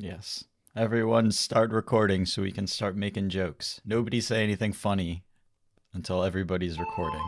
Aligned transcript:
Yes. 0.00 0.44
Everyone 0.76 1.32
start 1.32 1.72
recording 1.72 2.24
so 2.24 2.42
we 2.42 2.52
can 2.52 2.68
start 2.68 2.94
making 2.94 3.30
jokes. 3.30 3.80
Nobody 3.84 4.20
say 4.20 4.44
anything 4.44 4.72
funny 4.72 5.24
until 5.92 6.22
everybody's 6.22 6.78
recording. 6.78 7.20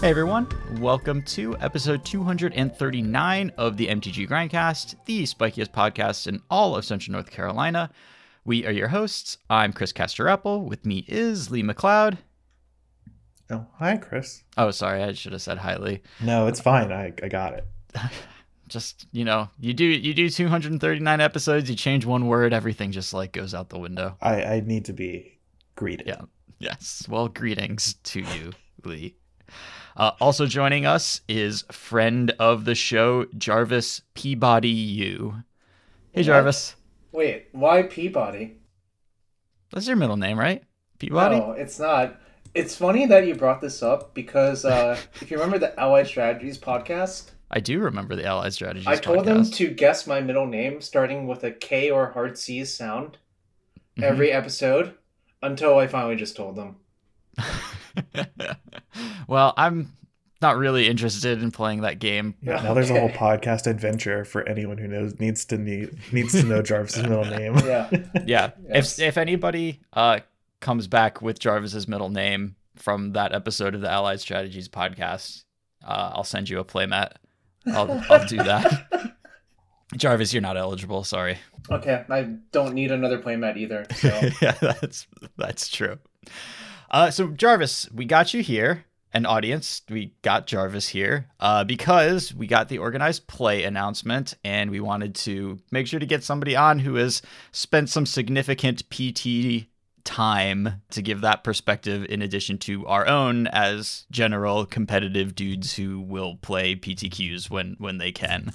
Hey 0.00 0.10
everyone, 0.10 0.46
welcome 0.78 1.20
to 1.22 1.56
episode 1.58 2.04
239 2.04 3.52
of 3.58 3.76
the 3.76 3.88
MTG 3.88 4.28
Grindcast, 4.28 4.94
the 5.06 5.24
spikiest 5.24 5.72
podcast 5.72 6.28
in 6.28 6.40
all 6.48 6.76
of 6.76 6.84
Central 6.84 7.14
North 7.14 7.32
Carolina. 7.32 7.90
We 8.46 8.64
are 8.64 8.70
your 8.70 8.86
hosts. 8.86 9.38
I'm 9.50 9.72
Chris 9.72 9.92
Casterapple. 9.92 10.68
With 10.68 10.86
me 10.86 11.04
is 11.08 11.50
Lee 11.50 11.64
McLeod. 11.64 12.18
Oh, 13.50 13.66
hi, 13.74 13.96
Chris. 13.96 14.44
Oh, 14.56 14.70
sorry, 14.70 15.02
I 15.02 15.14
should 15.14 15.32
have 15.32 15.42
said 15.42 15.58
hi, 15.58 15.76
Lee. 15.78 16.00
No, 16.20 16.46
it's 16.46 16.60
fine. 16.60 16.92
I, 16.92 17.12
I 17.20 17.26
got 17.26 17.54
it. 17.54 17.66
just 18.68 19.08
you 19.10 19.24
know, 19.24 19.48
you 19.58 19.74
do 19.74 19.84
you 19.84 20.14
do 20.14 20.30
239 20.30 21.20
episodes, 21.20 21.68
you 21.68 21.74
change 21.74 22.06
one 22.06 22.28
word, 22.28 22.52
everything 22.52 22.92
just 22.92 23.12
like 23.12 23.32
goes 23.32 23.52
out 23.52 23.70
the 23.70 23.80
window. 23.80 24.16
I, 24.22 24.42
I 24.44 24.60
need 24.60 24.84
to 24.84 24.92
be 24.92 25.40
greeted. 25.74 26.06
Yeah. 26.06 26.22
Yes. 26.60 27.04
Well, 27.08 27.26
greetings 27.26 27.94
to 27.94 28.20
you, 28.20 28.52
Lee. 28.84 29.16
Uh, 29.96 30.12
also 30.20 30.46
joining 30.46 30.86
us 30.86 31.20
is 31.28 31.64
friend 31.72 32.30
of 32.38 32.64
the 32.64 32.76
show, 32.76 33.26
Jarvis 33.36 34.02
Peabody 34.14 34.68
Yu. 34.68 35.34
Hey, 36.12 36.22
Jarvis. 36.22 36.76
Wait, 37.16 37.48
why 37.52 37.82
Peabody? 37.82 38.58
That's 39.72 39.86
your 39.88 39.96
middle 39.96 40.18
name, 40.18 40.38
right? 40.38 40.62
Peabody? 40.98 41.38
No, 41.38 41.52
it's 41.52 41.78
not. 41.78 42.20
It's 42.52 42.76
funny 42.76 43.06
that 43.06 43.26
you 43.26 43.34
brought 43.34 43.62
this 43.62 43.82
up 43.82 44.12
because 44.12 44.66
uh, 44.66 44.98
if 45.22 45.30
you 45.30 45.38
remember 45.38 45.58
the 45.58 45.80
Allied 45.80 46.06
Strategies 46.08 46.58
podcast, 46.58 47.30
I 47.50 47.60
do 47.60 47.78
remember 47.80 48.16
the 48.16 48.26
Allied 48.26 48.52
Strategies 48.52 48.86
I 48.86 48.96
told 48.96 49.20
podcast. 49.20 49.24
them 49.24 49.44
to 49.52 49.68
guess 49.68 50.06
my 50.06 50.20
middle 50.20 50.44
name 50.46 50.82
starting 50.82 51.26
with 51.26 51.42
a 51.42 51.52
K 51.52 51.90
or 51.90 52.10
hard 52.12 52.36
C 52.36 52.66
sound 52.66 53.16
Mhm. 53.96 54.02
every 54.02 54.30
episode 54.30 54.92
until 55.42 55.78
I 55.78 55.86
finally 55.86 56.16
just 56.16 56.36
told 56.36 56.54
them. 56.54 56.76
well, 59.26 59.54
I'm 59.56 59.94
not 60.42 60.56
really 60.56 60.86
interested 60.88 61.42
in 61.42 61.50
playing 61.50 61.80
that 61.82 61.98
game. 61.98 62.34
Yeah, 62.42 62.62
now 62.62 62.74
there's 62.74 62.90
a 62.90 62.98
whole 62.98 63.08
podcast 63.26 63.66
adventure 63.66 64.24
for 64.24 64.46
anyone 64.48 64.78
who 64.78 64.86
knows 64.88 65.18
needs 65.18 65.44
to 65.46 65.58
need 65.58 65.96
needs 66.12 66.32
to 66.32 66.42
know 66.44 66.62
Jarvis's 66.62 67.02
middle 67.02 67.24
name. 67.38 67.56
Yeah. 67.58 67.90
Yeah. 68.26 68.50
Yes. 68.68 68.98
If 68.98 69.08
if 69.08 69.18
anybody 69.18 69.80
uh 69.92 70.20
comes 70.60 70.86
back 70.88 71.20
with 71.22 71.38
Jarvis's 71.38 71.86
middle 71.86 72.10
name 72.10 72.56
from 72.76 73.12
that 73.12 73.32
episode 73.34 73.74
of 73.74 73.80
the 73.80 73.90
Allied 73.90 74.20
Strategies 74.20 74.68
podcast, 74.68 75.44
uh, 75.86 76.12
I'll 76.14 76.24
send 76.24 76.48
you 76.48 76.58
a 76.58 76.64
playmat. 76.64 77.12
I'll 77.66 78.02
I'll 78.10 78.26
do 78.26 78.36
that. 78.38 79.12
Jarvis, 79.96 80.32
you're 80.32 80.42
not 80.42 80.56
eligible. 80.56 81.04
Sorry. 81.04 81.38
Okay, 81.70 82.04
I 82.10 82.22
don't 82.52 82.74
need 82.74 82.90
another 82.90 83.18
playmat 83.18 83.56
either. 83.56 83.86
So 83.96 84.08
yeah, 84.42 84.52
that's 84.60 85.06
that's 85.36 85.68
true. 85.68 85.98
Uh, 86.90 87.10
so 87.10 87.28
Jarvis, 87.28 87.90
we 87.92 88.04
got 88.04 88.32
you 88.34 88.42
here, 88.42 88.84
an 89.12 89.26
audience. 89.26 89.82
We 89.88 90.14
got 90.22 90.46
Jarvis 90.46 90.88
here 90.88 91.28
uh, 91.40 91.64
because 91.64 92.34
we 92.34 92.46
got 92.46 92.68
the 92.68 92.78
organized 92.78 93.26
play 93.26 93.64
announcement, 93.64 94.34
and 94.44 94.70
we 94.70 94.80
wanted 94.80 95.14
to 95.16 95.58
make 95.70 95.86
sure 95.86 96.00
to 96.00 96.06
get 96.06 96.24
somebody 96.24 96.56
on 96.56 96.78
who 96.78 96.94
has 96.96 97.22
spent 97.52 97.88
some 97.88 98.06
significant 98.06 98.88
PT 98.90 99.66
time 100.04 100.82
to 100.90 101.02
give 101.02 101.20
that 101.20 101.44
perspective 101.44 102.06
in 102.08 102.22
addition 102.22 102.56
to 102.56 102.86
our 102.86 103.06
own 103.08 103.48
as 103.48 104.06
general 104.10 104.64
competitive 104.64 105.34
dudes 105.34 105.74
who 105.74 106.00
will 106.00 106.36
play 106.36 106.76
PTQs 106.76 107.50
when 107.50 107.76
when 107.78 107.98
they 107.98 108.12
can. 108.12 108.52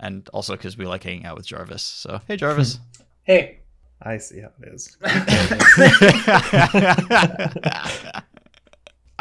And 0.00 0.28
also 0.32 0.56
because 0.56 0.76
we 0.76 0.86
like 0.86 1.04
hanging 1.04 1.26
out 1.26 1.36
with 1.36 1.46
Jarvis. 1.46 1.82
So, 1.82 2.20
hey, 2.26 2.36
Jarvis. 2.36 2.80
hey, 3.22 3.60
I 4.00 4.18
see 4.18 4.40
how 4.40 4.50
it 4.60 4.72
is. 4.72 4.96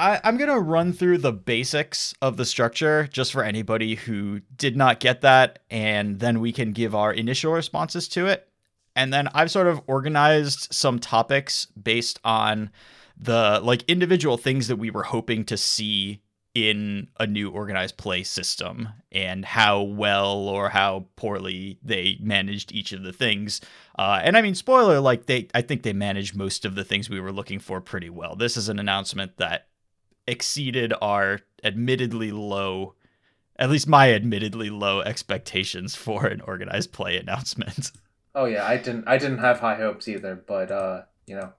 I, 0.02 0.20
I'm 0.24 0.38
going 0.38 0.50
to 0.50 0.60
run 0.60 0.94
through 0.94 1.20
the 1.20 1.32
basics 1.32 2.16
of 2.24 2.36
the 2.36 2.44
structure 2.44 3.08
just 3.12 3.32
for 3.32 3.44
anybody 3.44 3.94
who 3.94 4.42
did 4.58 4.76
not 4.76 5.00
get 5.00 5.22
that, 5.22 5.60
and 5.70 6.20
then 6.20 6.40
we 6.40 6.52
can 6.52 6.72
give 6.72 6.96
our 6.96 7.14
initial 7.14 7.54
responses 7.54 8.08
to 8.10 8.26
it. 8.26 8.50
And 8.96 9.14
then 9.14 9.30
I've 9.36 9.52
sort 9.52 9.68
of 9.68 9.80
organized 9.86 10.74
some 10.74 10.98
topics 10.98 11.68
based 11.68 12.20
on 12.24 12.72
the 13.16 13.60
like 13.62 13.84
individual 13.88 14.38
things 14.38 14.68
that 14.70 14.78
we 14.78 14.90
were 14.90 15.04
hoping 15.04 15.46
to 15.46 15.56
see 15.56 16.24
in 16.56 17.08
a 17.20 17.28
new 17.28 17.52
organized 17.52 17.96
play 17.98 18.24
system 18.24 18.90
and 19.12 19.46
how 19.46 19.84
well 19.84 20.50
or 20.50 20.70
how 20.70 21.06
poorly 21.16 21.78
they 21.84 22.18
managed 22.20 22.72
each 22.72 22.92
of 22.92 23.04
the 23.04 23.14
things. 23.14 23.62
Uh, 24.00 24.20
and 24.24 24.36
I 24.36 24.42
mean, 24.42 24.56
spoiler, 24.56 25.00
like 25.00 25.28
they, 25.28 25.48
I 25.54 25.62
think 25.62 25.84
they 25.84 25.94
managed 25.94 26.36
most 26.36 26.66
of 26.66 26.74
the 26.74 26.84
things 26.84 27.08
we 27.08 27.22
were 27.22 27.32
looking 27.32 27.60
for 27.60 27.80
pretty 27.80 28.10
well. 28.10 28.36
This 28.36 28.58
is 28.58 28.68
an 28.68 28.80
announcement 28.80 29.38
that 29.38 29.68
exceeded 30.28 30.94
our 31.02 31.40
admittedly 31.64 32.32
low, 32.32 32.96
at 33.58 33.70
least 33.70 33.88
my 33.88 34.14
admittedly 34.14 34.70
low 34.70 35.02
expectations 35.02 35.96
for 35.96 36.26
an 36.26 36.42
organized 36.42 36.92
play 36.92 37.18
announcement. 37.18 37.92
oh 38.36 38.46
yeah, 38.46 38.66
I 38.66 38.78
didn't 38.78 39.08
I 39.08 39.18
didn't 39.18 39.40
have 39.40 39.60
high 39.60 39.76
hopes 39.76 40.08
either, 40.08 40.36
but 40.36 40.72
uh, 40.72 41.04
you 41.26 41.36
know, 41.36 41.54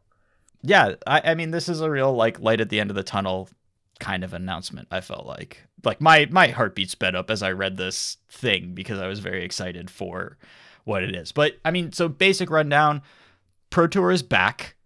yeah, 0.62 0.94
I, 1.06 1.22
I 1.24 1.34
mean, 1.34 1.50
this 1.50 1.68
is 1.68 1.80
a 1.80 1.90
real 1.90 2.12
like 2.12 2.40
light 2.40 2.60
at 2.60 2.68
the 2.68 2.80
end 2.80 2.90
of 2.90 2.96
the 2.96 3.02
tunnel 3.02 3.48
kind 4.00 4.24
of 4.24 4.34
announcement. 4.34 4.88
I 4.90 5.00
felt 5.00 5.26
like 5.26 5.62
like 5.84 6.00
my 6.00 6.28
my 6.30 6.48
heartbeat 6.48 6.90
sped 6.90 7.14
up 7.14 7.30
as 7.30 7.42
I 7.42 7.52
read 7.52 7.76
this 7.76 8.18
thing 8.30 8.74
because 8.74 8.98
I 8.98 9.06
was 9.06 9.20
very 9.20 9.44
excited 9.44 9.90
for 9.90 10.38
what 10.84 11.02
it 11.02 11.14
is. 11.14 11.32
But 11.32 11.58
I 11.64 11.70
mean, 11.70 11.92
so 11.92 12.08
basic 12.08 12.50
rundown: 12.50 13.02
Pro 13.70 13.86
Tour 13.86 14.10
is 14.10 14.22
back. 14.22 14.76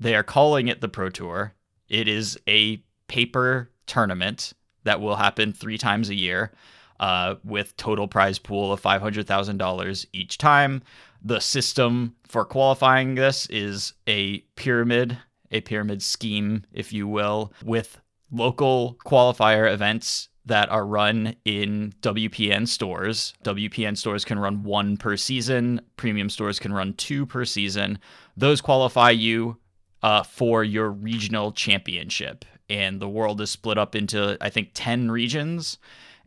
They 0.00 0.14
are 0.14 0.22
calling 0.22 0.68
it 0.68 0.80
the 0.80 0.88
Pro 0.88 1.10
Tour. 1.10 1.54
It 1.88 2.06
is 2.06 2.38
a 2.48 2.82
paper 3.08 3.70
tournament 3.86 4.52
that 4.84 5.00
will 5.00 5.16
happen 5.16 5.52
three 5.52 5.78
times 5.78 6.08
a 6.08 6.14
year, 6.14 6.52
uh, 7.00 7.36
with 7.44 7.76
total 7.76 8.08
prize 8.08 8.38
pool 8.38 8.72
of 8.72 8.80
five 8.80 9.02
hundred 9.02 9.26
thousand 9.26 9.58
dollars 9.58 10.06
each 10.12 10.38
time. 10.38 10.82
The 11.22 11.40
system 11.40 12.14
for 12.26 12.44
qualifying 12.44 13.14
this 13.14 13.46
is 13.46 13.92
a 14.06 14.38
pyramid, 14.56 15.18
a 15.50 15.60
pyramid 15.62 16.02
scheme, 16.02 16.64
if 16.72 16.92
you 16.92 17.08
will, 17.08 17.52
with 17.64 18.00
local 18.30 18.96
qualifier 19.04 19.72
events 19.72 20.28
that 20.46 20.70
are 20.70 20.86
run 20.86 21.34
in 21.44 21.92
WPN 22.00 22.66
stores. 22.66 23.34
WPN 23.44 23.96
stores 23.96 24.24
can 24.24 24.38
run 24.38 24.62
one 24.62 24.96
per 24.96 25.16
season, 25.16 25.80
premium 25.96 26.30
stores 26.30 26.58
can 26.58 26.72
run 26.72 26.94
two 26.94 27.26
per 27.26 27.44
season. 27.44 27.98
Those 28.36 28.60
qualify 28.60 29.10
you 29.10 29.58
uh, 30.02 30.22
for 30.22 30.64
your 30.64 30.90
regional 30.90 31.52
championship. 31.52 32.44
And 32.68 33.00
the 33.00 33.08
world 33.08 33.40
is 33.40 33.50
split 33.50 33.78
up 33.78 33.94
into, 33.94 34.36
I 34.40 34.50
think, 34.50 34.70
10 34.74 35.10
regions. 35.10 35.78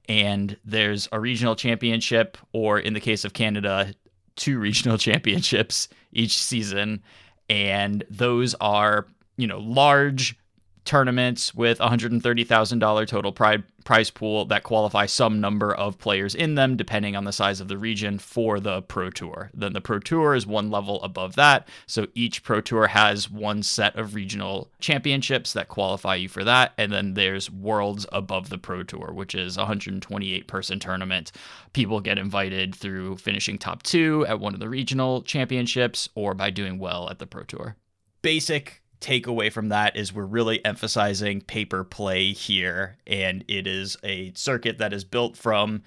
And 0.10 0.58
there's 0.66 1.08
a 1.12 1.20
regional 1.20 1.56
championship, 1.56 2.38
or 2.52 2.80
in 2.80 2.94
the 2.94 3.00
case 3.00 3.24
of 3.24 3.34
Canada, 3.34 3.94
two 4.36 4.60
regional 4.68 4.98
championships 4.98 5.88
each 6.12 6.38
season. 6.38 7.04
And 7.50 8.04
those 8.10 8.56
are, 8.56 9.08
you 9.38 9.48
know, 9.48 9.60
large 9.60 10.38
tournaments 10.84 11.54
with 11.54 11.80
$130,000 11.80 13.08
total 13.08 13.32
pri- 13.32 13.64
prize 13.84 14.10
pool 14.10 14.46
that 14.46 14.64
qualify 14.64 15.06
some 15.06 15.40
number 15.40 15.74
of 15.74 15.98
players 15.98 16.34
in 16.34 16.56
them, 16.56 16.76
depending 16.76 17.16
on 17.16 17.24
the 17.24 17.32
size 17.32 17.60
of 17.60 17.68
the 17.68 17.78
region 17.78 18.18
for 18.18 18.60
the 18.60 18.82
Pro 18.84 19.10
Tour. 19.10 19.50
Then 19.54 19.74
the 19.74 19.82
Pro 19.82 20.00
Tour 20.00 20.36
is 20.36 20.48
one 20.48 20.72
level 20.72 21.02
above 21.04 21.36
that. 21.36 21.68
So 21.86 22.08
each 22.16 22.44
Pro 22.44 22.62
Tour 22.62 22.88
has 22.88 23.30
one 23.30 23.64
set 23.64 23.96
of 23.96 24.16
regional 24.16 24.70
championships 24.80 25.54
that 25.54 25.68
qualify 25.68 26.16
you 26.16 26.30
for 26.30 26.44
that. 26.44 26.74
And 26.78 26.92
then 26.92 27.14
there's 27.14 27.52
Worlds 27.52 28.06
above 28.12 28.50
the 28.50 28.58
Pro 28.58 28.84
Tour, 28.84 29.12
which 29.14 29.36
is 29.36 29.58
a 29.58 29.62
128 29.62 30.48
person 30.48 30.80
tournament. 30.80 31.32
People 31.74 32.02
get 32.02 32.18
invited 32.18 32.76
through 32.76 33.18
finishing 33.18 33.58
top 33.58 33.84
two 33.84 34.26
at 34.28 34.40
one 34.40 34.54
of 34.54 34.60
the 34.60 34.70
regional 34.70 35.22
championships 35.22 36.10
or 36.16 36.34
by 36.34 36.50
doing 36.50 36.80
well 36.80 37.10
at 37.10 37.20
the 37.20 37.28
Pro 37.28 37.44
Tour. 37.44 37.76
Basic 38.22 38.82
takeaway 39.02 39.52
from 39.52 39.70
that 39.70 39.96
is 39.98 40.14
we're 40.14 40.24
really 40.26 40.64
emphasizing 40.64 41.42
paper 41.42 41.84
play 41.84 42.32
here, 42.32 42.98
and 43.06 43.44
it 43.48 43.68
is 43.68 43.98
a 44.04 44.32
circuit 44.36 44.78
that 44.78 44.94
is 44.94 45.04
built 45.04 45.36
from 45.36 45.84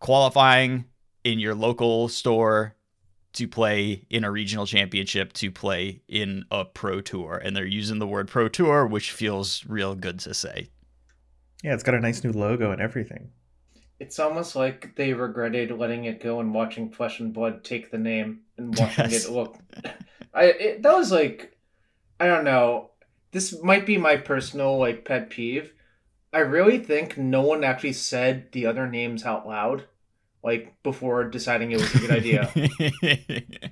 qualifying 0.00 0.84
in 1.24 1.38
your 1.38 1.54
local 1.54 2.08
store 2.08 2.74
to 3.34 3.48
play 3.48 4.04
in 4.10 4.24
a 4.24 4.30
regional 4.30 4.66
championship 4.66 5.32
to 5.32 5.50
play 5.50 6.02
in 6.08 6.44
a 6.50 6.64
pro 6.64 7.00
tour 7.00 7.40
and 7.42 7.56
they're 7.56 7.64
using 7.64 7.98
the 7.98 8.06
word 8.06 8.28
pro 8.28 8.46
tour 8.48 8.86
which 8.86 9.10
feels 9.12 9.64
real 9.66 9.94
good 9.94 10.18
to 10.18 10.34
say 10.34 10.68
Yeah, 11.62 11.72
it's 11.72 11.82
got 11.84 11.94
a 11.94 12.00
nice 12.00 12.22
new 12.24 12.32
logo 12.32 12.72
and 12.72 12.82
everything. 12.82 13.30
It's 14.00 14.18
almost 14.18 14.56
like 14.56 14.96
they 14.96 15.14
regretted 15.14 15.70
letting 15.70 16.04
it 16.04 16.20
go 16.20 16.40
and 16.40 16.52
watching 16.52 16.90
Flesh 16.90 17.20
and 17.20 17.32
Blood 17.32 17.62
take 17.62 17.90
the 17.92 17.98
name 17.98 18.40
and 18.58 18.76
watching 18.76 19.08
Yes. 19.10 19.26
it 19.26 19.30
look. 19.30 19.56
I 20.34 20.44
it, 20.44 20.82
that 20.82 20.94
was 20.94 21.12
like, 21.12 21.56
I 22.22 22.26
don't 22.28 22.44
know. 22.44 22.90
This 23.32 23.60
might 23.64 23.84
be 23.84 23.98
my 23.98 24.16
personal 24.16 24.78
like 24.78 25.04
pet 25.04 25.28
peeve. 25.28 25.72
I 26.32 26.38
really 26.38 26.78
think 26.78 27.18
no 27.18 27.40
one 27.40 27.64
actually 27.64 27.94
said 27.94 28.52
the 28.52 28.64
other 28.64 28.86
names 28.86 29.24
out 29.24 29.44
loud, 29.44 29.86
like 30.44 30.80
before 30.84 31.24
deciding 31.24 31.72
it 31.72 31.80
was 31.80 31.92
a 31.92 31.98
good 31.98 32.12
idea. 32.12 32.48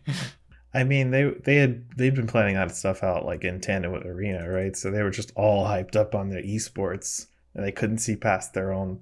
I 0.74 0.82
mean, 0.82 1.12
they 1.12 1.30
they 1.44 1.56
had 1.58 1.96
they'd 1.96 2.16
been 2.16 2.26
planning 2.26 2.56
that 2.56 2.74
stuff 2.74 3.04
out 3.04 3.24
like 3.24 3.44
in 3.44 3.60
tandem 3.60 3.92
with 3.92 4.04
Arena, 4.04 4.50
right? 4.50 4.76
So 4.76 4.90
they 4.90 5.04
were 5.04 5.10
just 5.10 5.30
all 5.36 5.64
hyped 5.64 5.94
up 5.94 6.16
on 6.16 6.30
their 6.30 6.42
esports, 6.42 7.28
and 7.54 7.64
they 7.64 7.70
couldn't 7.70 7.98
see 7.98 8.16
past 8.16 8.52
their 8.52 8.72
own 8.72 8.98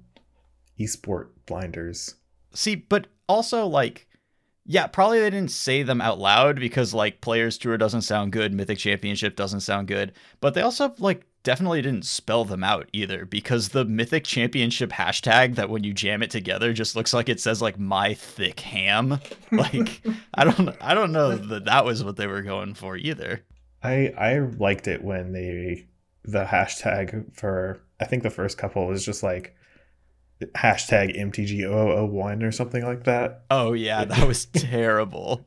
esport 0.79 1.29
blinders. 1.47 2.13
See, 2.53 2.75
but 2.75 3.07
also 3.27 3.65
like 3.65 4.07
yeah, 4.71 4.85
probably 4.85 5.19
they 5.19 5.31
didn't 5.31 5.49
say 5.49 5.81
them 5.81 5.99
out 5.99 6.19
loud 6.19 6.59
because 6.59 6.93
like 6.93 7.21
Players 7.21 7.57
Tour 7.57 7.75
doesn't 7.75 8.03
sound 8.03 8.31
good, 8.31 8.53
Mythic 8.53 8.77
Championship 8.77 9.35
doesn't 9.35 9.61
sound 9.61 9.87
good, 9.87 10.13
but 10.41 10.53
they 10.53 10.61
also 10.61 10.93
like 10.99 11.25
definitely 11.41 11.81
didn't 11.81 12.05
spell 12.05 12.45
them 12.45 12.63
out 12.63 12.87
either 12.93 13.25
because 13.25 13.69
the 13.69 13.83
Mythic 13.83 14.25
Championship 14.25 14.91
hashtag 14.91 15.55
that 15.55 15.71
when 15.71 15.83
you 15.83 15.91
jam 15.91 16.21
it 16.21 16.29
together 16.29 16.71
just 16.71 16.95
looks 16.95 17.15
like 17.15 17.29
it 17.29 17.39
says 17.39 17.63
like 17.63 17.79
my 17.79 18.13
thick 18.13 18.59
ham. 18.59 19.19
Like 19.51 20.03
I 20.35 20.43
don't 20.43 20.77
I 20.79 20.93
don't 20.93 21.11
know 21.11 21.35
that 21.35 21.65
that 21.65 21.83
was 21.83 22.03
what 22.03 22.17
they 22.17 22.27
were 22.27 22.43
going 22.43 22.75
for 22.75 22.95
either. 22.95 23.43
I 23.81 24.13
I 24.15 24.37
liked 24.37 24.87
it 24.87 25.03
when 25.03 25.31
they 25.31 25.87
the 26.23 26.45
hashtag 26.45 27.33
for 27.33 27.81
I 27.99 28.05
think 28.05 28.21
the 28.21 28.29
first 28.29 28.59
couple 28.59 28.85
was 28.85 29.03
just 29.03 29.23
like 29.23 29.55
hashtag 30.55 31.17
MTG001 31.17 32.43
or 32.43 32.51
something 32.51 32.83
like 32.83 33.03
that. 33.05 33.43
Oh 33.51 33.73
yeah, 33.73 34.05
that 34.05 34.27
was 34.27 34.45
terrible. 34.45 35.45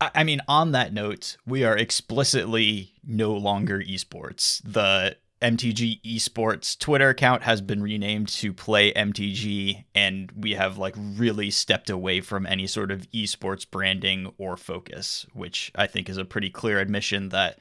I 0.00 0.10
I 0.14 0.24
mean, 0.24 0.40
on 0.48 0.72
that 0.72 0.92
note, 0.92 1.36
we 1.46 1.64
are 1.64 1.76
explicitly 1.76 2.92
no 3.06 3.32
longer 3.32 3.80
esports. 3.80 4.60
The 4.64 5.16
MTG 5.42 6.00
esports 6.02 6.78
Twitter 6.78 7.10
account 7.10 7.42
has 7.42 7.60
been 7.60 7.82
renamed 7.82 8.28
to 8.28 8.52
Play 8.52 8.92
MTG, 8.92 9.84
and 9.94 10.32
we 10.32 10.52
have 10.52 10.78
like 10.78 10.94
really 10.96 11.50
stepped 11.50 11.90
away 11.90 12.20
from 12.20 12.46
any 12.46 12.66
sort 12.66 12.90
of 12.90 13.10
esports 13.12 13.68
branding 13.70 14.32
or 14.38 14.56
focus, 14.56 15.26
which 15.34 15.70
I 15.74 15.86
think 15.86 16.08
is 16.08 16.16
a 16.16 16.24
pretty 16.24 16.50
clear 16.50 16.78
admission 16.78 17.28
that 17.30 17.58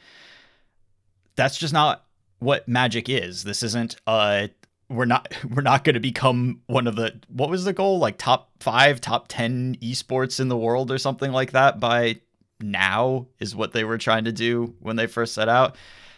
that's 1.35 1.57
just 1.57 1.73
not 1.73 2.05
what 2.39 2.67
Magic 2.67 3.09
is. 3.09 3.43
This 3.43 3.61
isn't 3.61 3.97
uh 4.07 4.47
we're 4.89 5.05
not 5.05 5.33
we're 5.49 5.61
not 5.61 5.83
going 5.83 5.95
to 5.95 5.99
become 5.99 6.61
one 6.67 6.87
of 6.87 6.95
the 6.95 7.19
what 7.29 7.49
was 7.49 7.65
the 7.65 7.73
goal? 7.73 7.99
Like 7.99 8.17
top 8.17 8.51
5 8.59 9.01
top 9.01 9.27
10 9.27 9.77
esports 9.81 10.39
in 10.39 10.47
the 10.47 10.57
world 10.57 10.91
or 10.91 10.97
something 10.97 11.31
like 11.31 11.51
that 11.51 11.79
by 11.79 12.19
now 12.61 13.27
is 13.39 13.55
what 13.55 13.73
they 13.73 13.83
were 13.83 13.97
trying 13.97 14.23
to 14.25 14.31
do 14.31 14.75
when 14.79 14.95
they 14.95 15.07
first 15.07 15.33
set 15.33 15.49
out. 15.49 15.75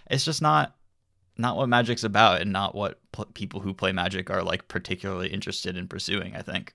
It's 0.10 0.26
just 0.26 0.42
not 0.42 0.76
not 1.38 1.58
what 1.58 1.70
magic's 1.70 2.04
about 2.04 2.42
and 2.42 2.52
not 2.52 2.74
what 2.74 3.00
pl- 3.12 3.26
people 3.34 3.60
who 3.60 3.74
play 3.74 3.92
magic 3.92 4.32
are 4.32 4.42
like 4.42 4.68
particularly 4.68 5.28
interested 5.28 5.78
in 5.78 5.88
pursuing 5.88 6.36
i 6.36 6.42
think. 6.42 6.74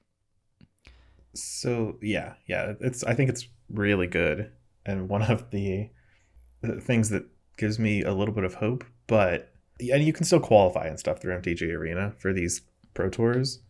So 1.35 1.99
yeah, 2.03 2.35
yeah, 2.47 2.75
it's 2.81 3.03
I 3.05 3.15
think 3.15 3.31
it's 3.31 3.49
really 3.71 4.07
good 4.07 4.53
and 4.85 5.09
one 5.09 5.23
of 5.23 5.51
the, 5.51 5.91
the 6.61 6.81
things 6.81 7.11
that 7.11 7.25
gives 7.57 7.79
me 7.79 8.03
a 8.03 8.13
little 8.13 8.35
bit 8.35 8.45
of 8.45 8.55
hope, 8.55 8.85
but 9.07 9.52
and 9.81 10.05
you 10.05 10.13
can 10.13 10.25
still 10.25 10.41
qualify 10.41 10.87
and 10.87 10.99
stuff 10.99 11.21
through 11.21 11.39
MTG 11.39 11.73
Arena 11.75 12.13
for 12.19 12.33
these 12.33 12.63
pro 12.95 13.09
tours, 13.09 13.61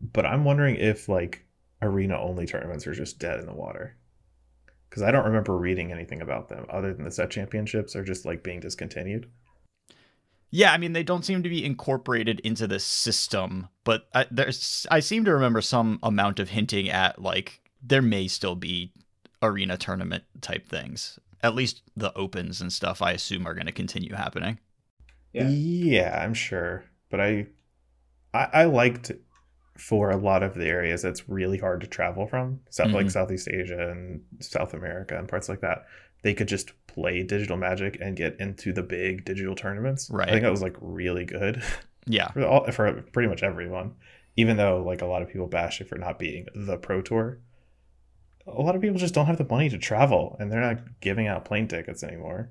but 0.00 0.26
I'm 0.26 0.44
wondering 0.44 0.76
if 0.76 1.08
like 1.08 1.44
arena 1.82 2.18
only 2.18 2.46
tournaments 2.46 2.86
are 2.86 2.94
just 2.94 3.18
dead 3.18 3.40
in 3.40 3.46
the 3.46 3.54
water. 3.54 3.96
Cuz 4.90 5.02
I 5.02 5.10
don't 5.10 5.26
remember 5.26 5.56
reading 5.56 5.92
anything 5.92 6.20
about 6.20 6.48
them 6.48 6.66
other 6.68 6.92
than 6.92 7.04
the 7.04 7.10
set 7.10 7.30
championships 7.30 7.96
are 7.96 8.04
just 8.04 8.24
like 8.24 8.42
being 8.42 8.60
discontinued. 8.60 9.30
Yeah, 10.50 10.72
I 10.72 10.78
mean 10.78 10.92
they 10.92 11.02
don't 11.02 11.24
seem 11.24 11.42
to 11.42 11.48
be 11.48 11.64
incorporated 11.64 12.40
into 12.40 12.66
the 12.66 12.78
system, 12.78 13.68
but 13.82 14.06
I, 14.14 14.26
there's 14.30 14.86
I 14.90 15.00
seem 15.00 15.24
to 15.24 15.34
remember 15.34 15.60
some 15.60 15.98
amount 16.02 16.38
of 16.38 16.50
hinting 16.50 16.88
at 16.88 17.20
like 17.20 17.60
there 17.82 18.02
may 18.02 18.28
still 18.28 18.54
be 18.54 18.92
arena 19.42 19.76
tournament 19.76 20.24
type 20.40 20.68
things. 20.68 21.18
At 21.42 21.54
least 21.54 21.82
the 21.96 22.16
opens 22.16 22.60
and 22.60 22.72
stuff 22.72 23.02
I 23.02 23.12
assume 23.12 23.46
are 23.46 23.54
going 23.54 23.66
to 23.66 23.72
continue 23.72 24.14
happening. 24.14 24.58
Yeah. 25.34 25.48
Yeah, 25.48 26.22
I'm 26.24 26.32
sure. 26.34 26.84
But 27.10 27.20
I, 27.20 27.46
I, 28.32 28.48
I 28.52 28.64
liked 28.64 29.12
for 29.76 30.10
a 30.10 30.16
lot 30.16 30.42
of 30.44 30.54
the 30.54 30.66
areas 30.66 31.02
that's 31.02 31.28
really 31.28 31.58
hard 31.58 31.80
to 31.80 31.86
travel 31.88 32.26
from, 32.26 32.60
South 32.70 32.92
like 32.92 33.06
Mhm. 33.06 33.10
Southeast 33.12 33.48
Asia 33.48 33.90
and 33.90 34.22
South 34.40 34.72
America 34.72 35.18
and 35.18 35.28
parts 35.28 35.48
like 35.48 35.60
that. 35.62 35.84
They 36.22 36.32
could 36.32 36.48
just 36.48 36.72
play 36.86 37.22
digital 37.24 37.56
magic 37.56 37.98
and 38.00 38.16
get 38.16 38.38
into 38.40 38.72
the 38.72 38.82
big 38.84 39.24
digital 39.24 39.54
tournaments. 39.56 40.08
Right. 40.10 40.28
I 40.28 40.30
think 40.30 40.42
that 40.44 40.50
was 40.52 40.62
like 40.62 40.76
really 40.80 41.24
good 41.24 41.62
Yeah. 42.06 42.28
for 42.32 42.44
all 42.46 42.70
for 42.70 43.02
pretty 43.12 43.28
much 43.28 43.42
everyone. 43.42 43.94
Even 44.36 44.56
though 44.56 44.82
like 44.82 45.02
a 45.02 45.06
lot 45.06 45.22
of 45.22 45.28
people 45.28 45.48
bash 45.48 45.80
it 45.80 45.88
for 45.88 45.98
not 45.98 46.18
being 46.18 46.46
the 46.54 46.78
pro 46.78 47.02
tour. 47.02 47.38
A 48.46 48.60
lot 48.62 48.76
of 48.76 48.80
people 48.82 48.98
just 48.98 49.14
don't 49.14 49.26
have 49.26 49.38
the 49.38 49.44
money 49.44 49.68
to 49.70 49.78
travel 49.78 50.36
and 50.38 50.52
they're 50.52 50.60
not 50.60 51.00
giving 51.00 51.26
out 51.26 51.44
plane 51.44 51.66
tickets 51.66 52.02
anymore. 52.04 52.50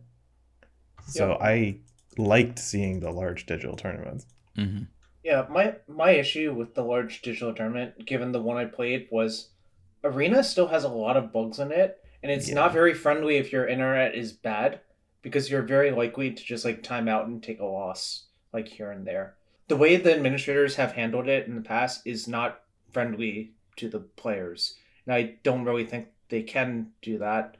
So 1.07 1.29
Yep. 1.29 1.38
I 1.41 1.77
liked 2.18 2.60
seeing 2.60 3.00
the 3.00 3.12
large 3.12 3.45
digital 3.45 3.75
tournaments. 3.75 4.25
hmm 4.56 4.83
Yeah, 5.24 5.45
my 5.50 5.75
my 5.88 6.12
issue 6.12 6.54
with 6.54 6.75
the 6.75 6.83
large 6.83 7.21
digital 7.21 7.54
tournament, 7.54 8.06
given 8.06 8.31
the 8.31 8.42
one 8.42 8.57
I 8.57 8.65
played, 8.65 9.07
was 9.12 9.50
Arena 10.04 10.44
still 10.44 10.68
has 10.68 10.83
a 10.83 10.89
lot 10.89 11.15
of 11.18 11.31
bugs 11.31 11.60
in 11.60 11.71
it, 11.71 11.98
and 12.21 12.31
it's 12.31 12.50
Yeah. 12.50 12.56
not 12.56 12.74
very 12.74 12.94
friendly 12.94 13.38
if 13.38 13.51
your 13.54 13.68
internet 13.68 14.15
is 14.15 14.33
bad, 14.33 14.81
because 15.21 15.50
you're 15.50 15.62
very 15.62 15.92
likely 15.92 16.31
to 16.31 16.44
just 16.44 16.65
like 16.65 16.83
time 16.83 17.07
out 17.07 17.27
and 17.27 17.42
take 17.42 17.60
a 17.62 17.65
loss 17.65 18.27
like 18.51 18.68
here 18.68 18.92
and 18.92 19.07
there. 19.07 19.36
The 19.69 19.77
way 19.77 19.95
the 19.95 20.13
administrators 20.13 20.75
have 20.75 20.92
handled 20.92 21.27
it 21.30 21.48
in 21.48 21.56
the 21.56 21.62
past 21.62 22.06
is 22.06 22.27
not 22.27 22.62
friendly 22.92 23.54
to 23.77 23.88
the 23.89 24.01
players, 24.01 24.75
and 25.06 25.15
I 25.15 25.36
don't 25.44 25.63
really 25.63 25.86
think 25.86 26.07
they 26.30 26.44
can 26.44 26.92
do 27.01 27.18
that. 27.19 27.56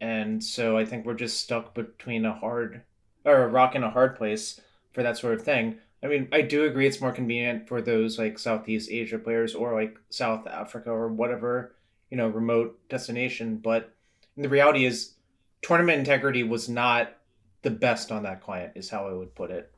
And 0.00 0.44
so 0.44 0.76
I 0.76 0.84
think 0.84 1.04
we're 1.06 1.14
just 1.14 1.40
stuck 1.40 1.74
between 1.74 2.24
a 2.26 2.34
hard 2.34 2.82
or 3.28 3.44
a 3.44 3.48
rock 3.48 3.74
and 3.74 3.84
a 3.84 3.90
hard 3.90 4.16
place 4.16 4.60
for 4.92 5.02
that 5.02 5.16
sort 5.16 5.34
of 5.34 5.42
thing. 5.42 5.78
I 6.02 6.06
mean, 6.06 6.28
I 6.32 6.42
do 6.42 6.64
agree 6.64 6.86
it's 6.86 7.00
more 7.00 7.12
convenient 7.12 7.68
for 7.68 7.82
those 7.82 8.18
like 8.18 8.38
Southeast 8.38 8.90
Asia 8.90 9.18
players 9.18 9.54
or 9.54 9.74
like 9.74 9.98
South 10.10 10.46
Africa 10.46 10.90
or 10.90 11.08
whatever, 11.08 11.74
you 12.10 12.16
know, 12.16 12.28
remote 12.28 12.78
destination. 12.88 13.56
But 13.56 13.92
the 14.36 14.48
reality 14.48 14.84
is, 14.84 15.14
tournament 15.62 15.98
integrity 15.98 16.44
was 16.44 16.68
not 16.68 17.16
the 17.62 17.70
best 17.70 18.12
on 18.12 18.22
that 18.22 18.42
client, 18.42 18.72
is 18.76 18.88
how 18.88 19.08
I 19.08 19.12
would 19.12 19.34
put 19.34 19.50
it. 19.50 19.72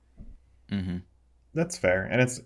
Mm-hmm. 0.71 0.99
That's 1.55 1.79
fair, 1.79 2.05
and 2.05 2.21
it's 2.21 2.41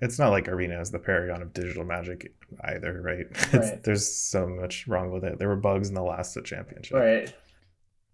it's 0.00 0.18
not 0.18 0.30
like 0.30 0.48
Arena 0.48 0.80
is 0.80 0.90
the 0.90 0.98
paragon 0.98 1.42
of 1.42 1.52
digital 1.52 1.84
magic 1.84 2.32
either, 2.64 3.02
right? 3.02 3.26
It's, 3.52 3.54
Right. 3.54 3.82
There's 3.82 4.08
so 4.08 4.46
much 4.46 4.86
wrong 4.86 5.10
with 5.10 5.24
it. 5.24 5.38
There 5.38 5.48
were 5.48 5.56
bugs 5.56 5.88
in 5.88 5.94
the 5.94 6.02
last 6.02 6.38
championship. 6.44 6.96
Right. 6.96 7.34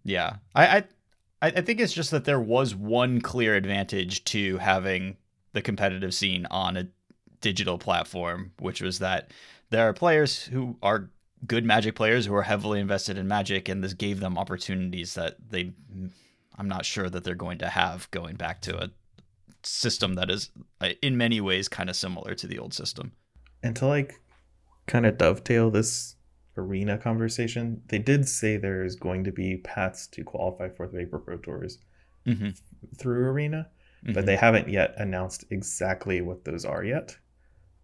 Yeah, 0.03 0.37
I, 0.55 0.77
I 0.77 0.83
I 1.41 1.47
I 1.47 1.61
think 1.61 1.79
it's 1.79 1.93
just 1.93 2.11
that 2.11 2.25
there 2.25 2.39
was 2.39 2.75
one 2.75 3.21
clear 3.21 3.55
advantage 3.55 4.23
to 4.25 4.57
having 4.57 5.17
the 5.53 5.61
competitive 5.61 6.13
scene 6.13 6.45
on 6.51 6.77
a 6.77 6.87
digital 7.41 7.77
platform, 7.77 8.51
which 8.59 8.81
was 8.81 8.99
that 8.99 9.31
there 9.69 9.87
are 9.87 9.93
players 9.93 10.43
who 10.43 10.77
are 10.81 11.09
good 11.45 11.65
Magic 11.65 11.95
players 11.95 12.25
who 12.25 12.33
are 12.35 12.43
heavily 12.43 12.79
invested 12.79 13.17
in 13.17 13.27
Magic, 13.27 13.69
and 13.69 13.83
this 13.83 13.93
gave 13.93 14.19
them 14.19 14.37
opportunities 14.37 15.13
that 15.13 15.37
they, 15.49 15.71
I'm 16.57 16.67
not 16.67 16.85
sure 16.85 17.09
that 17.09 17.23
they're 17.23 17.35
going 17.35 17.59
to 17.59 17.69
have 17.69 18.09
going 18.11 18.35
back 18.35 18.61
to 18.63 18.83
a 18.83 18.89
system 19.63 20.15
that 20.15 20.29
is, 20.29 20.49
uh, 20.81 20.89
in 21.01 21.17
many 21.17 21.41
ways, 21.41 21.67
kind 21.67 21.89
of 21.89 21.95
similar 21.95 22.33
to 22.35 22.47
the 22.47 22.57
old 22.59 22.73
system. 22.73 23.11
And 23.61 23.75
to 23.77 23.87
like 23.87 24.19
kind 24.87 25.05
of 25.05 25.17
dovetail 25.17 25.69
this 25.69 26.15
arena 26.57 26.97
conversation, 26.97 27.81
they 27.87 27.99
did 27.99 28.27
say 28.27 28.57
there's 28.57 28.95
going 28.95 29.23
to 29.25 29.31
be 29.31 29.57
paths 29.57 30.07
to 30.07 30.23
qualify 30.23 30.69
for 30.69 30.87
the 30.87 30.97
paper 30.97 31.19
Pro 31.19 31.37
Tours 31.37 31.79
Mm-hmm. 32.25 32.49
through 32.97 33.25
Arena, 33.29 33.69
but 34.13 34.25
they 34.25 34.35
haven't 34.35 34.67
yet 34.67 34.93
announced 34.97 35.45
exactly 35.49 36.19
what 36.19 36.43
those 36.43 36.65
are 36.65 36.83
yet. 36.83 37.17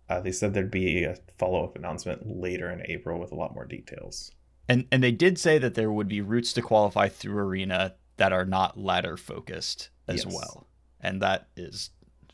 Uh, 0.10 0.20
they 0.20 0.34
said 0.34 0.53
there'd 0.53 0.70
be 0.70 1.06
a 1.06 1.15
follow 1.39 1.63
up 1.63 1.77
announcement 1.77 2.27
later 2.27 2.70
in 2.70 2.82
April 2.92 3.18
with 3.22 3.32
a 3.32 3.36
lot 3.36 3.56
more 3.56 3.63
details. 3.65 4.32
And 4.68 4.86
and 4.92 5.01
they 5.01 5.13
did 5.13 5.39
say 5.39 5.60
that 5.60 5.75
there 5.75 5.92
would 5.94 6.10
be 6.10 6.20
routes 6.20 6.51
to 6.53 6.62
qualify 6.62 7.08
through 7.08 7.38
arena 7.38 7.96
that 8.18 8.34
are 8.34 8.46
not 8.46 8.77
ladder 8.77 9.15
focused 9.15 9.89
as 10.10 10.25
Yes. 10.25 10.34
well. 10.36 10.68
And 11.00 11.22
that 11.22 11.48
is 11.56 11.92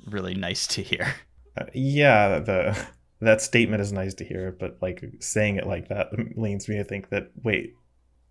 really 0.07 0.33
nice 0.33 0.65
to 0.67 0.81
hear. 0.81 1.13
Uh, 1.57 1.65
yeah, 1.73 2.39
the 2.39 2.87
that 3.21 3.41
statement 3.41 3.81
is 3.81 3.91
nice 3.91 4.13
to 4.15 4.25
hear, 4.25 4.55
but 4.57 4.77
like 4.81 5.03
saying 5.19 5.57
it 5.57 5.67
like 5.67 5.89
that 5.89 6.09
leads 6.37 6.67
me 6.67 6.77
to 6.77 6.83
think 6.83 7.09
that 7.09 7.31
wait, 7.43 7.73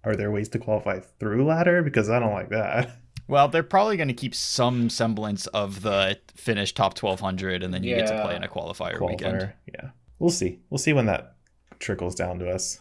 are 0.04 0.16
there 0.16 0.30
ways 0.30 0.48
to 0.50 0.58
qualify 0.58 1.00
through 1.00 1.44
ladder? 1.44 1.82
Because 1.82 2.08
I 2.08 2.18
don't 2.18 2.32
like 2.32 2.50
that. 2.50 2.90
Well, 3.28 3.48
they're 3.48 3.62
probably 3.62 3.98
going 3.98 4.08
to 4.08 4.14
keep 4.14 4.34
some 4.34 4.88
semblance 4.88 5.46
of 5.48 5.82
the 5.82 6.18
finished 6.34 6.76
top 6.76 6.98
1200 6.98 7.62
and 7.62 7.74
then 7.74 7.84
you 7.84 7.94
get 7.94 8.06
to 8.06 8.22
play 8.22 8.34
in 8.34 8.42
a 8.42 8.48
qualifier, 8.48 9.06
weekend. 9.06 9.52
Yeah. 9.66 9.90
we'll 10.18 10.30
see. 10.30 10.60
We'll 10.70 10.78
see 10.78 10.94
when 10.94 11.04
that 11.06 11.36
trickles 11.78 12.14
down 12.14 12.38
to 12.38 12.48
us. 12.48 12.80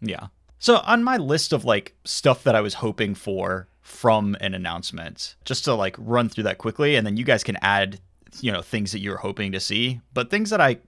Yeah. 0.00 0.28
So 0.60 0.76
on 0.76 1.02
my 1.02 1.16
list 1.16 1.52
of 1.52 1.64
like 1.64 1.96
stuff 2.04 2.44
that 2.44 2.54
I 2.54 2.60
was 2.60 2.74
hoping 2.74 3.16
for 3.16 3.68
from 3.80 4.36
an 4.40 4.54
announcement, 4.54 5.34
just 5.44 5.64
to 5.64 5.74
like 5.74 5.96
run 5.98 6.28
through 6.28 6.44
that 6.44 6.58
quickly, 6.58 6.94
and 6.94 7.04
then 7.04 7.16
you 7.16 7.24
guys 7.24 7.42
can 7.42 7.56
add, 7.60 8.00
you 8.40 8.52
know, 8.52 8.62
things 8.62 8.92
that 8.92 9.00
you 9.00 9.10
were 9.10 9.16
hoping 9.16 9.50
to 9.52 9.60
see. 9.60 10.00
But 10.14 10.30
things 10.30 10.50
that 10.50 10.60
I 10.60 10.78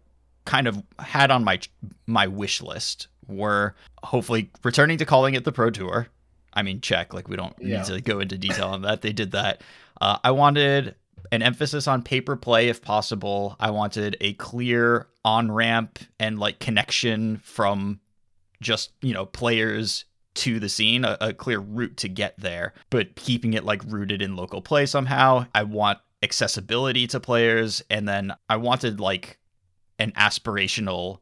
kind 0.44 0.66
of 0.66 0.82
had 0.99 1.30
on 1.30 1.44
my 1.44 1.61
my 2.06 2.26
wish 2.26 2.61
list 2.62 3.09
were 3.28 3.75
hopefully 4.02 4.50
returning 4.64 4.99
to 4.99 5.04
calling 5.06 5.35
it 5.35 5.44
the 5.44 5.52
Pro 5.52 5.70
Tour. 5.70 6.09
I 6.52 6.62
mean, 6.62 6.80
check. 6.80 7.14
Like 7.14 7.28
we 7.28 7.37
don't 7.37 7.54
Yeah. 7.61 7.78
need 7.78 7.87
to 7.87 8.00
go 8.00 8.18
into 8.20 8.37
detail 8.37 8.68
on 8.68 8.82
that. 8.82 9.02
They 9.02 9.12
did 9.12 9.30
that. 9.32 9.62
Uh, 10.00 10.18
I 10.25 10.32
wanted 10.32 10.97
an 11.30 11.42
emphasis 11.42 11.87
on 11.87 12.02
paper 12.02 12.35
play 12.35 12.68
if 12.68 12.82
possible. 12.82 13.54
I 13.61 13.70
wanted 13.70 14.16
a 14.20 14.32
clear 14.35 15.06
on 15.25 15.52
ramp 15.52 16.00
and 16.18 16.38
like 16.38 16.59
connection 16.59 17.37
from 17.38 18.00
just 18.61 18.92
you 19.02 19.14
know 19.14 19.26
players 19.26 20.06
to 20.35 20.59
the 20.61 20.68
scene 20.68 21.04
a, 21.04 21.16
a 21.20 21.32
clear 21.32 21.59
route 21.59 21.97
to 21.99 22.09
get 22.09 22.38
there 22.38 22.73
but 22.88 23.14
keeping 23.16 23.52
it 23.54 23.64
like 23.64 23.82
rooted 23.87 24.23
in 24.23 24.37
local 24.37 24.62
play 24.62 24.87
somehow 24.87 25.44
i 25.54 25.62
want 25.62 25.99
accessibility 26.23 27.06
to 27.06 27.18
players 27.18 27.82
and 27.90 28.06
then 28.09 28.32
i 28.49 28.56
wanted 28.56 29.00
like 29.00 29.38
an 30.00 30.12
aspirational 30.12 31.21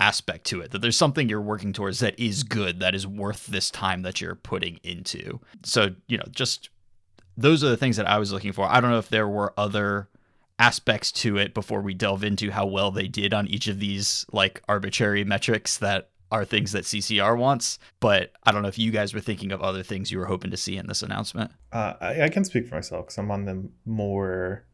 aspect 0.00 0.44
to 0.46 0.60
it 0.60 0.70
that 0.70 0.80
there's 0.80 0.96
something 0.96 1.28
you're 1.28 1.40
working 1.40 1.72
towards 1.72 1.98
that 2.00 2.18
is 2.20 2.44
good 2.44 2.78
that 2.78 2.94
is 2.94 3.06
worth 3.06 3.46
this 3.46 3.70
time 3.70 4.02
that 4.02 4.20
you're 4.20 4.36
putting 4.36 4.78
into 4.84 5.40
so 5.64 5.90
you 6.06 6.16
know 6.16 6.24
just 6.30 6.68
those 7.36 7.64
are 7.64 7.68
the 7.68 7.76
things 7.76 7.96
that 7.96 8.06
i 8.06 8.16
was 8.16 8.32
looking 8.32 8.52
for 8.52 8.64
i 8.66 8.80
don't 8.80 8.90
know 8.90 8.98
if 8.98 9.08
there 9.08 9.26
were 9.26 9.52
other 9.56 10.08
aspects 10.58 11.12
to 11.12 11.36
it 11.36 11.54
before 11.54 11.80
we 11.80 11.94
delve 11.94 12.24
into 12.24 12.50
how 12.50 12.66
well 12.66 12.90
they 12.90 13.08
did 13.08 13.32
on 13.32 13.46
each 13.48 13.68
of 13.68 13.78
these 13.78 14.26
like 14.32 14.62
arbitrary 14.68 15.24
metrics 15.24 15.78
that 15.78 16.10
are 16.30 16.44
things 16.44 16.72
that 16.72 16.84
CCR 16.84 17.38
wants. 17.38 17.78
But 18.00 18.32
I 18.44 18.52
don't 18.52 18.62
know 18.62 18.68
if 18.68 18.78
you 18.78 18.90
guys 18.90 19.14
were 19.14 19.20
thinking 19.20 19.52
of 19.52 19.62
other 19.62 19.82
things 19.82 20.10
you 20.10 20.18
were 20.18 20.26
hoping 20.26 20.50
to 20.50 20.56
see 20.56 20.76
in 20.76 20.86
this 20.86 21.02
announcement. 21.02 21.52
Uh, 21.72 21.94
I, 22.00 22.22
I 22.22 22.28
can 22.28 22.44
speak 22.44 22.66
for 22.66 22.74
myself 22.74 23.06
because 23.06 23.18
I'm 23.18 23.30
on 23.30 23.44
the 23.44 23.68
more 23.86 24.66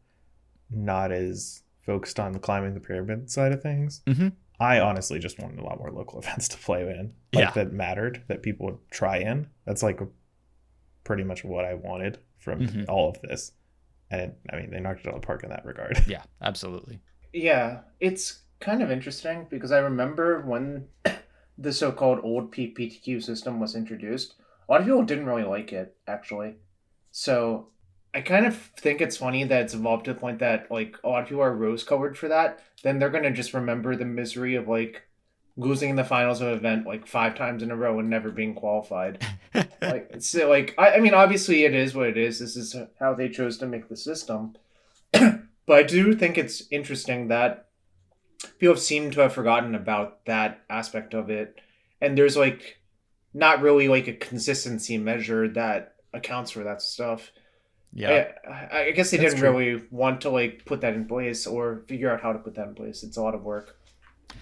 not 0.69 1.11
as 1.11 1.61
focused 1.85 2.19
on 2.19 2.31
the 2.31 2.39
climbing 2.39 2.73
the 2.73 2.79
pyramid 2.79 3.29
side 3.29 3.51
of 3.51 3.61
things. 3.61 4.01
Mhm. 4.05 4.33
I 4.59 4.79
honestly 4.79 5.19
just 5.19 5.39
wanted 5.39 5.59
a 5.59 5.63
lot 5.63 5.77
more 5.79 5.91
local 5.91 6.19
events 6.23 6.47
to 6.49 6.57
play 6.57 6.81
in, 6.81 7.13
like 7.33 7.45
Yeah. 7.45 7.51
that 7.51 7.73
mattered 7.73 8.23
that 8.27 8.41
people 8.41 8.65
would 8.67 8.79
try 8.89 9.17
in. 9.17 9.47
That's 9.65 9.83
like 9.83 9.99
pretty 11.03 11.23
much 11.23 11.43
what 11.43 11.65
I 11.65 11.73
wanted 11.75 12.19
from 12.39 12.61
Mhm. 12.61 12.85
all 12.89 13.09
of 13.09 13.21
this, 13.21 13.51
and 14.09 14.33
I 14.51 14.57
mean 14.57 14.71
they 14.71 14.79
knocked 14.79 15.01
it 15.01 15.07
out 15.07 15.15
of 15.15 15.21
the 15.21 15.27
park 15.27 15.43
in 15.43 15.49
that 15.49 15.65
regard. 15.65 15.99
Yeah, 16.07 16.23
absolutely. 16.41 16.99
Yeah, 17.33 17.81
it's 17.99 18.43
kind 18.59 18.81
of 18.81 18.89
interesting 18.89 19.45
because 19.49 19.71
I 19.71 19.79
remember 19.79 20.41
when 20.41 20.87
the 21.57 21.73
so-called 21.73 22.19
old 22.23 22.51
PPTQ 22.51 23.21
system 23.21 23.59
was 23.59 23.75
introduced, 23.75 24.35
a 24.67 24.71
lot 24.71 24.81
of 24.81 24.87
people 24.87 25.03
didn't 25.03 25.25
really 25.25 25.43
like 25.43 25.71
it 25.73 25.95
actually. 26.07 26.55
So 27.11 27.67
I 28.15 28.21
kind 28.21 28.45
of 28.45 28.55
think 28.55 29.01
it's 29.01 29.17
funny 29.17 29.43
that 29.43 29.63
it's 29.63 29.73
evolved 29.73 30.05
to 30.05 30.13
the 30.13 30.19
point 30.19 30.39
that 30.39 30.71
like 30.71 30.95
a 31.03 31.09
lot 31.09 31.23
of 31.23 31.27
people 31.27 31.43
are 31.43 31.53
rose-colored 31.53 32.17
for 32.17 32.29
that. 32.29 32.63
Then 32.81 32.97
they're 32.97 33.09
gonna 33.09 33.31
just 33.31 33.53
remember 33.53 33.95
the 33.95 34.05
misery 34.05 34.55
of 34.55 34.69
like 34.69 35.03
losing 35.57 35.89
in 35.89 35.95
the 35.95 36.03
finals 36.03 36.41
of 36.41 36.47
an 36.47 36.53
event 36.53 36.87
like 36.87 37.07
five 37.07 37.35
times 37.35 37.61
in 37.61 37.71
a 37.71 37.75
row 37.75 37.99
and 37.99 38.09
never 38.09 38.29
being 38.29 38.55
qualified. 38.55 39.25
like 39.81 40.09
it's 40.11 40.35
uh, 40.35 40.47
like 40.47 40.73
I, 40.77 40.91
I 40.91 40.99
mean 40.99 41.13
obviously 41.13 41.63
it 41.63 41.73
is 41.73 41.93
what 41.93 42.07
it 42.07 42.17
is 42.17 42.39
this 42.39 42.55
is 42.55 42.75
how 42.99 43.13
they 43.13 43.29
chose 43.29 43.57
to 43.59 43.67
make 43.67 43.87
the 43.87 43.97
system 43.97 44.55
but 45.11 45.43
i 45.69 45.83
do 45.83 46.13
think 46.13 46.37
it's 46.37 46.63
interesting 46.71 47.29
that 47.29 47.69
people 48.59 48.75
seem 48.75 49.11
to 49.11 49.21
have 49.21 49.33
forgotten 49.33 49.75
about 49.75 50.25
that 50.25 50.63
aspect 50.69 51.13
of 51.13 51.29
it 51.29 51.61
and 52.01 52.17
there's 52.17 52.35
like 52.35 52.79
not 53.33 53.61
really 53.61 53.87
like 53.87 54.07
a 54.07 54.13
consistency 54.13 54.97
measure 54.97 55.47
that 55.47 55.95
accounts 56.13 56.51
for 56.51 56.63
that 56.63 56.81
stuff 56.81 57.31
yeah. 57.95 58.31
I, 58.47 58.79
I 58.87 58.91
guess 58.91 59.11
they 59.11 59.17
That's 59.17 59.33
didn't 59.33 59.39
true. 59.39 59.57
really 59.57 59.83
want 59.91 60.21
to 60.21 60.29
like 60.29 60.65
put 60.65 60.81
that 60.81 60.93
in 60.95 61.07
place 61.07 61.47
or 61.47 61.83
figure 61.87 62.11
out 62.11 62.21
how 62.21 62.33
to 62.33 62.39
put 62.39 62.55
that 62.55 62.67
in 62.67 62.75
place 62.75 63.03
it's 63.03 63.17
a 63.17 63.21
lot 63.23 63.35
of 63.35 63.43
work 63.43 63.77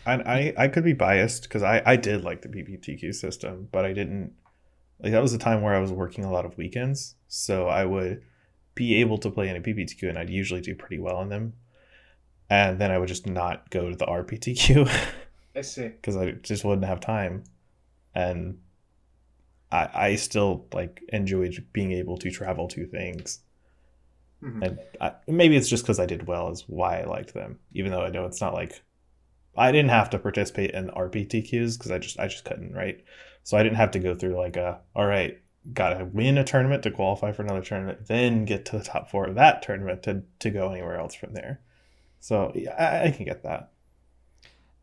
And 0.05 0.24
I, 0.24 0.53
I 0.57 0.67
could 0.69 0.83
be 0.83 0.93
biased 0.93 1.43
because 1.43 1.63
I, 1.63 1.81
I 1.86 1.95
did 1.95 2.24
like 2.24 2.41
the 2.41 2.50
PPTQ 2.50 3.13
system, 3.15 3.69
but 3.72 3.86
I 3.86 3.93
didn't 3.93 4.33
like 5.01 5.12
that 5.12 5.22
was 5.22 5.33
a 5.33 5.38
time 5.38 5.62
where 5.62 5.75
I 5.75 5.79
was 5.79 5.91
working 5.91 6.24
a 6.25 6.31
lot 6.31 6.45
of 6.45 6.57
weekends, 6.57 7.15
so 7.27 7.67
I 7.67 7.86
would 7.86 8.24
be 8.75 8.95
able 9.01 9.17
to 9.19 9.29
play 9.31 9.50
in 9.50 9.55
a 9.55 9.62
PPTQ, 9.62 10.10
and 10.10 10.17
I'd 10.17 10.29
usually 10.29 10.62
do 10.62 10.75
pretty 10.75 11.00
well 11.00 11.22
in 11.22 11.29
them. 11.29 11.53
And 12.50 12.79
then 12.79 12.91
I 12.91 12.98
would 12.98 13.07
just 13.07 13.27
not 13.27 13.69
go 13.69 13.89
to 13.89 13.95
the 13.95 14.05
RPTQ 14.05 14.89
i 15.55 15.62
see 15.62 15.88
because 15.89 16.17
I 16.17 16.31
just 16.31 16.63
wouldn't 16.65 16.88
have 16.88 17.00
time. 17.00 17.43
And 18.15 18.60
I 19.73 19.89
I 19.93 20.15
still 20.15 20.67
like 20.73 21.01
enjoyed 21.09 21.65
being 21.73 21.91
able 21.91 22.17
to 22.19 22.31
travel 22.31 22.67
to 22.69 22.85
things. 22.87 23.39
Mhm. 24.43 24.61
And 24.65 24.79
I, 25.01 25.13
maybe 25.27 25.55
it's 25.57 25.69
just 25.69 25.83
because 25.83 25.99
I 25.99 26.05
did 26.05 26.27
well 26.27 26.49
is 26.51 26.63
why 26.67 27.01
I 27.01 27.05
liked 27.05 27.33
them, 27.33 27.59
even 27.73 27.91
though 27.91 28.03
I 28.03 28.09
know 28.09 28.25
it's 28.25 28.41
not 28.41 28.53
like 28.53 28.81
I 29.55 29.71
didn't 29.71 29.91
have 29.91 30.09
to 30.11 30.19
participate 30.19 30.71
in 30.71 30.89
RPTQs 30.89 31.77
because 31.77 31.91
I 31.91 31.97
just 31.99 32.19
I 32.19 32.27
just 32.27 32.45
couldn't 32.45 32.73
right. 32.73 33.03
So 33.43 33.57
I 33.57 33.63
didn't 33.63 33.77
have 33.77 33.91
to 33.91 33.99
go 33.99 34.15
through 34.15 34.37
like 34.37 34.57
a 34.57 34.79
all 34.95 35.05
right, 35.07 35.39
gotta 35.73 36.05
win 36.05 36.37
a 36.37 36.43
tournament 36.43 36.83
to 36.83 36.91
qualify 36.91 37.31
for 37.31 37.43
another 37.43 37.61
tournament, 37.61 38.07
then 38.07 38.45
get 38.45 38.65
to 38.65 38.77
the 38.77 38.83
top 38.83 39.09
four 39.09 39.27
of 39.27 39.35
that 39.35 39.61
tournament 39.61 40.03
to 40.03 40.23
to 40.39 40.49
go 40.49 40.71
anywhere 40.71 40.99
else 40.99 41.15
from 41.15 41.33
there. 41.33 41.61
So 42.19 42.51
yeah, 42.55 42.75
I, 42.77 43.07
I 43.07 43.11
can 43.11 43.25
get 43.25 43.43
that. 43.43 43.71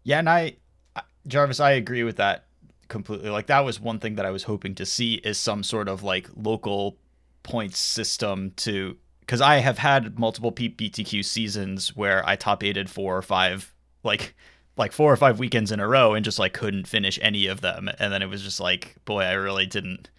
Yeah, 0.05 0.19
and 0.21 0.29
I, 0.31 0.57
I- 0.97 1.03
Jarvis, 1.27 1.61
I 1.61 1.73
agree 1.73 2.03
with 2.05 2.17
that 2.17 2.45
completely. 2.91 3.31
Like 3.31 3.47
that 3.47 3.61
was 3.61 3.81
one 3.81 3.99
thing 3.99 4.17
that 4.17 4.27
I 4.27 4.31
was 4.31 4.43
hoping 4.43 4.75
to 4.75 4.85
see 4.85 5.15
is 5.15 5.39
some 5.39 5.63
sort 5.63 5.89
of 5.89 6.03
like 6.03 6.29
local 6.37 6.99
points 7.43 7.79
system 7.79 8.53
to 8.57 8.99
because 9.21 9.41
I 9.41 9.59
have 9.59 9.79
had 9.79 10.19
multiple 10.19 10.53
PPTQ 10.53 11.25
seasons 11.25 11.97
where 11.97 12.29
I 12.29 12.37
top 12.37 12.63
aided 12.63 12.91
four 12.91 13.17
or 13.17 13.23
five 13.23 13.73
like 14.03 14.35
like 14.77 14.93
four 14.93 15.11
or 15.11 15.17
five 15.17 15.39
weekends 15.39 15.73
in 15.73 15.81
a 15.81 15.89
row 15.89 16.15
and 16.15 16.25
just 16.25 16.39
like 16.39 16.53
couldn't 16.53 16.87
finish 16.87 17.19
any 17.23 17.47
of 17.47 17.63
them 17.63 17.89
and 17.99 18.13
then 18.13 18.21
it 18.21 18.29
was 18.29 18.43
just 18.43 18.61
like 18.61 18.97
boy 19.07 19.23
I 19.23 19.33
really 19.33 19.67
didn't 19.67 20.11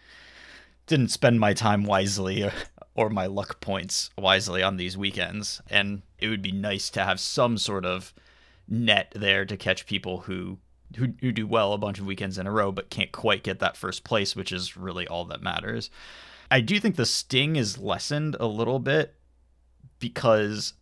didn't 0.88 1.10
spend 1.10 1.40
my 1.40 1.54
time 1.54 1.84
wisely 1.84 2.50
or 2.96 3.10
my 3.10 3.28
luck 3.28 3.62
points 3.62 4.10
wisely 4.18 4.64
on 4.64 4.78
these 4.78 4.98
weekends 4.98 5.62
and 5.70 6.02
it 6.18 6.30
would 6.30 6.42
be 6.42 6.52
nice 6.52 6.90
to 6.92 7.04
have 7.04 7.20
some 7.20 7.58
sort 7.58 7.86
of 7.86 8.14
net 8.68 9.12
there 9.16 9.46
to 9.46 9.58
catch 9.58 9.86
people 9.86 10.22
who 10.22 10.58
who, 10.98 11.10
who 11.22 11.32
do 11.32 11.48
well 11.48 11.74
a 11.74 11.78
bunch 11.78 12.00
of 12.00 12.06
weekends 12.06 12.38
in 12.38 12.48
a 12.48 12.52
row 12.52 12.72
but 12.72 12.90
can't 12.90 13.12
quite 13.12 13.44
get 13.44 13.60
that 13.60 13.78
first 13.78 14.04
place 14.04 14.36
which 14.36 14.52
is 14.52 14.78
really 14.78 15.08
all 15.08 15.26
that 15.26 15.42
matters. 15.42 15.90
I 16.50 16.62
do 16.62 16.80
think 16.80 16.96
the 16.96 17.06
sting 17.06 17.56
is 17.56 17.78
lessened 17.78 18.36
a 18.40 18.46
little 18.46 18.80
bit 18.80 19.16
because 20.00 20.74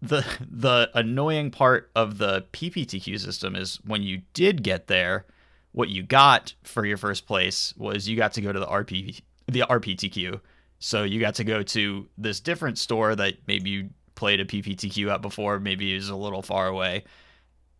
the 0.00 0.24
the 0.50 0.90
annoying 0.94 1.50
part 1.50 1.90
of 1.94 2.18
the 2.18 2.46
pptq 2.52 3.18
system 3.20 3.56
is 3.56 3.80
when 3.84 4.02
you 4.02 4.22
did 4.34 4.62
get 4.62 4.86
there 4.86 5.26
what 5.72 5.88
you 5.88 6.02
got 6.02 6.54
for 6.62 6.84
your 6.84 6.96
first 6.96 7.26
place 7.26 7.74
was 7.76 8.08
you 8.08 8.16
got 8.16 8.32
to 8.32 8.40
go 8.40 8.52
to 8.52 8.60
the 8.60 8.66
rp 8.66 9.20
the 9.46 9.60
rptq 9.60 10.40
so 10.78 11.02
you 11.02 11.20
got 11.20 11.34
to 11.36 11.44
go 11.44 11.62
to 11.62 12.08
this 12.16 12.40
different 12.40 12.78
store 12.78 13.16
that 13.16 13.34
maybe 13.46 13.70
you 13.70 13.90
played 14.18 14.40
a 14.40 14.44
PPTQ 14.44 15.14
at 15.14 15.22
before, 15.22 15.60
maybe 15.60 15.94
is 15.94 16.08
a 16.08 16.16
little 16.16 16.42
far 16.42 16.66
away, 16.66 17.04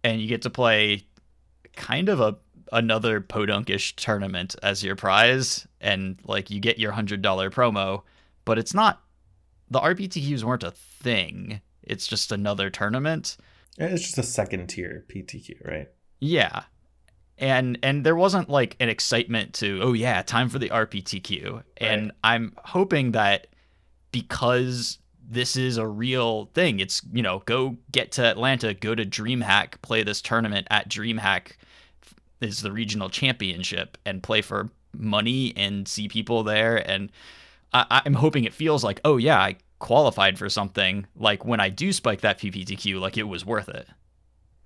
and 0.05 0.21
you 0.21 0.29
get 0.29 0.43
to 0.43 0.51
play 0.51 1.05
kind 1.77 2.09
of 2.09 2.21
a 2.21 2.37
another 2.73 3.21
podunkish 3.21 3.95
tournament 3.97 4.55
as 4.63 4.85
your 4.85 4.97
prize, 4.97 5.67
and 5.81 6.19
like 6.25 6.51
you 6.51 6.61
get 6.61 6.79
your 6.79 6.93
hundred 6.93 7.23
dollar 7.23 7.51
promo, 7.51 8.03
but 8.45 8.59
it's 8.59 8.75
not 8.75 9.03
the 9.71 9.81
RPTQs 9.81 10.45
weren't 10.45 10.63
a 10.63 10.71
thing. 10.71 11.61
It's 11.83 12.07
just 12.07 12.33
another 12.33 12.71
tournament. 12.71 13.37
It's 13.79 14.03
just 14.03 14.19
a 14.19 14.23
second 14.23 14.69
tier 14.69 15.05
PTQ, 15.09 15.67
right? 15.67 15.89
Yeah. 16.21 16.65
And 17.39 17.79
and 17.83 18.05
there 18.05 18.17
wasn't 18.17 18.49
like 18.49 18.77
an 18.81 18.89
excitement 18.89 19.55
to, 19.55 19.81
oh 19.83 19.93
yeah, 19.93 20.23
time 20.23 20.49
for 20.49 20.59
the 20.59 20.71
RPTQ. 20.71 21.63
And 21.77 22.13
I'm 22.25 22.55
hoping 22.65 23.13
that 23.13 23.47
because 24.11 24.99
this 25.31 25.57
is 25.57 25.77
a 25.77 25.87
real 25.87 26.47
thing, 26.55 26.81
it's, 26.81 27.03
you 27.13 27.23
know, 27.23 27.43
go 27.45 27.77
get 27.93 28.13
to 28.13 28.25
Atlanta, 28.25 28.73
go 28.73 28.95
to 28.95 29.05
DreamHack, 29.05 29.81
play 29.83 30.03
this 30.03 30.23
tournament 30.23 30.67
at 30.71 30.89
DreamHack 30.89 31.53
is 32.41 32.63
the 32.63 32.73
regional 32.73 33.11
championship 33.11 33.99
and 34.07 34.23
play 34.23 34.41
for 34.41 34.71
money 34.95 35.53
and 35.57 35.87
see 35.87 36.09
people 36.09 36.43
there 36.43 36.77
and 36.89 37.11
I, 37.73 38.03
I'm 38.05 38.15
hoping 38.15 38.45
it 38.45 38.55
feels 38.55 38.83
like, 38.83 39.01
oh 39.05 39.17
yeah, 39.17 39.39
I 39.39 39.57
qualified 39.79 40.39
for 40.39 40.49
something. 40.49 41.07
Like 41.17 41.45
when 41.45 41.61
I 41.61 41.69
do 41.69 41.93
spike 41.93 42.23
that 42.23 42.39
PPTQ, 42.39 43.01
like 43.01 43.19
it 43.19 43.25
was 43.25 43.45
worth 43.45 43.69
it 43.69 43.89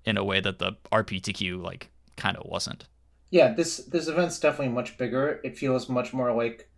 in 0.05 0.17
a 0.17 0.23
way 0.23 0.39
that 0.39 0.59
the 0.59 0.73
RPTQ 0.91 1.61
like 1.61 1.89
kind 2.15 2.37
of 2.37 2.45
wasn't. 2.45 2.85
Yeah, 3.29 3.53
this 3.53 3.77
this 3.77 4.07
event's 4.07 4.39
definitely 4.39 4.73
much 4.73 4.97
bigger. 4.97 5.41
It 5.43 5.57
feels 5.57 5.89
much 5.89 6.13
more 6.13 6.31
like 6.31 6.69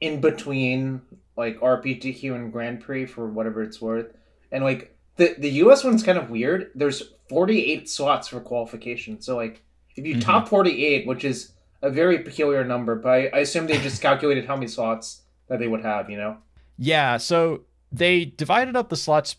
in 0.00 0.20
between 0.20 1.02
like 1.36 1.58
RPTQ 1.60 2.34
and 2.34 2.52
Grand 2.52 2.80
Prix 2.80 3.06
for 3.06 3.28
whatever 3.28 3.62
it's 3.62 3.80
worth. 3.80 4.12
And 4.52 4.64
like 4.64 4.96
the 5.16 5.34
the 5.38 5.50
U.S. 5.64 5.84
one's 5.84 6.02
kind 6.02 6.18
of 6.18 6.30
weird. 6.30 6.70
There's 6.74 7.02
48 7.28 7.88
slots 7.88 8.28
for 8.28 8.40
qualification. 8.40 9.20
So 9.20 9.36
like, 9.36 9.62
if 9.96 10.06
you 10.06 10.16
Mhm. 10.16 10.22
top 10.22 10.48
48, 10.48 11.06
which 11.06 11.24
is 11.24 11.52
a 11.82 11.90
very 11.90 12.18
peculiar 12.20 12.64
number, 12.64 12.94
but 12.96 13.08
I, 13.10 13.26
I 13.32 13.38
assume 13.40 13.66
they 13.66 13.78
just 13.78 14.00
calculated 14.02 14.46
how 14.46 14.54
many 14.56 14.68
slots 14.68 15.22
that 15.48 15.58
they 15.58 15.68
would 15.68 15.82
have. 15.84 16.08
You 16.10 16.16
know. 16.16 16.38
Yeah, 16.76 17.16
so 17.16 17.62
they 17.92 18.24
divided 18.24 18.76
up 18.76 18.88
the 18.88 18.96
slots 18.96 19.36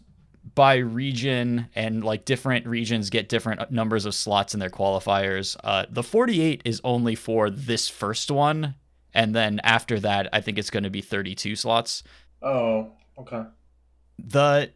by 0.55 0.77
region, 0.77 1.67
and 1.75 2.03
like 2.03 2.25
different 2.25 2.65
regions 2.65 3.09
get 3.09 3.29
different 3.29 3.71
numbers 3.71 4.05
of 4.05 4.15
slots 4.15 4.53
in 4.53 4.59
their 4.59 4.69
qualifiers. 4.69 5.55
Uh, 5.63 5.85
the 5.89 6.03
48 6.03 6.61
is 6.65 6.81
only 6.83 7.15
for 7.15 7.49
this 7.49 7.87
first 7.87 8.31
one, 8.31 8.75
and 9.13 9.35
then 9.35 9.59
after 9.63 9.99
that, 9.99 10.29
I 10.33 10.41
think 10.41 10.57
it's 10.57 10.69
going 10.69 10.83
to 10.83 10.89
be 10.89 11.01
32 11.01 11.55
slots. 11.55 12.03
Oh, 12.41 12.91
okay. 13.17 13.43
The 14.17 14.71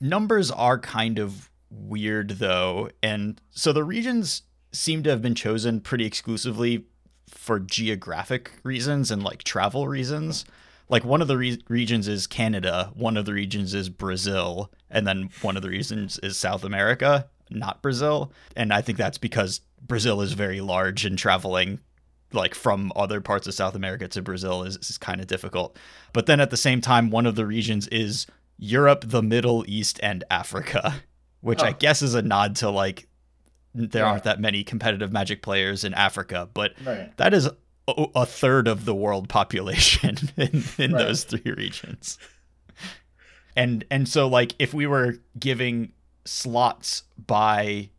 numbers 0.00 0.50
are 0.50 0.78
kind 0.78 1.18
of 1.18 1.50
weird 1.70 2.30
though, 2.30 2.90
and 3.02 3.40
so 3.50 3.72
the 3.72 3.84
regions 3.84 4.42
seem 4.72 5.02
to 5.02 5.10
have 5.10 5.22
been 5.22 5.34
chosen 5.34 5.80
pretty 5.80 6.04
exclusively 6.04 6.84
for 7.28 7.58
geographic 7.58 8.52
reasons 8.62 9.10
and 9.10 9.22
like 9.22 9.42
travel 9.42 9.88
reasons. 9.88 10.44
Like 10.88 11.04
one 11.04 11.20
of 11.20 11.28
the 11.28 11.36
re- 11.36 11.62
regions 11.68 12.06
is 12.06 12.26
Canada, 12.26 12.92
one 12.94 13.16
of 13.16 13.24
the 13.24 13.32
regions 13.32 13.74
is 13.74 13.88
Brazil, 13.88 14.70
and 14.88 15.06
then 15.06 15.30
one 15.42 15.56
of 15.56 15.62
the 15.62 15.70
regions 15.70 16.18
is 16.20 16.36
South 16.36 16.62
America, 16.62 17.28
not 17.50 17.82
Brazil. 17.82 18.32
And 18.54 18.72
I 18.72 18.82
think 18.82 18.96
that's 18.96 19.18
because 19.18 19.60
Brazil 19.82 20.20
is 20.20 20.34
very 20.34 20.60
large 20.60 21.04
and 21.04 21.18
traveling 21.18 21.80
like 22.32 22.54
from 22.54 22.92
other 22.96 23.20
parts 23.20 23.46
of 23.46 23.54
South 23.54 23.74
America 23.74 24.08
to 24.08 24.22
Brazil 24.22 24.62
is, 24.64 24.76
is 24.76 24.98
kind 24.98 25.20
of 25.20 25.26
difficult. 25.26 25.78
But 26.12 26.26
then 26.26 26.40
at 26.40 26.50
the 26.50 26.56
same 26.56 26.80
time, 26.80 27.10
one 27.10 27.26
of 27.26 27.34
the 27.36 27.46
regions 27.46 27.86
is 27.88 28.26
Europe, 28.58 29.04
the 29.06 29.22
Middle 29.22 29.64
East, 29.68 30.00
and 30.02 30.24
Africa, 30.30 30.94
which 31.40 31.62
I 31.62 31.70
Oh. 31.70 31.76
guess 31.78 32.02
is 32.02 32.14
a 32.14 32.22
nod 32.22 32.56
to 32.56 32.70
like 32.70 33.06
there 33.74 34.04
Yeah. 34.04 34.10
aren't 34.12 34.24
that 34.24 34.40
many 34.40 34.64
competitive 34.64 35.12
Magic 35.12 35.42
players 35.42 35.84
in 35.84 35.92
Africa, 35.94 36.48
but 36.54 36.72
Right. 36.84 37.14
that 37.18 37.34
is 37.34 37.46
a, 37.46 37.52
a 38.14 38.24
third 38.26 38.66
of 38.68 38.86
the 38.86 38.94
world 38.94 39.28
population 39.38 40.16
in, 40.36 40.64
in 40.78 40.92
Right. 40.92 40.98
those 41.06 41.24
three 41.24 41.52
regions. 41.56 42.18
And 43.54 43.84
and 43.90 44.08
so 44.08 44.26
like 44.28 44.54
if 44.58 44.74
we 44.74 44.86
were 44.86 45.16
giving 45.38 45.92
slots 46.24 47.04
by 47.26 47.90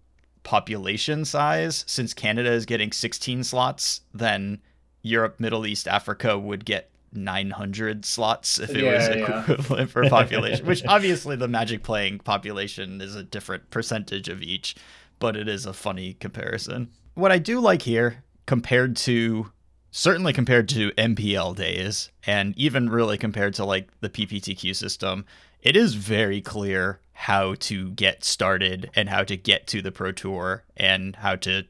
population 0.47 1.25
size, 1.25 1.83
since 1.87 2.13
Canada 2.13 2.49
is 2.49 2.65
getting 2.65 2.93
16 2.93 3.43
slots, 3.43 3.99
then 4.13 4.61
Europe, 5.01 5.41
Middle 5.41 5.65
East, 5.67 5.89
Africa 5.89 6.39
would 6.39 6.63
get 6.63 6.89
900 7.11 8.05
slots 8.05 8.57
if 8.57 8.69
it 8.69 8.81
was 8.81 9.09
Yeah, 9.09 9.15
yeah. 9.17 9.41
equivalent 9.41 9.91
for 9.91 10.07
population, 10.07 10.65
which 10.65 10.85
obviously 10.87 11.35
the 11.35 11.49
magic 11.49 11.83
playing 11.83 12.19
population 12.19 13.01
is 13.01 13.13
a 13.13 13.23
different 13.23 13.69
percentage 13.71 14.29
of 14.29 14.41
each, 14.41 14.77
but 15.19 15.35
it 15.35 15.49
is 15.49 15.65
a 15.65 15.73
funny 15.73 16.13
comparison. 16.13 16.91
What 17.15 17.33
I 17.33 17.39
do 17.39 17.59
like 17.59 17.81
here 17.81 18.23
compared 18.45 18.95
to 18.97 19.51
certainly 19.91 20.31
compared 20.31 20.69
to 20.69 20.91
MPL 20.91 21.57
days 21.57 22.09
and 22.25 22.57
even 22.57 22.89
really 22.89 23.17
compared 23.17 23.53
to 23.55 23.65
like 23.65 23.89
the 23.99 24.09
PPTQ 24.09 24.73
system, 24.73 25.25
it 25.61 25.75
is 25.75 25.95
very 25.95 26.41
clear 26.41 26.99
how 27.13 27.55
to 27.55 27.89
get 27.91 28.23
started 28.23 28.91
and 28.95 29.09
how 29.09 29.23
to 29.23 29.35
get 29.35 29.67
to 29.67 29.81
the 29.81 29.91
Pro 29.91 30.11
Tour 30.11 30.63
and 30.75 31.15
how 31.15 31.35
to 31.37 31.63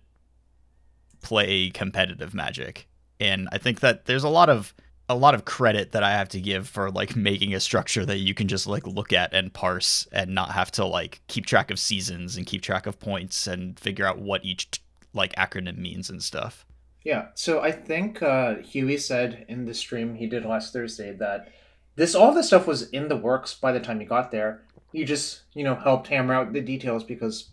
play 1.22 1.70
competitive 1.70 2.34
Magic. 2.34 2.88
And 3.20 3.48
I 3.52 3.58
think 3.58 3.80
that 3.80 4.06
there's 4.06 4.24
a 4.24 4.30
lot 4.30 4.50
of 4.50 4.74
a 5.10 5.16
lot 5.16 5.34
of 5.34 5.46
credit 5.46 5.94
that 5.94 6.04
I 6.04 6.12
have 6.12 6.28
to 6.30 6.42
give 6.42 6.68
for 6.68 6.92
like 6.92 7.16
making 7.16 7.54
a 7.54 7.62
structure 7.62 8.06
that 8.06 8.18
you 8.18 8.34
can 8.34 8.50
just 8.50 8.68
like 8.68 8.86
look 8.86 9.14
at 9.14 9.34
and 9.34 9.54
parse 9.54 10.06
and 10.12 10.36
not 10.36 10.52
have 10.52 10.70
to 10.72 10.86
like 10.86 11.22
keep 11.28 11.46
track 11.46 11.72
of 11.72 11.80
seasons 11.80 12.36
and 12.36 12.46
keep 12.46 12.62
track 12.62 12.86
of 12.86 13.00
points 13.00 13.48
and 13.48 13.80
figure 13.80 14.06
out 14.06 14.20
what 14.20 14.44
each 14.44 14.82
like 15.14 15.34
acronym 15.36 15.78
means 15.78 16.10
and 16.10 16.22
stuff. 16.22 16.66
Yeah, 17.04 17.28
so 17.36 17.62
I 17.62 17.72
think 17.72 18.22
uh, 18.22 18.56
Huey 18.56 18.98
said 18.98 19.46
in 19.48 19.66
the 19.66 19.74
stream 19.74 20.16
he 20.16 20.28
did 20.28 20.44
last 20.44 20.74
Thursday 20.74 21.14
that 21.14 21.54
this 21.98 22.16
all 22.16 22.34
this 22.34 22.48
stuff 22.48 22.66
was 22.66 22.90
in 22.92 23.10
the 23.10 23.18
works 23.18 23.54
by 23.54 23.72
the 23.74 23.80
time 23.82 24.00
you 24.00 24.08
got 24.08 24.32
there. 24.32 24.64
You 24.94 25.04
just 25.06 25.42
you 25.54 25.64
know 25.66 25.76
helped 25.76 26.08
hammer 26.08 26.34
out 26.34 26.54
the 26.54 26.62
details 26.62 27.04
because 27.04 27.50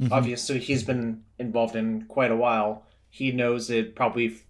Mhm. 0.00 0.10
obviously 0.10 0.58
he's 0.58 0.82
been 0.82 1.22
involved 1.38 1.76
in 1.76 2.02
quite 2.08 2.32
a 2.32 2.36
while. 2.36 2.84
He 3.08 3.30
knows 3.30 3.70
it 3.70 3.94
probably 3.94 4.26
f- 4.34 4.44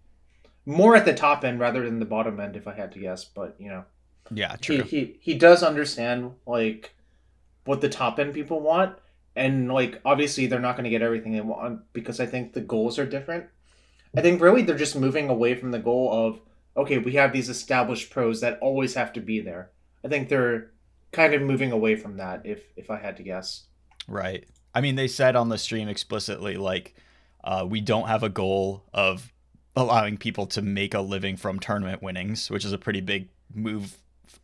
more 0.65 0.97
at 0.97 1.05
the 1.05 1.13
top 1.13 1.45
end 1.45 1.61
rather 1.61 1.85
than 1.85 1.99
the 1.99 2.07
bottom 2.07 2.41
end, 2.41 2.57
if 2.57 2.67
I 2.67 2.73
had 2.73 2.93
to 2.93 2.99
guess. 2.99 3.25
But 3.25 3.57
you 3.59 3.69
know, 3.69 3.85
Yeah, 4.31 4.53
he, 4.53 4.59
true. 4.59 4.83
he 4.85 5.17
he 5.21 5.35
does 5.35 5.63
understand 5.63 6.33
like 6.47 6.95
what 7.65 7.81
the 7.83 7.89
top 7.89 8.19
end 8.19 8.33
people 8.35 8.61
want, 8.61 8.97
and 9.37 9.71
like 9.71 10.01
obviously 10.05 10.47
they're 10.47 10.59
not 10.61 10.77
going 10.77 10.85
to 10.85 10.91
get 10.91 11.03
everything 11.03 11.33
they 11.33 11.41
want 11.43 11.83
because 11.93 12.19
I 12.21 12.27
think 12.27 12.53
the 12.55 12.61
goals 12.61 12.99
are 12.99 13.07
different. 13.07 13.47
I 14.17 14.21
think 14.23 14.41
really 14.41 14.63
they're 14.63 14.77
just 14.77 14.97
moving 14.97 15.29
away 15.29 15.55
from 15.55 15.71
the 15.73 15.79
goal 15.79 16.11
of 16.13 16.41
okay, 16.77 16.99
we 16.99 17.13
have 17.13 17.33
these 17.33 17.49
established 17.49 18.11
pros 18.11 18.41
that 18.41 18.59
always 18.61 18.95
have 18.95 19.13
to 19.15 19.21
be 19.21 19.41
there. 19.41 19.71
I 20.05 20.09
think 20.09 20.29
they're 20.29 20.71
kind 21.13 21.35
of 21.35 21.43
moving 21.43 21.73
away 21.73 21.97
from 21.97 22.17
that. 22.17 22.45
If 22.45 22.63
if 22.77 22.91
I 22.91 22.99
had 22.99 23.17
to 23.19 23.23
guess, 23.23 23.65
Right. 24.09 24.45
I 24.75 24.81
mean, 24.81 24.97
they 24.97 25.09
said 25.09 25.37
on 25.37 25.49
the 25.49 25.59
stream 25.59 25.89
explicitly, 25.89 26.57
like, 26.57 26.95
uh, 27.45 27.67
we 27.69 27.81
don't 27.81 28.09
have 28.09 28.23
a 28.23 28.29
goal 28.29 28.85
of 28.93 29.33
allowing 29.77 30.17
people 30.17 30.47
to 30.47 30.63
make 30.63 30.95
a 30.95 31.01
living 31.01 31.37
from 31.37 31.59
tournament 31.59 32.03
winnings, 32.03 32.51
which 32.51 32.65
is 32.65 32.73
a 32.73 32.79
pretty 32.79 33.01
big 33.01 33.29
move 33.55 33.99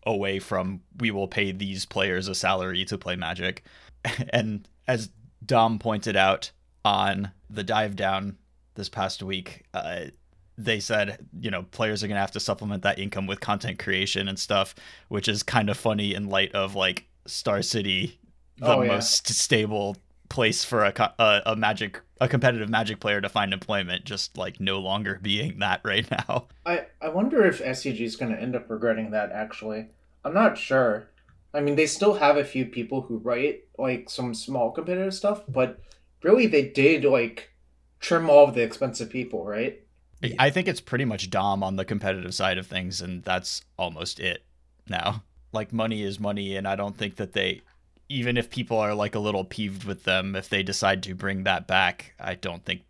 away 0.05 0.39
from 0.39 0.81
we 0.99 1.11
will 1.11 1.29
pay 1.29 1.51
these 1.53 1.87
players 1.87 2.29
a 2.29 2.35
salary 2.35 2.85
to 2.85 2.99
play 2.99 3.17
Magic. 3.17 3.65
And 4.31 4.69
as 4.87 5.11
Dom 5.45 5.79
pointed 5.79 6.17
out 6.17 6.51
on 6.85 7.33
the 7.51 7.65
dive 7.65 7.97
down 7.97 8.39
this 8.75 8.89
past 8.89 9.23
week, 9.23 9.65
uh, 9.75 10.07
they 10.59 10.81
said, 10.81 11.27
you 11.41 11.51
know, 11.51 11.63
players 11.65 12.03
are 12.05 12.09
going 12.09 12.17
to 12.17 12.21
have 12.21 12.33
to 12.33 12.41
supplement 12.41 12.83
that 12.83 12.99
income 12.99 13.27
with 13.27 13.41
content 13.41 13.79
creation 13.79 14.29
and 14.29 14.39
stuff, 14.39 14.75
which 15.09 15.29
is 15.29 15.43
kind 15.43 15.71
of 15.71 15.77
funny 15.79 16.15
in 16.15 16.29
light 16.29 16.55
of 16.55 16.75
like 16.75 17.07
Star 17.27 17.63
City, 17.63 18.19
the 18.59 18.77
Oh, 18.77 18.83
yeah. 18.83 18.89
most 18.89 19.29
stable 19.29 19.97
place 20.29 20.65
for 20.65 20.85
a, 20.85 20.93
a 21.19 21.43
a 21.47 21.57
magic 21.57 22.03
a 22.21 22.29
competitive 22.29 22.69
magic 22.69 23.01
player 23.01 23.21
to 23.21 23.29
find 23.31 23.53
employment 23.55 24.05
just 24.05 24.37
like 24.37 24.61
no 24.61 24.79
longer 24.79 25.19
being 25.23 25.59
that 25.61 25.81
right 25.85 26.11
now. 26.11 26.49
I 26.67 26.87
I 27.01 27.09
wonder 27.09 27.45
if 27.45 27.61
SCG 27.61 28.05
is 28.05 28.17
going 28.17 28.33
to 28.33 28.41
end 28.41 28.55
up 28.57 28.69
regretting 28.71 29.11
that. 29.13 29.33
Actually, 29.33 29.89
I'm 30.25 30.35
not 30.35 30.59
sure. 30.59 31.11
I 31.55 31.61
mean, 31.61 31.77
they 31.77 31.87
still 31.87 32.15
have 32.15 32.37
a 32.37 32.45
few 32.45 32.67
people 32.67 33.03
who 33.03 33.19
write 33.19 33.65
like 33.79 34.11
some 34.11 34.35
small 34.35 34.71
competitive 34.71 35.15
stuff, 35.15 35.43
but 35.49 35.81
really 36.23 36.47
they 36.47 36.69
did 36.69 37.05
like 37.05 37.51
trim 38.01 38.29
all 38.31 38.47
of 38.49 38.55
the 38.55 38.63
expensive 38.63 39.11
people, 39.11 39.45
right? 39.45 39.81
I 40.39 40.51
think 40.51 40.67
it's 40.67 40.81
pretty 40.81 41.05
much 41.05 41.31
Dom 41.31 41.63
on 41.63 41.77
the 41.77 41.85
competitive 41.85 42.35
side 42.35 42.59
of 42.59 42.67
things, 42.67 43.01
and 43.01 43.23
that's 43.23 43.63
almost 43.79 44.19
it 44.19 44.45
now. 44.89 45.23
Like 45.53 45.73
money 45.73 46.03
is 46.03 46.19
money, 46.19 46.57
and 46.57 46.67
I 46.67 46.77
don't 46.77 46.97
think 46.97 47.17
that 47.17 47.33
they, 47.33 47.63
even 48.09 48.37
if 48.37 48.51
people 48.51 48.79
are 48.79 48.95
like 48.95 49.15
a 49.15 49.21
little 49.21 49.45
peeved 49.45 49.85
with 49.85 50.05
them, 50.05 50.35
if 50.35 50.49
they 50.49 50.63
decide 50.63 51.03
to 51.05 51.15
bring 51.15 51.45
that 51.45 51.67
back, 51.67 52.15
I 52.19 52.35
don't 52.35 52.65
think 52.65 52.83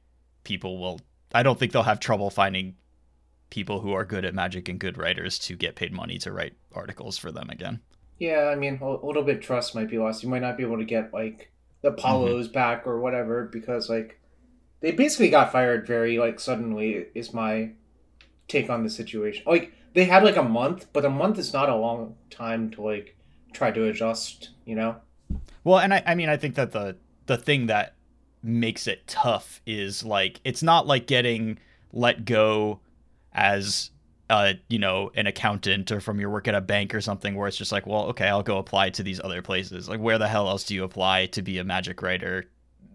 people 0.45 0.79
will. 0.79 1.01
I 1.35 1.43
don't 1.43 1.59
think 1.59 1.73
they'll 1.73 1.83
have 1.83 2.01
trouble 2.01 2.31
finding 2.31 2.77
people 3.51 3.81
who 3.81 3.93
are 3.93 4.05
good 4.05 4.25
at 4.25 4.35
magic 4.35 4.69
and 4.69 4.79
good 4.79 4.99
writers 4.99 5.39
to 5.39 5.57
get 5.57 5.77
paid 5.77 5.93
money 5.93 6.19
to 6.19 6.33
write 6.33 6.55
articles 6.73 7.19
for 7.19 7.31
them 7.31 7.51
again. 7.51 7.81
Yeah, 8.19 8.51
I 8.53 8.57
mean, 8.57 8.79
a 8.81 9.07
little 9.07 9.23
bit 9.23 9.37
of 9.37 9.43
trust 9.43 9.75
might 9.75 9.91
be 9.91 9.99
lost. 9.99 10.23
You 10.23 10.29
might 10.29 10.43
not 10.43 10.57
be 10.57 10.65
able 10.65 10.79
to 10.79 10.85
get 10.85 11.13
like 11.13 11.51
the 11.83 11.91
mm-hmm. 11.91 11.99
Apollos 11.99 12.49
back 12.49 12.87
or 12.87 12.99
whatever 13.01 13.45
because 13.45 13.89
like 13.89 14.19
they 14.81 14.93
basically 14.93 15.31
got 15.31 15.53
fired 15.53 15.87
very 15.87 16.19
like 16.19 16.41
suddenly. 16.41 17.07
Is 17.15 17.35
my 17.35 17.71
take 18.47 18.71
on 18.71 18.83
the 18.83 18.91
situation. 18.91 19.45
Like 19.47 19.73
they 19.95 20.05
had 20.05 20.25
like 20.25 20.37
a 20.37 20.43
month, 20.43 20.87
but 20.93 21.05
a 21.05 21.11
month 21.11 21.39
is 21.39 21.53
not 21.53 21.69
a 21.69 21.77
long 21.77 22.15
time 22.31 22.71
to 22.73 22.83
like 22.83 23.17
try 23.53 23.71
to 23.71 23.85
adjust. 23.85 24.51
You 24.65 24.77
know. 24.77 24.97
Well, 25.65 25.79
and 25.79 25.93
I, 25.93 26.03
I 26.07 26.15
mean, 26.15 26.29
I 26.29 26.37
think 26.37 26.55
that 26.55 26.73
the 26.73 26.97
the 27.27 27.37
thing 27.37 27.67
that 27.67 27.95
makes 28.43 28.87
it 28.87 29.07
tough 29.07 29.61
is 29.67 30.05
like 30.05 30.41
it's 30.45 30.63
not 30.63 30.87
like 30.87 31.07
getting 31.07 31.59
let 31.93 32.25
go 32.25 32.81
as 33.33 33.91
uh 34.31 34.53
you 34.69 34.79
know 34.79 35.11
an 35.15 35.27
accountant 35.27 35.91
or 35.91 36.01
from 36.01 36.21
your 36.21 36.31
work 36.31 36.47
at 36.47 36.55
a 36.55 36.61
bank 36.61 36.95
or 36.95 37.01
something 37.01 37.35
where 37.35 37.49
it's 37.49 37.57
just 37.57 37.73
like 37.73 37.87
well 37.87 38.05
okay 38.05 38.29
I'll 38.29 38.43
go 38.43 38.59
apply 38.59 38.91
to 38.91 39.03
these 39.03 39.21
other 39.21 39.43
places 39.43 39.89
like 39.89 40.01
where 40.01 40.19
the 40.19 40.29
hell 40.29 40.49
else 40.49 40.65
do 40.65 40.75
you 40.75 40.85
apply 40.85 41.27
to 41.27 41.43
be 41.43 41.59
a 41.59 41.65
magic 41.65 42.01
writer 42.01 42.45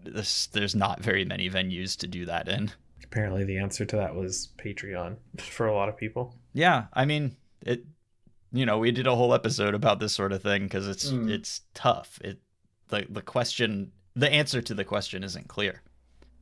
this, 0.06 0.46
there's 0.48 0.74
not 0.74 1.00
very 1.00 1.24
many 1.24 1.48
venues 1.50 1.96
to 1.98 2.06
do 2.06 2.24
that 2.26 2.48
in 2.48 2.70
Apparently, 3.04 3.44
the 3.44 3.58
answer 3.58 3.84
to 3.84 3.96
that 3.96 4.14
was 4.16 4.48
Patreon 4.58 5.16
for 5.38 5.66
a 5.66 5.74
lot 5.74 5.88
of 5.88 5.96
people. 5.96 6.34
yeah 6.52 6.86
I 6.92 7.04
mean 7.04 7.36
it 7.62 7.84
you 8.52 8.66
know 8.66 8.78
we 8.78 8.90
did 8.92 9.06
a 9.06 9.14
whole 9.16 9.34
episode 9.34 9.74
about 9.74 9.98
this 10.00 10.12
sort 10.14 10.32
of 10.32 10.42
thing 10.42 10.64
because 10.64 10.86
it's 10.88 11.10
Mm. 11.10 11.30
it's 11.30 11.62
tough 11.74 12.18
it 12.22 12.38
the 12.88 13.06
the 13.08 13.22
question 13.22 13.92
the 14.14 14.30
answer 14.32 14.60
to 14.62 14.74
the 14.74 14.84
question 14.84 15.24
isn't 15.24 15.48
clear 15.48 15.82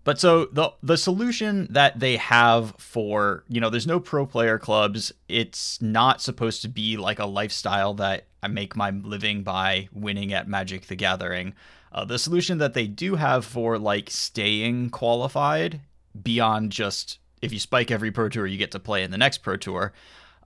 but 0.05 0.19
so 0.19 0.47
the 0.47 0.71
the 0.83 0.97
solution 0.97 1.69
that 1.71 2.01
they 2.01 2.17
have 2.17 2.75
for 2.79 3.45
you 3.49 3.61
know 3.61 3.71
there's 3.71 3.87
no 3.87 4.01
pro 4.01 4.27
player 4.27 4.59
clubs 4.59 5.13
it's 5.29 5.81
not 5.81 6.21
supposed 6.21 6.61
to 6.63 6.69
be 6.69 6.97
like 6.97 7.19
a 7.19 7.27
lifestyle 7.27 7.95
that 7.95 8.27
I 8.43 8.49
make 8.49 8.75
my 8.77 8.91
living 8.91 9.43
by 9.45 9.89
winning 9.93 10.33
at 10.33 10.49
Magic 10.49 10.87
the 10.89 10.97
Gathering. 10.97 11.55
Uh, 11.93 12.05
the 12.05 12.19
solution 12.19 12.59
that 12.59 12.75
they 12.75 12.87
do 12.87 13.17
have 13.17 13.45
for 13.45 13.79
like 13.79 14.09
staying 14.11 14.91
qualified 14.91 15.81
beyond 16.21 16.73
just 16.73 17.19
if 17.43 17.53
you 17.53 17.59
spike 17.59 17.91
every 17.91 18.11
Pro 18.11 18.29
Tour, 18.29 18.47
you 18.47 18.57
get 18.57 18.71
to 18.71 18.79
play 18.79 19.03
in 19.03 19.11
the 19.11 19.19
next 19.19 19.39
Pro 19.39 19.57
Tour. 19.57 19.93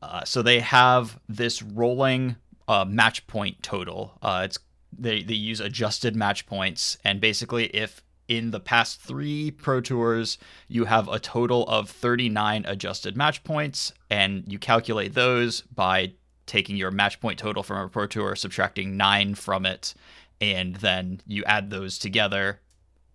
Uh, 0.02 0.24
so 0.24 0.42
they 0.42 0.60
have 0.60 1.18
this 1.28 1.62
rolling 1.62 2.36
uh, 2.66 2.84
match 2.84 3.26
point 3.26 3.62
total. 3.62 4.18
Uh, 4.22 4.42
it's 4.44 4.58
they 4.98 5.22
they 5.22 5.34
use 5.34 5.60
adjusted 5.60 6.16
match 6.16 6.46
points, 6.46 6.98
and 7.04 7.20
basically, 7.20 7.66
if 7.66 8.02
in 8.28 8.50
the 8.50 8.60
past 8.60 9.00
three 9.00 9.50
Pro 9.50 9.80
Tours 9.80 10.38
you 10.66 10.86
have 10.86 11.06
a 11.08 11.20
total 11.20 11.64
of 11.68 11.88
39 11.88 12.64
adjusted 12.66 13.16
match 13.16 13.44
points, 13.44 13.92
and 14.10 14.44
you 14.48 14.58
calculate 14.58 15.14
those 15.14 15.60
by 15.60 16.12
taking 16.46 16.76
your 16.76 16.90
match 16.90 17.20
point 17.20 17.38
total 17.38 17.62
from 17.62 17.78
a 17.78 17.88
Pro 17.88 18.06
Tour, 18.06 18.36
subtracting 18.36 18.96
nine 18.96 19.34
from 19.34 19.66
it, 19.66 19.94
and 20.40 20.76
then 20.76 21.20
you 21.26 21.44
add 21.44 21.70
those 21.70 21.98
together. 21.98 22.60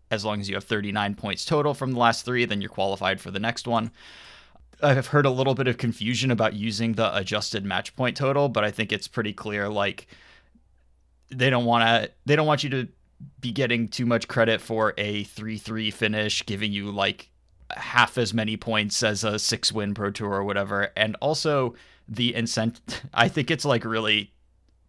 As 0.10 0.26
long 0.26 0.42
as 0.42 0.50
you 0.50 0.56
have 0.56 0.66
39 0.66 1.16
points 1.16 1.46
total 1.46 1.74
from 1.74 1.94
the 1.94 2.00
last 2.00 2.26
three, 2.26 2.46
then 2.46 2.62
you're 2.62 2.70
qualified 2.70 3.22
for 3.22 3.32
the 3.32 3.40
next 3.40 3.68
one. 3.68 3.92
I've 4.84 5.08
heard 5.08 5.26
a 5.26 5.32
little 5.32 5.54
bit 5.54 5.68
of 5.68 5.78
confusion 5.78 6.32
about 6.32 6.54
using 6.54 6.94
the 6.94 7.16
adjusted 7.16 7.64
match 7.64 7.96
point 7.96 8.18
total, 8.18 8.50
but 8.50 8.64
I 8.64 8.72
think 8.72 8.92
it's 8.92 9.08
pretty 9.08 9.32
clear. 9.32 9.70
Like 9.70 10.08
they 11.30 11.50
don't 11.50 11.66
want 11.66 11.84
to, 11.84 12.12
they 12.26 12.36
don't 12.36 12.48
want 12.48 12.64
you 12.64 12.70
to 12.72 12.88
be 13.40 13.52
getting 13.52 13.88
too 13.88 14.06
much 14.06 14.28
credit 14.28 14.60
for 14.60 14.94
a 14.98 15.24
three-three 15.26 15.92
finish, 15.92 16.46
giving 16.46 16.72
you 16.72 16.92
like 16.92 17.30
half 17.70 18.18
as 18.18 18.34
many 18.34 18.58
points 18.58 19.04
as 19.04 19.24
a 19.24 19.38
six-win 19.40 19.94
pro 19.94 20.10
tour 20.10 20.32
or 20.32 20.44
whatever. 20.44 20.92
And 20.98 21.16
also 21.22 21.76
the 22.08 22.34
incent, 22.34 22.82
I 23.14 23.28
think 23.28 23.52
it's 23.52 23.66
like 23.66 23.86
really 23.86 24.34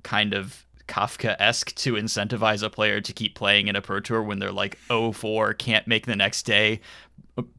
kind 0.02 0.32
of 0.32 0.66
Kafka 0.92 1.34
esque 1.38 1.74
to 1.76 1.94
incentivize 1.94 2.62
a 2.62 2.68
player 2.68 3.00
to 3.00 3.12
keep 3.14 3.34
playing 3.34 3.68
in 3.68 3.76
a 3.76 3.80
pro 3.80 4.00
tour 4.00 4.22
when 4.22 4.38
they're 4.40 4.52
like 4.52 4.78
0-4, 4.90 5.56
can't 5.56 5.86
make 5.86 6.04
the 6.04 6.14
next 6.16 6.42
day, 6.42 6.80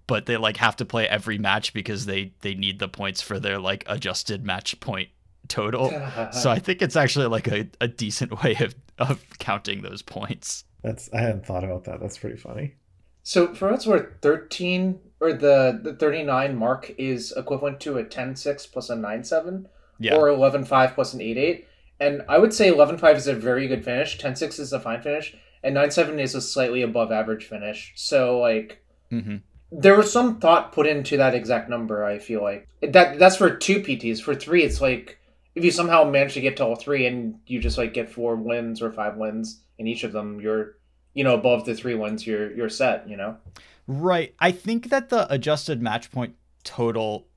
but 0.06 0.28
they 0.28 0.38
like 0.38 0.58
have 0.58 0.76
to 0.76 0.86
play 0.86 1.08
every 1.08 1.40
match 1.40 1.74
because 1.74 2.06
they 2.06 2.32
they 2.42 2.54
need 2.54 2.78
the 2.78 2.88
points 2.88 3.22
for 3.22 3.40
their 3.40 3.58
like 3.58 3.84
adjusted 3.88 4.46
match 4.46 4.80
point 4.80 5.10
total. 5.48 5.90
so 6.32 6.52
I 6.52 6.60
think 6.60 6.84
it's 6.84 6.96
actually 6.96 7.26
like 7.26 7.48
a, 7.48 7.68
a 7.82 7.88
decent 7.88 8.44
way 8.44 8.56
of, 8.60 8.76
of 9.00 9.26
counting 9.40 9.82
those 9.82 10.04
points. 10.04 10.66
That's 10.84 11.10
I 11.12 11.22
hadn't 11.22 11.46
thought 11.46 11.64
about 11.64 11.86
that. 11.86 12.00
That's 12.00 12.20
pretty 12.20 12.38
funny. 12.38 12.76
So 13.24 13.56
for 13.56 13.72
what's 13.72 13.88
worth, 13.88 14.22
thirteen 14.22 15.00
or 15.20 15.34
the 15.34 15.80
the 15.82 15.96
thirty 15.96 16.22
nine 16.22 16.56
mark 16.56 16.94
is 17.00 17.34
equivalent 17.36 17.80
to 17.80 17.98
a 17.98 18.04
10-6 18.04 18.72
plus 18.72 18.90
a 18.92 18.96
9-7 18.96 19.66
Yeah. 19.98 20.16
or 20.16 20.28
11-5 20.28 20.94
plus 20.94 21.14
an 21.14 21.20
8-8. 21.22 21.66
And 22.06 22.24
I 22.28 22.38
would 22.38 22.54
say 22.54 22.72
11-5 22.72 23.16
is 23.16 23.28
a 23.28 23.34
very 23.34 23.68
good 23.68 23.84
finish, 23.84 24.18
10-6 24.18 24.60
is 24.60 24.74
a 24.74 24.80
fine 24.80 25.02
finish, 25.02 25.36
and 25.64 25.76
9-7 25.76 26.20
is 26.20 26.36
a 26.36 26.42
slightly 26.42 26.82
above 26.82 27.12
average 27.12 27.46
finish. 27.46 27.94
So 27.96 28.40
like 28.40 28.84
hmm 29.10 29.38
there 29.76 29.98
was 29.98 30.12
some 30.12 30.40
thought 30.40 30.72
put 30.72 30.86
into 30.86 31.18
that 31.18 31.34
exact 31.34 31.68
number. 31.68 32.06
I 32.06 32.20
feel 32.20 32.44
like 32.44 32.70
that 32.82 33.18
that's 33.18 33.38
for 33.38 33.56
two 33.56 33.80
PTs. 33.80 34.22
For 34.22 34.36
three, 34.36 34.64
it's 34.64 34.82
like 34.82 35.18
if 35.56 35.64
you 35.64 35.72
somehow 35.72 36.04
manage 36.04 36.36
to 36.36 36.42
get 36.42 36.58
to 36.58 36.66
all 36.66 36.76
three 36.76 37.08
and 37.08 37.40
you 37.48 37.60
just 37.60 37.78
like 37.78 37.94
get 37.94 38.10
four 38.10 38.36
wins 38.36 38.82
or 38.82 38.92
five 38.92 39.18
wins 39.18 39.62
in 39.80 39.88
each 39.88 40.04
of 40.04 40.12
them, 40.12 40.40
you're 40.40 40.78
you 41.14 41.24
know 41.24 41.34
above 41.34 41.66
the 41.66 41.74
three 41.74 41.96
wins. 41.96 42.26
You're 42.26 42.56
you're 42.56 42.70
set. 42.70 43.10
You 43.10 43.18
know. 43.18 43.38
Right. 43.88 44.36
I 44.40 44.52
think 44.52 44.90
that 44.90 45.10
the 45.10 45.32
adjusted 45.34 45.82
match 45.82 46.12
point 46.12 46.36
total 46.64 47.28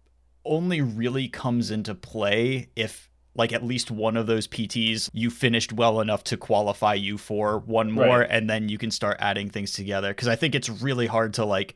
only 0.44 0.80
really 0.80 1.28
comes 1.28 1.70
into 1.70 1.94
play 1.94 2.68
if 2.76 3.10
like 3.36 3.52
at 3.52 3.62
least 3.64 3.90
one 3.90 4.16
of 4.16 4.26
those 4.26 4.48
PTs 4.48 5.10
you 5.12 5.30
finished 5.30 5.72
well 5.72 6.00
enough 6.00 6.24
to 6.24 6.36
qualify 6.36 6.94
you 6.94 7.18
for 7.18 7.58
one 7.60 7.90
more 7.92 8.20
Right. 8.20 8.28
and 8.30 8.48
then 8.48 8.68
you 8.68 8.78
can 8.78 8.90
start 8.90 9.16
adding 9.20 9.50
things 9.50 9.72
together 9.72 10.12
cuz 10.14 10.26
I 10.28 10.36
think 10.36 10.54
it's 10.54 10.68
really 10.68 11.06
hard 11.06 11.34
to 11.34 11.44
like 11.44 11.74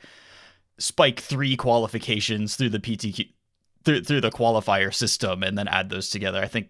spike 0.79 1.21
3 1.21 1.57
qualifications 1.57 2.57
through 2.57 2.71
the 2.71 2.81
PTQ 2.81 3.29
through 3.85 4.03
through 4.05 4.21
the 4.21 4.31
qualifier 4.31 4.93
system 4.93 5.43
and 5.43 5.57
then 5.57 5.69
add 5.69 5.89
those 5.91 6.11
together. 6.11 6.41
I 6.43 6.47
think 6.49 6.69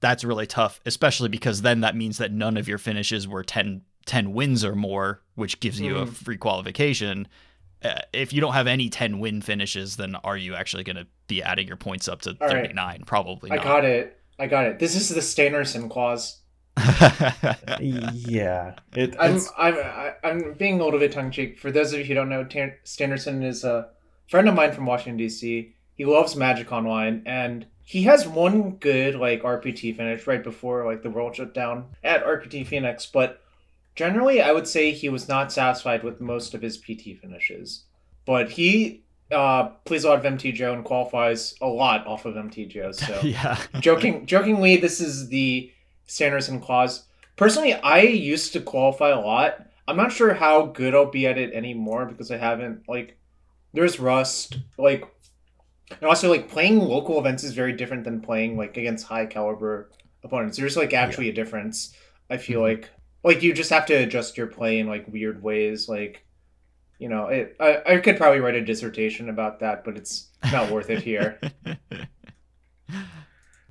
that's 0.00 0.24
really 0.24 0.46
tough, 0.46 0.80
especially 0.86 1.28
because 1.28 1.62
then 1.62 1.80
that 1.80 1.96
means 1.96 2.18
that 2.18 2.32
none 2.32 2.56
of 2.56 2.68
your 2.68 2.78
finishes 2.78 3.26
were 3.26 3.42
10, 3.42 3.82
10 4.06 4.32
wins 4.34 4.64
or 4.64 4.74
more, 4.74 5.22
which 5.34 5.60
gives 5.60 5.80
you 5.80 5.96
a 5.98 6.06
Mhm. 6.06 6.12
free 6.12 6.36
qualification. 6.36 7.26
Uh, 7.82 8.00
if 8.12 8.32
you 8.32 8.40
don't 8.40 8.52
have 8.52 8.66
any 8.66 8.88
10 8.90 9.18
win 9.18 9.40
finishes, 9.40 9.96
then 9.96 10.14
are 10.16 10.36
you 10.36 10.54
actually 10.54 10.84
going 10.84 10.96
to 10.96 11.06
be 11.26 11.42
adding 11.42 11.66
your 11.66 11.76
points 11.76 12.06
up 12.08 12.20
to 12.22 12.30
All 12.40 12.48
right. 12.48 12.50
39? 12.66 13.02
Probably 13.06 13.50
I 13.50 13.56
not. 13.56 13.64
got 13.64 13.84
it. 13.84 14.18
I 14.38 14.46
got 14.46 14.66
it. 14.66 14.78
This 14.78 14.94
is 14.94 15.08
the 15.08 15.20
Stanerson 15.20 15.90
clause. 15.90 16.40
yeah, 17.80 18.74
it, 18.96 19.14
I'm 19.20 19.40
I'm 19.56 19.76
I'm 20.24 20.52
being 20.54 20.80
a 20.80 20.84
little 20.84 20.98
bit 20.98 21.12
tongue 21.12 21.30
cheek. 21.30 21.58
For 21.58 21.70
those 21.70 21.92
of 21.92 22.00
you 22.00 22.04
who 22.04 22.14
don't 22.14 22.28
know, 22.28 22.44
Tan- 22.44 22.74
Standerson 22.84 23.44
is 23.44 23.62
a 23.62 23.90
friend 24.28 24.48
of 24.48 24.54
mine 24.54 24.72
from 24.72 24.86
Washington 24.86 25.16
D.C. 25.16 25.72
He 25.94 26.04
loves 26.04 26.34
Magic 26.34 26.72
Online, 26.72 27.22
and 27.26 27.66
he 27.84 28.02
has 28.04 28.26
one 28.26 28.72
good 28.72 29.14
like 29.14 29.42
RPT 29.42 29.96
finish 29.96 30.26
right 30.26 30.42
before 30.42 30.84
like 30.84 31.02
the 31.02 31.10
world 31.10 31.36
shut 31.36 31.54
down 31.54 31.86
at 32.02 32.24
RPT 32.24 32.66
Phoenix. 32.66 33.06
But 33.06 33.40
generally, 33.94 34.42
I 34.42 34.50
would 34.50 34.66
say 34.66 34.90
he 34.90 35.08
was 35.08 35.28
not 35.28 35.52
satisfied 35.52 36.02
with 36.02 36.20
most 36.20 36.54
of 36.54 36.62
his 36.62 36.76
PT 36.76 37.20
finishes. 37.20 37.84
But 38.26 38.50
he 38.50 39.03
uh, 39.32 39.68
plays 39.84 40.04
a 40.04 40.08
lot 40.08 40.24
of 40.24 40.32
MTGO 40.32 40.72
and 40.74 40.84
qualifies 40.84 41.54
a 41.60 41.66
lot 41.66 42.06
off 42.06 42.24
of 42.24 42.34
MTGO. 42.34 42.94
So 43.06 43.20
yeah. 43.22 43.58
joking 43.80 44.26
jokingly 44.26 44.76
this 44.76 45.00
is 45.00 45.28
the 45.28 45.70
sanderson 46.06 46.60
clause 46.60 47.04
personally 47.36 47.72
i 47.72 48.00
used 48.00 48.52
to 48.52 48.60
qualify 48.60 49.08
a 49.08 49.18
lot 49.18 49.66
i'm 49.88 49.96
not 49.96 50.12
sure 50.12 50.34
how 50.34 50.66
good 50.66 50.94
i'll 50.94 51.06
be 51.10 51.26
at 51.26 51.38
it 51.38 51.54
anymore 51.54 52.04
because 52.04 52.30
i 52.30 52.36
haven't 52.36 52.86
like 52.86 53.16
there's 53.72 53.98
rust 53.98 54.58
like 54.76 55.08
and 55.90 56.02
also 56.04 56.28
like 56.28 56.48
playing 56.50 56.78
local 56.78 57.18
events 57.18 57.42
is 57.42 57.54
very 57.54 57.72
different 57.72 58.04
than 58.04 58.20
playing 58.20 58.58
like 58.58 58.76
against 58.76 59.06
high 59.06 59.24
caliber 59.24 59.90
opponents 60.22 60.58
there's 60.58 60.76
like 60.76 60.92
actually 60.92 61.30
a 61.30 61.32
difference 61.32 61.94
i 62.28 62.36
feel 62.36 62.60
Mhm. 62.60 62.64
like 62.80 62.90
like 63.22 63.42
you 63.42 63.54
just 63.54 63.70
have 63.70 63.86
to 63.86 63.94
adjust 63.94 64.36
your 64.36 64.46
play 64.46 64.78
in 64.78 64.86
like 64.86 65.08
weird 65.08 65.42
ways 65.42 65.88
like 65.88 66.23
you 67.04 67.10
know 67.10 67.26
it 67.26 67.54
I, 67.60 67.70
I 67.94 67.96
could 68.04 68.16
probably 68.16 68.40
write 68.40 68.54
a 68.54 68.64
dissertation 68.64 69.28
about 69.28 69.60
that 69.60 69.84
but 69.84 69.96
it's 69.98 70.28
not 70.52 70.70
worth 70.70 70.88
it 70.88 71.02
here 71.02 71.38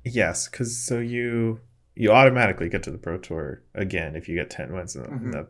yes, 0.04 0.48
because 0.48 0.76
so 0.78 0.98
you 0.98 1.60
you 1.96 2.10
automatically 2.10 2.68
get 2.68 2.82
to 2.84 2.90
the 2.90 2.98
pro 2.98 3.18
tour 3.18 3.62
again 3.74 4.16
if 4.16 4.28
you 4.28 4.34
get 4.36 4.50
ten 4.50 4.72
wins 4.72 4.96
in 4.96 5.02
the, 5.02 5.08
in 5.08 5.18
Mhm. 5.18 5.32
the 5.32 5.48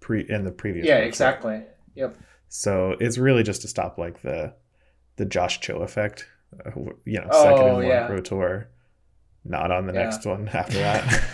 pre 0.00 0.24
in 0.28 0.44
the 0.44 0.52
previous. 0.52 0.86
yeah 0.86 0.98
Pro 0.98 1.06
exactly 1.06 1.62
yep 1.94 2.16
So 2.48 2.94
it's 3.00 3.18
really 3.18 3.42
just 3.42 3.62
to 3.62 3.68
stop 3.68 3.98
like 3.98 4.22
the 4.22 4.54
the 5.16 5.24
Josh 5.26 5.60
Cho 5.60 5.78
effect. 5.78 6.26
Uh, 6.64 6.70
you 7.04 7.20
know, 7.20 7.28
second 7.30 7.66
in 7.66 7.72
Oh, 7.72 7.74
one 7.76 7.86
yeah. 7.86 8.06
pro 8.06 8.20
tour, 8.20 8.70
not 9.48 9.70
on 9.70 9.86
the 9.86 9.92
Yeah. 9.92 10.04
next 10.04 10.24
one 10.26 10.48
after 10.48 10.78
that. 10.78 11.24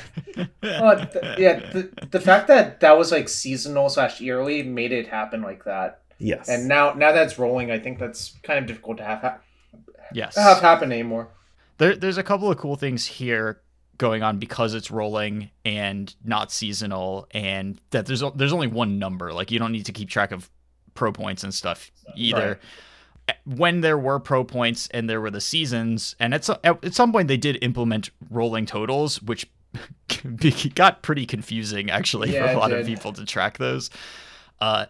Well, 0.62 1.06
th- 1.06 1.38
yeah, 1.38 1.70
the, 1.72 1.90
the 2.10 2.20
fact 2.20 2.48
that 2.48 2.80
that 2.80 2.96
was 2.96 3.12
like 3.12 3.28
seasonal 3.28 3.88
slash 3.88 4.20
yearly 4.20 4.62
made 4.62 4.92
it 4.92 5.08
happen 5.08 5.42
like 5.42 5.64
that, 5.64 6.00
yes, 6.18 6.48
and 6.48 6.68
now 6.68 6.92
now 6.94 7.12
that's 7.12 7.38
rolling, 7.38 7.70
I 7.70 7.78
think 7.78 7.98
that's 7.98 8.34
kind 8.42 8.58
of 8.58 8.66
difficult 8.66 8.98
to 8.98 9.04
have 9.04 9.20
ha- 9.20 9.38
yes. 10.12 10.36
have 10.36 10.60
happen 10.60 10.92
anymore. 10.92 11.28
There, 11.78 11.96
there's 11.96 12.18
a 12.18 12.22
couple 12.22 12.50
of 12.50 12.56
cool 12.58 12.76
things 12.76 13.06
here 13.06 13.60
going 13.98 14.22
on 14.22 14.38
because 14.38 14.74
it's 14.74 14.90
rolling 14.90 15.50
and 15.64 16.14
not 16.24 16.50
seasonal, 16.52 17.26
and 17.32 17.80
that 17.90 18.06
there's 18.06 18.22
there's 18.34 18.52
only 18.52 18.66
one 18.68 18.98
number. 18.98 19.32
Like 19.32 19.50
you 19.50 19.58
don't 19.58 19.72
need 19.72 19.86
to 19.86 19.92
keep 19.92 20.08
track 20.08 20.32
of 20.32 20.50
pro 20.94 21.12
points 21.12 21.42
and 21.44 21.52
stuff 21.52 21.90
either. 22.16 22.58
When 23.44 23.80
there 23.80 23.96
were 23.98 24.20
pro 24.20 24.44
points 24.44 24.88
and 24.92 25.08
there 25.08 25.20
were 25.20 25.30
the 25.30 25.40
seasons, 25.40 26.14
and 26.20 26.34
at 26.34 26.44
some, 26.44 26.58
at 26.64 26.94
some 26.94 27.12
point 27.12 27.28
they 27.28 27.36
did 27.36 27.58
implement 27.62 28.10
rolling 28.30 28.66
totals, 28.66 29.20
which 29.22 29.46
got 30.74 31.02
pretty 31.02 31.26
confusing 31.26 31.90
actually 31.90 32.32
Yeah, 32.32 32.46
for 32.48 32.52
a 32.54 32.58
lot 32.58 32.72
of 32.72 32.86
people 32.86 33.12
to 33.14 33.24
track 33.24 33.58
those. 33.58 33.90
Uh, 34.60 34.86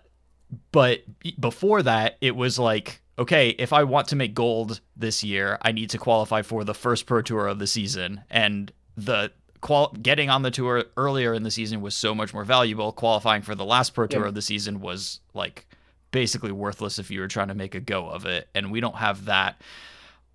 but 0.72 1.02
before 1.40 1.82
that, 1.82 2.16
it 2.20 2.36
was 2.36 2.58
like, 2.58 3.00
okay, 3.18 3.50
if 3.50 3.72
I 3.72 3.84
want 3.84 4.08
to 4.08 4.16
make 4.16 4.34
gold 4.34 4.80
this 4.96 5.24
year, 5.24 5.58
I 5.62 5.72
need 5.72 5.90
to 5.90 5.98
qualify 5.98 6.42
for 6.42 6.64
the 6.64 6.74
first 6.74 7.06
pro 7.06 7.22
tour 7.22 7.46
of 7.46 7.58
the 7.58 7.66
season, 7.66 8.20
and 8.30 8.70
the 8.96 9.32
qual- 9.60 9.94
getting 10.00 10.30
on 10.30 10.42
the 10.42 10.50
tour 10.50 10.84
earlier 10.96 11.34
in 11.34 11.42
the 11.42 11.50
season 11.50 11.80
was 11.80 11.94
so 11.94 12.14
much 12.14 12.32
more 12.34 12.44
valuable. 12.44 12.92
Qualifying 12.92 13.42
for 13.42 13.54
the 13.54 13.64
last 13.64 13.94
pro 13.94 14.06
tour 14.06 14.22
Yeah. 14.22 14.28
of 14.28 14.34
the 14.34 14.42
season 14.42 14.80
was 14.80 15.20
like 15.32 15.66
basically 16.14 16.52
worthless 16.52 17.00
if 17.00 17.10
you 17.10 17.18
were 17.18 17.26
trying 17.26 17.48
to 17.48 17.54
make 17.54 17.74
a 17.74 17.80
go 17.80 18.08
of 18.08 18.24
it, 18.24 18.48
and 18.54 18.70
we 18.70 18.80
don't 18.80 18.94
have 18.94 19.24
that. 19.24 19.60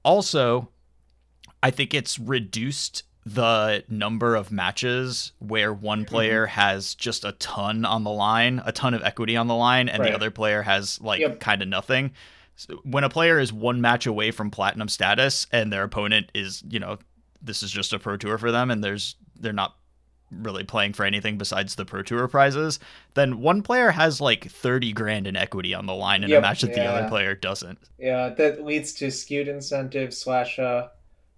Also, 0.04 0.68
I 1.64 1.72
think 1.72 1.94
it's 1.94 2.20
reduced 2.20 3.04
the 3.26 3.86
number 3.88 4.36
of 4.36 4.52
matches 4.52 5.32
where 5.40 5.74
one 5.74 6.00
mm-hmm. 6.00 6.14
player 6.14 6.46
has 6.48 6.96
just 6.96 7.24
a 7.24 7.32
ton 7.34 7.86
on 7.86 8.04
the 8.04 8.10
line, 8.10 8.62
a 8.66 8.74
ton 8.74 8.94
of 8.94 9.02
equity 9.04 9.38
on 9.38 9.48
the 9.48 9.56
line, 9.56 9.88
and 9.88 10.02
Right. 10.02 10.10
the 10.10 10.16
other 10.16 10.32
player 10.32 10.64
has 10.64 11.00
like 11.00 11.22
Yep. 11.22 11.40
kind 11.40 11.62
of 11.62 11.70
nothing. 11.70 12.12
So 12.58 12.82
when 12.84 13.06
a 13.06 13.10
player 13.10 13.40
is 13.40 13.54
one 13.54 13.80
match 13.80 14.06
away 14.06 14.32
from 14.32 14.52
platinum 14.52 14.90
status 14.90 15.48
and 15.54 15.72
their 15.72 15.84
opponent 15.84 16.30
is, 16.36 16.62
you 16.68 16.80
know, 16.80 16.98
this 17.42 17.64
is 17.64 17.72
just 17.72 17.94
a 17.94 18.00
pro 18.00 18.18
tour 18.18 18.38
for 18.38 18.52
them 18.52 18.70
and 18.70 18.84
there's 18.84 19.16
they're 19.40 19.54
not 19.54 19.78
really 20.32 20.64
playing 20.64 20.94
for 20.94 21.06
anything 21.06 21.38
besides 21.38 21.76
the 21.76 21.86
Pro 21.86 22.04
Tour 22.04 22.28
prizes, 22.28 22.80
then 23.14 23.40
one 23.40 23.62
player 23.62 23.92
has 23.92 24.22
like 24.22 24.50
30 24.50 24.94
grand 24.94 25.28
in 25.28 25.36
equity 25.36 25.74
on 25.74 25.86
the 25.86 25.94
line 25.96 26.24
in 26.24 26.32
a 26.32 26.42
match 26.42 26.62
that 26.62 26.74
the 26.74 26.86
other 26.86 27.08
player 27.08 27.36
doesn't. 27.36 27.80
Yeah, 27.98 28.30
that 28.30 28.64
leads 28.64 28.94
to 28.96 29.12
skewed 29.12 29.48
incentive 29.48 30.14
slash 30.14 30.60
uh 30.60 30.90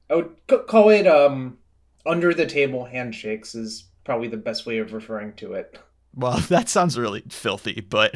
I 0.10 0.16
would 0.16 0.36
c- 0.50 0.58
call 0.68 0.90
it 0.90 1.08
um 1.08 1.58
under 2.06 2.34
the 2.34 2.46
table 2.46 2.86
handshakes 2.86 3.56
is 3.56 3.86
probably 4.04 4.28
the 4.28 4.38
best 4.38 4.66
way 4.66 4.80
of 4.80 4.94
referring 4.94 5.34
to 5.36 5.54
it. 5.54 5.78
Well, 6.14 6.38
that 6.50 6.68
sounds 6.70 6.98
really 6.98 7.24
filthy, 7.30 7.82
but 7.82 8.16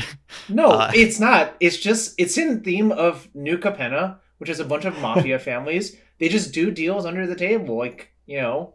No, 0.49 0.71
Uh, 0.71 0.91
it's 0.93 1.19
not. 1.19 1.55
It's 1.59 1.77
just 1.77 2.15
it's 2.17 2.37
in 2.37 2.61
theme 2.61 2.91
of 2.91 3.27
New 3.33 3.57
Capenna, 3.57 4.17
which 4.37 4.49
is 4.49 4.59
a 4.59 4.65
bunch 4.65 4.85
of 4.85 4.99
mafia 4.99 5.39
families. 5.49 5.95
They 6.19 6.29
just 6.29 6.53
do 6.53 6.71
deals 6.71 7.05
under 7.05 7.25
the 7.27 7.35
table, 7.35 7.77
like 7.77 8.11
you 8.25 8.41
know, 8.41 8.73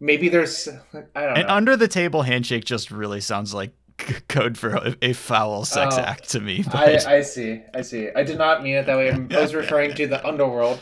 maybe 0.00 0.28
there's 0.28 0.68
I 1.14 1.20
don't 1.26 1.36
an 1.38 1.46
know. 1.46 1.54
under 1.54 1.76
the 1.76 1.88
table 1.88 2.22
handshake 2.22 2.64
just 2.64 2.90
really 2.90 3.20
sounds 3.20 3.52
like 3.54 3.72
code 4.28 4.56
for 4.56 4.94
a, 5.02 5.12
foul 5.12 5.64
sex 5.64 5.96
Oh, 5.98 6.00
act 6.00 6.30
to 6.30 6.40
me. 6.40 6.64
I, 6.72 6.98
I 7.06 7.20
see, 7.20 7.62
I 7.74 7.82
see. 7.82 8.08
I 8.16 8.22
did 8.22 8.38
not 8.38 8.62
mean 8.62 8.76
it 8.76 8.86
that 8.86 8.96
way. 8.96 9.10
I 9.10 9.16
was 9.40 9.54
referring 9.54 9.94
to 9.94 10.06
the 10.06 10.26
underworld. 10.26 10.80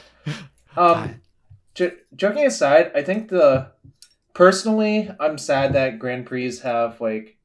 Um, 0.76 1.20
j- 1.74 1.94
joking 2.14 2.46
aside, 2.46 2.92
I 2.94 3.02
think 3.02 3.28
the 3.28 3.72
personally, 4.34 5.10
I'm 5.18 5.36
sad 5.38 5.72
that 5.72 5.98
Grand 5.98 6.26
Prix 6.26 6.58
have 6.58 7.00
like 7.00 7.36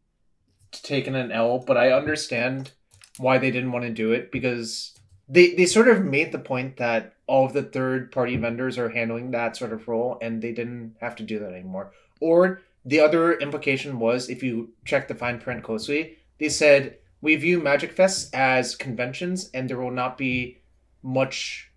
taken 0.72 1.16
an 1.16 1.32
L, 1.32 1.60
but 1.60 1.78
I 1.78 1.92
understand 1.92 2.72
why 3.18 3.38
they 3.40 3.52
didn't 3.52 3.72
want 3.72 3.86
to 3.86 3.92
do 3.92 4.12
it 4.12 4.32
because 4.32 4.94
they 5.28 5.54
they 5.56 5.66
sort 5.66 5.88
of 5.88 6.04
made 6.06 6.32
the 6.32 6.40
point 6.40 6.78
that 6.78 7.13
all 7.34 7.48
of 7.48 7.54
the 7.54 7.64
third 7.64 8.12
party 8.12 8.38
vendors 8.38 8.78
are 8.78 8.90
handling 8.90 9.32
that 9.32 9.58
sort 9.58 9.74
of 9.74 9.88
role, 9.88 10.20
and 10.22 10.40
they 10.40 10.52
didn't 10.52 10.96
have 11.02 11.16
to 11.16 11.24
do 11.24 11.40
that 11.40 11.52
anymore. 11.52 11.92
Or 12.22 12.62
the 12.86 13.00
other 13.00 13.34
implication 13.40 13.98
was, 13.98 14.30
if 14.30 14.44
you 14.44 14.70
check 14.86 15.08
the 15.08 15.16
fine 15.16 15.40
print 15.40 15.64
closely, 15.64 16.20
they 16.38 16.50
said 16.50 17.00
we 17.22 17.36
view 17.36 17.60
Magic 17.60 17.96
Fests 17.96 18.30
as 18.36 18.76
conventions, 18.76 19.50
and 19.52 19.68
there 19.68 19.80
will 19.80 19.90
not 19.90 20.16
be 20.16 20.62
much 21.02 21.72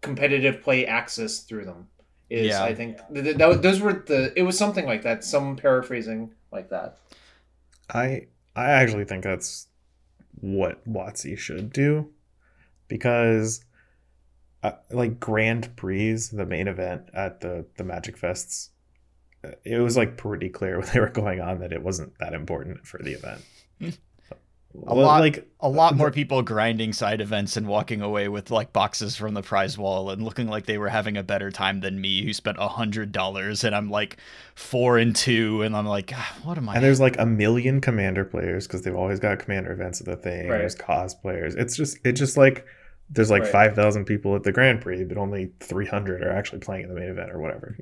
competitive 0.00 0.62
play 0.62 0.86
access 0.86 1.40
through 1.40 1.66
them. 1.66 1.88
Is 2.30 2.46
Yeah. 2.46 2.64
I 2.64 2.74
think 2.74 2.96
th- 3.12 3.24
th- 3.24 3.36
that, 3.36 3.60
those 3.60 3.80
were 3.82 3.92
the 3.92 4.32
it 4.36 4.42
was 4.42 4.56
something 4.56 4.86
like 4.86 5.02
that, 5.02 5.22
some 5.22 5.56
paraphrasing 5.56 6.32
like 6.50 6.70
that. 6.70 6.96
I 7.92 8.28
I 8.56 8.70
actually 8.70 9.04
think 9.04 9.22
that's 9.22 9.68
what 10.40 10.82
WotC 10.90 11.36
should 11.36 11.74
do 11.74 12.08
because 12.86 13.62
uh, 14.62 14.72
like 14.90 15.20
Grand 15.20 15.74
Prix, 15.76 16.14
the 16.32 16.46
main 16.46 16.68
event 16.68 17.10
at 17.14 17.40
the 17.40 17.66
the 17.76 17.84
Magic 17.84 18.18
Fests, 18.18 18.70
uh, 19.44 19.50
it 19.64 19.78
was 19.78 19.96
like 19.96 20.16
pretty 20.16 20.48
clear 20.48 20.78
when 20.80 20.88
they 20.92 21.00
were 21.00 21.08
going 21.10 21.40
on 21.40 21.60
that 21.60 21.72
it 21.72 21.82
wasn't 21.82 22.12
that 22.18 22.32
important 22.34 22.86
for 22.86 23.02
the 23.02 23.12
event. 23.12 23.42
A 23.80 24.94
Well, 24.94 25.06
lot- 25.06 25.20
like 25.20 25.48
a 25.60 25.68
lot 25.68 25.96
more 25.96 26.10
people 26.10 26.42
grinding 26.42 26.92
side 26.92 27.20
events 27.22 27.56
and 27.56 27.66
walking 27.66 28.02
away 28.02 28.28
with 28.28 28.50
like 28.50 28.72
boxes 28.72 29.16
from 29.16 29.32
the 29.34 29.42
prize 29.42 29.78
wall 29.78 30.10
and 30.10 30.22
looking 30.22 30.46
like 30.46 30.66
they 30.66 30.76
were 30.76 30.90
having 30.90 31.16
a 31.16 31.22
better 31.22 31.50
time 31.50 31.80
than 31.80 32.00
me 32.00 32.22
who 32.22 32.32
spent 32.34 32.58
a 32.60 32.68
hundred 32.68 33.10
dollars 33.10 33.64
and 33.64 33.74
I'm 33.74 33.90
like 33.90 34.18
four 34.54 34.98
and 34.98 35.16
two 35.16 35.62
and 35.62 35.74
I'm 35.74 35.86
like 35.86 36.12
"Ah, 36.14 36.36
what 36.44 36.58
am 36.58 36.68
I 36.68 36.74
and 36.74 36.84
there's 36.84 37.00
like 37.00 37.18
a 37.18 37.24
million 37.26 37.80
commander 37.80 38.24
players 38.26 38.66
because 38.66 38.82
they've 38.82 38.94
always 38.94 39.18
got 39.18 39.38
commander 39.38 39.72
events 39.72 40.00
at 40.00 40.06
the 40.06 40.16
thing. 40.16 40.48
Right. 40.48 40.58
There's 40.58 40.76
cosplayers. 40.76 41.56
It's 41.56 41.74
just 41.74 41.98
it's 42.04 42.20
just 42.20 42.36
like 42.36 42.66
there's 43.10 43.30
like 43.30 43.42
Right. 43.42 43.50
five 43.52 43.74
thousand 43.74 44.04
people 44.04 44.36
at 44.36 44.42
the 44.42 44.52
Grand 44.52 44.80
Prix, 44.82 45.04
but 45.04 45.16
only 45.16 45.50
three 45.60 45.86
hundred 45.86 46.22
are 46.22 46.30
actually 46.32 46.58
playing 46.60 46.84
in 46.84 46.88
the 46.88 46.94
main 47.00 47.08
event 47.08 47.30
or 47.30 47.40
whatever. 47.40 47.76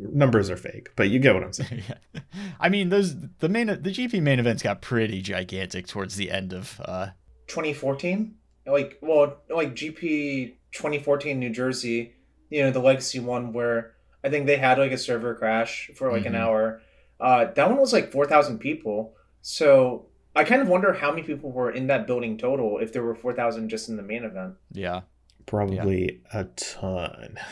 Numbers 0.00 0.50
are 0.50 0.56
fake, 0.56 0.90
but 0.96 1.08
you 1.08 1.18
get 1.18 1.34
what 1.34 1.44
I'm 1.44 1.52
saying. 1.52 1.82
Yeah. 2.14 2.20
I 2.60 2.68
mean 2.68 2.88
those 2.88 3.14
the 3.38 3.48
main 3.48 3.66
the 3.68 3.76
GP 3.90 4.20
main 4.22 4.38
events 4.38 4.62
got 4.62 4.82
pretty 4.82 5.22
gigantic 5.22 5.86
towards 5.86 6.16
the 6.16 6.30
end 6.30 6.52
of 6.52 6.80
uh 6.84 7.08
2014, 7.48 8.34
like 8.66 8.98
well, 9.02 9.36
like 9.48 9.74
GP 9.74 10.54
2014 10.72 11.38
New 11.38 11.50
Jersey, 11.50 12.14
you 12.50 12.62
know 12.62 12.70
the 12.70 12.80
legacy 12.80 13.20
one 13.20 13.52
where 13.52 13.92
I 14.24 14.30
think 14.30 14.46
they 14.46 14.56
had 14.56 14.78
like 14.78 14.92
a 14.92 14.98
server 14.98 15.34
crash 15.34 15.90
for 15.94 16.10
like 16.12 16.26
an 16.26 16.32
Mhm. 16.34 16.38
hour. 16.40 16.80
Uh, 17.20 17.46
that 17.54 17.68
one 17.70 17.78
was 17.78 17.92
like 17.92 18.10
4,000 18.10 18.58
people. 18.58 19.14
So 19.42 20.06
I 20.34 20.44
kind 20.44 20.62
of 20.62 20.68
wonder 20.68 20.92
how 20.94 21.10
many 21.10 21.22
people 21.22 21.50
were 21.52 21.70
in 21.70 21.86
that 21.88 22.06
building 22.06 22.38
total 22.38 22.78
if 22.78 22.92
there 22.92 23.02
were 23.02 23.14
4,000 23.14 23.68
just 23.68 23.88
in 23.88 23.96
the 23.96 24.02
main 24.02 24.24
event. 24.24 24.54
yeah. 24.72 25.02
Probably 25.46 26.20
a 26.32 26.44
ton. 26.44 27.36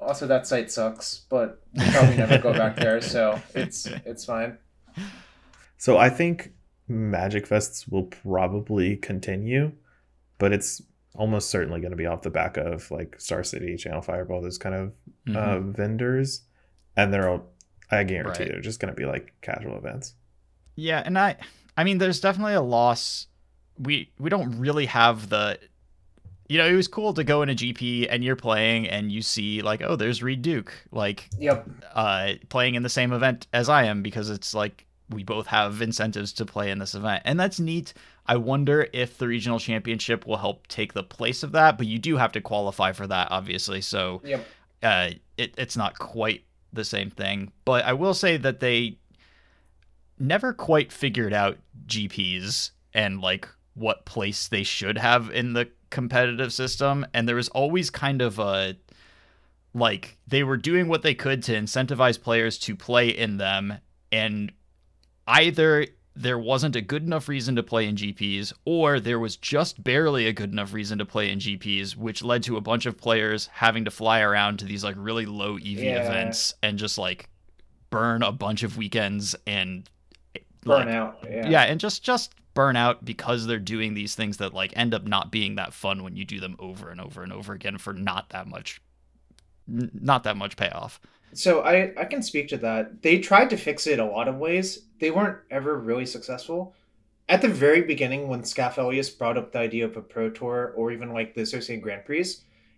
Also, 0.00 0.26
that 0.26 0.48
site 0.48 0.68
sucks, 0.70 1.22
but 1.30 1.62
we'll 1.74 1.92
probably 1.92 2.16
never 2.16 2.36
go 2.38 2.52
back 2.52 2.74
there, 2.74 3.00
so 3.00 3.40
it's 3.54 3.86
it's 4.04 4.24
fine. 4.24 4.58
So 5.78 5.96
I 5.96 6.10
think 6.10 6.52
Magic 6.88 7.46
Fests 7.48 7.88
will 7.90 8.02
probably 8.04 8.96
continue, 8.96 9.70
but 10.38 10.52
it's 10.52 10.82
almost 11.14 11.50
certainly 11.50 11.80
going 11.80 11.92
to 11.92 11.96
be 11.96 12.06
off 12.06 12.22
the 12.22 12.30
back 12.30 12.56
of 12.56 12.90
like 12.90 13.14
Star 13.20 13.44
City, 13.44 13.76
Channel 13.76 14.02
Fireball, 14.02 14.42
those 14.42 14.58
kind 14.58 14.74
of 14.74 14.92
Mhm. 15.28 15.36
uh, 15.36 15.60
vendors, 15.60 16.42
and 16.96 17.12
they're 17.14 17.28
all. 17.28 17.52
I 17.88 18.02
guarantee 18.02 18.42
Right. 18.42 18.52
they're 18.52 18.60
just 18.60 18.80
going 18.80 18.92
to 18.92 18.98
be 18.98 19.06
like 19.06 19.32
casual 19.40 19.76
events. 19.78 20.14
Yeah, 20.76 21.02
and 21.04 21.18
I 21.18 21.36
I 21.76 21.84
mean 21.84 21.98
there's 21.98 22.20
definitely 22.20 22.54
a 22.54 22.62
loss. 22.62 23.26
We 23.78 24.10
we 24.18 24.30
don't 24.30 24.58
really 24.58 24.86
have 24.86 25.28
the 25.28 25.58
you 26.48 26.58
know, 26.58 26.66
it 26.66 26.74
was 26.74 26.88
cool 26.88 27.14
to 27.14 27.24
go 27.24 27.40
in 27.40 27.48
a 27.48 27.54
GP 27.54 28.08
and 28.10 28.22
you're 28.22 28.36
playing 28.36 28.86
and 28.86 29.10
you 29.10 29.22
see 29.22 29.62
like, 29.62 29.80
oh, 29.82 29.96
there's 29.96 30.22
Reed 30.22 30.42
Duke, 30.42 30.72
like 30.90 31.30
Yep. 31.38 31.66
uh 31.94 32.32
playing 32.50 32.74
in 32.74 32.82
the 32.82 32.88
same 32.90 33.12
event 33.12 33.46
as 33.52 33.68
I 33.68 33.84
am 33.84 34.02
because 34.02 34.28
it's 34.28 34.52
like 34.54 34.86
we 35.08 35.24
both 35.24 35.46
have 35.46 35.80
incentives 35.82 36.32
to 36.34 36.44
play 36.46 36.70
in 36.70 36.78
this 36.78 36.94
event. 36.94 37.22
And 37.24 37.38
that's 37.40 37.58
neat. 37.60 37.92
I 38.26 38.36
wonder 38.36 38.86
if 38.92 39.18
the 39.18 39.26
regional 39.28 39.58
championship 39.58 40.26
will 40.26 40.36
help 40.36 40.66
take 40.68 40.92
the 40.94 41.02
place 41.02 41.42
of 41.42 41.52
that, 41.52 41.76
but 41.76 41.86
you 41.86 41.98
do 41.98 42.16
have 42.16 42.32
to 42.32 42.40
qualify 42.40 42.92
for 42.92 43.06
that 43.06 43.28
obviously. 43.30 43.80
So 43.80 44.20
Yep. 44.24 44.46
uh, 44.82 45.10
it, 45.38 45.54
it's 45.56 45.76
not 45.76 45.98
quite 45.98 46.44
the 46.72 46.84
same 46.84 47.10
thing. 47.10 47.50
But 47.64 47.84
I 47.84 47.92
will 47.94 48.14
say 48.14 48.36
that 48.38 48.60
they 48.60 48.98
never 50.18 50.52
quite 50.52 50.92
figured 50.92 51.32
out 51.32 51.58
GPs 51.86 52.70
and 52.94 53.20
like 53.20 53.48
what 53.74 54.04
place 54.04 54.48
they 54.48 54.62
should 54.62 54.98
have 54.98 55.30
in 55.30 55.52
the 55.54 55.68
competitive 55.90 56.52
system. 56.52 57.06
And 57.14 57.28
there 57.28 57.36
was 57.36 57.48
always 57.50 57.90
kind 57.90 58.20
of 58.22 58.38
a 58.38 58.76
like 59.74 60.18
they 60.26 60.42
were 60.44 60.56
doing 60.58 60.88
what 60.88 61.02
they 61.02 61.14
could 61.14 61.42
to 61.44 61.52
incentivize 61.52 62.20
players 62.20 62.58
to 62.58 62.76
play 62.76 63.08
in 63.08 63.38
them. 63.38 63.78
And 64.10 64.52
either 65.26 65.86
there 66.14 66.38
wasn't 66.38 66.76
a 66.76 66.82
good 66.82 67.04
enough 67.04 67.26
reason 67.26 67.56
to 67.56 67.62
play 67.62 67.86
in 67.86 67.96
GPs, 67.96 68.52
or 68.66 69.00
there 69.00 69.18
was 69.18 69.36
just 69.36 69.82
barely 69.82 70.26
a 70.26 70.32
good 70.34 70.52
enough 70.52 70.74
reason 70.74 70.98
to 70.98 71.06
play 71.06 71.30
in 71.30 71.38
GPs, 71.38 71.96
which 71.96 72.22
led 72.22 72.42
to 72.42 72.58
a 72.58 72.60
bunch 72.60 72.84
of 72.84 72.98
players 72.98 73.48
having 73.50 73.86
to 73.86 73.90
fly 73.90 74.20
around 74.20 74.58
to 74.58 74.66
these 74.66 74.84
like 74.84 74.96
really 74.98 75.24
low 75.24 75.56
EV 75.56 75.64
Yeah. 75.78 76.02
events 76.02 76.52
and 76.62 76.76
just 76.78 76.98
like 76.98 77.30
burn 77.88 78.22
a 78.22 78.30
bunch 78.32 78.62
of 78.62 78.76
weekends 78.76 79.34
and 79.46 79.88
Burn 80.64 80.86
like, 80.86 80.94
out. 80.94 81.18
Yeah. 81.28 81.48
yeah. 81.48 81.62
and 81.62 81.80
just 81.80 82.02
just 82.02 82.34
burn 82.54 82.76
out 82.76 83.04
because 83.04 83.46
they're 83.46 83.58
doing 83.58 83.94
these 83.94 84.14
things 84.14 84.36
that 84.36 84.52
like 84.52 84.72
end 84.76 84.94
up 84.94 85.04
not 85.04 85.32
being 85.32 85.54
that 85.56 85.72
fun 85.72 86.02
when 86.02 86.16
you 86.16 86.24
do 86.24 86.38
them 86.38 86.56
over 86.58 86.90
and 86.90 87.00
over 87.00 87.22
and 87.22 87.32
over 87.32 87.52
again 87.52 87.78
for 87.78 87.92
not 87.94 88.28
that 88.30 88.46
much 88.46 88.80
n- 89.68 89.90
not 89.94 90.24
that 90.24 90.36
much 90.36 90.56
payoff 90.56 91.00
So 91.32 91.62
I 91.62 91.92
I 91.98 92.04
can 92.04 92.22
speak 92.22 92.48
to 92.48 92.58
that. 92.58 93.02
They 93.02 93.18
tried 93.18 93.50
to 93.50 93.56
fix 93.56 93.86
it 93.86 93.98
a 93.98 94.04
lot 94.04 94.28
of 94.28 94.36
ways. 94.36 94.80
They 95.00 95.10
weren't 95.10 95.38
ever 95.50 95.78
really 95.78 96.06
successful. 96.06 96.74
At 97.28 97.40
the 97.40 97.48
very 97.48 97.82
beginning, 97.82 98.28
when 98.28 98.44
Skaff 98.44 98.76
Elias 98.78 99.08
brought 99.08 99.38
up 99.38 99.52
the 99.52 99.58
idea 99.58 99.84
of 99.86 99.96
a 99.96 100.02
pro 100.02 100.28
tour 100.28 100.74
or 100.76 100.90
even 100.92 101.12
like 101.12 101.34
the 101.34 101.42
Associated 101.42 101.82
Grand 101.82 102.04
Prix, 102.04 102.26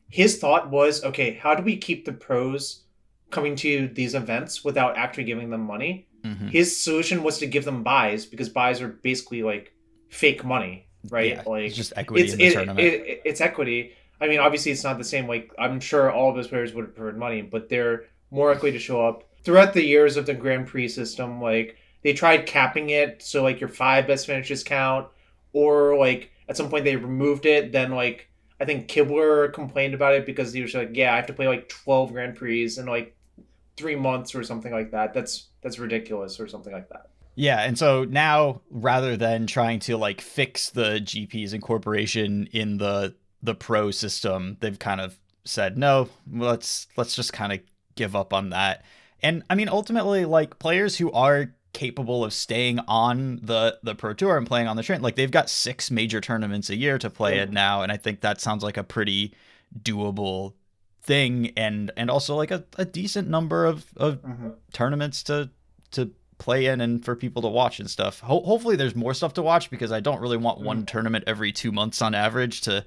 his 0.08 0.38
thought 0.38 0.70
was, 0.70 1.02
okay, 1.02 1.34
how 1.34 1.54
do 1.54 1.62
we 1.62 1.76
keep 1.76 2.04
the 2.04 2.12
pros 2.12 2.82
coming 3.30 3.56
to 3.56 3.88
these 3.88 4.14
events 4.14 4.62
without 4.62 4.96
actually 4.96 5.24
giving 5.24 5.50
them 5.50 5.62
money? 5.62 6.06
Mhm. 6.24 6.50
His 6.50 6.80
solution 6.80 7.22
was 7.22 7.38
to 7.38 7.46
give 7.46 7.64
them 7.64 7.82
buys 7.82 8.24
because 8.26 8.48
buys 8.48 8.80
are 8.80 8.88
basically 8.88 9.42
like 9.42 9.72
fake 10.08 10.44
money, 10.44 10.86
right? 11.10 11.30
Yeah, 11.32 11.42
like 11.46 11.64
it's 11.66 11.76
just 11.76 11.92
equity 11.96 12.24
it's 12.24 12.32
in 12.32 12.38
the 12.38 12.44
it- 12.46 12.52
tournament 12.52 12.80
it- 12.80 13.00
it- 13.06 13.22
it's 13.24 13.40
equity. 13.40 13.92
I 14.20 14.28
mean, 14.28 14.38
obviously, 14.40 14.72
it's 14.72 14.84
not 14.84 14.96
the 14.96 15.04
same. 15.04 15.26
Like, 15.28 15.50
I'm 15.58 15.80
sure 15.80 16.10
all 16.10 16.30
of 16.30 16.36
those 16.36 16.48
players 16.48 16.72
would 16.72 16.86
have 16.86 16.94
preferred 16.94 17.18
money, 17.18 17.42
but 17.42 17.68
they're 17.68 18.04
more 18.30 18.52
likely 18.52 18.72
to 18.72 18.78
show 18.78 19.06
up 19.06 19.24
throughout 19.42 19.74
the 19.74 19.84
years 19.84 20.16
of 20.16 20.24
the 20.24 20.34
Grand 20.34 20.66
Prix 20.68 20.88
system. 20.88 21.42
Like, 21.42 21.76
they 22.02 22.12
tried 22.12 22.46
capping 22.46 22.90
it 22.90 23.22
so 23.22 23.42
like 23.42 23.60
your 23.60 23.68
five 23.68 24.06
best 24.06 24.26
finishes 24.26 24.62
count, 24.64 25.08
or 25.52 25.96
like 25.98 26.30
at 26.48 26.56
some 26.56 26.68
point 26.70 26.84
they 26.84 26.96
removed 26.96 27.44
it. 27.44 27.72
Then 27.72 27.90
like 27.90 28.28
I 28.60 28.64
think 28.64 28.86
Kibler 28.88 29.52
complained 29.52 29.94
about 29.94 30.14
it 30.14 30.24
because 30.24 30.52
he 30.52 30.62
was 30.62 30.72
like, 30.74 30.90
"Yeah, 30.94 31.12
I 31.12 31.16
have 31.16 31.26
to 31.26 31.32
play 31.32 31.48
like 31.48 31.68
12 31.68 32.12
Grand 32.12 32.36
Prix 32.36 32.70
and 32.78 32.88
like 32.88 33.14
three 33.76 33.96
months 33.96 34.34
or 34.34 34.42
something 34.42 34.72
like 34.72 34.90
that. 34.92 35.14
That's 35.14 35.48
that's 35.62 35.78
ridiculous 35.78 36.40
or 36.40 36.48
something 36.48 36.72
like 36.72 36.88
that." 36.90 37.10
Yeah, 37.36 37.62
and 37.62 37.76
so 37.76 38.04
now 38.04 38.60
rather 38.70 39.16
than 39.16 39.46
trying 39.46 39.80
to 39.80 39.96
like 39.96 40.20
fix 40.20 40.70
the 40.70 41.00
GP's 41.00 41.52
incorporation 41.52 42.48
in 42.52 42.78
the 42.78 43.14
the 43.42 43.54
pro 43.54 43.90
system, 43.90 44.56
they've 44.60 44.78
kind 44.78 45.00
of 45.00 45.18
said 45.44 45.76
no, 45.76 46.08
let's 46.30 46.86
let's 46.96 47.16
just 47.16 47.32
kind 47.32 47.52
of 47.52 47.60
give 47.94 48.16
up 48.16 48.32
on 48.32 48.50
that. 48.50 48.84
And 49.22 49.42
I 49.50 49.54
mean, 49.54 49.68
ultimately, 49.68 50.24
like 50.24 50.58
players 50.58 50.96
who 50.96 51.10
are 51.12 51.54
capable 51.72 52.24
of 52.24 52.32
staying 52.32 52.78
on 52.86 53.40
the 53.42 53.78
the 53.82 53.94
pro 53.94 54.12
tour 54.14 54.36
and 54.36 54.46
playing 54.46 54.68
on 54.68 54.76
the 54.76 54.82
train, 54.82 55.02
like 55.02 55.16
they've 55.16 55.30
got 55.30 55.50
six 55.50 55.90
major 55.90 56.20
tournaments 56.20 56.70
a 56.70 56.76
year 56.76 56.98
to 56.98 57.10
play 57.10 57.38
it 57.38 57.50
now, 57.50 57.82
and 57.82 57.90
I 57.90 57.96
think 57.96 58.20
that 58.20 58.40
sounds 58.40 58.62
like 58.62 58.76
a 58.76 58.84
pretty 58.84 59.34
doable 59.82 60.54
thing, 61.04 61.52
and 61.56 61.90
and 61.96 62.10
also 62.10 62.34
like 62.34 62.50
a, 62.50 62.64
a 62.76 62.84
decent 62.84 63.28
number 63.28 63.64
of 63.64 63.86
of 63.96 64.22
mm-hmm. 64.22 64.50
tournaments 64.72 65.22
to 65.24 65.50
to 65.92 66.10
play 66.38 66.66
in 66.66 66.80
and 66.80 67.04
for 67.04 67.14
people 67.14 67.42
to 67.42 67.48
watch 67.48 67.78
and 67.78 67.88
stuff. 67.88 68.20
Ho- 68.20 68.42
hopefully, 68.42 68.76
there's 68.76 68.96
more 68.96 69.14
stuff 69.14 69.34
to 69.34 69.42
watch 69.42 69.70
because 69.70 69.92
I 69.92 70.00
don't 70.00 70.20
really 70.20 70.36
want 70.36 70.60
one 70.60 70.82
mm. 70.82 70.86
tournament 70.86 71.24
every 71.26 71.52
two 71.52 71.72
months 71.72 72.02
on 72.02 72.14
average 72.14 72.62
to 72.62 72.84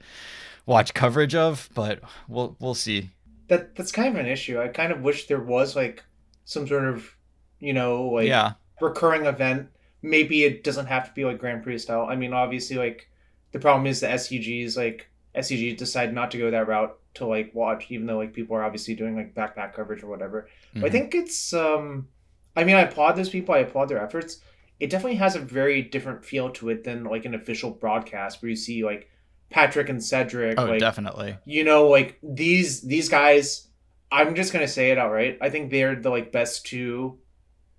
watch 0.65 0.93
coverage 0.93 1.35
of. 1.35 1.69
But 1.73 2.01
we'll 2.27 2.55
we'll 2.59 2.75
see. 2.75 3.11
That 3.47 3.75
that's 3.75 3.91
kind 3.91 4.15
of 4.15 4.19
an 4.19 4.29
issue. 4.29 4.59
I 4.59 4.67
kind 4.67 4.91
of 4.91 5.01
wish 5.01 5.27
there 5.27 5.39
was 5.39 5.75
like 5.75 6.03
some 6.45 6.67
sort 6.67 6.85
of, 6.85 7.15
you 7.59 7.73
know, 7.73 8.07
like 8.07 8.27
yeah, 8.27 8.53
recurring 8.81 9.25
event. 9.25 9.69
Maybe 10.01 10.43
it 10.43 10.63
doesn't 10.63 10.85
have 10.85 11.07
to 11.07 11.13
be 11.13 11.25
like 11.25 11.39
Grand 11.39 11.63
Prix 11.63 11.79
style. 11.79 12.07
I 12.09 12.15
mean, 12.15 12.33
obviously, 12.33 12.77
like 12.77 13.09
the 13.51 13.59
problem 13.59 13.87
is 13.87 14.01
the 14.01 14.07
SCGs 14.07 14.75
like 14.75 15.09
SCGs 15.35 15.77
decide 15.77 16.13
not 16.13 16.31
to 16.31 16.37
go 16.37 16.51
that 16.51 16.67
route 16.67 16.97
to 17.17 17.27
like 17.27 17.53
watch, 17.53 17.87
even 17.89 18.07
though 18.07 18.17
like 18.17 18.33
people 18.33 18.55
are 18.55 18.63
obviously 18.63 18.95
doing 18.95 19.15
like 19.15 19.35
backpack 19.35 19.73
coverage 19.73 20.03
or 20.03 20.07
whatever. 20.07 20.49
But 20.73 20.85
I 20.85 20.89
think 20.89 21.15
it's 21.15 21.53
um, 21.53 22.07
I 22.55 22.63
mean, 22.63 22.75
I 22.75 22.81
applaud 22.81 23.13
those 23.15 23.29
people. 23.29 23.53
I 23.55 23.59
applaud 23.59 23.89
their 23.89 24.03
efforts. 24.03 24.39
It 24.79 24.89
definitely 24.89 25.17
has 25.17 25.35
a 25.35 25.39
very 25.39 25.81
different 25.81 26.23
feel 26.23 26.49
to 26.51 26.69
it 26.69 26.83
than 26.83 27.03
like 27.03 27.25
an 27.25 27.33
official 27.33 27.71
broadcast 27.71 28.41
where 28.41 28.49
you 28.49 28.55
see 28.55 28.83
like 28.83 29.09
Patrick 29.49 29.89
and 29.89 30.03
Cedric, 30.03 30.59
oh, 30.59 30.65
like 30.65 30.79
definitely. 30.79 31.37
you 31.45 31.63
know 31.63 31.87
like 31.87 32.19
these 32.21 32.81
these 32.81 33.09
guys 33.09 33.67
i'm 34.11 34.35
just 34.35 34.53
gonna 34.53 34.67
say 34.67 34.91
it 34.91 34.97
outright 34.97 35.37
i 35.41 35.49
think 35.49 35.69
they're 35.69 35.95
the 35.95 36.09
like 36.09 36.31
best 36.31 36.65
two 36.65 37.17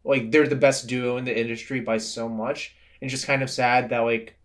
like 0.05 0.31
they're 0.31 0.49
the 0.49 0.57
best 0.57 0.87
duo 0.87 1.17
in 1.17 1.25
the 1.25 1.39
industry 1.39 1.81
by 1.81 1.99
so 1.99 2.29
much 2.29 2.77
and 3.01 3.11
just 3.11 3.27
kind 3.27 3.43
of 3.43 3.51
sad 3.51 3.91
that 3.91 4.01
like 4.01 4.38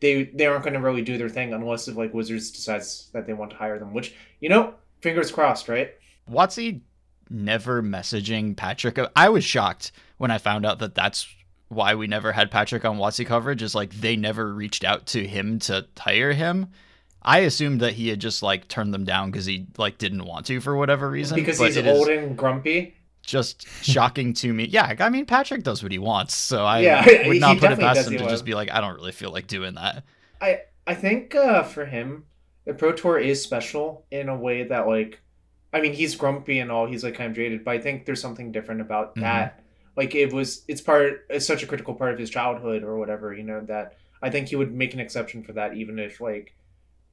they 0.00 0.24
they 0.24 0.46
aren't 0.46 0.62
going 0.62 0.74
to 0.74 0.80
really 0.80 1.02
do 1.02 1.18
their 1.18 1.28
thing 1.28 1.52
unless 1.52 1.88
if 1.88 1.96
like 1.96 2.12
wizards 2.14 2.50
decides 2.50 3.08
that 3.12 3.26
they 3.26 3.32
want 3.32 3.50
to 3.50 3.56
hire 3.56 3.78
them 3.78 3.92
which 3.92 4.14
you 4.40 4.48
know 4.48 4.74
fingers 5.00 5.30
crossed 5.30 5.68
right 5.68 5.94
WotC 6.30 6.80
never 7.30 7.82
messaging 7.82 8.56
Patrick. 8.56 8.98
I 9.14 9.28
was 9.28 9.44
shocked 9.44 9.92
when 10.18 10.30
I 10.30 10.38
found 10.38 10.66
out 10.66 10.78
that 10.80 10.94
that's 10.94 11.28
why 11.68 11.94
we 11.94 12.06
never 12.06 12.32
had 12.32 12.50
Patrick 12.50 12.84
on 12.84 12.98
WotC 12.98 13.26
coverage. 13.26 13.62
Is 13.62 13.74
like 13.74 13.92
they 13.92 14.16
never 14.16 14.52
reached 14.52 14.84
out 14.84 15.06
to 15.06 15.26
him 15.26 15.58
to 15.60 15.86
hire 15.98 16.32
him. 16.32 16.68
I 17.22 17.40
assumed 17.40 17.80
that 17.80 17.94
he 17.94 18.08
had 18.08 18.20
just 18.20 18.42
like 18.42 18.68
turned 18.68 18.94
them 18.94 19.04
down 19.04 19.30
because 19.30 19.46
he 19.46 19.66
like 19.76 19.98
didn't 19.98 20.24
want 20.24 20.46
to 20.46 20.60
for 20.60 20.76
whatever 20.76 21.10
reason. 21.10 21.36
because 21.36 21.58
but 21.58 21.66
he's 21.66 21.76
it 21.76 21.86
is 21.86 21.98
old 21.98 22.08
and 22.08 22.36
grumpy 22.36 22.95
just 23.26 23.66
shocking 23.80 24.32
to 24.34 24.52
me. 24.54 24.64
Yeah, 24.66 24.94
I 25.00 25.08
mean 25.10 25.26
Patrick 25.26 25.62
does 25.62 25.82
what 25.82 25.92
he 25.92 25.98
wants, 25.98 26.34
so 26.34 26.64
I 26.64 26.80
Yeah, 26.82 27.04
would 27.22 27.38
not 27.38 27.58
put 27.58 27.70
it 27.70 27.78
past 27.80 28.06
him 28.06 28.16
to 28.16 28.26
just 28.26 28.44
be 28.44 28.54
like, 28.54 28.70
I 28.72 28.80
don't 28.80 28.96
really 28.96 29.12
feel 29.12 29.30
like 29.32 29.46
doing 29.46 29.74
that. 29.74 30.04
I 30.40 30.60
I 30.86 30.94
think 30.94 31.34
uh, 31.34 31.62
for 31.62 31.84
him, 31.86 32.26
the 32.64 32.74
Pro 32.74 32.92
Tour 32.92 33.18
is 33.18 33.42
special 33.42 34.06
in 34.10 34.28
a 34.28 34.36
way 34.36 34.64
that 34.64 34.86
like, 34.86 35.22
I 35.72 35.80
mean, 35.80 35.92
he's 35.92 36.16
grumpy 36.16 36.58
and 36.60 36.70
all. 36.70 36.86
He's 36.86 37.04
like 37.04 37.14
kind 37.14 37.30
of 37.30 37.36
jaded, 37.36 37.64
but 37.64 37.72
I 37.72 37.78
think 37.80 38.06
there's 38.06 38.20
something 38.20 38.52
different 38.52 38.80
about 38.80 39.16
Mhm. 39.16 39.20
that. 39.20 39.62
Like 39.96 40.14
it 40.14 40.32
was, 40.32 40.64
it's 40.68 40.80
part, 40.82 41.26
it's 41.30 41.46
such 41.46 41.62
a 41.62 41.66
critical 41.66 41.94
part 41.94 42.12
of 42.12 42.18
his 42.18 42.30
childhood 42.30 42.82
or 42.84 42.98
whatever. 42.98 43.34
You 43.34 43.42
know 43.44 43.62
that 43.66 43.94
I 44.22 44.30
think 44.30 44.48
he 44.48 44.56
would 44.56 44.72
make 44.74 44.94
an 44.94 45.00
exception 45.00 45.42
for 45.42 45.52
that, 45.54 45.74
even 45.74 45.98
if 45.98 46.20
like, 46.20 46.54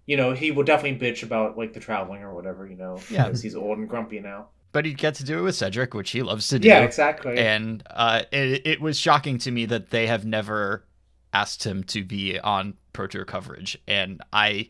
you 0.08 0.18
know, 0.18 0.34
he 0.34 0.52
will 0.52 0.64
definitely 0.66 1.00
bitch 1.00 1.24
about 1.24 1.58
like 1.58 1.74
the 1.74 1.82
traveling 1.82 2.24
or 2.24 2.34
whatever. 2.36 2.68
You 2.68 2.78
know, 2.78 3.08
Yeah. 3.10 3.26
because 3.26 3.42
he's 3.42 3.56
old 3.56 3.80
and 3.80 3.90
grumpy 3.90 4.20
now. 4.22 4.50
But 4.74 4.86
he'd 4.86 4.98
get 4.98 5.16
to 5.16 5.24
do 5.24 5.40
it 5.40 5.42
with 5.44 5.56
Cedric, 5.56 5.94
which 5.94 6.12
he 6.12 6.22
loves 6.22 6.50
to 6.50 6.60
do. 6.60 6.68
Yeah, 6.68 6.82
exactly. 6.82 7.38
and 7.38 7.82
uh, 7.90 8.24
it, 8.32 8.68
it 8.68 8.82
was 8.82 9.00
shocking 9.00 9.38
to 9.40 9.52
me 9.52 9.66
that 9.68 9.92
they 9.92 10.08
have 10.08 10.26
never 10.26 10.84
asked 11.32 11.64
him 11.64 11.84
to 11.86 12.04
be 12.04 12.40
on 12.40 12.74
Pro 12.92 13.08
Tour 13.08 13.24
coverage, 13.24 13.78
and 13.88 14.22
I 14.34 14.70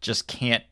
just 0.00 0.26
can't 0.26 0.64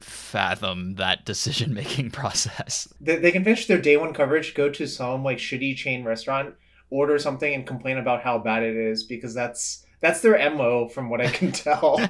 fathom 0.00 0.96
that 0.96 1.24
decision 1.24 1.72
making 1.74 2.10
process. 2.12 2.88
they, 3.00 3.16
they 3.16 3.32
can 3.32 3.44
finish 3.44 3.66
their 3.66 3.80
day 3.80 3.96
one 3.96 4.12
coverage, 4.12 4.54
go 4.54 4.68
to 4.70 4.86
some 4.86 5.24
like 5.24 5.38
shitty 5.38 5.76
chain 5.76 6.04
restaurant, 6.04 6.54
order 6.90 7.18
something, 7.18 7.52
and 7.54 7.66
complain 7.66 7.98
about 7.98 8.22
how 8.22 8.38
bad 8.38 8.62
it 8.62 8.76
is 8.76 9.02
because 9.04 9.34
that's 9.34 9.84
that's 10.00 10.20
their 10.20 10.38
mo 10.50 10.88
from 10.88 11.08
what 11.08 11.20
I 11.20 11.28
can 11.28 11.52
tell. 11.52 12.00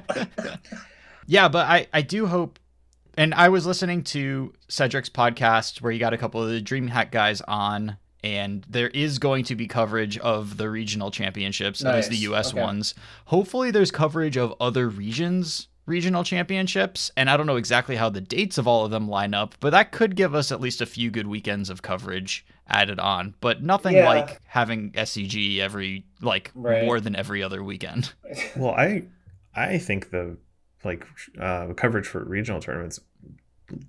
yeah, 1.27 1.49
but 1.49 1.67
I 1.67 1.89
I 1.93 2.03
do 2.03 2.27
hope. 2.27 2.59
And 3.17 3.33
I 3.35 3.49
was 3.49 3.67
listening 3.67 4.03
to 4.05 4.53
Cedric's 4.69 5.09
podcast 5.09 5.81
where 5.81 5.93
he 5.93 5.99
got 5.99 6.13
a 6.13 6.19
couple 6.19 6.43
of 6.43 6.51
the 6.51 6.61
DreamHack 6.61 7.11
guys 7.11 7.41
on, 7.43 7.97
and 8.23 8.65
there 8.69 8.89
is 8.89 9.19
going 9.19 9.45
to 9.45 9.57
be 9.57 9.67
coverage 9.67 10.19
of 10.19 10.57
the 10.59 10.69
regional 10.69 11.11
championships, 11.11 11.85
at 11.85 11.95
least 11.95 12.11
the 12.11 12.17
U.S. 12.19 12.53
Okay. 12.53 12.61
ones. 12.63 12.95
Hopefully, 13.27 13.71
there's 13.71 13.91
coverage 13.91 14.37
of 14.37 14.55
other 14.61 14.89
regions' 14.89 15.69
regional 15.87 16.25
championships, 16.25 17.11
and 17.17 17.31
I 17.31 17.37
don't 17.37 17.47
know 17.47 17.57
exactly 17.57 17.97
how 17.97 18.11
the 18.11 18.21
dates 18.21 18.59
of 18.59 18.67
all 18.69 18.85
of 18.85 18.91
them 18.91 19.09
line 19.09 19.33
up, 19.33 19.55
but 19.61 19.71
that 19.71 19.93
could 19.93 20.15
give 20.17 20.35
us 20.35 20.51
at 20.53 20.61
least 20.61 20.81
a 20.81 20.87
few 20.87 21.11
good 21.11 21.27
weekends 21.29 21.71
of 21.71 21.81
coverage 21.83 22.45
added 22.69 22.99
on. 22.99 23.35
But 23.41 23.63
nothing 23.63 23.95
Yeah. 23.97 24.09
like 24.09 24.41
having 24.47 24.91
SCG 24.97 25.61
every 25.61 26.05
like 26.21 26.51
Right. 26.55 26.85
more 26.85 27.01
than 27.01 27.15
every 27.17 27.43
other 27.43 27.63
weekend. 27.63 28.13
Well, 28.57 28.75
I 28.75 29.05
I 29.55 29.79
think 29.79 30.11
the 30.11 30.37
like 30.87 31.05
uh, 31.41 31.73
coverage 31.75 32.07
for 32.07 32.25
regional 32.25 32.61
tournaments 32.61 33.01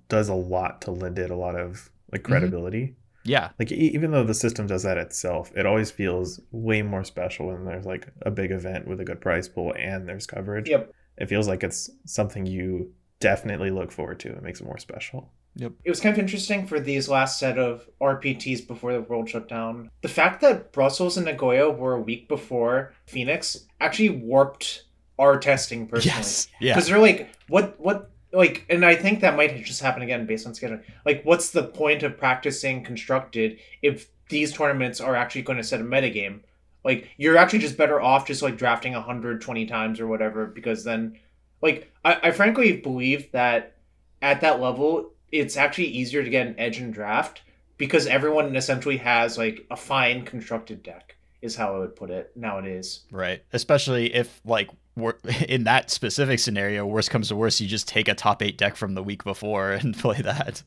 does 0.08 0.28
a 0.28 0.34
lot 0.34 0.82
to 0.82 0.90
lend 0.90 1.18
it 1.18 1.30
a 1.30 1.36
lot 1.36 1.54
of 1.54 1.90
like 2.12 2.22
Mm-hmm. 2.22 2.32
credibility. 2.32 2.94
Yeah, 3.24 3.50
Like 3.58 3.70
e- 3.70 3.90
even 3.94 4.10
though 4.12 4.24
the 4.24 4.32
system 4.32 4.66
does 4.66 4.84
that 4.84 4.96
itself, 4.96 5.52
it 5.54 5.66
always 5.66 5.90
feels 5.90 6.40
way 6.50 6.80
more 6.82 7.04
special 7.04 7.48
when 7.48 7.64
there's 7.66 7.84
like 7.84 8.08
a 8.22 8.30
big 8.30 8.50
event 8.50 8.86
with 8.86 9.00
a 9.00 9.04
good 9.04 9.20
prize 9.20 9.48
pool 9.48 9.74
and 9.78 10.08
there's 10.08 10.26
coverage. 10.26 10.68
Yep. 10.70 10.92
It 11.18 11.26
feels 11.28 11.46
like 11.46 11.62
it's 11.62 11.90
something 12.06 12.46
you 12.46 12.92
definitely 13.20 13.70
look 13.70 13.92
forward 13.92 14.20
to. 14.20 14.28
It 14.30 14.42
makes 14.42 14.60
it 14.60 14.64
more 14.64 14.78
special. 14.78 15.30
Yep. 15.56 15.72
It 15.84 15.90
was 15.90 16.00
kind 16.00 16.14
of 16.14 16.18
interesting 16.20 16.66
for 16.66 16.80
these 16.80 17.08
last 17.08 17.38
set 17.38 17.58
of 17.58 17.86
RPTs 18.00 18.66
before 18.66 18.94
the 18.94 19.02
world 19.02 19.28
shut 19.28 19.48
down. 19.48 19.90
The 20.00 20.08
fact 20.08 20.40
that 20.40 20.72
Brussels 20.72 21.18
and 21.18 21.26
Nagoya 21.26 21.68
were 21.68 21.94
a 21.94 22.00
week 22.00 22.28
before 22.28 22.94
Phoenix 23.06 23.66
actually 23.80 24.10
warped 24.10 24.84
our 25.18 25.38
testing 25.38 25.86
personally. 25.86 26.16
yes, 26.16 26.48
yeah. 26.60 26.74
because 26.74 26.88
they're 26.88 26.98
like 26.98 27.30
what 27.48 27.78
what 27.80 28.10
like 28.32 28.66
and 28.68 28.84
i 28.84 28.94
think 28.94 29.20
that 29.20 29.36
might 29.36 29.56
just 29.64 29.80
happen 29.80 30.02
again 30.02 30.26
based 30.26 30.46
on 30.46 30.52
scheduling 30.52 30.82
like 31.06 31.22
what's 31.24 31.50
the 31.50 31.62
point 31.62 32.02
of 32.02 32.18
practicing 32.18 32.84
constructed 32.84 33.58
if 33.82 34.08
these 34.28 34.52
tournaments 34.52 35.00
are 35.00 35.16
actually 35.16 35.42
going 35.42 35.56
to 35.56 35.64
set 35.64 35.80
a 35.80 35.84
metagame 35.84 36.40
like 36.84 37.08
you're 37.16 37.36
actually 37.38 37.58
just 37.58 37.76
better 37.76 38.00
off 38.00 38.26
just 38.26 38.42
like 38.42 38.56
drafting 38.56 38.92
120 38.92 39.66
times 39.66 39.98
or 40.00 40.06
whatever 40.06 40.46
because 40.46 40.84
then 40.84 41.18
like 41.62 41.90
i, 42.04 42.18
I 42.24 42.30
frankly 42.30 42.72
believe 42.76 43.32
that 43.32 43.76
at 44.20 44.40
that 44.42 44.60
level 44.60 45.12
it's 45.32 45.56
actually 45.56 45.86
easier 45.88 46.22
to 46.22 46.30
get 46.30 46.46
an 46.46 46.54
edge 46.58 46.78
in 46.80 46.90
draft 46.90 47.42
because 47.78 48.06
everyone 48.06 48.54
essentially 48.56 48.98
has 48.98 49.38
like 49.38 49.66
a 49.70 49.76
fine 49.76 50.24
constructed 50.24 50.82
deck 50.82 51.16
is 51.40 51.56
how 51.56 51.74
i 51.74 51.78
would 51.78 51.96
put 51.96 52.10
it 52.10 52.30
nowadays 52.36 53.00
Right. 53.10 53.42
Especially 53.52 54.12
if 54.12 54.40
like 54.44 54.68
in 55.48 55.64
that 55.64 55.90
specific 55.90 56.38
scenario, 56.38 56.86
worst 56.86 57.10
comes 57.10 57.28
to 57.28 57.36
worst, 57.36 57.60
you 57.60 57.66
just 57.68 57.88
take 57.88 58.08
a 58.08 58.14
top 58.14 58.42
eight 58.42 58.58
deck 58.58 58.76
from 58.76 58.94
the 58.94 59.02
week 59.02 59.24
before 59.24 59.72
and 59.80 59.96
play 59.98 60.20
that. 60.22 60.62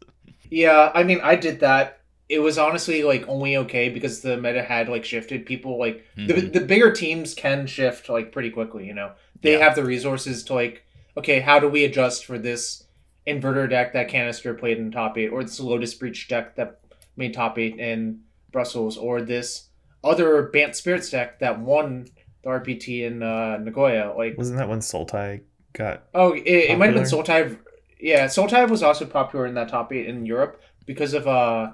Yeah, 0.50 0.92
I 0.94 1.04
mean, 1.04 1.20
I 1.24 1.36
did 1.36 1.60
that. 1.62 2.00
It 2.30 2.40
was 2.40 2.58
honestly 2.58 3.04
like 3.04 3.28
only 3.28 3.58
okay 3.58 3.90
because 3.90 4.22
the 4.22 4.38
meta 4.38 4.64
had 4.64 4.88
like 4.90 5.04
shifted. 5.06 5.46
People 5.46 5.78
like 5.78 6.06
the, 6.16 6.34
Mhm. 6.34 6.54
the 6.54 6.62
bigger 6.62 6.92
teams 6.92 7.34
can 7.34 7.68
shift 7.68 8.08
like 8.10 8.32
pretty 8.32 8.50
quickly. 8.50 8.86
You 8.88 8.94
know, 8.94 9.12
they 9.42 9.54
Yeah. 9.58 9.64
have 9.66 9.76
the 9.76 9.84
resources 9.84 10.44
to 10.46 10.54
like, 10.54 10.84
okay, 11.18 11.42
how 11.42 11.60
do 11.60 11.68
we 11.68 11.84
adjust 11.84 12.26
for 12.26 12.38
this 12.40 12.84
inverter 13.28 13.70
deck 13.70 13.94
that 13.94 14.10
Kanister 14.10 14.58
played 14.58 14.78
in 14.78 14.92
top 14.92 15.18
eight, 15.18 15.28
or 15.28 15.44
this 15.44 15.60
Lotus 15.60 15.94
Breach 15.94 16.28
deck 16.30 16.56
that 16.56 16.80
made 17.18 17.34
top 17.34 17.60
eight 17.60 17.78
in 17.78 18.22
Brussels, 18.52 18.98
or 18.98 19.22
this 19.22 19.68
other 20.04 20.44
Bant 20.44 20.76
Spirits 20.76 21.10
deck 21.10 21.40
that 21.40 21.60
won 21.60 22.08
the 22.44 22.50
RPT 22.50 23.06
in 23.06 23.22
uh, 23.24 23.58
Nagoya. 23.58 24.14
Like, 24.18 24.38
Wasn't 24.38 24.58
that 24.58 24.70
when 24.70 24.80
Sultai 24.80 25.42
got 25.74 26.04
Oh, 26.14 26.34
it, 26.34 26.42
it 26.46 26.78
might 26.78 26.88
have 26.88 26.96
been 26.96 27.10
Popular? 27.10 27.46
Sultai. 27.48 27.60
Yeah, 28.00 28.26
Sultai 28.26 28.68
was 28.70 28.82
also 28.84 29.06
popular 29.06 29.46
in 29.46 29.54
that 29.56 29.70
top 29.70 29.94
eight 29.94 30.08
in 30.08 30.26
Europe 30.26 30.62
because 30.86 31.14
of 31.14 31.28
uh, 31.28 31.72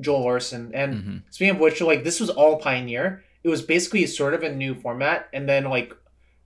Joel 0.00 0.22
Larsson. 0.24 0.70
And 0.74 0.94
Mhm. 0.94 1.22
speaking 1.30 1.54
of 1.54 1.60
which, 1.60 1.80
like 1.80 2.02
this 2.04 2.18
was 2.20 2.30
all 2.30 2.58
Pioneer. 2.58 3.22
It 3.44 3.48
was 3.48 3.62
basically 3.62 4.06
sort 4.06 4.34
of 4.34 4.42
a 4.42 4.52
new 4.52 4.74
format, 4.74 5.28
and 5.32 5.48
then 5.48 5.64
like 5.64 5.94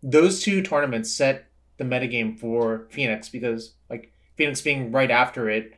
those 0.02 0.42
two 0.42 0.62
tournaments 0.62 1.12
set 1.12 1.46
the 1.78 1.84
metagame 1.84 2.38
for 2.38 2.86
Phoenix 2.90 3.28
because 3.28 3.74
like 3.88 4.12
Phoenix 4.36 4.60
being 4.60 4.92
right 4.92 5.10
after 5.10 5.48
it, 5.48 5.74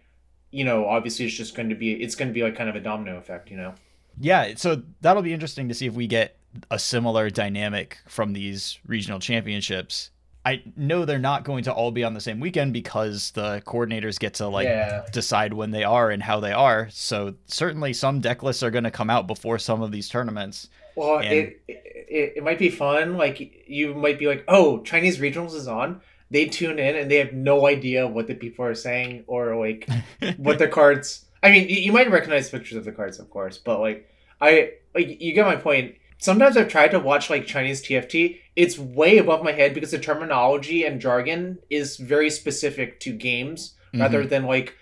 you 0.50 0.64
know, 0.64 0.86
obviously 0.86 1.26
it's 1.26 1.34
just 1.34 1.54
going 1.54 1.68
to 1.68 1.74
be 1.76 1.92
it's 1.92 2.14
going 2.16 2.28
to 2.28 2.34
be 2.34 2.42
like 2.42 2.56
kind 2.56 2.68
of 2.70 2.74
a 2.74 2.80
domino 2.80 3.18
effect, 3.18 3.50
you 3.50 3.56
know. 3.56 3.74
Yeah, 4.18 4.54
so 4.56 4.82
that'll 5.00 5.22
be 5.22 5.32
interesting 5.32 5.68
to 5.68 5.74
see 5.74 5.86
if 5.86 5.94
we 5.94 6.06
get 6.06 6.36
a 6.70 6.78
similar 6.78 7.30
dynamic 7.30 7.98
from 8.06 8.32
these 8.32 8.78
regional 8.86 9.18
championships. 9.20 10.10
I 10.44 10.62
know 10.76 11.04
they're 11.04 11.20
not 11.20 11.44
going 11.44 11.62
to 11.64 11.72
all 11.72 11.92
be 11.92 12.02
on 12.02 12.14
the 12.14 12.20
same 12.20 12.40
weekend 12.40 12.72
because 12.72 13.30
the 13.30 13.62
coordinators 13.64 14.18
get 14.18 14.34
to 14.34 14.48
like 14.48 14.66
Yeah. 14.66 15.04
decide 15.12 15.52
when 15.52 15.70
they 15.70 15.84
are 15.84 16.10
and 16.10 16.20
how 16.22 16.40
they 16.40 16.50
are. 16.52 16.88
So 16.90 17.34
certainly 17.46 17.92
some 17.92 18.20
deck 18.20 18.42
lists 18.42 18.62
are 18.64 18.70
going 18.72 18.82
to 18.84 18.90
come 18.90 19.08
out 19.08 19.28
before 19.28 19.58
some 19.60 19.82
of 19.82 19.92
these 19.92 20.08
tournaments. 20.08 20.68
Well, 20.96 21.18
And- 21.20 21.32
it, 21.32 21.60
it 21.68 22.32
it 22.36 22.44
might 22.44 22.58
be 22.58 22.70
fun. 22.70 23.16
Like 23.16 23.64
you 23.68 23.94
might 23.94 24.18
be 24.18 24.26
like, 24.26 24.44
oh, 24.48 24.80
Chinese 24.82 25.18
regionals 25.18 25.54
is 25.54 25.68
on. 25.68 26.00
They 26.30 26.46
tune 26.46 26.78
in 26.78 26.96
and 26.96 27.10
they 27.10 27.16
have 27.18 27.32
no 27.32 27.66
idea 27.68 28.06
what 28.08 28.26
the 28.26 28.34
people 28.34 28.64
are 28.64 28.74
saying 28.74 29.24
or 29.28 29.54
like 29.56 29.88
what 30.38 30.58
the 30.58 30.66
cards. 30.68 31.24
I 31.42 31.50
mean, 31.52 31.68
you, 31.68 31.76
you 31.76 31.92
might 31.92 32.10
recognize 32.10 32.50
pictures 32.50 32.76
of 32.78 32.84
the 32.84 32.92
cards, 32.92 33.18
of 33.20 33.30
course, 33.30 33.58
but 33.58 33.78
like 33.80 34.08
I 34.40 34.72
like 34.94 35.20
you 35.22 35.32
get 35.34 35.46
my 35.46 35.56
point. 35.56 35.94
Sometimes 36.22 36.56
I've 36.56 36.68
tried 36.68 36.92
to 36.92 37.00
watch 37.00 37.30
like 37.30 37.46
Chinese 37.46 37.82
TFT. 37.82 38.38
It's 38.54 38.78
way 38.78 39.18
above 39.18 39.42
my 39.42 39.50
head 39.50 39.74
because 39.74 39.90
the 39.90 39.98
terminology 39.98 40.84
and 40.84 41.00
jargon 41.00 41.58
is 41.68 41.96
very 41.96 42.30
specific 42.30 43.00
to 43.00 43.12
games 43.12 43.74
rather 43.92 44.20
mm-hmm. 44.20 44.28
than 44.28 44.44
like 44.44 44.76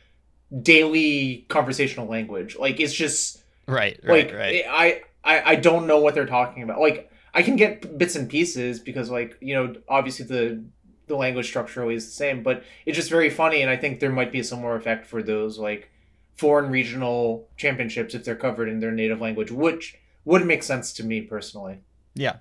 daily 0.62 1.47
conversational 1.49 2.07
language. 2.07 2.59
Like 2.59 2.78
it's 2.78 2.93
just 2.93 3.41
Right, 3.66 3.99
right, 4.03 4.26
like 4.26 4.36
right. 4.36 4.64
I, 4.68 5.03
I 5.24 5.53
I 5.53 5.55
don't 5.55 5.86
know 5.86 6.01
what 6.01 6.14
they're 6.14 6.26
talking 6.26 6.62
about. 6.62 6.78
Like 6.78 7.11
I 7.32 7.43
can 7.43 7.57
get 7.57 7.97
bits 7.97 8.16
and 8.16 8.28
pieces 8.28 8.78
because 8.78 9.11
like 9.11 9.38
you 9.41 9.55
know 9.55 9.76
obviously 9.88 10.26
the 10.26 10.62
the 11.07 11.16
language 11.16 11.47
structure 11.47 11.80
always 11.80 12.05
the 12.05 12.12
same, 12.12 12.43
but 12.43 12.64
it's 12.84 12.97
just 12.97 13.09
very 13.09 13.30
funny, 13.30 13.62
and 13.62 13.70
I 13.70 13.76
think 13.76 13.99
there 13.99 14.12
might 14.12 14.30
be 14.30 14.41
a 14.41 14.45
similar 14.45 14.76
effect 14.76 15.07
for 15.07 15.22
those 15.22 15.59
like 15.59 15.91
foreign 16.36 16.70
regional 16.70 17.49
championships 17.57 18.14
if 18.14 18.24
they're 18.24 18.36
covered 18.36 18.68
in 18.68 18.80
their 18.80 18.93
native 18.93 19.20
language, 19.22 19.51
which 19.51 19.97
would 20.24 20.44
make 20.46 20.62
sense 20.62 20.92
to 20.94 21.04
me 21.04 21.20
personally. 21.22 21.78
Yeah. 22.14 22.36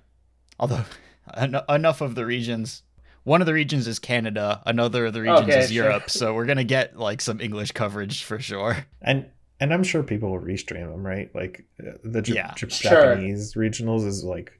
Although 0.58 0.84
en- 1.34 1.60
enough 1.68 2.00
of 2.00 2.14
the 2.14 2.26
regions. 2.26 2.82
One 3.24 3.42
of 3.42 3.46
the 3.46 3.52
regions 3.54 3.86
is 3.86 3.98
Canada. 3.98 4.62
Another 4.64 5.06
of 5.06 5.12
the 5.12 5.20
regions 5.22 5.40
Okay, 5.42 5.58
is 5.60 5.70
sure. 5.70 5.84
Europe. 5.84 6.04
So 6.10 6.34
we're 6.34 6.46
gonna 6.46 6.64
get 6.64 6.96
like 6.98 7.20
some 7.20 7.40
English 7.40 7.72
coverage 7.72 8.24
for 8.24 8.38
sure. 8.38 8.86
and 9.02 9.26
and 9.62 9.74
I'm 9.74 9.82
sure 9.84 10.02
people 10.02 10.30
will 10.30 10.40
restream 10.40 10.90
them, 10.90 11.06
right? 11.06 11.32
Like 11.34 11.64
uh, 11.86 11.92
the 12.02 12.22
J- 12.22 12.34
Yeah. 12.34 12.54
J- 12.54 12.68
Sure. 12.70 12.90
Japanese 12.90 13.54
regionals 13.54 14.06
is 14.06 14.24
like 14.24 14.52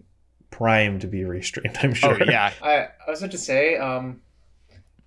primed 0.51 1.01
to 1.01 1.07
be 1.07 1.21
restreamed. 1.21 1.83
I'm 1.83 1.95
sure. 1.95 2.19
Oh 2.21 2.25
yeah, 2.27 2.53
I 2.63 2.89
I 3.07 3.11
was 3.11 3.21
about 3.21 3.31
to 3.33 3.39
say, 3.39 3.77
um, 3.77 4.21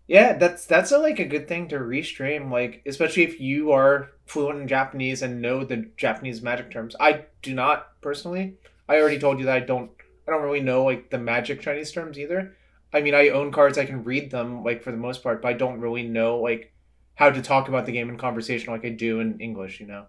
yeah, 0.08 0.34
that's 0.34 0.66
that's 0.66 0.92
a, 0.92 0.98
like 0.98 1.20
a 1.20 1.26
good 1.26 1.48
thing 1.48 1.70
to 1.70 1.78
restream, 1.78 2.52
like 2.52 2.82
especially 2.86 3.24
if 3.24 3.40
you 3.40 3.72
are 3.72 4.12
fluent 4.26 4.62
in 4.62 4.68
Japanese 4.68 5.22
and 5.22 5.42
know 5.42 5.64
the 5.64 5.90
Japanese 5.98 6.42
magic 6.42 6.72
terms. 6.72 6.96
I 7.00 7.26
do 7.42 7.54
not 7.54 8.02
personally. 8.02 8.58
I 8.90 8.98
already 8.98 9.20
told 9.20 9.40
you 9.40 9.46
that 9.46 9.56
I 9.56 9.60
don't. 9.62 9.92
I 10.28 10.32
don't 10.32 10.44
really 10.44 10.62
know 10.62 10.84
like 10.86 11.10
the 11.10 11.18
magic 11.18 11.62
Chinese 11.62 11.92
terms 11.92 12.18
either. 12.20 12.56
I 12.94 13.02
mean, 13.02 13.16
I 13.16 13.30
own 13.30 13.52
cards. 13.52 13.78
I 13.78 13.86
can 13.86 14.04
read 14.04 14.30
them 14.32 14.64
like 14.64 14.84
for 14.84 14.92
the 14.92 14.98
most 14.98 15.24
part, 15.24 15.42
but 15.42 15.50
I 15.50 15.54
don't 15.54 15.80
really 15.80 16.04
know 16.04 16.38
like 16.40 16.74
how 17.16 17.30
to 17.30 17.42
talk 17.42 17.68
about 17.70 17.86
the 17.86 17.92
game 17.92 18.10
in 18.10 18.18
conversation 18.18 18.72
like 18.74 18.86
I 18.86 18.90
do 18.90 19.20
in 19.20 19.40
English. 19.40 19.80
You 19.80 19.88
know. 19.88 20.06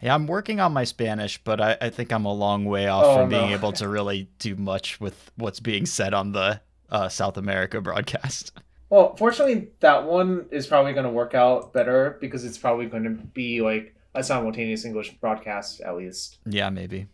yeah. 0.00 0.14
I'm 0.14 0.26
working 0.26 0.60
on 0.60 0.72
my 0.72 0.84
Spanish, 0.84 1.42
but 1.42 1.60
I, 1.60 1.76
I 1.80 1.90
think 1.90 2.12
I'm 2.12 2.24
a 2.24 2.32
long 2.32 2.64
way 2.64 2.86
off 2.88 3.06
Oh, 3.06 3.16
from 3.16 3.28
being 3.28 3.50
able 3.50 3.72
to 3.74 3.88
really 3.88 4.30
do 4.38 4.56
much 4.56 5.00
with 5.00 5.30
what's 5.36 5.60
being 5.60 5.86
said 5.86 6.14
on 6.14 6.32
the 6.32 6.60
uh, 6.90 7.08
South 7.08 7.36
America 7.36 7.80
broadcast. 7.80 8.52
Well, 8.88 9.16
fortunately, 9.16 9.68
that 9.80 10.04
one 10.04 10.46
is 10.50 10.66
probably 10.66 10.92
going 10.92 11.06
to 11.06 11.10
work 11.10 11.34
out 11.34 11.72
better 11.72 12.18
because 12.20 12.44
it's 12.44 12.58
probably 12.58 12.86
going 12.86 13.04
to 13.04 13.10
be 13.10 13.60
like 13.60 13.94
a 14.14 14.22
simultaneous 14.22 14.84
English 14.84 15.14
broadcast 15.20 15.80
at 15.80 15.96
least. 15.96 16.38
Yeah, 16.46 16.70
maybe. 16.70 17.08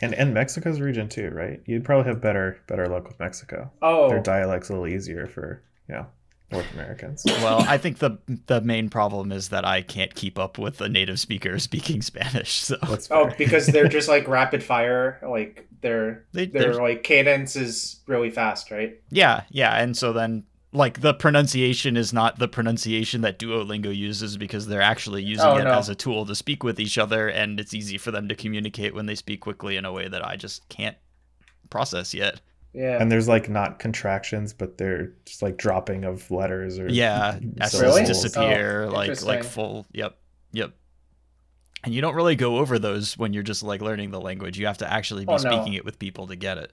And 0.00 0.14
and 0.14 0.32
Mexico's 0.32 0.80
region 0.80 1.08
too, 1.08 1.30
right? 1.30 1.60
You'd 1.66 1.84
probably 1.84 2.10
have 2.10 2.20
better 2.20 2.58
better 2.66 2.86
luck 2.88 3.06
with 3.06 3.18
Mexico. 3.20 3.70
Oh, 3.82 4.08
Their 4.08 4.22
dialect's 4.22 4.70
a 4.70 4.72
little 4.72 4.88
easier 4.88 5.26
for 5.26 5.62
you 5.88 5.96
know 5.96 6.06
North 6.50 6.72
Americans. 6.72 7.24
Well, 7.42 7.64
I 7.68 7.76
think 7.76 7.98
the 7.98 8.18
the 8.46 8.62
main 8.62 8.88
problem 8.88 9.30
is 9.30 9.50
that 9.50 9.66
I 9.66 9.82
can't 9.82 10.14
keep 10.14 10.38
up 10.38 10.58
with 10.58 10.80
a 10.80 10.88
native 10.88 11.20
speaker 11.20 11.58
speaking 11.58 12.00
Spanish. 12.00 12.52
So 12.52 12.76
That's 12.88 13.10
oh, 13.10 13.30
because 13.36 13.66
they're 13.66 13.88
just 13.98 14.08
like 14.08 14.26
rapid 14.26 14.62
fire. 14.62 15.20
Like 15.26 15.68
their 15.82 16.24
they, 16.32 16.46
their 16.46 16.72
they're 16.72 16.82
like 16.82 17.02
cadence 17.02 17.54
is 17.56 18.00
really 18.06 18.30
fast, 18.30 18.70
right? 18.70 18.98
Yeah, 19.10 19.42
yeah, 19.50 19.82
and 19.82 19.94
so 19.94 20.14
then 20.14 20.44
like 20.72 21.00
the 21.00 21.12
pronunciation 21.14 21.96
is 21.96 22.12
not 22.12 22.38
the 22.38 22.46
pronunciation 22.48 23.22
that 23.22 23.38
Duolingo 23.38 23.94
uses 23.94 24.36
because 24.36 24.66
they're 24.68 24.80
actually 24.80 25.22
using 25.22 25.46
Oh, 25.46 25.56
it 25.56 25.64
no. 25.64 25.72
as 25.72 25.88
a 25.88 25.94
tool 25.94 26.24
to 26.26 26.34
speak 26.34 26.62
with 26.62 26.78
each 26.78 26.96
other 26.98 27.28
and 27.28 27.58
it's 27.58 27.74
easy 27.74 27.98
for 27.98 28.10
them 28.12 28.28
to 28.28 28.36
communicate 28.36 28.94
when 28.94 29.06
they 29.06 29.16
speak 29.16 29.40
quickly 29.40 29.76
in 29.76 29.84
a 29.84 29.92
way 29.92 30.06
that 30.08 30.24
I 30.24 30.36
just 30.36 30.68
can't 30.68 30.96
process 31.70 32.14
yet. 32.14 32.40
Yeah. 32.72 33.02
and 33.02 33.10
there's 33.10 33.26
like 33.26 33.48
not 33.48 33.80
contractions, 33.80 34.52
but 34.52 34.78
they're 34.78 35.12
just 35.24 35.42
like 35.42 35.56
dropping 35.56 36.04
of 36.04 36.30
letters 36.30 36.78
or 36.78 36.88
Yeah, 36.88 37.40
S's 37.60 37.80
Really? 37.80 38.04
disappear 38.04 38.84
Oh, 38.84 38.90
like 38.92 39.20
like 39.24 39.42
full 39.42 39.86
yep. 39.92 40.18
Yep. 40.52 40.72
And 41.82 41.92
you 41.92 42.00
don't 42.00 42.14
really 42.14 42.36
go 42.36 42.58
over 42.58 42.78
those 42.78 43.18
when 43.18 43.32
you're 43.32 43.42
just 43.42 43.64
like 43.64 43.80
learning 43.80 44.12
the 44.12 44.20
language. 44.20 44.56
You 44.56 44.66
have 44.66 44.78
to 44.78 44.92
actually 44.92 45.24
be 45.24 45.32
Oh, 45.32 45.36
no. 45.38 45.38
speaking 45.38 45.74
it 45.74 45.84
with 45.84 45.98
people 45.98 46.28
to 46.28 46.36
get 46.36 46.58
it. 46.58 46.72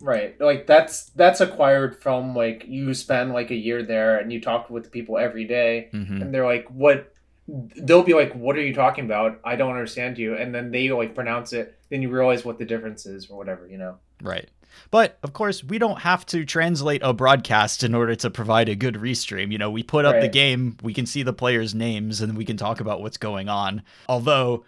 Right. 0.00 0.38
Like 0.40 0.66
that's 0.66 1.06
that's 1.10 1.40
acquired 1.40 2.02
from 2.02 2.34
like 2.34 2.64
you 2.66 2.92
spend 2.94 3.32
like 3.32 3.50
a 3.50 3.54
year 3.54 3.82
there 3.82 4.18
and 4.18 4.32
you 4.32 4.40
talk 4.40 4.68
with 4.70 4.90
people 4.90 5.18
every 5.18 5.44
day 5.44 5.88
hmm 5.92 6.22
and 6.22 6.34
they're 6.34 6.44
like 6.44 6.66
what 6.68 7.12
they'll 7.48 8.02
be 8.02 8.14
like 8.14 8.34
what 8.34 8.56
are 8.56 8.62
you 8.62 8.74
talking 8.74 9.04
about? 9.04 9.40
I 9.44 9.56
don't 9.56 9.70
understand 9.70 10.18
you 10.18 10.34
and 10.36 10.54
then 10.54 10.70
they 10.70 10.90
like 10.90 11.14
pronounce 11.14 11.52
it 11.52 11.78
then 11.88 12.02
you 12.02 12.10
realize 12.10 12.44
what 12.44 12.58
the 12.58 12.64
difference 12.64 13.06
is 13.06 13.30
or 13.30 13.38
whatever, 13.38 13.66
you 13.66 13.78
know. 13.78 13.96
Right. 14.20 14.48
But 14.90 15.18
of 15.22 15.32
course, 15.32 15.64
we 15.64 15.78
don't 15.78 16.00
have 16.00 16.26
to 16.26 16.44
translate 16.44 17.00
a 17.02 17.12
broadcast 17.12 17.82
in 17.82 17.94
order 17.94 18.14
to 18.16 18.30
provide 18.30 18.68
a 18.68 18.74
good 18.74 18.94
restream. 18.96 19.52
You 19.52 19.58
know, 19.58 19.70
we 19.70 19.82
put 19.82 20.04
up 20.04 20.20
the 20.20 20.28
game, 20.28 20.76
we 20.82 20.92
can 20.92 21.06
see 21.06 21.22
the 21.22 21.32
players' 21.32 21.74
names, 21.74 22.20
and 22.20 22.36
we 22.36 22.44
can 22.44 22.56
talk 22.56 22.80
about 22.80 23.00
what's 23.00 23.16
going 23.16 23.48
on. 23.48 23.82
Although, 24.08 24.64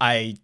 I 0.00 0.36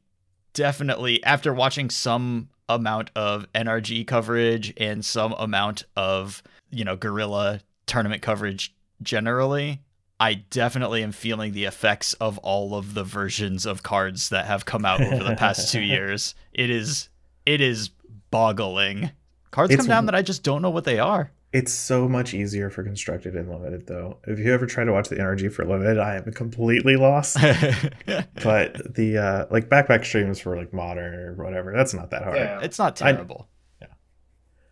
definitely, 0.53 1.22
after 1.24 1.53
watching 1.53 1.91
some 1.91 2.49
amount 2.69 3.11
of 3.16 3.47
NRG 3.55 4.07
coverage 4.07 4.73
and 4.77 5.05
some 5.05 5.33
amount 5.35 5.85
of, 5.97 6.43
you 6.71 6.85
know, 6.85 6.97
guerrilla 6.97 7.61
tournament 7.87 8.23
coverage 8.23 8.75
generally, 9.03 9.81
I 10.21 10.35
definitely 10.35 11.03
am 11.03 11.12
feeling 11.12 11.53
the 11.53 11.64
effects 11.64 12.12
of 12.14 12.39
all 12.39 12.75
of 12.75 12.95
the 12.95 13.05
versions 13.05 13.64
of 13.66 13.83
cards 13.83 14.31
that 14.31 14.47
have 14.47 14.64
come 14.64 14.85
out 14.85 15.01
over 15.01 15.23
the 15.25 15.37
past 15.37 15.73
two 15.73 15.81
years. 15.95 16.35
It 16.53 16.71
is 16.71 17.09
it 17.47 17.61
is 17.61 17.91
boggling. 18.31 19.11
Cards 19.51 19.71
It's- 19.73 19.85
come 19.87 19.89
down 19.89 20.07
that 20.07 20.14
I 20.14 20.23
just 20.23 20.43
don't 20.43 20.61
know 20.62 20.71
what 20.71 20.85
they 20.85 20.99
are. 20.99 21.31
It's 21.51 21.73
so 21.73 22.09
much 22.09 22.35
easier 22.35 22.69
for 22.69 22.83
constructed 22.83 23.35
and 23.35 23.49
limited 23.51 23.87
though. 23.87 24.19
If 24.27 24.39
you 24.39 24.53
ever 24.53 24.67
try 24.67 24.85
to 24.85 24.93
watch 24.93 25.09
the 25.09 25.17
NRG 25.17 25.51
for 25.53 25.65
limited, 25.65 25.99
I 25.99 26.17
am 26.17 26.31
completely 26.33 26.97
lost. 26.97 27.37
but 28.43 28.95
the 28.95 29.17
uh 29.19 29.47
like 29.51 29.69
backpack 29.69 30.05
streams 30.05 30.39
for 30.41 30.57
like 30.57 30.73
modern 30.75 31.15
or 31.15 31.35
whatever, 31.43 31.73
that's 31.75 31.95
not 31.95 32.11
that 32.11 32.23
hard. 32.25 32.37
Yeah. 32.37 32.61
it's 32.63 32.79
not 32.79 33.01
I- 33.03 33.13
terrible. 33.13 33.49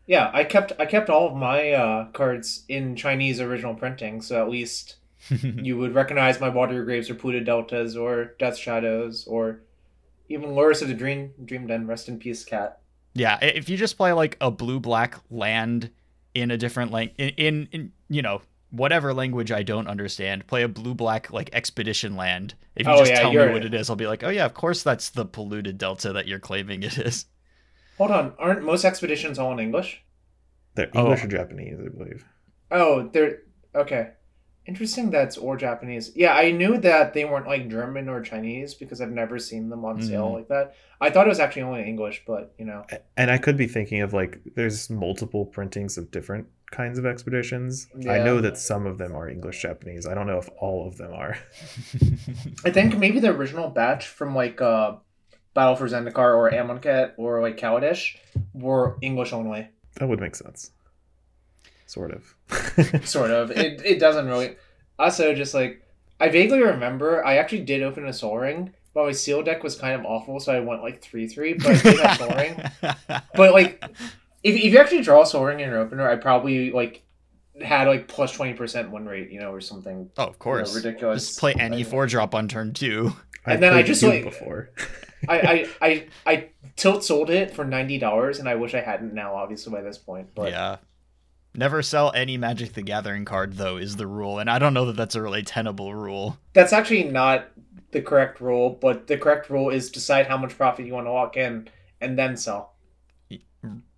Yeah, 0.09 0.31
I 0.33 0.45
kept 0.45 0.73
I 0.79 0.87
kept 0.87 1.11
all 1.11 1.27
of 1.27 1.35
my 1.35 1.73
uh, 1.73 2.05
cards 2.13 2.65
in 2.69 2.95
Chinese 2.95 3.41
original 3.41 3.75
printing, 3.75 4.23
so 4.23 4.41
at 4.41 4.49
least 4.49 4.97
you 5.43 5.77
would 5.79 5.95
recognize 5.97 6.39
my 6.41 6.49
Watery 6.49 6.85
Graves 6.85 7.11
or 7.11 7.17
Puda 7.17 7.45
Deltas 7.45 7.97
or 7.97 8.35
Death 8.39 8.57
Shadows 8.57 9.27
or 9.27 9.63
even 10.29 10.51
Lurrus 10.51 10.81
of 10.81 10.87
the 10.87 10.95
Dream 10.95 11.33
Dream 11.45 11.67
Den. 11.67 11.89
Rest 11.89 12.09
in 12.09 12.21
peace, 12.21 12.45
cat. 12.45 12.79
yeah, 13.15 13.37
if 13.43 13.69
you 13.69 13.77
just 13.77 13.97
play 13.97 14.13
like 14.13 14.37
a 14.41 14.49
blue 14.49 14.79
black 14.79 15.17
land 15.29 15.91
in 16.43 16.51
a 16.51 16.57
different 16.59 16.93
lang 16.93 17.11
in, 17.19 17.29
in 17.31 17.69
in 17.73 17.93
you 18.09 18.23
know 18.23 18.43
whatever 18.71 19.15
language 19.15 19.51
I 19.53 19.63
don't 19.63 19.87
understand, 19.87 20.47
play 20.47 20.63
a 20.63 20.69
blue 20.69 20.95
black 20.95 21.33
like 21.33 21.49
expedition 21.53 22.17
land. 22.17 22.55
If 22.75 22.87
you 22.87 22.93
Oh, 22.93 22.99
just 22.99 23.11
yeah, 23.11 23.21
tell 23.21 23.31
me 23.33 23.39
what 23.53 23.65
it 23.65 23.73
is, 23.73 23.89
I'll 23.89 23.97
be 23.97 24.07
like, 24.07 24.23
oh 24.23 24.29
yeah, 24.29 24.45
of 24.45 24.55
course 24.55 24.83
that's 24.83 25.11
the 25.11 25.25
polluted 25.25 25.79
delta 25.79 26.13
that 26.13 26.27
you're 26.27 26.41
claiming 26.41 26.83
it 26.83 26.99
is. 26.99 27.27
Hold 27.99 28.11
on, 28.11 28.35
aren't 28.39 28.63
most 28.65 28.85
expeditions 28.85 29.39
all 29.39 29.53
in 29.53 29.61
English? 29.61 30.03
They're 30.75 30.91
Oh. 30.95 31.05
English 31.05 31.25
or 31.25 31.29
Japanese, 31.29 31.79
I 31.81 31.89
believe. 31.89 32.25
Oh, 32.71 33.09
they're 33.13 33.39
okay. 33.75 34.11
Interesting. 34.67 35.11
That's 35.11 35.37
or 35.37 35.57
Japanese. 35.57 36.13
Yeah, 36.17 36.35
I 36.35 36.51
knew 36.51 36.79
that 36.79 37.15
they 37.15 37.25
weren't 37.25 37.47
like 37.47 37.69
German 37.69 38.09
or 38.09 38.21
Chinese 38.21 38.75
because 38.75 39.01
I've 39.01 39.11
never 39.13 39.39
seen 39.39 39.69
them 39.69 39.85
on 39.85 40.03
sale 40.03 40.29
Mhm. 40.31 40.35
like 40.35 40.49
that. 40.49 40.75
I 41.01 41.11
thought 41.11 41.27
it 41.27 41.29
was 41.29 41.41
actually 41.41 41.63
only 41.63 41.83
English, 41.85 42.25
but 42.27 42.53
you 42.59 42.65
know. 42.65 42.85
And 43.17 43.31
I 43.31 43.39
could 43.39 43.57
be 43.57 43.67
thinking 43.67 44.01
of 44.03 44.13
like 44.13 44.41
there's 44.57 44.91
multiple 44.91 45.47
printings 45.47 45.97
of 45.99 46.11
different 46.11 46.47
kinds 46.73 46.99
of 46.99 47.07
expeditions. 47.07 47.87
I 48.09 48.19
know 48.19 48.41
that 48.41 48.57
some 48.59 48.87
of 48.87 48.99
them 48.99 49.15
are 49.15 49.29
English 49.29 49.63
Japanese. 49.63 50.05
I 50.07 50.15
don't 50.15 50.27
know 50.27 50.39
if 50.39 50.49
all 50.59 50.89
of 50.89 50.97
them 50.97 51.13
are. 51.13 51.37
I 52.65 52.71
think 52.71 52.99
maybe 52.99 53.21
the 53.21 53.31
original 53.31 53.69
batch 53.69 54.09
from 54.09 54.35
like 54.35 54.61
uh, 54.61 54.97
Battle 55.55 55.77
for 55.77 55.87
Zendikar 55.89 56.37
or 56.37 56.51
Amonkhet 56.51 57.13
or 57.17 57.41
like 57.41 57.57
Kaladesh 57.57 58.17
were 58.53 58.97
English 59.01 59.33
only. 59.33 59.69
That 59.95 60.09
would 60.09 60.21
make 60.21 60.35
sense. 60.35 60.73
Sort 61.87 62.11
of. 62.13 62.35
Sort 63.09 63.31
of. 63.31 63.51
it 63.51 63.81
it 63.85 63.99
doesn't 63.99 64.27
really. 64.27 64.57
Also, 64.99 65.35
just 65.35 65.55
like 65.55 65.83
I 66.21 66.29
vaguely 66.29 66.61
remember, 66.63 67.25
I 67.25 67.37
actually 67.37 67.65
did 67.65 67.83
open 67.83 68.07
a 68.07 68.13
Sol 68.13 68.39
Ring, 68.39 68.73
but 68.95 69.05
my 69.05 69.13
seal 69.13 69.43
deck 69.43 69.63
was 69.63 69.77
kind 69.77 69.95
of 69.99 70.07
awful, 70.07 70.41
so 70.41 70.53
I 70.53 70.61
went 70.61 70.83
like 70.83 71.01
three 71.03 71.27
three. 71.29 71.55
But 71.55 71.67
I 71.67 71.81
did 71.83 72.01
have 72.01 72.17
Sol 72.19 72.31
Ring. 72.31 72.63
But 73.35 73.53
like, 73.53 73.85
if, 74.43 74.57
if 74.57 74.73
you 74.73 74.79
actually 74.79 75.03
draw 75.03 75.25
Sol 75.25 75.45
Ring 75.45 75.61
in 75.61 75.69
your 75.69 75.79
opener, 75.79 76.09
I 76.09 76.17
probably 76.17 76.71
like 76.73 77.03
had 77.63 77.87
like 77.89 78.09
plus 78.09 78.33
twenty 78.33 78.55
percent 78.55 78.91
win 78.91 79.07
rate, 79.07 79.31
you 79.31 79.41
know, 79.41 79.53
or 79.53 79.61
something. 79.61 80.11
Oh, 80.17 80.25
of 80.25 80.39
course. 80.39 80.75
ridiculous. 80.75 81.27
Just 81.29 81.41
play 81.41 81.55
any 81.59 81.85
four 81.85 82.07
drop 82.07 82.35
on 82.35 82.49
turn 82.49 82.73
two. 82.73 83.15
And 83.45 83.63
then 83.63 83.73
I 83.73 83.83
just, 83.83 84.03
like- 84.03 84.25
before. 84.25 84.71
I, 85.29 85.39
I 85.39 85.69
I 85.87 86.07
I 86.27 86.49
tilt 86.77 87.05
sold 87.05 87.31
it 87.31 87.55
for 87.55 87.65
ninety 87.65 87.99
dollars, 87.99 88.39
and 88.39 88.49
I 88.49 88.55
wish 88.57 88.75
I 88.75 88.81
hadn't 88.81 89.15
now, 89.15 89.35
obviously 89.35 89.73
by 89.73 89.83
this 89.83 89.99
point. 89.99 90.29
But 90.35 90.51
yeah. 90.51 90.77
Never 91.57 91.83
sell 91.83 92.13
any 92.15 92.37
Magic 92.37 92.75
the 92.75 92.83
Gathering 92.83 93.25
card 93.25 93.55
though 93.55 93.77
is 93.77 93.97
the 93.97 94.07
rule, 94.07 94.39
and 94.39 94.51
I 94.51 94.59
don't 94.59 94.75
know 94.75 94.85
that 94.87 94.97
that's 94.97 95.15
a 95.15 95.23
really 95.23 95.43
tenable 95.43 95.95
rule. 95.95 96.39
that's 96.53 96.73
actually 96.73 97.05
not 97.05 97.49
the 97.93 98.03
correct 98.03 98.41
rule. 98.41 98.71
But 98.71 99.07
the 99.07 99.17
correct 99.17 99.49
rule 99.49 99.71
is 99.71 99.91
decide 99.91 100.27
how 100.27 100.37
much 100.37 100.57
profit 100.57 100.87
you 100.87 100.93
want 100.93 101.07
to 101.07 101.13
lock 101.13 101.37
in, 101.37 101.69
and 102.01 102.19
then 102.19 102.37
sell. 102.37 102.75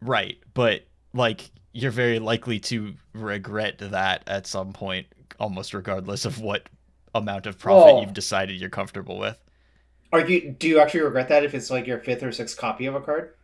Right, 0.00 0.38
but 0.54 0.82
like 1.12 1.50
you're 1.72 1.90
very 1.90 2.18
likely 2.18 2.60
to 2.60 2.94
regret 3.12 3.78
that 3.78 4.22
at 4.26 4.46
some 4.46 4.72
point, 4.72 5.06
almost 5.40 5.74
regardless 5.74 6.24
of 6.24 6.40
what 6.40 6.68
amount 7.14 7.46
of 7.46 7.58
profit 7.58 8.02
you've 8.02 8.14
decided 8.14 8.60
you're 8.60 8.70
comfortable 8.70 9.18
with. 9.18 9.36
Are 10.12 10.26
you? 10.26 10.52
Do 10.52 10.68
you 10.68 10.80
actually 10.80 11.00
regret 11.00 11.28
that 11.28 11.44
if 11.44 11.54
it's 11.54 11.70
like 11.70 11.86
your 11.86 11.98
fifth 11.98 12.22
or 12.22 12.32
sixth 12.32 12.56
copy 12.56 12.86
of 12.86 12.94
a 12.94 13.00
card? 13.00 13.34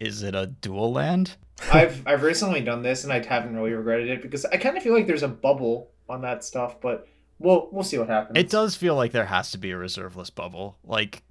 Is 0.00 0.22
it 0.22 0.34
a 0.34 0.46
dual 0.46 0.92
land? 0.92 1.36
I've 1.72 2.02
I've 2.06 2.22
recently 2.22 2.62
done 2.62 2.82
this, 2.82 3.04
and 3.04 3.12
I 3.12 3.24
haven't 3.24 3.54
really 3.54 3.72
regretted 3.72 4.08
it 4.08 4.22
because 4.22 4.44
I 4.46 4.56
kind 4.56 4.76
of 4.76 4.82
feel 4.82 4.94
like 4.94 5.06
there's 5.06 5.22
a 5.22 5.28
bubble 5.28 5.90
on 6.08 6.22
that 6.22 6.42
stuff. 6.42 6.80
But 6.80 7.06
we'll 7.38 7.68
we'll 7.70 7.84
see 7.84 7.98
what 7.98 8.08
happens. 8.08 8.38
It 8.38 8.48
does 8.50 8.74
feel 8.74 8.94
like 8.96 9.12
there 9.12 9.26
has 9.26 9.50
to 9.52 9.58
be 9.58 9.70
a 9.70 9.76
reserve 9.76 10.16
list 10.16 10.34
bubble. 10.34 10.78
Like 10.84 11.22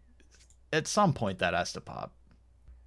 at 0.71 0.87
some 0.87 1.13
point 1.13 1.39
that 1.39 1.53
has 1.55 1.73
to 1.73 1.81
pop. 1.81 2.13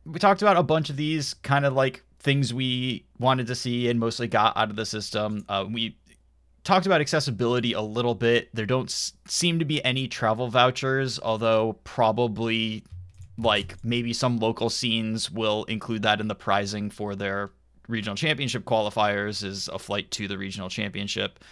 We 0.05 0.19
talked 0.21 0.41
about 0.43 0.57
a 0.57 0.63
bunch 0.63 0.89
of 0.91 0.97
these 0.97 1.35
kind 1.35 1.65
of 1.65 1.73
like 1.75 2.05
things 2.21 2.55
we 2.55 3.05
wanted 3.19 3.49
to 3.49 3.55
see 3.57 3.89
and 3.89 3.99
mostly 3.99 4.29
got 4.29 4.57
out 4.57 4.71
of 4.71 4.77
the 4.77 4.87
system. 4.87 5.45
Uh, 5.49 5.65
we 5.69 5.97
talked 6.63 6.87
about 6.87 7.01
accessibility 7.01 7.73
a 7.73 7.81
little 7.81 8.15
bit. 8.15 8.55
There 8.55 8.67
don't 8.67 8.89
s- 8.89 9.15
seem 9.27 9.59
to 9.59 9.65
be 9.65 9.85
any 9.85 10.07
travel 10.07 10.47
vouchers, 10.49 11.19
although 11.21 11.79
probably 11.83 12.85
like 13.39 13.77
maybe 13.83 14.13
some 14.13 14.39
local 14.39 14.71
scenes 14.71 15.31
will 15.31 15.65
include 15.65 16.03
that 16.03 16.21
in 16.21 16.29
the 16.29 16.35
pricing 16.35 16.91
for 16.91 17.15
their 17.15 17.51
regional 17.89 18.17
championship 18.17 18.65
qualifiers 18.65 19.43
is 19.45 19.69
a 19.69 19.79
flight 19.79 20.11
to 20.13 20.29
the 20.29 20.39
regional 20.39 20.69
championship. 20.69 21.43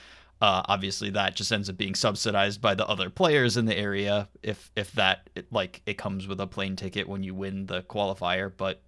Uh, 0.41 0.63
obviously, 0.69 1.11
that 1.11 1.37
just 1.37 1.53
ends 1.53 1.69
up 1.69 1.77
being 1.77 1.95
subsidized 1.95 2.63
by 2.63 2.75
the 2.75 2.87
other 2.87 3.11
players 3.11 3.57
in 3.59 3.67
the 3.67 3.77
area 3.77 4.29
if 4.43 4.71
if 4.75 4.93
that 4.93 5.29
like 5.51 5.83
it 5.85 5.99
comes 5.99 6.27
with 6.27 6.41
a 6.41 6.47
plane 6.47 6.77
ticket 6.77 7.07
when 7.09 7.23
you 7.23 7.35
win 7.35 7.67
the 7.67 7.83
qualifier, 7.83 8.51
but 8.57 8.81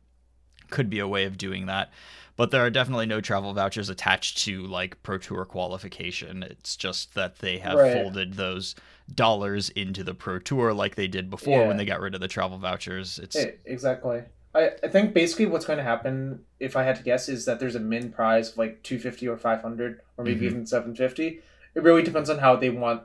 could 0.72 0.90
be 0.90 0.98
a 0.98 1.06
way 1.08 1.24
of 1.24 1.38
doing 1.38 1.66
that. 1.66 1.92
But 2.36 2.50
there 2.50 2.64
are 2.64 2.70
definitely 2.70 3.06
no 3.06 3.20
travel 3.20 3.52
vouchers 3.52 3.90
attached 3.90 4.38
to 4.44 4.62
like 4.66 5.02
Pro 5.02 5.18
Tour 5.18 5.44
qualification. 5.44 6.42
It's 6.42 6.76
just 6.76 7.14
that 7.14 7.38
they 7.38 7.58
have 7.58 7.78
Right. 7.78 7.92
folded 7.92 8.34
those 8.34 8.74
dollars 9.14 9.68
into 9.70 10.02
the 10.02 10.14
Pro 10.14 10.38
Tour 10.38 10.72
like 10.72 10.94
they 10.94 11.06
did 11.08 11.28
before 11.28 11.60
Yeah. 11.60 11.68
when 11.68 11.76
they 11.76 11.84
got 11.84 12.00
rid 12.00 12.14
of 12.14 12.20
the 12.20 12.28
travel 12.28 12.58
vouchers. 12.58 13.18
It's 13.18 13.36
Eh, 13.36 13.52
exactly. 13.66 14.22
I, 14.54 14.70
I 14.82 14.88
think 14.88 15.12
basically 15.14 15.46
what's 15.46 15.64
going 15.66 15.76
to 15.78 15.82
happen, 15.82 16.40
if 16.58 16.74
I 16.76 16.82
had 16.84 16.96
to 16.96 17.02
guess, 17.02 17.28
is 17.28 17.44
that 17.44 17.60
there's 17.60 17.74
a 17.74 17.80
min 17.80 18.10
prize 18.10 18.50
of 18.52 18.58
like 18.58 18.82
250 18.82 19.28
or 19.28 19.36
500 19.36 20.00
or 20.16 20.24
maybe 20.24 20.40
Mhm. 20.46 20.50
even 20.50 20.66
750. 20.66 21.40
It 21.74 21.82
really 21.82 22.02
depends 22.02 22.28
on 22.30 22.38
how 22.38 22.56
they 22.56 22.70
want 22.70 23.02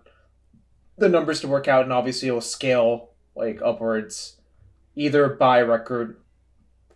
the 0.98 1.10
numbers 1.10 1.42
to 1.42 1.48
work 1.48 1.68
out, 1.68 1.84
and 1.84 1.94
obviously 1.94 2.28
it'll 2.28 2.42
scale 2.42 3.10
like 3.36 3.62
upwards, 3.62 4.38
either 4.96 5.28
by 5.30 5.62
record 5.62 6.18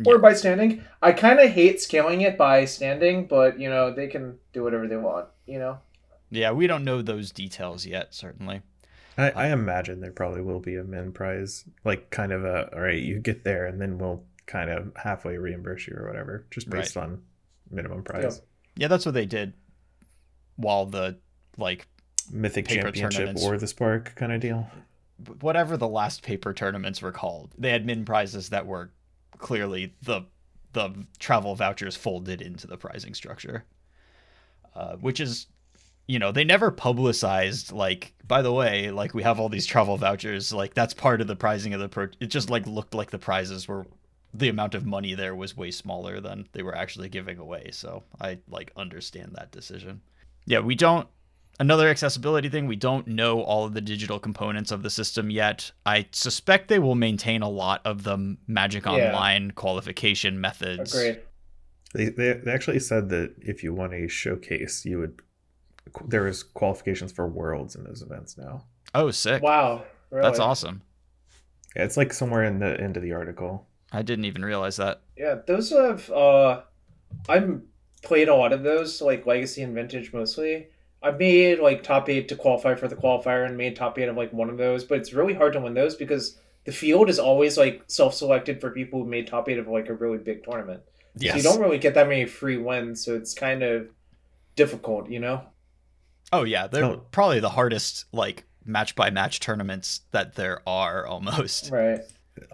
or 0.05 0.17
by 0.17 0.33
standing. 0.33 0.83
I 1.01 1.11
kind 1.11 1.39
of 1.39 1.49
hate 1.51 1.81
scaling 1.81 2.21
it 2.21 2.37
by 2.37 2.65
standing, 2.65 3.25
but 3.25 3.59
you 3.59 3.69
know 3.69 3.93
they 3.93 4.07
can 4.07 4.37
do 4.53 4.63
whatever 4.63 4.87
they 4.87 4.97
want. 4.97 5.27
You 5.45 5.59
know. 5.59 5.79
yeah, 6.29 6.51
we 6.51 6.67
don't 6.67 6.83
know 6.83 7.01
those 7.01 7.31
details 7.31 7.85
yet, 7.85 8.13
certainly. 8.13 8.61
I, 9.17 9.29
uh, 9.29 9.31
I 9.35 9.47
imagine 9.47 9.99
there 9.99 10.11
probably 10.11 10.41
will 10.41 10.59
be 10.59 10.75
a 10.75 10.83
min 10.83 11.11
prize, 11.11 11.65
like 11.83 12.09
kind 12.09 12.31
of 12.31 12.45
a 12.45 12.73
all 12.73 12.81
right, 12.81 13.01
you 13.01 13.19
get 13.19 13.43
there, 13.43 13.65
and 13.67 13.81
then 13.81 13.97
we'll 13.97 14.23
kind 14.45 14.69
of 14.69 14.91
halfway 14.95 15.37
reimburse 15.37 15.87
you 15.87 15.95
or 15.97 16.07
whatever, 16.07 16.45
just 16.51 16.69
based 16.69 16.97
on 16.97 17.21
minimum 17.69 18.03
prize. 18.03 18.41
Yeah, 18.75 18.87
that's 18.87 19.05
what 19.05 19.13
they 19.13 19.25
did 19.25 19.53
while 20.55 20.85
the 20.85 21.17
like 21.57 21.87
Mythic 22.31 22.67
Paper 22.67 22.91
Championship 22.91 23.37
or 23.43 23.57
the 23.57 23.67
Spark 23.67 24.15
kind 24.15 24.31
of 24.31 24.41
deal. 24.41 24.67
whatever 25.41 25.77
the 25.77 25.87
last 25.87 26.23
paper 26.23 26.53
tournaments 26.53 27.01
were 27.01 27.11
called, 27.11 27.53
they 27.57 27.71
had 27.71 27.85
min 27.85 28.05
prizes 28.05 28.49
that 28.49 28.65
were 28.65 28.91
clearly 29.41 29.93
the 30.01 30.21
the 30.73 31.05
travel 31.19 31.55
vouchers 31.55 31.97
folded 31.97 32.41
into 32.41 32.65
the 32.65 32.77
pricing 32.77 33.13
structure, 33.13 33.65
uh, 34.73 34.95
which 34.95 35.19
is, 35.19 35.47
you 36.07 36.17
know, 36.17 36.31
they 36.31 36.45
never 36.45 36.71
publicized 36.71 37.71
like. 37.71 38.13
By 38.25 38.41
the 38.41 38.53
way, 38.53 38.91
like 38.91 39.13
we 39.13 39.23
have 39.23 39.39
all 39.39 39.49
these 39.49 39.65
travel 39.65 39.97
vouchers, 39.97 40.53
like 40.53 40.73
that's 40.73 40.93
part 40.93 41.19
of 41.19 41.27
the 41.27 41.35
pricing 41.35 41.73
of 41.73 41.81
the. 41.81 42.09
It 42.21 42.27
just 42.27 42.49
like 42.49 42.65
looked 42.65 42.93
like 42.93 43.11
the 43.11 43.19
prizes 43.19 43.67
were 43.67 43.85
the 44.33 44.47
amount 44.47 44.75
of 44.75 44.85
money 44.85 45.13
there 45.13 45.35
was 45.35 45.57
way 45.57 45.71
smaller 45.71 46.21
than 46.21 46.47
they 46.53 46.63
were 46.63 46.75
actually 46.75 47.09
giving 47.09 47.37
away. 47.37 47.69
So 47.73 48.03
I 48.21 48.39
like 48.47 48.71
understand 48.77 49.33
that 49.35 49.51
decision. 49.51 50.01
Yeah, 50.45 50.59
we 50.59 50.75
don't 50.75 51.07
another 51.61 51.87
accessibility 51.89 52.49
thing 52.49 52.65
we 52.65 52.75
don't 52.75 53.05
know 53.07 53.41
all 53.43 53.65
of 53.65 53.73
the 53.73 53.81
digital 53.81 54.19
components 54.19 54.71
of 54.71 54.81
the 54.83 54.89
system 54.89 55.29
yet 55.29 55.71
i 55.85 56.05
suspect 56.11 56.67
they 56.67 56.79
will 56.79 56.95
maintain 56.95 57.41
a 57.43 57.49
lot 57.49 57.79
of 57.85 58.03
the 58.03 58.35
magic 58.47 58.83
Yeah. 58.85 58.91
online 58.93 59.51
qualification 59.51 60.41
methods 60.41 60.93
Agreed. 60.93 61.21
They, 61.93 62.05
they 62.05 62.33
they 62.33 62.51
actually 62.51 62.79
said 62.79 63.09
that 63.09 63.35
if 63.39 63.63
you 63.63 63.73
want 63.73 63.93
a 63.93 64.07
showcase, 64.07 64.85
you 64.85 64.97
would 64.99 65.21
there 66.07 66.25
is 66.27 66.41
qualifications 66.41 67.11
for 67.11 67.27
worlds 67.27 67.75
in 67.75 67.83
those 67.83 68.01
events 68.01 68.37
now. 68.37 68.63
oh 68.95 69.11
sick 69.11 69.41
Wow. 69.43 69.83
Really? 70.09 70.23
that's 70.23 70.39
awesome 70.39 70.81
Yeah, 71.75 71.83
it's 71.83 71.97
like 71.97 72.11
somewhere 72.13 72.43
in 72.43 72.59
the 72.59 72.79
end 72.81 72.97
of 72.97 73.03
the 73.03 73.13
article. 73.13 73.67
i 73.91 74.01
didn't 74.01 74.25
even 74.25 74.43
realize 74.43 74.77
that 74.77 75.01
Yeah, 75.17 75.35
those 75.47 75.69
have 75.71 76.09
uh 76.11 76.61
I'm 77.29 77.63
played 78.01 78.29
a 78.29 78.35
lot 78.35 78.51
of 78.53 78.63
those, 78.63 78.99
like 79.01 79.27
legacy 79.27 79.61
and 79.61 79.75
vintage 79.75 80.11
mostly. 80.11 80.67
I've 81.03 81.17
made 81.17 81.59
like 81.59 81.81
top 81.83 82.09
eight 82.09 82.27
to 82.29 82.35
qualify 82.35 82.75
for 82.75 82.87
the 82.87 82.95
qualifier 82.95 83.45
and 83.45 83.57
made 83.57 83.75
top 83.75 83.97
eight 83.97 84.07
of 84.09 84.15
like 84.15 84.31
one 84.33 84.49
of 84.49 84.57
those, 84.57 84.83
but 84.83 84.99
it's 84.99 85.13
really 85.13 85.33
hard 85.33 85.53
to 85.53 85.59
win 85.59 85.73
those 85.73 85.95
because 85.95 86.37
the 86.65 86.71
field 86.71 87.09
is 87.09 87.17
always 87.19 87.57
like 87.57 87.83
self 87.87 88.13
selected 88.13 88.61
for 88.61 88.69
people 88.71 88.99
who 89.03 89.09
made 89.09 89.25
top 89.27 89.49
eight 89.49 89.57
of 89.57 89.67
like 89.67 89.89
a 89.89 89.93
really 89.93 90.19
big 90.19 90.43
tournament. 90.43 90.81
So 91.17 91.35
you 91.35 91.41
don't 91.41 91.59
really 91.59 91.77
get 91.79 91.95
that 91.95 92.07
many 92.07 92.25
free 92.25 92.57
wins, 92.57 93.03
so 93.03 93.15
it's 93.15 93.33
kind 93.33 93.63
of 93.63 93.89
difficult, 94.55 95.09
you 95.09 95.19
know? 95.19 95.43
oh 96.33 96.43
yeah 96.43 96.65
they're 96.67 96.85
Oh. 96.85 97.03
probably 97.11 97.41
the 97.41 97.49
hardest 97.49 98.05
like 98.13 98.45
match 98.63 98.95
by 98.95 99.09
match 99.09 99.41
tournaments 99.41 100.01
that 100.11 100.35
there 100.35 100.61
are 100.65 101.05
almost 101.05 101.69
Right. 101.71 101.99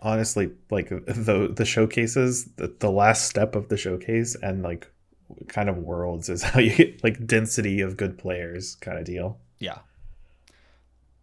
Honestly, 0.02 0.50
like 0.72 0.90
the 0.90 1.52
the 1.56 1.66
showcases, 1.66 2.46
the, 2.56 2.74
the 2.80 2.90
last 2.90 3.26
step 3.30 3.56
of 3.56 3.70
the 3.70 3.78
showcase 3.78 4.36
and 4.42 4.64
like 4.64 4.90
kind 5.48 5.70
of 5.70 5.78
worlds 5.78 6.30
is 6.30 6.42
how 6.44 6.60
you 6.60 6.74
get 6.76 7.04
like 7.04 7.26
density 7.28 7.82
of 7.82 7.98
good 7.98 8.18
players 8.18 8.76
kind 8.76 8.98
of 8.98 9.06
deal. 9.06 9.38
yeah 9.60 9.80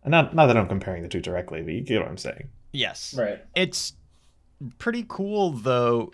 And 0.02 0.10
not 0.10 0.34
not 0.34 0.46
that 0.46 0.56
I'm 0.56 0.68
comparing 0.68 1.02
the 1.02 1.08
two 1.08 1.20
directly, 1.20 1.62
but 1.62 1.72
you 1.74 1.80
get 1.80 2.00
what 2.00 2.08
I'm 2.08 2.18
saying. 2.18 2.48
yes 2.72 3.14
Right. 3.16 3.42
it's 3.54 3.94
pretty 4.78 5.04
cool 5.08 5.50
though 5.50 6.12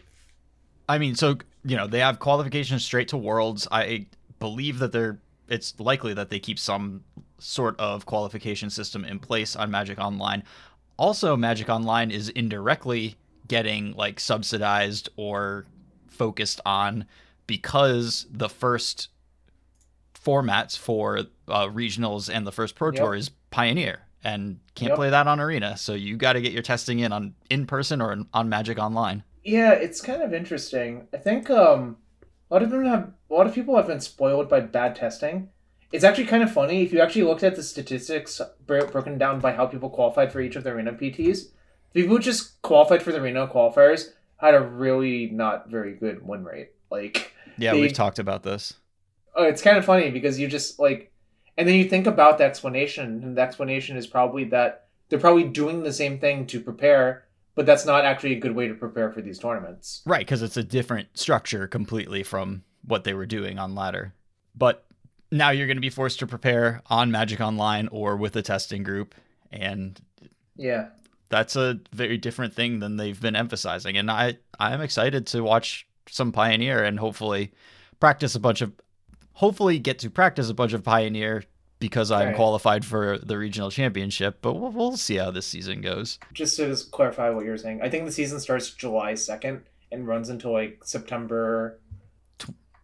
i 0.89 0.99
mean 0.99 1.15
so 1.15 1.37
you 1.65 1.77
know 1.77 1.87
they 1.87 2.01
have 2.01 2.19
qualifications 2.19 2.85
straight 2.85 3.07
to 3.09 3.17
worlds 3.17 3.69
i 3.71 4.07
believe 4.41 4.79
that 4.81 4.91
they're 4.93 5.21
it's 5.49 5.79
likely 5.79 6.15
that 6.15 6.31
they 6.31 6.39
keep 6.41 6.59
some 6.59 7.05
sort 7.39 7.79
of 7.79 8.07
qualification 8.07 8.69
system 8.71 9.05
in 9.05 9.19
place 9.21 9.55
on 9.55 9.71
magic 9.71 9.99
online 10.01 10.43
also 10.97 11.37
magic 11.37 11.69
online 11.69 12.11
is 12.11 12.29
indirectly 12.31 13.15
getting 13.47 13.93
like 13.93 14.19
subsidized 14.19 15.09
or 15.17 15.67
focused 16.09 16.61
on 16.67 17.05
because 17.51 18.27
the 18.31 18.49
first 18.49 19.09
formats 20.15 20.79
for 20.79 21.19
uh, 21.49 21.67
regionals 21.67 22.33
and 22.33 22.47
the 22.47 22.53
first 22.53 22.77
pro 22.77 22.89
Yep. 22.93 22.95
tour 22.97 23.15
is 23.17 23.31
pioneer 23.51 24.01
and 24.23 24.61
can't 24.77 24.91
Yep. 24.91 24.97
play 24.97 25.11
that 25.11 25.27
on 25.27 25.41
arena 25.41 25.77
so 25.77 25.95
you 25.95 26.17
got 26.17 26.35
to 26.35 26.41
get 26.41 26.53
your 26.53 26.63
testing 26.63 27.01
in 27.01 27.13
on 27.13 27.35
in 27.51 27.67
person 27.67 28.01
or 28.01 28.17
on 28.33 28.49
magic 28.49 28.79
online 28.79 29.25
Yeah, 29.43 29.73
it's 29.73 30.01
kind 30.01 30.23
of 30.23 30.33
interesting. 30.35 31.09
I 31.13 31.17
think 31.17 31.49
um, 31.51 31.97
a 32.51 32.55
lot 32.55 32.63
of 32.63 32.71
them 32.71 32.85
have 32.85 33.11
a 33.31 33.35
lot 33.35 33.47
of 33.49 33.55
people 33.55 33.75
have 33.77 33.87
been 33.89 34.01
spoiled 34.01 34.49
by 34.49 34.61
bad 34.61 34.95
testing. 34.95 35.49
It's 35.91 36.05
actually 36.05 36.27
kind 36.27 36.43
of 36.45 36.53
funny 36.53 36.83
if 36.83 36.93
you 36.93 37.01
actually 37.01 37.23
looked 37.25 37.43
at 37.43 37.57
the 37.57 37.63
statistics 37.65 38.41
broken 38.67 39.19
down 39.19 39.41
by 39.41 39.53
how 39.55 39.67
people 39.67 39.91
qualified 39.91 40.31
for 40.31 40.41
each 40.41 40.55
of 40.57 40.63
the 40.63 40.71
arena 40.71 40.93
PTs. 40.93 41.47
People 41.95 42.17
who 42.17 42.23
just 42.23 42.61
qualified 42.63 43.03
for 43.03 43.11
the 43.11 43.19
arena 43.21 43.49
qualifiers 43.49 44.11
had 44.37 44.55
a 44.55 44.61
really 44.61 45.27
not 45.31 45.69
very 45.69 45.95
good 45.95 46.25
win 46.25 46.45
rate. 46.45 46.71
Like, 46.91 47.30
yeah 47.61 47.75
we've 47.75 47.93
talked 47.93 48.19
about 48.19 48.43
this 48.43 48.75
oh, 49.37 49.45
it's 49.45 49.63
kind 49.63 49.79
of 49.79 49.85
funny 49.85 50.11
because 50.11 50.39
you 50.39 50.49
just 50.49 50.79
like, 50.79 51.13
and 51.57 51.67
then 51.69 51.75
you 51.75 51.85
think 51.89 52.07
about 52.07 52.39
the 52.39 52.45
explanation, 52.45 53.23
and 53.23 53.37
the 53.37 53.43
explanation 53.43 53.97
is 53.97 54.07
probably 54.07 54.45
that 54.45 54.89
they're 55.09 55.19
probably 55.19 55.45
doing 55.45 55.83
the 55.83 55.93
same 55.93 56.19
thing 56.19 56.47
to 56.47 56.61
prepare, 56.61 57.25
but 57.55 57.61
but 57.61 57.67
that's 57.67 57.85
not 57.85 58.05
actually 58.05 58.33
a 58.33 58.41
good 58.41 58.55
way 58.55 58.69
to 58.69 58.75
prepare 58.75 59.11
for 59.13 59.21
these 59.21 59.39
tournaments. 59.39 60.03
Right, 60.07 60.21
because 60.21 60.43
it's 60.43 60.57
a 60.57 60.63
different 60.63 61.09
structure 61.19 61.67
completely 61.67 62.23
from 62.23 62.65
what 62.85 63.05
they 63.05 63.15
were 63.15 63.27
doing 63.27 63.59
on 63.59 63.75
ladder. 63.75 64.15
But 64.55 64.87
now 65.31 65.51
you're 65.51 65.67
going 65.67 65.77
to 65.77 65.83
be 65.83 65.91
forced 65.91 66.19
to 66.21 66.27
prepare 66.27 66.83
on 66.87 67.11
Magic 67.11 67.41
Online 67.41 67.89
or 67.89 68.17
with 68.17 68.35
a 68.37 68.43
testing 68.43 68.83
group, 68.83 69.15
and 69.53 70.01
Yeah. 70.57 70.89
that's 71.29 71.57
a 71.57 71.81
very 71.93 72.17
different 72.19 72.55
thing 72.55 72.79
than 72.79 72.97
they've 72.97 73.21
been 73.21 73.37
emphasizing. 73.37 73.97
And 73.97 74.11
I 74.11 74.39
I'm 74.59 74.81
excited 74.81 75.27
to 75.29 75.43
watch 75.43 75.87
some 76.09 76.33
Pioneer 76.33 76.83
and 76.85 76.99
hopefully 76.99 77.53
practice 77.99 78.35
a 78.35 78.41
bunch 78.41 78.61
of 78.63 78.73
hopefully 79.35 79.79
get 79.79 79.99
to 80.01 80.11
practice 80.11 80.49
a 80.51 80.55
bunch 80.55 80.73
of 80.73 80.83
Pioneer 80.85 81.45
because 81.79 82.11
I'm 82.11 82.29
Right. 82.29 82.37
qualified 82.37 82.85
for 82.85 83.19
the 83.19 83.39
regional 83.39 83.71
championship. 83.71 84.39
But 84.43 84.55
we'll, 84.55 84.71
we'll 84.71 84.97
see 84.97 85.17
how 85.17 85.31
this 85.31 85.47
season 85.47 85.81
goes. 85.81 86.19
Just 86.33 86.57
to 86.57 86.77
clarify 86.91 87.31
what 87.31 87.45
you're 87.45 87.57
saying, 87.57 87.81
I 87.83 87.89
think 87.89 88.05
the 88.05 88.13
season 88.13 88.39
starts 88.39 88.71
July 88.71 89.15
2nd 89.15 89.63
and 89.91 90.07
runs 90.07 90.29
until 90.29 90.53
like 90.53 90.83
September. 90.85 91.81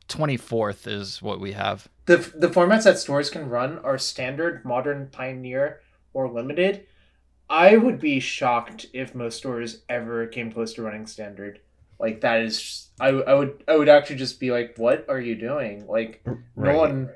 24th 0.09 0.87
is 0.87 1.21
what 1.21 1.41
we 1.41 1.53
have. 1.53 1.89
The, 2.07 2.19
the 2.35 2.49
formats 2.49 2.85
that 2.85 2.99
stores 2.99 3.29
can 3.29 3.49
run 3.49 3.79
are 3.81 3.99
standard, 3.99 4.64
modern, 4.64 5.09
pioneer, 5.09 5.81
or 6.14 6.31
limited. 6.31 6.87
I 7.51 7.77
would 7.77 8.01
be 8.01 8.21
shocked 8.21 8.87
if 8.93 9.14
most 9.14 9.37
stores 9.39 9.83
ever 9.89 10.27
came 10.27 10.53
close 10.53 10.75
to 10.75 10.83
running 10.83 11.07
standard. 11.07 11.61
Like 11.99 12.20
that 12.22 12.42
is, 12.42 12.88
I, 13.01 13.09
I 13.09 13.34
would 13.34 13.64
I 13.68 13.76
would 13.76 13.88
actually 13.88 14.16
just 14.16 14.38
be 14.40 14.51
like, 14.51 14.74
what 14.76 15.07
are 15.09 15.20
you 15.20 15.34
doing? 15.34 15.86
Like 15.86 16.22
Right. 16.55 16.72
no 16.74 16.78
one, 16.78 17.11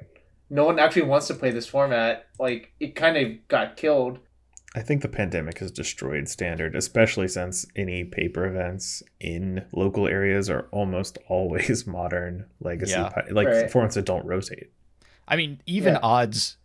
no 0.48 0.64
one 0.64 0.78
actually 0.78 1.02
wants 1.02 1.26
to 1.28 1.34
play 1.34 1.50
this 1.50 1.66
format. 1.66 2.26
Like 2.38 2.72
it 2.80 2.94
kind 2.94 3.16
of 3.16 3.48
got 3.48 3.76
killed. 3.76 4.18
I 4.74 4.80
think 4.82 5.02
the 5.02 5.08
pandemic 5.08 5.58
has 5.58 5.72
destroyed 5.72 6.28
standard, 6.28 6.76
especially 6.76 7.26
since 7.26 7.66
any 7.74 8.04
paper 8.04 8.46
events 8.46 9.02
in 9.18 9.64
local 9.72 10.06
areas 10.06 10.48
are 10.48 10.68
almost 10.70 11.18
always 11.28 11.86
modern 11.86 12.46
legacy, 12.60 12.92
Yeah. 12.92 13.08
pi- 13.08 13.28
like 13.32 13.48
Right. 13.48 13.70
formats 13.70 13.94
that 13.94 14.06
don't 14.06 14.24
rotate. 14.24 14.70
I 15.26 15.36
mean, 15.36 15.60
even 15.66 15.94
Yeah. 15.94 16.00
odds. 16.02 16.56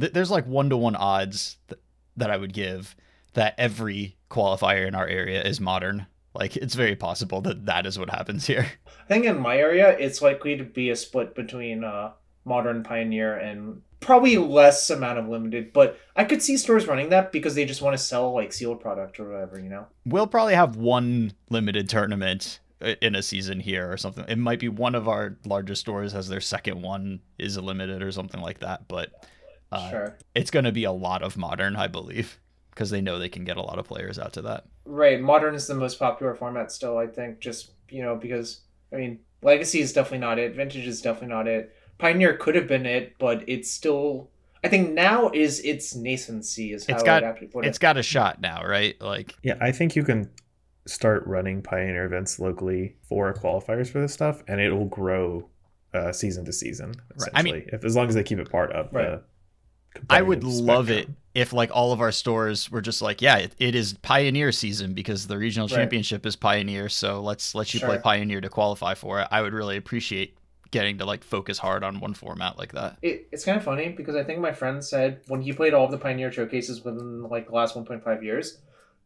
Th- 0.00 0.12
there's 0.12 0.30
like 0.30 0.46
one 0.46 0.70
to 0.70 0.76
one 0.76 0.94
odds 0.96 1.56
th- 1.68 1.80
that 2.16 2.30
I 2.30 2.36
would 2.36 2.52
give 2.52 2.94
that 3.34 3.54
every 3.58 4.16
qualifier 4.30 4.86
in 4.86 4.94
our 4.94 5.06
area 5.06 5.42
is 5.42 5.60
modern. 5.60 6.06
Like 6.38 6.56
it's 6.56 6.76
very 6.76 6.94
possible 6.94 7.40
that 7.42 7.66
that 7.66 7.84
is 7.84 7.98
what 7.98 8.10
happens 8.10 8.46
here. 8.46 8.70
I 8.86 9.06
think 9.08 9.24
in 9.24 9.40
my 9.40 9.58
area, 9.58 9.96
it's 9.98 10.22
likely 10.22 10.56
to 10.56 10.64
be 10.64 10.90
a 10.90 10.96
split 10.96 11.34
between 11.34 11.82
uh, 11.82 12.12
modern 12.44 12.84
pioneer 12.84 13.36
and 13.36 13.82
probably 13.98 14.36
less 14.36 14.88
amount 14.88 15.18
of 15.18 15.28
limited. 15.28 15.72
But 15.72 15.98
I 16.14 16.22
could 16.22 16.40
see 16.40 16.56
stores 16.56 16.86
running 16.86 17.08
that 17.08 17.32
because 17.32 17.56
they 17.56 17.64
just 17.64 17.82
want 17.82 17.96
to 17.96 18.02
sell 18.02 18.32
like 18.32 18.52
sealed 18.52 18.80
product 18.80 19.18
or 19.18 19.32
whatever, 19.32 19.58
you 19.58 19.68
know. 19.68 19.86
We'll 20.06 20.28
probably 20.28 20.54
have 20.54 20.76
one 20.76 21.32
limited 21.50 21.88
tournament 21.88 22.60
in 23.02 23.16
a 23.16 23.22
season 23.22 23.58
here 23.58 23.90
or 23.90 23.96
something. 23.96 24.24
It 24.28 24.38
might 24.38 24.60
be 24.60 24.68
one 24.68 24.94
of 24.94 25.08
our 25.08 25.36
largest 25.44 25.80
stores 25.80 26.12
has 26.12 26.28
their 26.28 26.40
second 26.40 26.80
one 26.80 27.18
is 27.36 27.56
a 27.56 27.62
limited 27.62 28.00
or 28.00 28.12
something 28.12 28.40
like 28.40 28.60
that. 28.60 28.86
But 28.86 29.26
uh, 29.72 29.90
sure. 29.90 30.18
it's 30.36 30.52
going 30.52 30.66
to 30.66 30.72
be 30.72 30.84
a 30.84 30.92
lot 30.92 31.24
of 31.24 31.36
modern, 31.36 31.74
I 31.74 31.88
believe, 31.88 32.38
because 32.78 32.90
they 32.90 33.00
know 33.00 33.18
they 33.18 33.28
can 33.28 33.42
get 33.42 33.56
a 33.56 33.60
lot 33.62 33.76
of 33.80 33.84
players 33.86 34.20
out 34.20 34.32
to 34.34 34.42
that. 34.42 34.64
Right. 34.84 35.20
Modern 35.20 35.56
is 35.56 35.66
the 35.66 35.74
most 35.74 35.98
popular 35.98 36.36
format 36.36 36.70
still, 36.70 36.96
I 36.96 37.08
think, 37.08 37.40
just, 37.40 37.72
you 37.90 38.02
know, 38.02 38.14
because, 38.14 38.60
I 38.92 38.96
mean, 38.98 39.18
Legacy 39.42 39.80
is 39.80 39.92
definitely 39.92 40.18
not 40.18 40.38
it. 40.38 40.54
Vintage 40.54 40.86
is 40.86 41.02
definitely 41.02 41.34
not 41.34 41.48
it. 41.48 41.74
Pioneer 41.98 42.36
could 42.36 42.54
have 42.54 42.68
been 42.68 42.86
it, 42.86 43.16
but 43.18 43.42
it's 43.48 43.68
still. 43.68 44.30
I 44.62 44.68
think 44.68 44.92
now 44.92 45.28
is 45.34 45.58
its 45.60 45.96
nascency, 45.96 46.72
is 46.72 46.86
how 46.86 46.94
It's 46.94 47.02
got- 47.02 47.24
I'd 47.24 47.28
actually 47.30 47.48
put 47.48 47.64
it. 47.64 47.68
It's 47.68 47.78
got 47.78 47.96
a 47.96 48.02
shot 48.02 48.40
now, 48.40 48.64
right? 48.64 48.94
Like 49.00 49.34
Yeah, 49.42 49.54
I 49.60 49.72
think 49.72 49.96
you 49.96 50.04
can 50.04 50.30
start 50.86 51.26
running 51.26 51.62
pioneer 51.62 52.04
events 52.04 52.38
locally 52.38 52.94
for 53.08 53.34
qualifiers 53.34 53.90
for 53.90 54.00
this 54.00 54.12
stuff, 54.12 54.44
and 54.46 54.60
it 54.60 54.70
will 54.70 54.86
grow 54.86 55.48
uh, 55.94 56.12
season 56.12 56.44
to 56.44 56.52
season. 56.52 56.94
Right. 57.18 57.30
I 57.34 57.42
mean- 57.42 57.68
if 57.72 57.84
as 57.84 57.96
long 57.96 58.06
as 58.06 58.14
they 58.14 58.22
keep 58.22 58.38
it 58.38 58.48
part 58.50 58.70
of 58.70 58.92
Right. 58.92 59.06
the. 59.06 59.22
I 60.10 60.22
would 60.22 60.44
love 60.44 60.90
it 60.90 61.08
if 61.34 61.52
like 61.52 61.70
all 61.72 61.92
of 61.92 62.00
our 62.00 62.10
stores 62.12 62.70
were 62.70 62.80
just 62.80 63.00
like, 63.02 63.22
yeah, 63.22 63.36
it, 63.36 63.54
it 63.58 63.74
is 63.74 63.92
Pioneer 64.02 64.50
season 64.52 64.92
because 64.94 65.26
the 65.26 65.38
regional 65.38 65.68
Right. 65.68 65.76
championship 65.76 66.26
is 66.26 66.34
Pioneer, 66.36 66.88
so 66.88 67.20
let's 67.20 67.54
let 67.54 67.72
you 67.74 67.80
play 67.80 67.98
Pioneer 67.98 68.40
to 68.40 68.48
qualify 68.48 68.94
for 68.94 69.20
it. 69.20 69.28
I 69.30 69.42
would 69.42 69.52
really 69.52 69.76
appreciate 69.76 70.36
getting 70.70 70.98
to 70.98 71.04
like 71.06 71.24
focus 71.24 71.56
hard 71.58 71.82
on 71.84 72.00
one 72.00 72.12
format 72.14 72.58
like 72.58 72.72
that. 72.72 72.98
It, 73.02 73.28
it's 73.32 73.44
kind 73.44 73.56
of 73.56 73.64
funny 73.64 73.88
because 73.90 74.16
I 74.16 74.24
think 74.24 74.40
my 74.40 74.52
friend 74.52 74.84
said 74.84 75.20
when 75.28 75.40
he 75.40 75.52
played 75.52 75.74
all 75.74 75.84
of 75.86 75.90
the 75.90 75.98
Pioneer 75.98 76.30
showcases 76.32 76.84
within 76.84 77.22
like 77.22 77.46
the 77.46 77.54
last 77.54 77.74
1.5 77.74 78.22
years, 78.22 78.58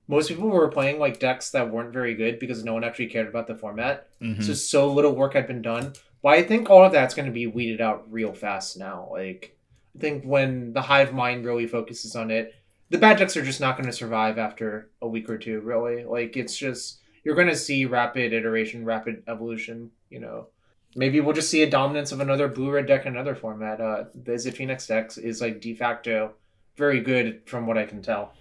most 0.09 0.29
people 0.29 0.49
were 0.49 0.69
playing 0.69 0.99
like 0.99 1.21
decks 1.21 1.51
that 1.51 1.71
weren't 1.71 1.93
very 1.93 2.15
good 2.15 2.39
because 2.41 2.65
no 2.65 2.75
one 2.75 2.83
actually 2.83 3.07
cared 3.07 3.29
about 3.29 3.47
the 3.47 3.55
format. 3.55 4.09
Mhm. 4.21 4.43
So 4.43 4.55
so 4.55 4.93
little 4.93 5.15
work 5.15 5.35
had 5.35 5.47
been 5.47 5.63
done. 5.63 5.93
But 6.23 6.31
I 6.31 6.43
think 6.43 6.71
all 6.71 6.85
of 6.85 6.93
that's 6.93 7.15
going 7.15 7.27
to 7.27 7.33
be 7.33 7.47
weeded 7.47 7.81
out 7.81 8.11
real 8.11 8.33
fast 8.33 8.77
now. 8.79 9.09
Like 9.13 9.57
I 9.97 10.01
think 10.01 10.25
when 10.25 10.73
the 10.73 10.83
hive 10.83 11.13
mind 11.13 11.45
really 11.45 11.67
focuses 11.67 12.17
on 12.17 12.31
it, 12.31 12.55
the 12.91 12.99
bad 12.99 13.19
decks 13.19 13.37
are 13.37 13.45
just 13.45 13.61
not 13.61 13.77
going 13.77 13.89
to 13.89 13.97
survive 13.97 14.39
after 14.39 14.91
a 15.01 15.09
week 15.09 15.29
or 15.29 15.39
two. 15.39 15.61
Really, 15.61 16.05
like 16.05 16.37
it's 16.37 16.57
just 16.57 17.01
you're 17.25 17.35
going 17.35 17.49
to 17.49 17.57
see 17.57 17.85
rapid 17.85 18.33
iteration, 18.33 18.85
rapid 18.85 19.23
evolution. 19.29 19.91
You 20.11 20.21
know, 20.21 20.49
maybe 20.95 21.21
we'll 21.21 21.35
just 21.35 21.51
see 21.51 21.63
a 21.63 21.71
dominance 21.71 22.13
of 22.13 22.21
another 22.21 22.49
blue 22.49 22.71
red 22.71 22.87
deck 22.87 23.07
in 23.07 23.15
another 23.15 23.35
format. 23.35 23.81
Uh, 23.81 24.05
the 24.15 24.33
Izzet 24.33 24.55
Phoenix 24.55 24.87
decks 24.87 25.19
is 25.19 25.41
like 25.41 25.61
de 25.61 25.75
facto 25.75 26.33
very 26.77 27.01
good 27.01 27.43
from 27.47 27.67
what 27.67 27.79
I 27.79 27.85
can 27.85 28.03
tell. 28.03 28.33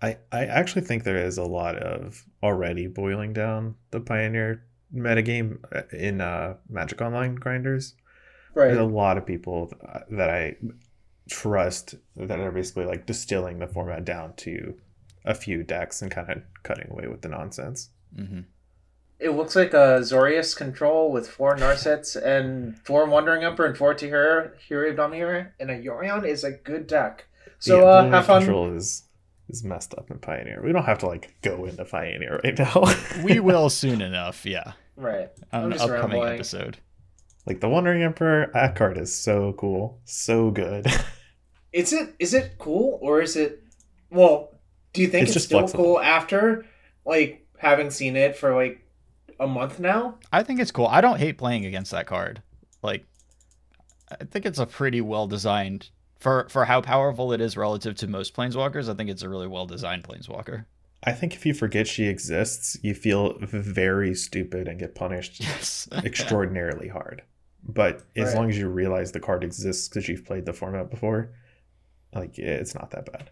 I, 0.00 0.18
I 0.30 0.46
actually 0.46 0.82
think 0.82 1.04
there 1.04 1.24
is 1.24 1.38
a 1.38 1.44
lot 1.44 1.76
of 1.76 2.24
already 2.42 2.86
boiling 2.86 3.32
down 3.32 3.74
the 3.90 4.00
pioneer 4.00 4.64
metagame 4.94 5.58
uh, 5.74 5.82
in 5.96 6.20
uh, 6.20 6.54
Magic 6.68 7.00
Online 7.00 7.34
grinders. 7.34 7.94
There's 8.54 8.78
a 8.78 8.84
lot 8.84 9.18
of 9.18 9.26
people 9.26 9.72
that 10.10 10.30
I 10.30 10.56
trust 11.28 11.94
that 12.16 12.40
are 12.40 12.50
basically 12.52 12.84
like 12.86 13.06
distilling 13.06 13.58
the 13.58 13.66
format 13.66 14.04
down 14.04 14.34
to 14.36 14.74
a 15.24 15.34
few 15.34 15.62
decks 15.62 16.00
and 16.02 16.10
kind 16.10 16.30
of 16.30 16.42
cutting 16.62 16.90
away 16.90 17.06
with 17.06 17.22
the 17.22 17.28
nonsense. 17.28 17.90
Mhm. 18.18 18.44
It 19.20 19.30
looks 19.30 19.56
like 19.56 19.74
a 19.74 19.98
Azorius 20.00 20.56
control 20.56 21.10
with 21.10 21.28
four 21.28 21.56
Narsets 21.56 22.14
and 22.14 22.78
four 22.78 23.04
Wandering 23.06 23.42
Emperor 23.42 23.66
and 23.66 23.76
four 23.76 23.92
Teferi, 23.94 24.56
Hero 24.58 24.90
of 24.92 25.46
and 25.58 25.70
a 25.70 25.76
Yorion 25.82 26.24
is 26.24 26.44
a 26.44 26.52
good 26.52 26.86
deck. 26.86 27.26
So 27.58 27.80
yeah, 27.80 27.84
uh, 27.84 28.10
have 28.10 28.26
fun. 28.26 28.42
Control 28.42 28.72
is 28.74 29.02
is 29.48 29.64
messed 29.64 29.94
up 29.98 30.10
in 30.10 30.18
Pioneer. 30.18 30.60
We 30.62 30.72
don't 30.72 30.84
have 30.84 30.98
to 30.98 31.06
like 31.06 31.34
go 31.42 31.64
into 31.64 31.84
Pioneer 31.84 32.40
right 32.44 32.56
now. 32.58 32.84
we 33.24 33.40
will 33.40 33.68
soon 33.70 34.00
enough, 34.02 34.46
yeah, 34.46 34.72
Right. 34.96 35.30
on 35.52 35.64
I'm 35.64 35.72
an 35.72 35.80
upcoming 35.80 36.00
rambling. 36.20 36.34
episode. 36.34 36.76
like 37.46 37.60
the 37.60 37.68
Wandering 37.68 38.02
Emperor, 38.02 38.50
that 38.54 38.76
card 38.76 38.98
is 38.98 39.12
so 39.14 39.52
cool, 39.54 39.98
so 40.04 40.50
good. 40.50 40.86
Is 41.72 41.92
it 41.92 42.14
is 42.18 42.34
it 42.34 42.54
cool 42.58 42.98
or 43.02 43.20
is 43.20 43.36
it 43.36 43.62
well, 44.10 44.54
do 44.92 45.02
you 45.02 45.08
think 45.08 45.22
It's 45.22 45.30
it's, 45.30 45.34
just 45.34 45.46
still 45.46 45.60
flexible. 45.60 45.84
cool 45.84 46.00
after 46.00 46.64
like 47.04 47.46
having 47.58 47.90
seen 47.90 48.16
it 48.16 48.36
for 48.36 48.54
like 48.54 48.80
a 49.38 49.46
month 49.46 49.78
now? 49.78 50.18
I 50.32 50.42
think 50.42 50.60
it's 50.60 50.70
cool. 50.70 50.86
I 50.86 51.00
don't 51.00 51.18
hate 51.18 51.38
playing 51.38 51.66
against 51.66 51.90
that 51.92 52.06
card. 52.06 52.42
Like, 52.82 53.04
I 54.10 54.24
think 54.24 54.46
it's 54.46 54.58
a 54.58 54.66
pretty 54.66 55.00
well 55.00 55.26
designed 55.26 55.90
for 56.18 56.48
for 56.48 56.64
how 56.64 56.80
powerful 56.80 57.32
it 57.32 57.40
is 57.40 57.56
relative 57.56 57.94
to 57.96 58.06
most 58.08 58.34
planeswalkers. 58.34 58.88
I 58.88 58.94
think 58.94 59.10
it's 59.10 59.22
a 59.22 59.28
really 59.28 59.46
well 59.46 59.66
designed 59.66 60.04
planeswalker. 60.04 60.64
I 61.04 61.12
think 61.12 61.34
if 61.34 61.46
you 61.46 61.54
forget 61.54 61.86
she 61.86 62.06
exists, 62.08 62.76
you 62.82 62.92
feel 62.94 63.36
very 63.40 64.14
stupid 64.14 64.66
and 64.66 64.80
get 64.80 64.94
punished 64.96 65.38
Yes, 65.40 65.86
extraordinarily 66.04 66.88
hard. 66.88 67.22
But 67.62 68.02
as 68.16 68.28
Right. 68.28 68.36
long 68.36 68.50
as 68.50 68.58
you 68.58 68.68
realize 68.68 69.12
the 69.12 69.20
card 69.20 69.44
exists 69.44 69.88
because 69.88 70.08
you've 70.08 70.24
played 70.24 70.46
the 70.46 70.52
format 70.52 70.90
before, 70.90 71.30
like 72.18 72.38
it's 72.38 72.74
not 72.74 72.90
that 72.90 73.10
bad. 73.10 73.30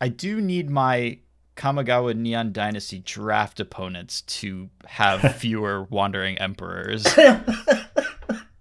I 0.00 0.08
do 0.08 0.40
need 0.40 0.70
my 0.70 1.18
Kamigawa 1.56 2.16
Neon 2.16 2.52
Dynasty 2.52 2.98
draft 2.98 3.60
opponents 3.60 4.22
to 4.22 4.68
have 4.86 5.36
fewer 5.36 5.84
wandering 5.84 6.38
emperors. 6.38 7.06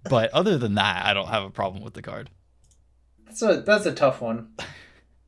But 0.10 0.32
other 0.32 0.58
than 0.58 0.76
that, 0.76 1.06
I 1.06 1.14
don't 1.14 1.30
have 1.30 1.44
a 1.44 1.50
problem 1.50 1.82
with 1.82 1.94
the 1.94 2.02
card. 2.02 2.30
That's 3.26 3.42
a 3.42 3.62
that's 3.62 3.86
a 3.86 3.94
tough 3.94 4.22
one. 4.22 4.50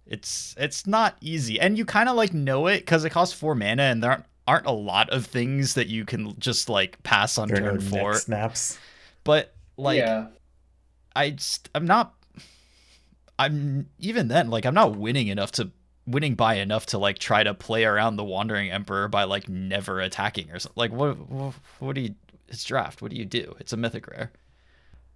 It's 0.05 0.53
it's 0.57 0.85
not 0.85 1.15
easy, 1.21 1.59
and 1.59 1.77
you 1.77 1.85
kind 1.85 2.09
of 2.09 2.15
like 2.15 2.33
know 2.33 2.67
it 2.67 2.79
because 2.79 3.05
it 3.05 3.09
costs 3.09 3.33
four 3.33 3.55
mana, 3.55 3.83
and 3.83 4.03
there 4.03 4.11
aren't 4.11 4.25
aren't 4.47 4.65
a 4.67 4.71
lot 4.71 5.09
of 5.11 5.25
things 5.25 5.75
that 5.75 5.87
you 5.87 6.05
can 6.05 6.37
just 6.39 6.69
like 6.69 7.01
pass 7.03 7.37
on 7.37 7.47
There 7.47 7.57
are 7.57 7.61
no 7.61 7.77
turn 7.77 7.89
neck 7.89 8.01
four. 8.01 8.13
snaps. 8.15 8.77
But 9.23 9.55
like, 9.77 9.97
yeah. 9.99 10.27
I 11.15 11.31
just, 11.31 11.69
I'm 11.73 11.85
not. 11.85 12.13
I'm 13.37 13.89
even 13.99 14.27
then 14.27 14.49
like 14.49 14.65
I'm 14.65 14.73
not 14.73 14.95
winning 14.95 15.27
enough 15.27 15.51
to 15.53 15.71
winning 16.07 16.35
by 16.35 16.55
enough 16.55 16.85
to 16.87 16.97
like 16.97 17.17
try 17.17 17.43
to 17.43 17.53
play 17.53 17.83
around 17.83 18.15
the 18.15 18.23
wandering 18.23 18.69
emperor 18.71 19.07
by 19.07 19.23
like 19.23 19.49
never 19.49 19.99
attacking 19.99 20.51
or 20.51 20.59
something. 20.59 20.79
Like 20.79 20.91
what 20.91 21.13
what, 21.79 21.95
do 21.95 22.01
you? 22.01 22.15
It's 22.47 22.63
draft. 22.63 23.01
What 23.01 23.11
do 23.11 23.17
you 23.17 23.25
do? 23.25 23.55
It's 23.59 23.73
a 23.73 23.77
mythic 23.77 24.07
rare. 24.07 24.31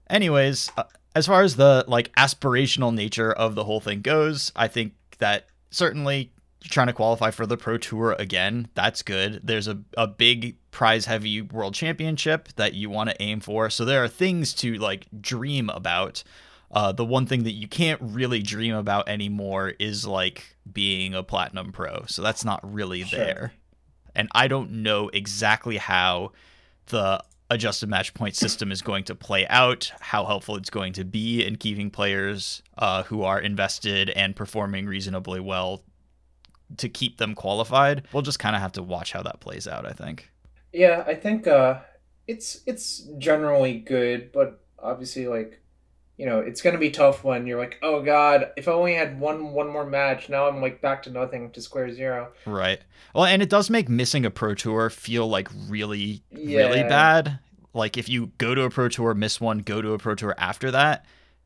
Anyways, 0.09 0.71
uh, 0.77 0.83
as 1.15 1.27
far 1.27 1.43
as 1.43 1.55
the 1.55 1.85
like 1.87 2.11
aspirational 2.15 2.93
nature 2.93 3.31
of 3.31 3.55
the 3.55 3.63
whole 3.63 3.79
thing 3.79 4.01
goes, 4.01 4.51
I 4.55 4.67
think 4.67 4.93
that 5.19 5.47
certainly 5.69 6.31
trying 6.63 6.87
to 6.87 6.93
qualify 6.93 7.31
for 7.31 7.45
the 7.45 7.57
Pro 7.57 7.77
Tour 7.77 8.15
again. 8.19 8.67
That's 8.73 9.01
good. 9.01 9.39
There's 9.43 9.67
a, 9.67 9.79
a 9.95 10.07
big 10.07 10.57
prize 10.71 11.05
heavy 11.05 11.41
world 11.41 11.73
championship 11.73 12.49
that 12.55 12.73
you 12.73 12.89
want 12.89 13.09
to 13.09 13.21
aim 13.21 13.39
for. 13.39 13.69
So 13.69 13.85
there 13.85 14.03
are 14.03 14.07
things 14.07 14.53
to 14.55 14.73
like 14.75 15.07
dream 15.21 15.69
about. 15.69 16.23
Uh, 16.71 16.91
the 16.91 17.05
one 17.05 17.25
thing 17.25 17.43
that 17.43 17.53
you 17.53 17.67
can't 17.67 17.99
really 18.01 18.41
dream 18.41 18.75
about 18.75 19.09
anymore 19.09 19.73
is 19.79 20.05
like 20.05 20.55
being 20.71 21.13
a 21.15 21.23
platinum 21.23 21.71
pro. 21.71 22.05
So 22.07 22.21
that's 22.21 22.45
not 22.45 22.59
really 22.63 23.03
Sure. 23.03 23.19
there. 23.19 23.53
And 24.15 24.27
I 24.33 24.47
don't 24.47 24.83
know 24.83 25.09
exactly 25.09 25.77
how 25.77 26.31
the 26.87 27.23
adjusted 27.49 27.89
match 27.89 28.13
point 28.13 28.35
system 28.35 28.71
is 28.71 28.81
going 28.81 29.03
to 29.05 29.15
play 29.15 29.47
out, 29.47 29.91
how 29.99 30.25
helpful 30.25 30.55
it's 30.55 30.69
going 30.69 30.93
to 30.93 31.03
be 31.03 31.43
in 31.43 31.55
keeping 31.55 31.89
players 31.89 32.61
uh, 32.77 33.03
who 33.03 33.23
are 33.23 33.39
invested 33.39 34.11
and 34.11 34.35
performing 34.35 34.85
reasonably 34.85 35.39
well 35.39 35.83
to 36.77 36.87
keep 36.87 37.17
them 37.17 37.33
qualified. 37.33 38.07
We'll 38.13 38.21
just 38.21 38.37
kind 38.37 38.55
of 38.55 38.61
have 38.61 38.73
to 38.73 38.83
watch 38.83 39.11
how 39.11 39.23
that 39.23 39.39
plays 39.39 39.67
out, 39.67 39.87
I 39.87 39.91
think. 39.93 40.29
Yeah, 40.71 41.03
I 41.07 41.15
think 41.15 41.47
uh, 41.47 41.79
it's 42.27 42.61
it's 42.67 43.07
generally 43.17 43.79
good, 43.79 44.31
but 44.31 44.61
obviously, 44.77 45.27
like, 45.27 45.59
you 46.19 46.25
know, 46.25 46.41
it's 46.41 46.61
gonna 46.61 46.77
be 46.77 46.91
tough 46.91 47.23
when 47.23 47.47
you're 47.47 47.57
like, 47.57 47.79
oh 47.81 48.01
god, 48.03 48.51
if 48.57 48.67
I 48.67 48.73
only 48.73 48.93
had 48.93 49.17
one 49.21 49.53
one 49.53 49.69
more 49.69 49.85
match, 49.85 50.27
now 50.27 50.49
I'm 50.49 50.61
like 50.61 50.81
back 50.81 51.01
to 51.03 51.09
nothing, 51.09 51.49
to 51.51 51.61
square 51.61 51.89
zero. 51.93 52.33
Right. 52.45 52.81
Well, 53.15 53.23
and 53.23 53.41
it 53.41 53.49
does 53.49 53.69
make 53.69 53.87
missing 53.87 54.25
a 54.25 54.29
pro 54.29 54.53
tour 54.53 54.89
feel 54.89 55.29
like 55.29 55.47
really, 55.69 56.21
really 56.29 56.83
bad. 56.83 57.39
Like 57.73 57.97
if 57.97 58.09
you 58.09 58.33
go 58.37 58.53
to 58.53 58.63
a 58.63 58.69
pro 58.69 58.89
tour, 58.89 59.13
miss 59.13 59.39
one, 59.39 59.59
go 59.59 59.81
to 59.81 59.93
a 59.93 59.97
pro 59.97 60.13
tour 60.13 60.35
after 60.37 60.71
that, 60.71 61.05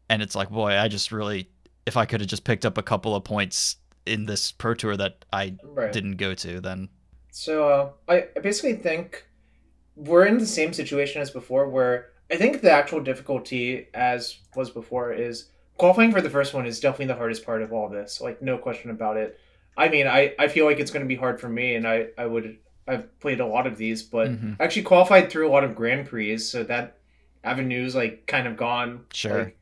and 0.10 0.24
it's 0.24 0.36
like, 0.36 0.50
boy, 0.50 0.72
I 0.76 0.88
just 0.88 1.12
really, 1.12 1.50
if 1.86 1.96
I 1.96 2.06
could 2.06 2.22
have 2.22 2.30
just 2.30 2.44
picked 2.44 2.66
up 2.66 2.80
a 2.80 2.84
couple 2.84 3.16
of 3.16 3.24
points 3.24 3.76
in 4.08 4.26
this 4.26 4.52
pro 4.52 4.74
tour 4.74 4.98
that 4.98 5.24
I 5.32 5.56
Right. 5.64 5.94
didn't 5.94 6.18
go 6.18 6.34
to, 6.34 6.60
then 6.60 6.90
So 7.32 7.70
uh, 7.70 7.90
I, 8.12 8.26
I 8.36 8.40
basically 8.40 8.74
think 8.74 9.28
we're 9.96 10.26
in 10.26 10.40
the 10.40 10.48
same 10.48 10.74
situation 10.74 11.22
as 11.22 11.30
before, 11.30 11.70
where 11.70 12.13
I 12.32 12.38
think 12.38 12.62
the 12.62 12.72
actual 12.72 13.02
difficulty, 13.02 13.88
as 13.94 14.38
was 14.56 14.70
before, 14.70 15.12
is 15.14 15.50
qualifying 15.78 16.12
for 16.12 16.22
the 16.22 16.30
first 16.30 16.54
one 16.54 16.66
is 16.66 16.80
definitely 16.80 17.08
the 17.08 17.16
hardest 17.16 17.46
part 17.46 17.62
of 17.62 17.74
all 17.74 17.90
this. 17.90 18.22
Like 18.22 18.42
no 18.42 18.58
question 18.58 18.90
about 18.92 19.18
it. 19.18 19.40
I 19.76 19.90
mean, 19.90 20.08
I, 20.08 20.34
I 20.38 20.48
feel 20.48 20.66
like 20.66 20.80
it's 20.80 20.92
going 20.92 21.04
to 21.04 21.08
be 21.08 21.16
hard 21.16 21.40
for 21.42 21.50
me, 21.50 21.76
and 21.76 21.88
I, 21.88 22.08
I 22.18 22.26
would 22.26 22.58
I've 22.88 23.18
played 23.20 23.40
a 23.40 23.46
lot 23.46 23.66
of 23.66 23.78
these, 23.78 24.04
but 24.04 24.30
Mhm. 24.30 24.58
I 24.60 24.64
actually 24.64 24.84
qualified 24.84 25.30
through 25.30 25.48
a 25.48 25.52
lot 25.52 25.64
of 25.64 25.76
Grand 25.76 26.08
Prix, 26.08 26.38
so 26.40 26.64
that 26.64 26.98
avenue's 27.44 27.96
like 27.96 28.26
kind 28.28 28.48
of 28.48 28.56
gone. 28.58 29.06
Sure. 29.14 29.38
Like, 29.46 29.58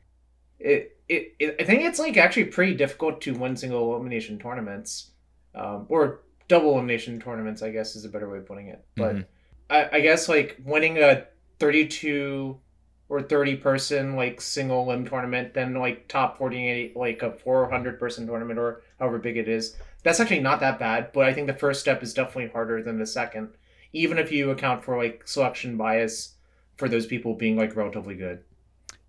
it, 0.58 0.98
it, 1.08 1.34
it 1.38 1.56
I 1.60 1.64
think 1.64 1.82
it's 1.82 1.98
like 1.98 2.16
actually 2.16 2.44
pretty 2.46 2.74
difficult 2.74 3.20
to 3.22 3.34
win 3.34 3.56
single 3.56 3.94
elimination 3.94 4.38
tournaments, 4.38 5.10
um, 5.54 5.86
or 5.88 6.20
double 6.48 6.72
elimination 6.72 7.20
tournaments. 7.20 7.62
I 7.62 7.70
guess 7.70 7.96
is 7.96 8.04
a 8.04 8.08
better 8.08 8.28
way 8.28 8.38
of 8.38 8.46
putting 8.46 8.68
it. 8.68 8.84
But 8.96 9.16
Mhm. 9.16 9.24
I, 9.70 9.88
I 9.92 10.00
guess 10.00 10.28
like 10.28 10.60
winning 10.64 10.98
a 10.98 11.26
thirty-two 11.62 12.58
or 13.08 13.22
thirty 13.22 13.54
person 13.54 14.16
like 14.16 14.40
single 14.40 14.86
limb 14.86 15.06
tournament, 15.06 15.54
then 15.54 15.74
like 15.74 16.08
top 16.08 16.36
forty-eight 16.36 16.96
like 16.96 17.22
a 17.22 17.30
four 17.30 17.70
hundred 17.70 18.00
person 18.00 18.26
tournament 18.26 18.58
or 18.58 18.82
however 18.98 19.18
big 19.18 19.36
it 19.36 19.48
is. 19.48 19.76
That's 20.02 20.18
actually 20.18 20.40
not 20.40 20.58
that 20.60 20.80
bad, 20.80 21.12
but 21.12 21.26
I 21.26 21.32
think 21.32 21.46
the 21.46 21.54
first 21.54 21.80
step 21.80 22.02
is 22.02 22.14
definitely 22.14 22.48
harder 22.48 22.82
than 22.82 22.98
the 22.98 23.06
second, 23.06 23.50
even 23.92 24.18
if 24.18 24.32
you 24.32 24.50
account 24.50 24.82
for 24.82 24.96
like 24.96 25.22
selection 25.28 25.76
bias 25.76 26.34
for 26.76 26.88
those 26.88 27.06
people 27.06 27.34
being 27.34 27.56
like 27.56 27.76
relatively 27.76 28.16
good. 28.16 28.42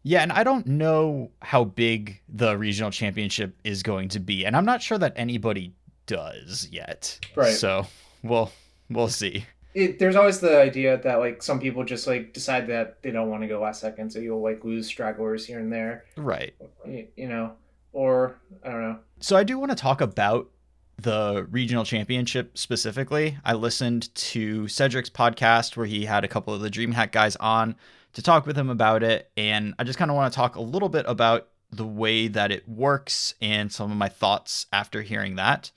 Yeah, 0.04 0.22
and 0.22 0.32
I 0.32 0.44
don't 0.44 0.68
know 0.68 1.32
how 1.42 1.64
big 1.64 2.22
the 2.28 2.58
regional 2.58 2.92
championship 2.92 3.56
is 3.64 3.82
going 3.82 4.10
to 4.10 4.20
be, 4.20 4.46
and 4.46 4.56
I'm 4.56 4.66
not 4.66 4.82
sure 4.84 5.00
that 5.00 5.14
anybody 5.16 5.74
does 6.06 6.68
yet. 6.72 7.20
Right. 7.36 7.56
So 7.56 7.88
we'll 8.22 8.52
we'll 8.90 9.08
see. 9.08 9.46
It, 9.74 10.00
there's 10.00 10.16
always 10.16 10.40
the 10.40 10.60
idea 10.60 10.98
that 10.98 11.20
like 11.20 11.42
some 11.44 11.60
people 11.60 11.84
just 11.84 12.08
like 12.08 12.34
decide 12.34 12.68
that 12.68 13.02
they 13.02 13.12
don't 13.12 13.30
want 13.30 13.42
to 13.44 13.48
go 13.48 13.62
last 13.62 13.82
second, 13.82 14.12
so 14.12 14.20
you'll 14.20 14.42
like 14.42 14.64
lose 14.64 14.88
stragglers 14.88 15.46
here 15.46 15.60
and 15.60 15.72
there, 15.72 16.06
Right. 16.16 16.54
you, 16.86 17.08
you 17.16 17.28
know, 17.28 17.54
or 17.92 18.36
I 18.64 18.70
don't 18.70 18.82
know. 18.82 19.00
So 19.20 19.36
I 19.36 19.44
do 19.44 19.58
want 19.58 19.72
to 19.72 19.76
talk 19.78 20.02
about 20.02 20.50
the 20.98 21.48
regional 21.50 21.84
championship 21.84 22.58
specifically. 22.58 23.38
I 23.44 23.54
listened 23.54 24.14
to 24.16 24.68
Cedric's 24.68 25.10
podcast 25.10 25.76
where 25.76 25.88
he 25.88 26.06
had 26.06 26.24
a 26.24 26.28
couple 26.28 26.54
of 26.54 26.62
the 26.62 26.70
DreamHack 26.70 27.12
guys 27.12 27.36
on 27.38 27.76
to 28.14 28.22
talk 28.22 28.46
with 28.46 28.56
him 28.58 28.70
about 28.70 29.02
it, 29.02 29.32
and 29.36 29.74
I 29.80 29.84
just 29.86 29.98
kind 29.98 30.12
of 30.12 30.16
want 30.16 30.32
to 30.32 30.36
talk 30.36 30.56
a 30.56 30.62
little 30.62 30.90
bit 30.90 31.06
about 31.08 31.48
the 31.72 31.88
way 31.88 32.28
that 32.28 32.52
it 32.52 32.70
works 32.70 33.34
and 33.42 33.72
some 33.72 33.92
of 33.92 33.98
my 33.98 34.08
thoughts 34.10 34.68
after 34.72 35.02
hearing 35.02 35.38
that. 35.38 35.72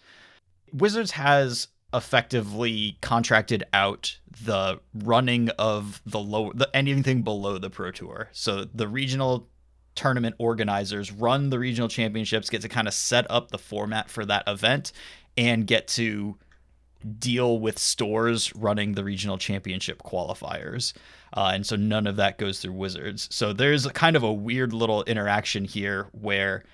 Wizards 0.70 1.12
has 1.12 1.68
effectively 1.94 2.98
contracted 3.00 3.64
out 3.72 4.18
the 4.44 4.80
running 4.92 5.48
of 5.50 6.02
the 6.04 6.18
low 6.18 6.52
the 6.54 6.68
anything 6.74 7.22
below 7.22 7.58
the 7.58 7.70
pro 7.70 7.90
tour. 7.90 8.28
So 8.32 8.64
the 8.64 8.88
regional 8.88 9.48
tournament 9.94 10.34
organizers 10.38 11.10
run 11.10 11.50
the 11.50 11.58
regional 11.58 11.88
championships, 11.88 12.50
get 12.50 12.62
to 12.62 12.68
kind 12.68 12.86
of 12.86 12.94
set 12.94 13.28
up 13.30 13.50
the 13.50 13.58
format 13.58 14.10
for 14.10 14.24
that 14.26 14.44
event 14.46 14.92
and 15.36 15.66
get 15.66 15.88
to 15.88 16.36
deal 17.18 17.58
with 17.58 17.78
stores 17.78 18.54
running 18.54 18.92
the 18.92 19.04
regional 19.04 19.38
championship 19.38 20.02
qualifiers. 20.02 20.92
Uh, 21.34 21.52
and 21.54 21.66
so 21.66 21.76
none 21.76 22.06
of 22.06 22.16
that 22.16 22.38
goes 22.38 22.60
through 22.60 22.72
Wizards. 22.72 23.28
So 23.30 23.52
there's 23.52 23.86
a 23.86 23.90
kind 23.90 24.16
of 24.16 24.22
a 24.22 24.32
weird 24.32 24.72
little 24.72 25.02
interaction 25.04 25.64
here 25.64 26.08
where 26.12 26.64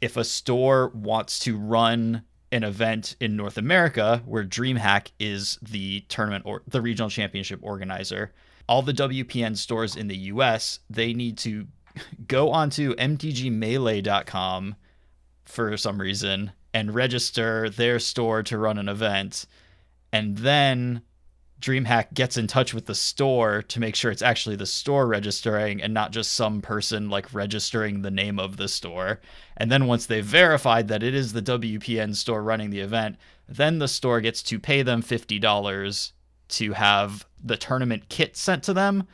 if 0.00 0.16
a 0.16 0.24
store 0.24 0.88
wants 0.94 1.38
to 1.40 1.56
run 1.56 2.22
an 2.52 2.62
event 2.62 3.16
in 3.18 3.34
North 3.34 3.58
America 3.58 4.22
where 4.26 4.44
DreamHack 4.44 5.08
is 5.18 5.58
the 5.62 6.00
tournament 6.08 6.44
or 6.46 6.62
the 6.68 6.82
regional 6.82 7.10
championship 7.10 7.58
organizer, 7.62 8.32
all 8.68 8.82
the 8.82 8.92
WPN 8.92 9.56
stores 9.56 9.96
in 9.96 10.06
the 10.06 10.16
US, 10.16 10.78
they 10.88 11.12
need 11.14 11.38
to 11.38 11.66
go 12.28 12.50
onto 12.50 12.94
mtgmelee.com 12.94 14.76
for 15.44 15.76
some 15.76 16.00
reason 16.00 16.52
and 16.72 16.94
register 16.94 17.68
their 17.68 17.98
store 17.98 18.42
to 18.44 18.58
run 18.58 18.78
an 18.78 18.88
event. 18.88 19.46
And 20.12 20.38
then 20.38 21.02
DreamHack 21.62 22.12
gets 22.12 22.36
in 22.36 22.48
touch 22.48 22.74
with 22.74 22.86
the 22.86 22.94
store 22.94 23.62
to 23.62 23.80
make 23.80 23.94
sure 23.94 24.10
it's 24.10 24.20
actually 24.20 24.56
the 24.56 24.66
store 24.66 25.06
registering 25.06 25.80
and 25.80 25.94
not 25.94 26.10
just 26.10 26.34
some 26.34 26.60
person 26.60 27.08
like 27.08 27.32
registering 27.32 28.02
the 28.02 28.10
name 28.10 28.38
of 28.40 28.56
the 28.56 28.68
store. 28.68 29.20
And 29.56 29.70
then 29.70 29.86
once 29.86 30.06
they've 30.06 30.24
verified 30.24 30.88
that 30.88 31.04
it 31.04 31.14
is 31.14 31.32
the 31.32 31.40
WPN 31.40 32.16
store 32.16 32.42
running 32.42 32.70
the 32.70 32.80
event, 32.80 33.16
then 33.48 33.78
the 33.78 33.88
store 33.88 34.20
gets 34.20 34.42
to 34.44 34.58
pay 34.58 34.82
them 34.82 35.02
$50 35.02 36.12
to 36.48 36.72
have 36.72 37.26
the 37.42 37.56
tournament 37.56 38.08
kit 38.08 38.36
sent 38.36 38.64
to 38.64 38.74
them. 38.74 39.06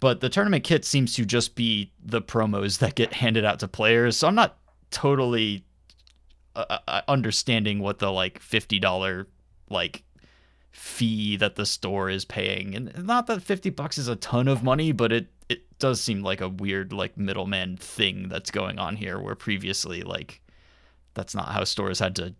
But 0.00 0.20
the 0.20 0.30
tournament 0.30 0.64
kit 0.64 0.84
seems 0.84 1.14
to 1.14 1.24
just 1.24 1.54
be 1.54 1.92
the 2.02 2.22
promos 2.22 2.78
that 2.78 2.94
get 2.94 3.12
handed 3.12 3.44
out 3.44 3.60
to 3.60 3.68
players. 3.68 4.16
So 4.16 4.26
I'm 4.26 4.34
not 4.34 4.56
totally 4.90 5.64
uh, 6.56 6.78
uh, 6.88 7.02
understanding 7.08 7.80
what 7.80 7.98
the 7.98 8.10
like 8.10 8.40
$50 8.40 9.26
like 9.68 10.02
fee 10.74 11.36
that 11.36 11.54
the 11.54 11.64
store 11.64 12.10
is 12.10 12.24
paying 12.24 12.74
and 12.74 13.06
not 13.06 13.28
that 13.28 13.40
50 13.40 13.70
bucks 13.70 13.96
is 13.96 14.08
a 14.08 14.16
ton 14.16 14.48
of 14.48 14.62
money 14.64 14.90
but 14.90 15.12
it 15.12 15.28
it 15.48 15.62
does 15.78 16.00
seem 16.00 16.22
like 16.22 16.40
a 16.40 16.48
weird 16.48 16.92
like 16.92 17.16
middleman 17.16 17.76
thing 17.76 18.28
that's 18.28 18.50
going 18.50 18.76
on 18.78 18.96
here 18.96 19.20
where 19.20 19.36
previously 19.36 20.02
like 20.02 20.40
that's 21.14 21.32
not 21.34 21.48
how 21.52 21.62
stores 21.62 22.00
had 22.00 22.16
to 22.16 22.34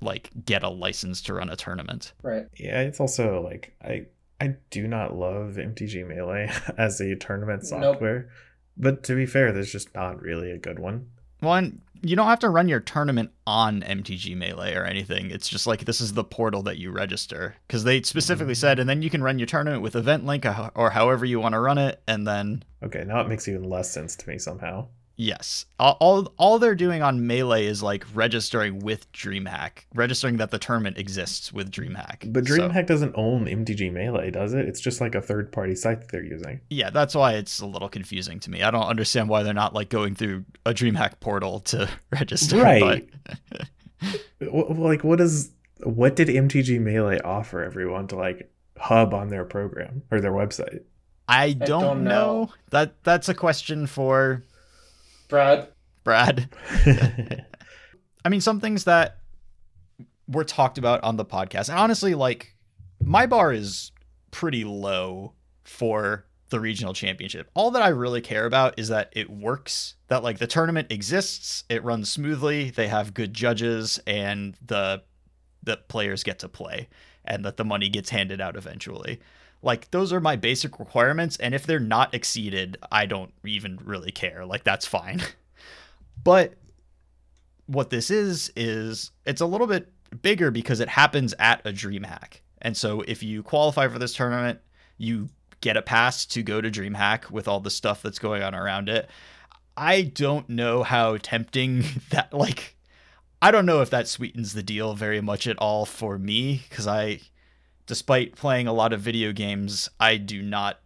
like 0.00 0.30
get 0.44 0.64
a 0.64 0.68
license 0.68 1.22
to 1.22 1.34
run 1.34 1.48
a 1.48 1.54
tournament 1.56 2.12
Right. 2.22 2.46
Yeah, 2.58 2.80
it's 2.80 2.98
also 2.98 3.40
like 3.40 3.72
I 3.84 4.06
I 4.40 4.56
do 4.70 4.88
not 4.88 5.14
love 5.16 5.54
MTG 5.56 6.06
Melee 6.08 6.50
as 6.78 7.00
a 7.00 7.14
tournament 7.14 7.62
Nope. 7.70 7.70
software. 7.94 8.30
But 8.76 9.04
to 9.04 9.14
be 9.14 9.26
fair, 9.26 9.52
there's 9.52 9.70
just 9.70 9.94
not 9.94 10.20
really 10.22 10.50
a 10.50 10.56
good 10.58 10.78
one. 10.78 11.10
one 11.40 11.82
you 12.02 12.16
don't 12.16 12.26
have 12.26 12.38
to 12.40 12.48
run 12.48 12.68
your 12.68 12.80
tournament 12.80 13.30
on 13.46 13.82
mtg 13.82 14.36
melee 14.36 14.74
or 14.74 14.84
anything. 14.84 15.30
It's 15.30 15.48
just 15.48 15.66
like 15.66 15.84
this 15.84 16.00
is 16.00 16.14
the 16.14 16.24
portal 16.24 16.62
that 16.64 16.78
you 16.78 16.90
register. 16.90 17.56
Because 17.66 17.84
they 17.84 18.02
specifically 18.02 18.54
said 18.54 18.78
mm. 18.78 18.82
and 18.82 18.90
then 18.90 19.02
you 19.02 19.10
can 19.10 19.22
run 19.22 19.38
your 19.38 19.46
tournament 19.46 19.82
with 19.82 19.96
event 19.96 20.24
link 20.24 20.44
or 20.46 20.70
or 20.74 20.90
however 20.90 21.24
you 21.24 21.40
want 21.40 21.54
to 21.54 21.60
run 21.60 21.78
it 21.78 22.02
and 22.06 22.26
then 22.26 22.64
Okay, 22.82 23.04
now 23.06 23.20
it 23.20 23.28
makes 23.28 23.46
even 23.46 23.64
less 23.64 23.90
sense 23.90 24.16
to 24.16 24.28
me 24.28 24.38
somehow. 24.38 24.88
Yes. 25.22 25.66
All, 25.78 25.98
all 26.00 26.32
all 26.38 26.58
they're 26.58 26.74
doing 26.74 27.02
on 27.02 27.26
Melee 27.26 27.66
is 27.66 27.82
like 27.82 28.06
registering 28.14 28.78
with 28.78 29.10
DreamHack, 29.12 29.84
registering 29.94 30.38
that 30.38 30.50
the 30.50 30.58
tournament 30.58 30.96
exists 30.96 31.52
with 31.52 31.70
DreamHack. 31.70 32.32
But 32.32 32.46
So, 32.46 32.54
DreamHack 32.56 32.86
doesn't 32.86 33.12
own 33.16 33.44
MTG 33.44 33.92
Melee, 33.92 34.30
does 34.30 34.54
it? 34.54 34.66
It's 34.66 34.80
just 34.80 34.98
like 35.00 35.14
a 35.14 35.20
third 35.20 35.52
party 35.52 35.74
site 35.74 36.00
that 36.00 36.10
they're 36.10 36.24
using. 36.24 36.60
yeah, 36.70 36.88
that's 36.88 37.14
why 37.14 37.34
it's 37.34 37.60
a 37.60 37.66
little 37.66 37.90
confusing 37.90 38.40
to 38.40 38.50
me. 38.50 38.62
I 38.62 38.70
don't 38.70 38.86
understand 38.86 39.28
why 39.28 39.42
they're 39.42 39.52
not 39.52 39.74
like 39.74 39.90
going 39.90 40.14
through 40.14 40.46
a 40.64 40.72
DreamHack 40.72 41.20
portal 41.20 41.60
to 41.60 41.86
register. 42.10 42.56
Right. 42.62 43.08
But 44.38 44.48
Wh- 44.48 44.78
Like, 44.78 45.04
what 45.04 45.20
is 45.20 45.50
what 45.82 46.16
did 46.16 46.28
MTG 46.28 46.80
Melee 46.80 47.20
offer 47.20 47.62
everyone 47.62 48.06
to 48.08 48.16
like 48.16 48.50
hub 48.78 49.12
on 49.12 49.28
their 49.28 49.44
program 49.44 50.02
or 50.10 50.22
their 50.22 50.32
website? 50.32 50.80
I 51.28 51.52
don't, 51.52 51.68
don't 51.82 52.04
know. 52.04 52.10
know. 52.44 52.50
That 52.70 53.04
that's 53.04 53.28
a 53.28 53.34
question 53.34 53.86
for 53.86 54.42
Brad. 55.30 55.68
Brad. 56.04 56.48
I 58.24 58.28
mean, 58.28 58.40
some 58.40 58.60
things 58.60 58.84
that 58.84 59.18
were 60.28 60.44
talked 60.44 60.78
about 60.78 61.02
on 61.02 61.16
the 61.16 61.24
podcast. 61.24 61.68
And 61.68 61.78
honestly, 61.78 62.14
like 62.14 62.54
my 63.02 63.26
bar 63.26 63.52
is 63.52 63.92
pretty 64.30 64.64
low 64.64 65.32
for 65.64 66.26
the 66.50 66.60
regional 66.60 66.92
championship. 66.92 67.50
All 67.54 67.70
that 67.70 67.82
I 67.82 67.88
really 67.88 68.20
care 68.20 68.44
about 68.44 68.78
is 68.78 68.88
that 68.88 69.12
it 69.12 69.30
works, 69.30 69.94
that 70.08 70.22
like 70.22 70.38
the 70.38 70.46
tournament 70.46 70.90
exists, 70.90 71.64
it 71.68 71.82
runs 71.84 72.10
smoothly, 72.10 72.70
they 72.70 72.88
have 72.88 73.14
good 73.14 73.32
judges 73.32 74.00
and 74.06 74.56
the 74.64 75.02
the 75.62 75.76
players 75.76 76.22
get 76.22 76.38
to 76.38 76.48
play 76.48 76.88
and 77.24 77.44
that 77.44 77.58
the 77.58 77.64
money 77.64 77.88
gets 77.88 78.10
handed 78.10 78.40
out 78.40 78.56
eventually. 78.56 79.20
Like 79.62 79.90
those 79.90 80.12
are 80.12 80.20
my 80.20 80.36
basic 80.36 80.78
requirements 80.78 81.36
and 81.36 81.54
if 81.54 81.66
they're 81.66 81.80
not 81.80 82.14
exceeded, 82.14 82.78
I 82.90 83.06
don't 83.06 83.32
even 83.44 83.78
really 83.84 84.12
care. 84.12 84.46
Like 84.46 84.64
that's 84.64 84.86
fine. 84.86 85.22
but 86.24 86.54
what 87.66 87.90
this 87.90 88.10
is 88.10 88.52
is 88.56 89.12
it's 89.24 89.40
a 89.40 89.46
little 89.46 89.66
bit 89.66 89.92
bigger 90.22 90.50
because 90.50 90.80
it 90.80 90.88
happens 90.88 91.34
at 91.38 91.64
a 91.66 91.72
DreamHack. 91.72 92.40
And 92.62 92.76
so 92.76 93.02
if 93.02 93.22
you 93.22 93.42
qualify 93.42 93.88
for 93.88 93.98
this 93.98 94.14
tournament, 94.14 94.60
you 94.98 95.28
get 95.60 95.76
a 95.76 95.82
pass 95.82 96.26
to 96.26 96.42
go 96.42 96.60
to 96.60 96.70
DreamHack 96.70 97.30
with 97.30 97.46
all 97.46 97.60
the 97.60 97.70
stuff 97.70 98.02
that's 98.02 98.18
going 98.18 98.42
on 98.42 98.54
around 98.54 98.88
it. 98.88 99.08
I 99.76 100.02
don't 100.02 100.48
know 100.48 100.82
how 100.82 101.16
tempting 101.16 101.84
that 102.10 102.32
like 102.32 102.76
I 103.42 103.50
don't 103.50 103.66
know 103.66 103.80
if 103.80 103.90
that 103.90 104.08
sweetens 104.08 104.52
the 104.52 104.62
deal 104.62 104.94
very 104.94 105.20
much 105.20 105.46
at 105.46 105.56
all 105.58 105.86
for 105.86 106.18
me 106.18 106.62
cuz 106.70 106.86
I 106.86 107.20
despite 107.90 108.36
playing 108.36 108.68
a 108.68 108.72
lot 108.72 108.92
of 108.92 109.00
video 109.00 109.32
games, 109.32 109.90
I 109.98 110.16
do 110.16 110.42
not 110.42 110.78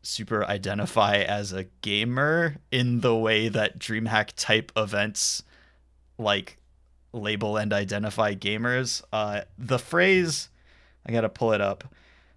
super 0.00 0.42
identify 0.46 1.16
as 1.18 1.52
a 1.52 1.64
gamer 1.82 2.56
in 2.72 3.00
the 3.02 3.14
way 3.14 3.48
that 3.50 3.78
DreamHack 3.78 4.30
type 4.36 4.72
events 4.74 5.42
like 6.16 6.56
label 7.12 7.58
and 7.58 7.74
identify 7.74 8.34
gamers. 8.34 9.02
Uh, 9.12 9.42
the 9.58 9.78
phrase, 9.78 10.48
I 11.04 11.12
gotta 11.12 11.28
pull 11.28 11.52
it 11.52 11.60
up. 11.60 11.84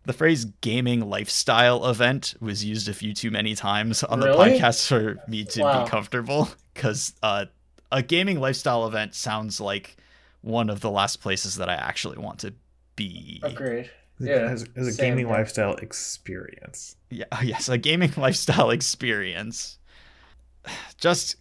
The 0.03 0.11
phrase 0.11 0.43
gaming 0.59 0.99
lifestyle 1.09 1.85
event 1.85 2.33
was 2.41 2.65
used 2.65 2.89
a 2.89 2.93
few 2.93 3.13
too 3.13 3.31
many 3.31 3.55
times 3.55 4.03
on 4.03 4.19
Really? 4.19 4.31
the 4.51 4.57
podcast 4.59 4.85
for 4.85 5.21
me 5.27 5.45
to 5.45 5.61
Wow. 5.63 5.85
be 5.85 5.89
comfortable 5.89 6.49
because 6.73 7.13
uh, 7.23 7.45
a 7.89 8.03
gaming 8.03 8.41
lifestyle 8.41 8.85
event 8.85 9.15
sounds 9.15 9.61
like 9.61 9.95
one 10.41 10.69
of 10.69 10.81
the 10.81 10.91
last 10.91 11.21
places 11.21 11.55
that 11.55 11.69
I 11.69 11.75
actually 11.75 12.17
want 12.17 12.39
to 12.39 12.53
be. 12.95 13.39
Agreed. 13.43 13.89
Yeah, 14.19 14.49
as, 14.49 14.67
as 14.75 14.87
a 14.87 14.91
same 14.91 15.11
gaming 15.11 15.25
here. 15.27 15.35
lifestyle 15.35 15.75
experience. 15.75 16.95
Yeah, 17.09 17.25
yes, 17.43 17.69
a 17.69 17.77
gaming 17.77 18.13
lifestyle 18.17 18.69
experience. 18.69 19.79
Just 20.97 21.37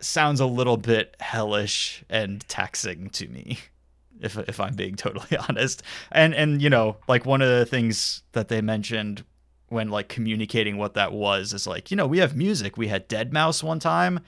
sounds 0.00 0.40
a 0.40 0.46
little 0.46 0.76
bit 0.76 1.16
hellish 1.20 2.04
and 2.10 2.46
taxing 2.48 3.08
to 3.10 3.28
me, 3.28 3.58
if 4.20 4.36
if 4.36 4.60
I'm 4.60 4.74
being 4.74 4.96
totally 4.96 5.36
honest. 5.48 5.82
And 6.12 6.34
and 6.34 6.60
you 6.60 6.70
know, 6.70 6.96
like 7.08 7.24
one 7.24 7.42
of 7.42 7.48
the 7.48 7.66
things 7.66 8.22
that 8.32 8.48
they 8.48 8.60
mentioned 8.60 9.24
when 9.68 9.88
like 9.88 10.08
communicating 10.08 10.76
what 10.76 10.94
that 10.94 11.12
was 11.12 11.52
is 11.52 11.66
like, 11.66 11.90
you 11.90 11.96
know, 11.96 12.06
we 12.06 12.18
have 12.18 12.36
music. 12.36 12.76
We 12.76 12.88
had 12.88 13.08
deadmau5 13.08 13.62
one 13.64 13.80
time, 13.80 14.20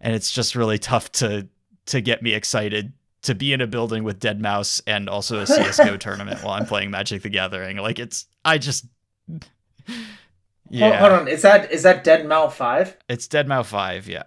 and 0.00 0.14
it's 0.14 0.30
just 0.30 0.54
really 0.54 0.78
tough 0.78 1.12
to 1.12 1.48
to 1.86 2.00
get 2.00 2.22
me 2.22 2.34
excited 2.34 2.92
to 3.28 3.34
be 3.34 3.52
in 3.52 3.60
a 3.60 3.66
building 3.66 4.04
with 4.04 4.20
deadmau5 4.20 4.82
and 4.86 5.08
also 5.08 5.38
a 5.38 5.46
CS:GO 5.46 5.96
tournament 6.06 6.42
while 6.42 6.54
I'm 6.54 6.66
playing 6.66 6.90
Magic 6.90 7.22
the 7.22 7.30
Gathering. 7.30 7.76
Like 7.78 7.98
it's 7.98 8.26
I 8.44 8.58
just 8.58 8.86
Hold, 9.28 10.94
hold 10.94 11.12
on. 11.12 11.28
Is 11.28 11.42
that 11.42 11.72
is 11.72 11.82
that 11.84 12.04
Dead 12.04 12.26
Mouse 12.26 12.54
Five? 12.56 12.96
It's 13.08 13.26
Dead 13.26 13.48
Mouse 13.48 13.70
5, 13.70 14.06
yeah. 14.08 14.24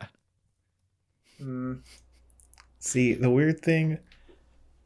Mm, 1.42 1.82
See, 2.80 3.14
the 3.14 3.30
weird 3.30 3.60
thing 3.62 4.00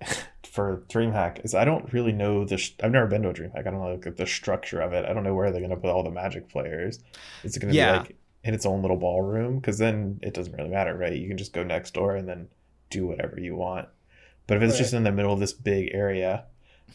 for 0.45 0.83
DreamHack 0.89 1.43
is 1.45 1.55
I 1.55 1.63
don't 1.65 1.91
really 1.93 2.11
know 2.11 2.43
the. 2.45 2.57
Sh- 2.57 2.73
I've 2.83 2.91
never 2.91 3.07
been 3.07 3.21
to 3.23 3.29
a 3.29 3.33
DreamHack. 3.33 3.59
I 3.59 3.61
don't 3.63 3.75
know 3.79 3.93
like, 3.93 4.15
the 4.15 4.27
structure 4.27 4.81
of 4.81 4.91
it. 4.93 5.05
I 5.05 5.13
don't 5.13 5.23
know 5.23 5.33
where 5.33 5.51
they're 5.51 5.61
going 5.61 5.69
to 5.71 5.77
put 5.77 5.89
all 5.91 6.03
the 6.03 6.11
Magic 6.11 6.49
players. 6.49 6.99
Is 7.43 7.55
it 7.55 7.59
going 7.61 7.71
to 7.73 7.77
Yeah. 7.77 7.93
be 7.93 7.97
like 7.99 8.15
in 8.43 8.53
its 8.53 8.65
own 8.65 8.81
little 8.81 8.97
ballroom? 8.97 9.59
Because 9.59 9.77
then 9.77 10.19
it 10.23 10.33
doesn't 10.33 10.53
really 10.53 10.69
matter, 10.69 10.95
right? 10.95 11.13
You 11.13 11.27
can 11.27 11.37
just 11.37 11.53
go 11.53 11.63
next 11.63 11.93
door 11.93 12.15
and 12.15 12.27
then 12.27 12.47
do 12.89 13.07
whatever 13.07 13.39
you 13.39 13.55
want. 13.55 13.87
But 14.47 14.57
if 14.57 14.63
it's 14.63 14.77
just 14.77 14.93
in 14.93 15.03
the 15.03 15.11
middle 15.11 15.33
of 15.33 15.39
this 15.39 15.53
big 15.53 15.89
area 15.93 16.45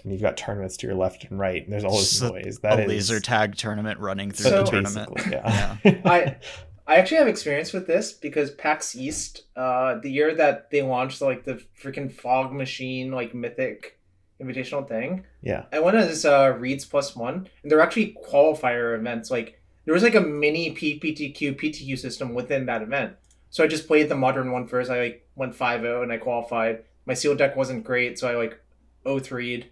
and 0.02 0.12
you've 0.12 0.22
got 0.22 0.36
tournaments 0.36 0.76
to 0.78 0.86
your 0.86 0.96
left 0.96 1.24
and 1.24 1.38
right, 1.38 1.62
and 1.62 1.72
there's 1.72 1.84
all 1.84 1.96
this 1.96 2.18
Just 2.20 2.32
noise, 2.32 2.58
that 2.62 2.78
a 2.78 2.82
is 2.84 2.88
laser 2.88 3.20
tag 3.20 3.56
tournament 3.56 3.98
running 4.00 4.30
through 4.30 4.50
So- 4.50 4.64
the 4.64 4.70
tournament. 4.70 5.14
basically, 5.14 5.32
yeah. 5.42 5.76
I 6.04 6.36
I 6.86 6.96
actually 6.96 7.18
have 7.18 7.28
experience 7.28 7.72
with 7.72 7.86
this 7.86 8.12
because 8.12 8.50
PAX 8.50 8.96
East, 8.96 9.42
uh, 9.54 9.96
the 10.02 10.10
year 10.10 10.34
that 10.34 10.70
they 10.70 10.82
launched 10.82 11.20
like 11.20 11.44
the 11.44 11.62
freaking 11.80 12.10
fog 12.12 12.52
machine 12.52 13.12
like 13.12 13.32
mythic 13.34 13.98
invitational 14.42 14.88
thing, 14.88 15.24
yeah. 15.42 15.66
I 15.72 15.78
went 15.80 15.96
as 15.98 16.24
uh, 16.24 16.56
Reads 16.58 16.84
plus 16.86 17.14
one, 17.14 17.48
and 17.62 17.70
they're 17.70 17.80
actually 17.80 18.16
qualifier 18.28 18.98
events. 18.98 19.30
Like 19.30 19.60
there 19.84 19.94
was 19.94 20.02
like 20.02 20.14
a 20.14 20.20
mini 20.20 20.74
PPTQ 20.74 21.60
PTQ 21.60 21.98
system 21.98 22.34
within 22.34 22.66
that 22.66 22.82
event. 22.82 23.14
So 23.50 23.62
I 23.62 23.66
just 23.66 23.86
played 23.86 24.08
the 24.08 24.14
modern 24.16 24.50
one 24.52 24.66
first. 24.66 24.90
I 24.90 25.00
like 25.00 25.28
went 25.36 25.54
5-0 25.56 26.02
and 26.04 26.12
I 26.12 26.16
qualified. 26.16 26.84
My 27.10 27.14
seal 27.14 27.34
deck 27.34 27.56
wasn't 27.56 27.82
great, 27.82 28.20
so 28.20 28.28
I 28.28 28.36
like 28.36 28.60
0-3'd. 29.04 29.66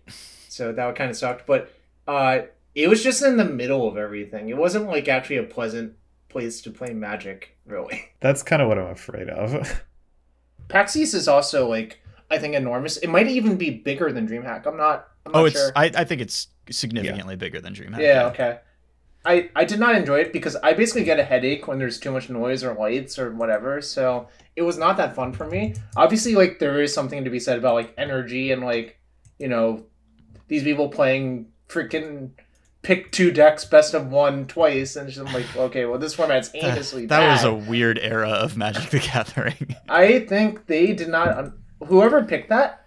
So 0.49 0.73
that 0.73 0.97
kind 0.97 1.09
of 1.09 1.17
sucked. 1.17 1.47
But 1.47 1.73
uh, 2.09 2.41
it 2.75 2.89
was 2.89 3.01
just 3.05 3.23
in 3.23 3.37
the 3.37 3.45
middle 3.45 3.87
of 3.87 3.97
everything. 3.97 4.49
It 4.49 4.57
wasn't 4.57 4.89
like 4.89 5.07
actually 5.07 5.37
a 5.37 5.45
pleasant 5.45 5.93
place 6.29 6.61
to 6.63 6.73
play 6.73 6.93
Magic, 6.93 7.57
really. 7.65 8.11
That's 8.21 8.43
kind 8.43 8.61
of 8.61 8.67
what 8.67 8.77
I'm 8.77 8.89
afraid 8.89 9.29
of. 9.29 9.85
PAX 10.67 10.97
East 10.97 11.15
is 11.15 11.29
also 11.29 11.69
like 11.69 12.03
I 12.29 12.39
think 12.39 12.57
enormous. 12.57 12.97
It 12.97 13.07
might 13.07 13.29
even 13.29 13.57
be 13.57 13.71
bigger 13.71 14.11
than 14.11 14.27
DreamHack. 14.27 14.67
I'm 14.67 14.77
not. 14.77 15.07
I'm 15.25 15.31
not 15.31 15.39
Oh, 15.43 15.45
it's 15.45 15.55
sure. 15.55 15.71
I, 15.77 15.93
I 15.95 16.03
think 16.03 16.21
it's 16.21 16.49
significantly 16.71 17.37
bigger 17.37 17.61
than 17.61 17.73
DreamHack. 17.73 18.01
Yeah, 18.01 18.27
okay. 18.33 18.59
I, 19.25 19.51
I 19.55 19.65
did 19.65 19.79
not 19.81 19.95
enjoy 19.95 20.21
it 20.21 20.33
because 20.33 20.57
I 20.57 20.73
basically 20.73 21.05
get 21.05 21.19
a 21.19 21.25
headache 21.25 21.67
when 21.69 21.79
there's 21.79 21.99
too 21.99 22.11
much 22.13 22.31
noise 22.31 22.65
or 22.65 22.75
lights 22.75 23.19
or 23.19 23.33
whatever. 23.33 23.81
So 23.83 24.29
it 24.57 24.63
was 24.63 24.79
not 24.79 24.97
that 24.97 25.15
fun 25.15 25.33
for 25.33 25.47
me. 25.47 25.75
Obviously, 25.97 26.35
like 26.35 26.59
there 26.61 26.81
is 26.81 26.95
something 26.95 27.25
to 27.25 27.31
be 27.31 27.41
said 27.41 27.59
about 27.59 27.75
like 27.75 27.93
energy 27.99 28.53
and 28.53 28.63
like 28.63 28.99
you 29.39 29.49
know 29.49 29.85
these 30.49 30.63
people 30.63 30.89
playing 30.89 31.49
freaking 31.69 32.31
pick 32.83 33.11
two 33.13 33.31
decks 33.33 33.65
best 33.65 33.93
of 33.93 34.07
one 34.09 34.47
twice 34.47 34.95
and 34.97 35.09
just 35.11 35.19
I'm 35.27 35.35
like 35.35 35.57
okay 35.57 35.85
well 35.85 35.99
this 35.99 36.15
format's 36.15 36.49
That, 36.51 36.63
heinously 36.63 37.07
that 37.07 37.29
was 37.33 37.43
bad. 37.43 37.49
a 37.51 37.55
weird 37.55 37.99
era 37.99 38.29
of 38.31 38.57
Magic 38.57 38.89
the 38.91 39.01
Gathering. 39.01 39.77
I 39.89 40.21
think 40.21 40.67
they 40.67 40.93
did 40.93 41.09
not. 41.09 41.29
un- 41.37 41.59
Whoever 41.87 42.25
picked 42.25 42.49
that, 42.49 42.87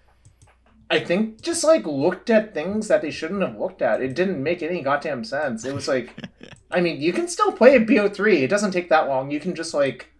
I 0.91 0.99
think 0.99 1.41
just 1.41 1.63
like 1.63 1.85
looked 1.85 2.29
at 2.29 2.53
things 2.53 2.89
that 2.89 3.01
they 3.01 3.11
shouldn't 3.11 3.41
have 3.41 3.57
looked 3.57 3.81
at. 3.81 4.01
It 4.01 4.13
didn't 4.13 4.43
make 4.43 4.61
any 4.61 4.81
goddamn 4.81 5.23
sense. 5.23 5.63
It 5.63 5.73
was 5.73 5.87
like, 5.87 6.13
I 6.71 6.81
mean, 6.81 6.99
you 6.99 7.13
can 7.13 7.29
still 7.29 7.53
play 7.53 7.79
BO3. 7.79 8.41
It 8.41 8.49
doesn't 8.49 8.71
take 8.71 8.89
that 8.89 9.07
long. 9.07 9.31
You 9.31 9.39
can 9.39 9.55
just 9.55 9.73
like, 9.73 10.11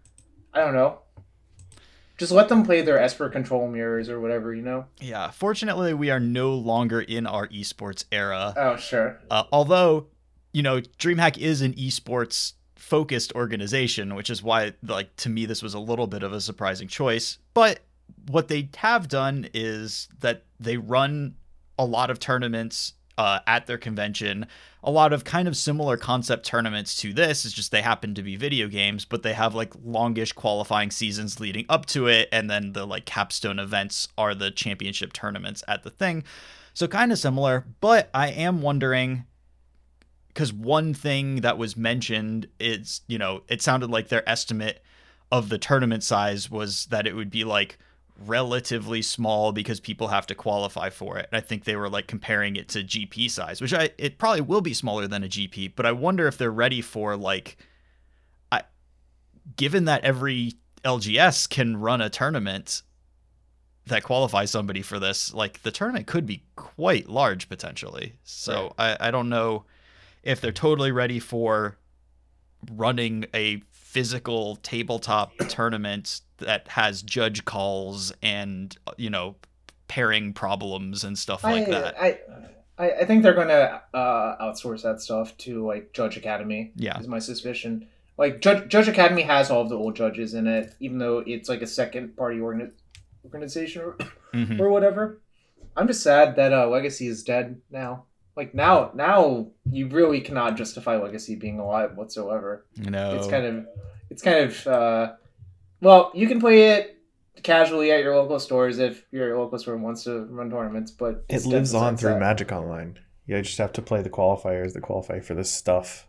I 0.54 0.62
don't 0.62 0.74
know, 0.74 1.00
just 2.18 2.32
let 2.32 2.48
them 2.48 2.64
play 2.64 2.82
their 2.82 2.98
Esper 2.98 3.28
control 3.28 3.68
mirrors 3.68 4.08
or 4.08 4.22
whatever. 4.22 4.56
You 4.56 4.62
know? 4.62 4.86
yeah, 5.02 5.30
fortunately, 5.32 5.94
we 5.94 6.10
are 6.10 6.22
no 6.22 6.54
longer 6.54 7.02
in 7.02 7.28
our 7.28 7.48
esports 7.50 8.06
era. 8.10 8.54
Oh 8.56 8.78
sure. 8.78 9.20
Uh, 9.30 9.44
although, 9.52 10.08
you 10.54 10.64
know, 10.64 10.80
DreamHack 10.80 11.38
is 11.38 11.62
an 11.62 11.74
esports 11.74 12.54
focused 12.76 13.34
organization, 13.36 14.16
which 14.16 14.30
is 14.30 14.42
why, 14.42 14.74
like, 14.84 15.16
to 15.18 15.30
me, 15.30 15.46
this 15.46 15.62
was 15.62 15.74
a 15.74 15.80
little 15.80 16.08
bit 16.08 16.24
of 16.24 16.32
a 16.32 16.40
surprising 16.40 16.88
choice. 16.88 17.40
But 17.54 17.82
what 18.30 18.48
they 18.48 18.70
have 18.78 19.08
done 19.08 19.48
is 19.54 20.08
that 20.20 20.44
they 20.60 20.78
run 20.78 21.36
a 21.78 21.86
lot 21.86 22.10
of 22.10 22.20
tournaments 22.20 22.94
uh, 23.18 23.40
at 23.46 23.68
their 23.68 23.78
convention. 23.78 24.48
A 24.84 24.92
lot 24.92 25.14
of 25.14 25.24
kind 25.24 25.48
of 25.48 25.56
similar 25.56 25.98
concept 25.98 26.46
tournaments 26.46 26.96
to 26.98 27.14
this. 27.14 27.46
It's 27.46 27.54
just 27.54 27.72
they 27.72 27.82
happen 27.82 28.16
to 28.16 28.24
be 28.24 28.36
video 28.36 28.68
games, 28.68 29.06
but 29.06 29.22
they 29.24 29.34
have 29.34 29.54
like 29.54 29.74
longish 29.84 30.32
qualifying 30.32 30.92
seasons 30.92 31.40
leading 31.40 31.66
up 31.70 31.86
to 31.88 32.08
it, 32.08 32.30
and 32.32 32.50
then 32.50 32.74
the 32.74 32.86
like 32.86 33.06
capstone 33.06 33.60
events 33.60 34.08
are 34.18 34.34
the 34.34 34.52
championship 34.52 35.14
tournaments 35.14 35.64
at 35.68 35.84
the 35.84 35.92
thing. 35.92 36.24
So 36.74 36.88
kind 36.88 37.12
of 37.12 37.20
similar, 37.20 37.66
but 37.80 38.10
I 38.14 38.30
am 38.30 38.62
wondering 38.62 39.26
because 40.30 40.54
one 40.54 40.94
thing 40.94 41.42
that 41.42 41.58
was 41.58 41.76
mentioned 41.76 42.48
is, 42.60 43.02
you 43.08 43.18
know, 43.18 43.44
it 43.50 43.62
sounded 43.62 43.90
like 43.90 44.08
their 44.08 44.28
estimate 44.28 44.82
of 45.32 45.50
the 45.50 45.58
tournament 45.58 46.04
size 46.04 46.50
was 46.50 46.86
that 46.88 47.06
it 47.06 47.16
would 47.16 47.30
be 47.30 47.44
like 47.44 47.78
relatively 48.26 49.02
small 49.02 49.52
because 49.52 49.80
people 49.80 50.10
have 50.10 50.28
to 50.28 50.36
qualify 50.36 50.90
for 50.90 51.18
it. 51.18 51.28
And 51.32 51.38
I 51.38 51.42
think 51.42 51.64
they 51.64 51.76
were 51.76 51.90
like 51.90 52.08
comparing 52.08 52.56
it 52.56 52.70
to 52.70 52.80
GP 52.80 53.30
size, 53.30 53.62
which 53.62 53.74
I 53.74 53.92
it 53.98 54.18
probably 54.18 54.42
will 54.42 54.62
be 54.62 54.74
smaller 54.74 55.08
than 55.08 55.24
a 55.24 55.28
GP, 55.28 55.74
but 55.76 55.86
I 55.86 55.92
wonder 55.92 56.28
if 56.28 56.38
they're 56.38 56.52
ready 56.52 56.82
for 56.82 57.16
like 57.16 57.58
I 58.52 58.64
given 59.56 59.86
that 59.86 60.04
every 60.04 60.54
LGS 60.84 61.50
can 61.50 61.78
run 61.78 62.02
a 62.02 62.10
tournament 62.10 62.82
that 63.88 64.04
qualifies 64.04 64.52
somebody 64.52 64.82
for 64.82 65.00
this, 65.00 65.34
like 65.34 65.64
the 65.64 65.72
tournament 65.72 66.08
could 66.08 66.26
be 66.26 66.44
quite 66.56 67.10
large 67.10 67.50
potentially. 67.50 68.16
So 68.24 68.74
I, 68.78 68.98
I 69.00 69.12
don't 69.12 69.30
know 69.30 69.66
if 70.24 70.40
they're 70.40 70.52
totally 70.52 70.92
ready 70.92 71.20
for 71.20 71.78
running 72.72 73.26
a 73.34 73.64
physical 73.92 74.56
tabletop 74.58 75.36
tournament 75.50 76.22
that 76.38 76.68
has 76.70 77.02
judge 77.02 77.44
calls 77.44 78.14
and 78.22 78.78
you 78.98 79.10
know 79.10 79.36
pairing 79.90 80.32
problems 80.32 81.04
and 81.04 81.20
stuff 81.20 81.44
like 81.44 81.68
I, 81.68 81.72
that. 81.72 82.02
I, 82.02 82.20
I 82.78 82.92
I 83.02 83.06
think 83.06 83.22
they're 83.22 83.34
gonna 83.34 83.82
uh, 83.94 84.38
outsource 84.42 84.84
that 84.84 85.02
stuff 85.02 85.36
to 85.40 85.66
like 85.68 85.92
Judge 85.94 86.16
Academy. 86.16 86.72
Yeah. 86.76 86.98
is 87.00 87.08
my 87.08 87.20
suspicion. 87.20 87.88
Like 88.18 88.40
Judge 88.40 88.70
Judge 88.70 88.88
Academy 88.88 89.24
has 89.24 89.52
all 89.52 89.62
of 89.62 89.70
the 89.70 89.76
old 89.76 89.96
judges 89.98 90.34
in 90.36 90.48
it, 90.48 90.74
even 90.80 90.98
though 90.98 91.20
it's 91.28 91.50
like 91.50 91.62
a 91.62 91.68
second 91.68 92.16
party 92.16 92.40
organi- 92.40 92.72
organization 93.26 93.82
or, 93.82 93.98
Mhm. 94.34 94.60
or 94.60 94.70
whatever. 94.70 95.22
I'm 95.76 95.88
just 95.88 96.02
sad 96.02 96.38
that 96.38 96.54
uh, 96.54 96.68
Legacy 96.68 97.08
is 97.08 97.24
dead 97.24 97.62
now. 97.70 98.06
Like 98.36 98.56
now, 98.56 98.92
now 98.96 99.48
you 99.70 99.88
really 99.88 100.22
cannot 100.22 100.56
justify 100.56 100.98
Legacy 100.98 101.36
being 101.36 101.60
alive 101.60 101.98
whatsoever. 101.98 102.66
No. 102.78 103.16
It's 103.16 103.28
kind 103.28 103.46
of, 103.46 103.66
it's 104.10 104.22
kind 104.22 104.46
of, 104.46 104.68
uh, 104.68 105.14
well, 105.82 106.12
you 106.14 106.28
can 106.28 106.40
play 106.40 106.70
it 106.72 106.98
casually 107.44 107.92
at 107.92 108.04
your 108.04 108.16
local 108.16 108.40
stores 108.40 108.80
if 108.80 109.06
your 109.12 109.38
local 109.38 109.58
store 109.60 109.78
wants 109.78 110.04
to 110.04 110.26
run 110.26 110.50
tournaments, 110.50 110.92
but 110.92 111.26
It 111.28 111.46
lives 111.46 111.74
on 111.74 111.98
through 111.98 112.12
that. 112.12 112.20
Magic 112.20 112.52
Online. 112.52 113.00
You 113.26 113.42
just 113.42 113.58
have 113.58 113.74
to 113.74 113.82
play 113.82 114.02
the 114.02 114.10
qualifiers 114.10 114.74
that 114.74 114.82
qualify 114.82 115.20
for 115.20 115.34
this 115.34 115.52
stuff 115.52 116.08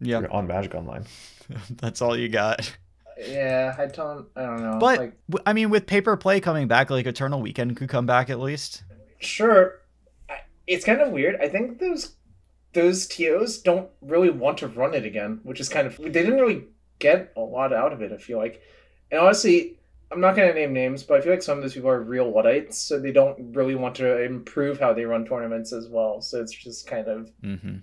yeah. 0.00 0.22
on 0.30 0.46
Magic 0.46 0.74
Online. 0.74 1.04
That's 1.70 2.02
all 2.02 2.16
you 2.16 2.28
got. 2.28 2.76
Yeah, 3.18 3.74
I 3.78 3.86
don't, 3.86 4.26
I 4.34 4.42
don't 4.42 4.60
know. 4.62 4.78
But 4.80 4.98
like, 4.98 5.12
w- 5.30 5.42
I 5.46 5.52
mean, 5.52 5.70
with 5.70 5.86
paper 5.86 6.16
play 6.16 6.40
coming 6.40 6.66
back, 6.66 6.90
like 6.90 7.06
Eternal 7.06 7.40
Weekend 7.40 7.76
could 7.76 7.88
come 7.88 8.06
back 8.06 8.28
at 8.28 8.40
least. 8.40 8.82
sure, 9.18 9.66
I- 9.66 9.70
it's 10.66 10.84
kind 10.84 11.00
of 11.00 11.10
weird. 11.10 11.36
I 11.40 11.48
think 11.48 11.78
those 11.78 12.14
those 12.72 13.06
TOs 13.06 13.58
don't 13.58 13.88
really 14.00 14.30
want 14.30 14.58
to 14.58 14.68
run 14.68 14.94
it 14.94 15.04
again, 15.04 15.40
which 15.42 15.60
is 15.60 15.68
kind 15.68 15.86
of 15.86 15.96
they 15.98 16.10
didn't 16.10 16.40
really 16.40 16.64
get 16.98 17.32
a 17.36 17.40
lot 17.40 17.72
out 17.72 17.92
of 17.92 18.02
it. 18.02 18.12
I 18.12 18.18
feel 18.18 18.38
like, 18.38 18.62
and 19.10 19.20
honestly, 19.20 19.78
I'm 20.10 20.20
not 20.20 20.36
gonna 20.36 20.54
name 20.54 20.72
names, 20.72 21.02
but 21.02 21.18
I 21.18 21.20
feel 21.20 21.32
like 21.32 21.42
some 21.42 21.58
of 21.58 21.62
those 21.62 21.74
people 21.74 21.90
are 21.90 22.00
real 22.00 22.30
Luddites, 22.30 22.78
so 22.78 22.98
they 22.98 23.12
don't 23.12 23.54
really 23.54 23.74
want 23.74 23.94
to 23.96 24.22
improve 24.22 24.78
how 24.78 24.92
they 24.92 25.04
run 25.04 25.24
tournaments 25.24 25.72
as 25.72 25.88
well. 25.88 26.20
So 26.20 26.40
it's 26.40 26.52
just 26.52 26.86
kind 26.86 27.08
of 27.08 27.30
hmm 27.40 27.76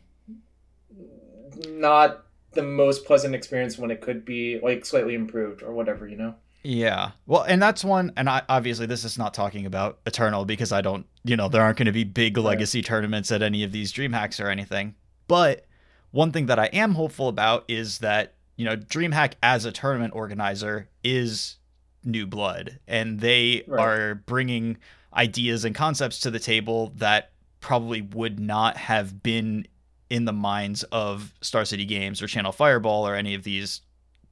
not 1.68 2.26
the 2.54 2.64
most 2.64 3.06
pleasant 3.06 3.36
experience 3.36 3.78
when 3.78 3.92
it 3.92 4.02
could 4.02 4.26
be 4.26 4.60
like 4.62 4.86
slightly 4.86 5.16
improved 5.16 5.64
or 5.64 5.74
whatever, 5.74 6.08
you 6.08 6.18
know. 6.18 6.36
Yeah. 6.64 7.12
Well, 7.26 7.44
and 7.44 7.62
that's 7.62 7.84
one, 7.84 8.12
and 8.18 8.30
I 8.30 8.44
obviously 8.50 8.86
this 8.86 9.04
is 9.04 9.18
not 9.18 9.34
talking 9.34 9.66
about 9.66 10.00
Eternal 10.06 10.46
because 10.46 10.72
I 10.72 10.82
don't, 10.82 11.06
you 11.24 11.36
know, 11.36 11.50
there 11.50 11.62
aren't 11.64 11.78
going 11.78 11.88
to 11.88 11.92
be 11.92 12.04
big 12.04 12.38
Right. 12.38 12.46
legacy 12.46 12.82
tournaments 12.82 13.32
at 13.32 13.42
any 13.42 13.64
of 13.64 13.72
these 13.72 13.92
DreamHacks 13.92 14.44
or 14.44 14.50
anything. 14.50 14.96
But 15.28 15.66
one 16.12 16.32
thing 16.32 16.46
that 16.48 16.60
I 16.60 16.66
am 16.68 16.94
hopeful 16.94 17.28
about 17.30 17.66
is 17.68 18.00
that, 18.00 18.36
you 18.58 18.66
know, 18.66 18.76
DreamHack 18.76 19.34
as 19.42 19.66
a 19.66 19.72
tournament 19.72 20.14
organizer 20.16 20.90
is 21.04 21.58
new 22.04 22.28
blood 22.28 22.80
and 22.88 23.20
they 23.20 23.64
Right. 23.68 23.84
are 23.84 24.16
bringing 24.16 24.78
ideas 25.16 25.66
and 25.66 25.74
concepts 25.76 26.20
to 26.22 26.32
the 26.32 26.40
table 26.40 26.92
that 26.98 27.32
probably 27.60 28.02
would 28.02 28.40
not 28.40 28.76
have 28.78 29.22
been 29.24 29.68
in 30.10 30.26
the 30.26 30.34
minds 30.34 30.84
of 30.92 31.34
Star 31.42 31.64
City 31.64 31.86
Games 31.86 32.22
or 32.22 32.28
Channel 32.28 32.52
Fireball 32.52 33.08
or 33.08 33.16
any 33.16 33.34
of 33.34 33.44
these 33.44 33.82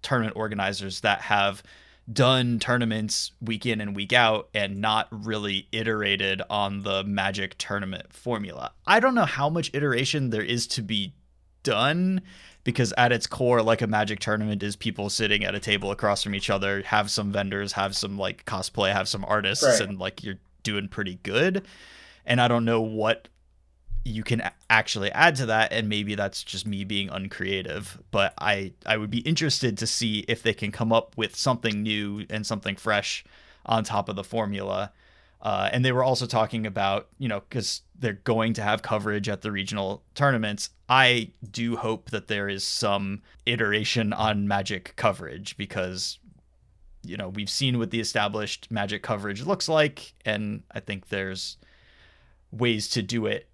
tournament 0.01 0.35
organizers 0.35 1.01
that 1.01 1.21
have 1.21 1.61
done 2.11 2.59
tournaments 2.59 3.31
week 3.41 3.65
in 3.65 3.79
and 3.81 3.95
week 3.95 4.13
out 4.13 4.49
and 4.53 4.81
not 4.81 5.07
really 5.11 5.67
iterated 5.71 6.41
on 6.49 6.81
the 6.83 7.03
magic 7.03 7.55
tournament 7.57 8.11
formula. 8.11 8.71
I 8.87 8.99
don't 8.99 9.15
know 9.15 9.25
how 9.25 9.49
much 9.49 9.69
iteration 9.73 10.29
there 10.31 10.41
is 10.41 10.65
to 10.67 10.81
be 10.81 11.13
done 11.63 12.21
because 12.63 12.93
at 12.97 13.11
its 13.11 13.27
core 13.27 13.61
like 13.61 13.81
a 13.81 13.87
magic 13.87 14.19
tournament 14.19 14.63
is 14.63 14.75
people 14.75 15.09
sitting 15.09 15.43
at 15.43 15.55
a 15.55 15.59
table 15.59 15.91
across 15.91 16.23
from 16.23 16.33
each 16.33 16.49
other, 16.49 16.81
have 16.83 17.11
some 17.11 17.31
vendors, 17.31 17.73
have 17.73 17.95
some 17.95 18.17
like 18.17 18.45
cosplay, 18.45 18.91
have 18.91 19.07
some 19.07 19.23
artists 19.25 19.63
Right. 19.63 19.81
and 19.81 19.99
like 19.99 20.23
you're 20.23 20.39
doing 20.63 20.87
pretty 20.87 21.19
good. 21.23 21.65
And 22.25 22.41
I 22.41 22.47
don't 22.47 22.65
know 22.65 22.81
what 22.81 23.27
you 24.09 24.23
can 24.23 24.41
actually 24.69 25.11
add 25.11 25.35
to 25.35 25.45
that 25.45 25.71
and 25.71 25.87
maybe 25.87 26.15
that's 26.15 26.43
just 26.43 26.65
me 26.65 26.83
being 26.83 27.09
uncreative 27.09 28.01
but 28.11 28.33
i 28.39 28.71
i 28.85 28.97
would 28.97 29.09
be 29.09 29.19
interested 29.19 29.77
to 29.77 29.85
see 29.85 30.25
if 30.27 30.41
they 30.41 30.53
can 30.53 30.71
come 30.71 30.91
up 30.91 31.15
with 31.17 31.35
something 31.35 31.83
new 31.83 32.25
and 32.29 32.45
something 32.45 32.75
fresh 32.75 33.23
on 33.69 33.83
top 33.83 34.09
of 34.09 34.15
the 34.15 34.23
formula. 34.23 34.91
Uh, 35.41 35.69
and 35.71 35.85
they 35.85 35.93
were 35.93 36.03
also 36.03 36.25
talking 36.25 36.65
about 36.65 37.07
you 37.17 37.29
know 37.29 37.39
because 37.39 37.81
they're 37.97 38.13
going 38.25 38.51
to 38.53 38.61
have 38.61 38.81
coverage 38.81 39.29
at 39.29 39.41
the 39.41 39.51
regional 39.51 40.03
tournaments. 40.13 40.69
I 40.89 41.31
do 41.49 41.77
hope 41.77 42.09
that 42.09 42.27
there 42.27 42.49
is 42.49 42.65
some 42.65 43.21
iteration 43.45 44.11
on 44.11 44.49
magic 44.49 44.93
coverage 44.97 45.55
because 45.55 46.19
you 47.03 47.15
know 47.15 47.29
we've 47.29 47.49
seen 47.49 47.79
what 47.79 47.91
the 47.91 48.01
established 48.01 48.69
magic 48.69 49.01
coverage 49.01 49.45
looks 49.45 49.69
like 49.69 50.13
and 50.25 50.63
i 50.71 50.81
think 50.81 51.07
there's 51.07 51.55
ways 52.51 52.89
to 52.89 53.01
do 53.01 53.25
it 53.25 53.47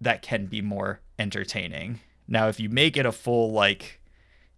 that 0.00 0.22
can 0.22 0.46
be 0.46 0.60
more 0.62 1.00
entertaining. 1.18 2.00
Now, 2.28 2.48
if 2.48 2.58
you 2.60 2.68
make 2.68 2.96
it 2.96 3.06
a 3.06 3.12
full 3.12 3.52
like 3.52 4.00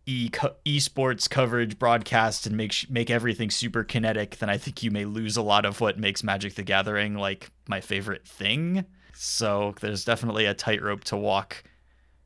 e 0.07 0.31
esports 0.31 1.29
coverage 1.29 1.79
broadcast 1.79 2.47
and 2.47 2.57
make 2.57 2.73
sh- 2.73 2.87
make 2.89 3.11
everything 3.11 3.51
super 3.51 3.85
kinetic, 3.85 4.39
then 4.39 4.49
I 4.49 4.57
think 4.57 4.83
you 4.83 4.91
may 4.91 5.05
lose 5.05 5.37
a 5.37 5.43
lot 5.43 5.67
of 5.67 5.81
what 5.81 5.99
makes 5.99 6.25
Magic 6.25 6.55
the 6.55 6.63
Gathering 6.63 7.15
like 7.15 7.51
my 7.69 7.81
favorite 7.81 8.27
thing. 8.27 8.85
So 9.15 9.75
there's 9.81 10.05
definitely 10.05 10.47
a 10.47 10.55
tightrope 10.55 11.05
to 11.05 11.17
walk, 11.17 11.63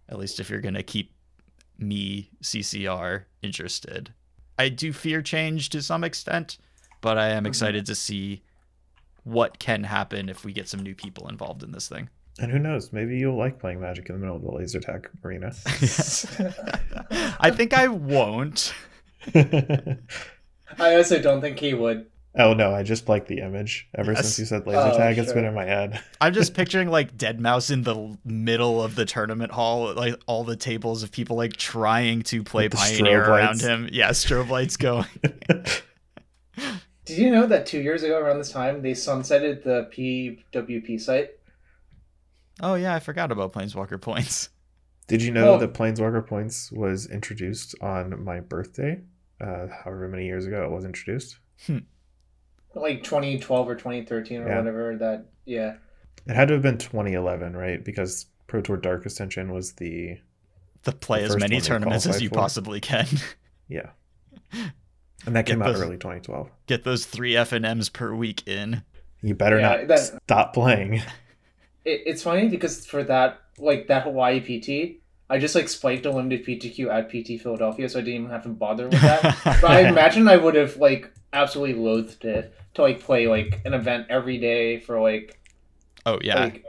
at 0.09 0.19
least 0.19 0.39
if 0.41 0.49
you're 0.49 0.61
gonna 0.61 0.83
keep 0.83 1.13
me 1.79 2.31
CCR 2.43 3.25
interested. 3.43 4.13
I 4.59 4.69
do 4.69 4.93
fear 4.93 5.23
change 5.23 5.71
to 5.71 5.83
some 5.83 6.05
extent, 6.05 6.59
but 7.01 7.19
I 7.19 7.31
am 7.31 7.45
Mhm. 7.45 7.49
excited 7.49 7.87
to 7.87 7.95
see 7.97 8.43
what 9.25 9.59
can 9.59 9.85
happen 9.85 10.29
if 10.29 10.45
we 10.45 10.53
get 10.53 10.69
some 10.69 10.81
new 10.81 10.95
people 10.95 11.29
involved 11.29 11.63
in 11.65 11.73
this 11.73 11.89
thing. 11.89 12.11
And 12.39 12.51
who 12.51 12.59
knows? 12.59 12.93
Maybe 12.93 13.19
you'll 13.19 13.37
like 13.37 13.59
playing 13.61 13.81
Magic 13.81 14.09
in 14.09 14.15
the 14.15 14.21
middle 14.21 14.37
of 14.37 14.43
the 14.43 14.51
laser 14.51 14.81
tag 14.81 15.09
arena. 15.25 15.53
I 17.41 17.51
think 17.55 17.75
I 17.75 17.89
won't. 17.89 18.73
I 19.35 19.99
also 20.97 21.21
don't 21.21 21.41
think 21.41 21.59
he 21.59 21.75
would. 21.75 22.07
oh 22.39 22.55
no, 22.55 22.75
I 22.75 22.83
just 22.83 23.09
like 23.09 23.27
the 23.29 23.41
image. 23.41 23.87
Ever 23.95 24.13
Yes. 24.13 24.23
since 24.23 24.39
you 24.39 24.45
said 24.47 24.67
laser 24.67 24.93
Oh, 24.95 24.97
tag, 24.97 25.19
it's 25.19 25.33
been 25.35 25.45
in 25.45 25.53
my 25.55 25.67
head. 25.67 26.03
I'm 26.23 26.33
just 26.33 26.55
picturing 26.55 26.89
like 26.89 27.17
deadmau5 27.19 27.71
in 27.71 27.83
the 27.83 28.19
middle 28.25 28.83
of 28.83 28.95
the 28.95 29.05
tournament 29.05 29.53
hall, 29.53 29.93
like 29.95 30.15
all 30.27 30.43
the 30.43 30.57
tables 30.57 31.03
of 31.03 31.13
people 31.13 31.37
like 31.37 31.53
trying 31.57 32.23
to 32.23 32.43
play 32.43 32.71
Pioneer 32.71 33.23
around 33.25 33.61
him. 33.61 33.89
Yeah, 33.93 34.11
strobe 34.11 34.49
lights 34.49 34.79
going. 34.79 35.07
Did 37.05 37.19
you 37.19 37.31
know 37.31 37.47
that 37.47 37.67
two 37.67 37.81
years 37.81 38.03
ago, 38.05 38.19
around 38.19 38.39
this 38.39 38.51
time, 38.53 38.81
they 38.81 38.93
sunsetted 38.93 39.65
the 39.65 39.91
PWP 39.93 41.01
site? 41.01 41.31
Oh 42.61 42.75
yeah, 42.75 42.95
I 42.95 43.01
forgot 43.01 43.33
about 43.33 43.53
Planeswalker 43.53 44.01
points. 44.01 44.49
Did 45.09 45.23
you 45.23 45.33
know 45.33 45.45
Well- 45.53 45.59
that 45.59 45.75
Planeswalker 45.75 46.27
Points 46.27 46.71
was 46.73 47.07
introduced 47.11 47.75
on 47.81 48.23
my 48.25 48.41
birthday? 48.41 49.01
Uh, 49.41 49.67
however 49.85 50.07
many 50.09 50.25
years 50.27 50.47
ago 50.47 50.65
it 50.65 50.71
was 50.71 50.85
introduced. 50.85 51.39
Like 52.75 53.03
2012 53.03 53.69
or 53.69 53.75
2013 53.75 54.43
or 54.43 54.49
Yeah. 54.49 54.59
whatever. 54.59 54.97
That 54.97 55.27
yeah. 55.45 55.75
It 56.27 56.35
had 56.37 56.49
to 56.49 56.55
have 56.55 56.63
been 56.63 56.79
2011, 56.79 57.55
right? 57.57 57.85
Because 57.85 58.27
Pro 58.47 58.61
Tour 58.61 58.77
Dark 58.77 59.05
Ascension 59.05 59.53
was 59.53 59.73
the 59.73 60.19
The 60.85 60.93
play 60.93 61.21
The 61.21 61.27
as 61.35 61.37
many 61.39 61.57
one 61.57 61.63
tournaments 61.65 62.07
as 62.07 62.23
you 62.23 62.29
for. 62.29 62.37
possibly 62.37 62.81
can. 62.81 63.07
yeah, 63.69 63.91
and 65.27 65.35
that 65.37 65.47
Get 65.47 65.55
came 65.55 65.63
out 65.63 65.75
early 65.75 65.97
2012. 65.99 66.49
Get 66.67 66.85
those 66.85 67.05
three 67.07 67.37
F 67.37 67.53
and 67.53 67.67
M's 67.67 67.89
per 67.89 68.15
week 68.15 68.47
in. 68.47 68.83
You 69.21 69.35
better 69.35 69.59
Yeah, 69.59 69.77
not 69.77 69.89
that- 69.89 70.21
stop 70.25 70.55
playing. 70.55 71.03
It, 71.85 72.03
it's 72.07 72.23
funny 72.23 72.49
because 72.49 72.87
for 72.87 73.03
that 73.05 73.41
like 73.59 73.87
that 73.89 74.05
Hawaii 74.05 74.41
PT, 74.41 75.01
I 75.29 75.39
just 75.39 75.55
like 75.55 75.69
spiked 75.69 76.07
a 76.07 76.11
limited 76.11 76.45
PTQ 76.45 76.89
at 76.89 77.09
PT 77.09 77.41
Philadelphia, 77.43 77.89
so 77.89 77.99
I 77.99 78.03
didn't 78.03 78.21
even 78.21 78.31
have 78.31 78.43
to 78.43 78.51
bother 78.51 78.89
with 78.89 79.01
that. 79.01 79.39
but 79.45 79.71
I 79.71 79.89
imagine 79.89 80.29
I 80.29 80.37
would 80.37 80.55
have 80.55 80.77
like 80.77 81.11
absolutely 81.33 81.75
loathed 81.83 82.25
it 82.25 82.55
to 82.75 82.83
like 82.83 83.01
play 83.01 83.27
like 83.27 83.61
an 83.65 83.75
event 83.75 84.07
every 84.11 84.39
day 84.39 84.79
for 84.81 85.01
like 85.01 85.41
oh 86.07 86.19
yeah. 86.23 86.41
like 86.41 86.65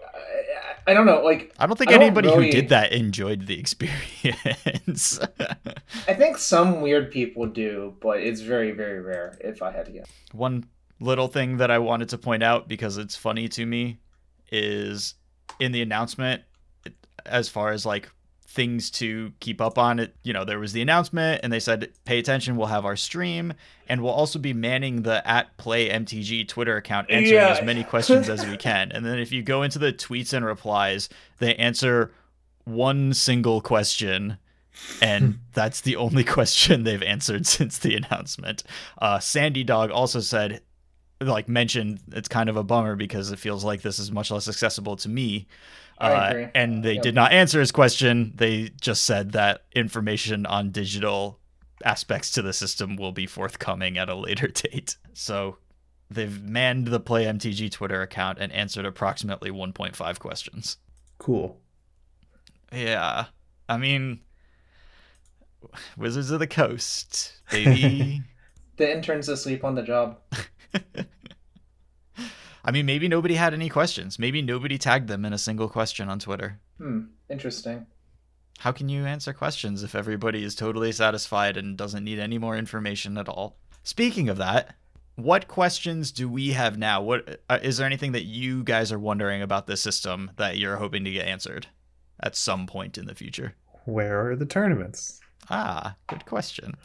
I, 0.88 0.92
I 0.92 0.94
don't 0.94 1.06
know 1.06 1.22
like 1.24 1.54
I 1.60 1.66
don't 1.66 1.78
think 1.78 1.90
I 1.90 1.96
don't 1.96 2.04
anybody 2.04 2.30
really- 2.30 2.46
who 2.46 2.52
did 2.52 2.70
that 2.70 2.94
enjoyed 2.94 3.48
the 3.48 3.60
experience. 3.60 5.20
I 6.08 6.14
think 6.14 6.38
some 6.38 6.82
weird 6.82 7.12
people 7.12 7.48
do, 7.48 7.96
but 8.02 8.20
it's 8.20 8.42
very 8.42 8.72
very 8.72 9.02
rare 9.02 9.38
if 9.42 9.62
I 9.62 9.72
had 9.72 9.86
to 9.88 9.92
guess. 9.92 10.08
one 10.32 10.66
little 11.00 11.28
thing 11.28 11.58
that 11.58 11.70
I 11.70 11.80
wanted 11.80 12.10
to 12.10 12.18
point 12.18 12.44
out 12.44 12.70
because 12.70 12.98
it's 12.98 13.16
funny 13.16 13.50
to 13.50 13.66
me 13.66 14.00
is 14.54 15.16
in 15.60 15.72
the 15.72 15.82
announcement 15.82 16.44
as 17.26 17.50
far 17.50 17.72
as 17.72 17.86
like 17.86 18.10
things 18.46 18.92
to 18.92 19.34
keep 19.40 19.60
up 19.60 19.80
on 19.80 19.98
it 20.00 20.16
you 20.24 20.32
know 20.32 20.46
there 20.46 20.60
was 20.60 20.74
the 20.74 20.82
announcement 20.82 21.40
and 21.44 21.52
they 21.52 21.60
said 21.60 21.90
pay 22.06 22.20
attention 22.20 22.56
we'll 22.56 22.68
have 22.68 22.86
our 22.86 22.96
stream 22.96 23.52
and 23.88 24.02
we'll 24.04 24.14
also 24.14 24.38
be 24.38 24.54
manning 24.54 25.02
the 25.02 25.28
at 25.28 25.58
play 25.58 25.90
mtg 25.90 26.48
twitter 26.48 26.78
account 26.78 27.10
answering 27.10 27.34
Yeah. 27.34 27.50
as 27.50 27.64
many 27.66 27.84
questions 27.94 28.30
as 28.30 28.46
we 28.46 28.56
can 28.56 28.92
and 28.92 29.04
then 29.04 29.18
if 29.18 29.32
you 29.32 29.42
go 29.42 29.64
into 29.64 29.80
the 29.80 29.92
tweets 29.92 30.34
and 30.34 30.46
replies 30.46 31.10
they 31.40 31.56
answer 31.56 32.12
one 32.66 33.12
single 33.14 33.60
question 33.60 34.38
and 35.02 35.40
that's 35.54 35.82
the 35.82 35.96
only 35.96 36.24
question 36.38 36.84
they've 36.84 37.02
answered 37.04 37.46
since 37.46 37.78
the 37.78 37.96
announcement. 37.96 38.64
Uh, 39.00 39.20
Sandy 39.20 39.64
Dog 39.64 39.92
also 39.92 40.20
said 40.20 40.62
like 41.28 41.48
mentioned 41.50 42.00
it's 42.12 42.28
kind 42.28 42.50
of 42.50 42.56
a 42.58 42.64
bummer 42.64 42.96
because 42.96 43.32
it 43.32 43.40
feels 43.40 43.64
like 43.64 43.82
this 43.82 44.00
is 44.00 44.12
much 44.12 44.32
less 44.32 44.48
accessible 44.48 44.96
to 44.98 45.10
me. 45.10 45.48
I 46.00 46.12
Uh, 46.12 46.30
agree. 46.30 46.48
and 46.56 46.84
they 46.84 46.94
Yep. 46.96 47.04
did 47.04 47.16
not 47.16 47.32
answer 47.32 47.60
his 47.60 47.72
question. 47.72 48.34
They 48.36 48.70
just 48.82 49.04
said 49.04 49.32
that 49.34 49.64
information 49.76 50.46
on 50.46 50.72
digital 50.72 51.40
aspects 51.86 52.32
to 52.32 52.42
the 52.42 52.54
system 52.54 52.96
will 52.96 53.12
be 53.12 53.28
forthcoming 53.28 53.98
at 53.98 54.10
a 54.10 54.16
later 54.16 54.48
date. 54.54 54.98
So 55.14 55.58
they've 56.10 56.42
manned 56.42 56.88
the 56.88 57.00
Play 57.00 57.26
MTG 57.26 57.72
Twitter 57.72 58.02
account 58.02 58.40
and 58.40 58.52
answered 58.52 58.86
approximately 58.86 59.52
1.5 59.52 60.20
questions. 60.20 60.78
Cool. 61.20 61.60
Yeah. 62.72 63.26
I 63.70 63.78
mean, 63.78 64.22
Wizards 65.98 66.32
of 66.32 66.40
the 66.40 66.48
Coast, 66.48 67.34
baby. 67.52 68.22
The 68.76 68.92
intern's 68.92 69.30
asleep 69.30 69.64
on 69.64 69.76
the 69.76 69.84
job. 69.84 70.18
I 72.66 72.72
mean, 72.72 72.86
maybe 72.86 73.08
nobody 73.08 73.36
had 73.36 73.54
any 73.54 73.70
questions. 73.70 74.18
Maybe 74.18 74.42
nobody 74.42 74.78
tagged 74.78 75.10
them 75.10 75.26
in 75.26 75.34
a 75.34 75.38
single 75.38 75.68
question 75.68 76.10
on 76.10 76.20
Twitter. 76.20 76.60
Hmm. 76.78 77.02
Interesting. 77.30 77.88
How 78.60 78.72
can 78.72 78.88
you 78.88 79.06
answer 79.06 79.34
questions 79.34 79.84
if 79.84 79.96
everybody 79.96 80.44
is 80.44 80.56
totally 80.56 80.92
satisfied 80.92 81.58
and 81.58 81.78
doesn't 81.78 82.04
need 82.04 82.20
any 82.20 82.38
more 82.38 82.56
information 82.56 83.18
at 83.18 83.28
all? 83.28 83.58
Speaking 83.84 84.30
of 84.30 84.38
that, 84.38 84.76
what 85.16 85.48
questions 85.48 86.12
do 86.12 86.30
we 86.30 86.52
have 86.52 86.78
now? 86.78 87.02
What 87.02 87.42
uh, 87.50 87.60
is 87.62 87.78
there 87.78 87.86
anything 87.86 88.14
that 88.14 88.24
you 88.24 88.64
guys 88.64 88.92
are 88.92 89.00
wondering 89.00 89.42
about 89.42 89.68
this 89.68 89.82
system 89.82 90.32
that 90.38 90.58
you're 90.58 90.78
hoping 90.78 91.04
to 91.04 91.12
get 91.12 91.28
answered 91.28 91.68
at 92.22 92.36
some 92.36 92.66
point 92.66 92.98
in 92.98 93.06
the 93.06 93.16
future? 93.16 93.56
Where 93.86 94.30
are 94.30 94.36
the 94.36 94.46
tournaments? 94.46 95.20
Ah, 95.50 95.96
good 96.08 96.26
question. 96.26 96.76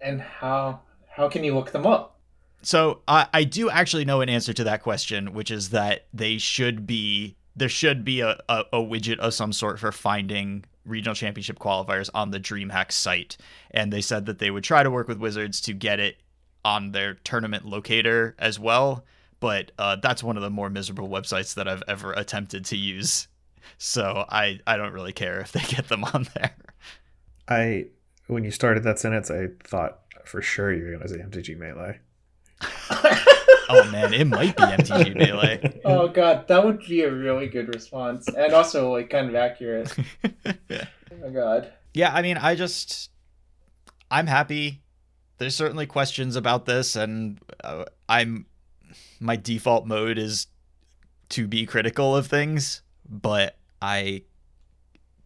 And 0.00 0.20
how 0.20 0.80
how 1.10 1.28
can 1.28 1.42
you 1.42 1.54
look 1.54 1.72
them 1.72 1.86
up? 1.86 2.17
So 2.62 3.02
I 3.06 3.26
I 3.32 3.44
do 3.44 3.70
actually 3.70 4.04
know 4.04 4.20
an 4.20 4.28
answer 4.28 4.52
to 4.52 4.64
that 4.64 4.82
question, 4.82 5.32
which 5.32 5.50
is 5.50 5.70
that 5.70 6.06
they 6.12 6.38
should 6.38 6.86
be 6.86 7.36
there 7.56 7.68
should 7.68 8.04
be 8.04 8.20
a, 8.20 8.38
a, 8.48 8.64
a 8.72 8.78
widget 8.78 9.18
of 9.18 9.34
some 9.34 9.52
sort 9.52 9.80
for 9.80 9.90
finding 9.90 10.64
regional 10.84 11.14
championship 11.14 11.58
qualifiers 11.58 12.08
on 12.14 12.30
the 12.30 12.40
DreamHack 12.40 12.92
site, 12.92 13.36
and 13.72 13.92
they 13.92 14.00
said 14.00 14.26
that 14.26 14.38
they 14.38 14.50
would 14.50 14.64
try 14.64 14.82
to 14.82 14.90
work 14.90 15.08
with 15.08 15.18
Wizards 15.18 15.60
to 15.62 15.72
get 15.72 16.00
it 16.00 16.16
on 16.64 16.92
their 16.92 17.14
tournament 17.14 17.64
locator 17.64 18.34
as 18.38 18.58
well. 18.58 19.04
But 19.40 19.72
uh, 19.78 19.96
that's 19.96 20.22
one 20.22 20.36
of 20.36 20.42
the 20.42 20.50
more 20.50 20.70
miserable 20.70 21.08
websites 21.08 21.54
that 21.54 21.68
I've 21.68 21.82
ever 21.86 22.12
attempted 22.12 22.64
to 22.66 22.76
use. 22.76 23.28
So 23.76 24.24
I 24.28 24.60
I 24.66 24.76
don't 24.76 24.92
really 24.92 25.12
care 25.12 25.40
if 25.40 25.52
they 25.52 25.60
get 25.60 25.88
them 25.88 26.04
on 26.04 26.26
there. 26.34 26.56
I 27.48 27.86
when 28.26 28.44
you 28.44 28.50
started 28.50 28.82
that 28.84 28.98
sentence, 28.98 29.30
I 29.30 29.48
thought 29.64 30.00
for 30.24 30.42
sure 30.42 30.72
you 30.72 30.84
were 30.84 30.90
going 30.90 31.02
to 31.02 31.08
say 31.08 31.18
MTG 31.18 31.56
Melee. 31.56 32.00
Oh 33.70 33.84
man, 33.90 34.14
it 34.14 34.26
might 34.26 34.56
be 34.56 34.62
MTG 34.62 35.14
Melee. 35.14 35.80
oh 35.84 36.08
god, 36.08 36.48
that 36.48 36.64
would 36.64 36.78
be 36.86 37.02
a 37.02 37.12
really 37.12 37.48
good 37.48 37.68
response. 37.74 38.26
And 38.26 38.54
also 38.54 38.90
like 38.92 39.10
kind 39.10 39.28
of 39.28 39.34
accurate. 39.34 39.94
yeah. 40.70 40.86
Oh 41.12 41.16
my 41.26 41.28
god. 41.30 41.72
yeah 41.94 42.12
i 42.14 42.20
mean 42.22 42.36
i 42.36 42.54
just 42.54 43.10
i'm 44.10 44.26
happy 44.26 44.82
there's 45.38 45.54
certainly 45.54 45.86
questions 45.86 46.36
about 46.36 46.64
this 46.66 46.94
and 46.96 47.38
uh, 47.64 47.84
i'm 48.08 48.44
my 49.18 49.34
default 49.34 49.86
mode 49.86 50.16
is 50.18 50.46
to 51.30 51.48
be 51.48 51.64
critical 51.66 52.14
of 52.14 52.26
things 52.26 52.82
but 53.08 53.56
i 53.80 54.22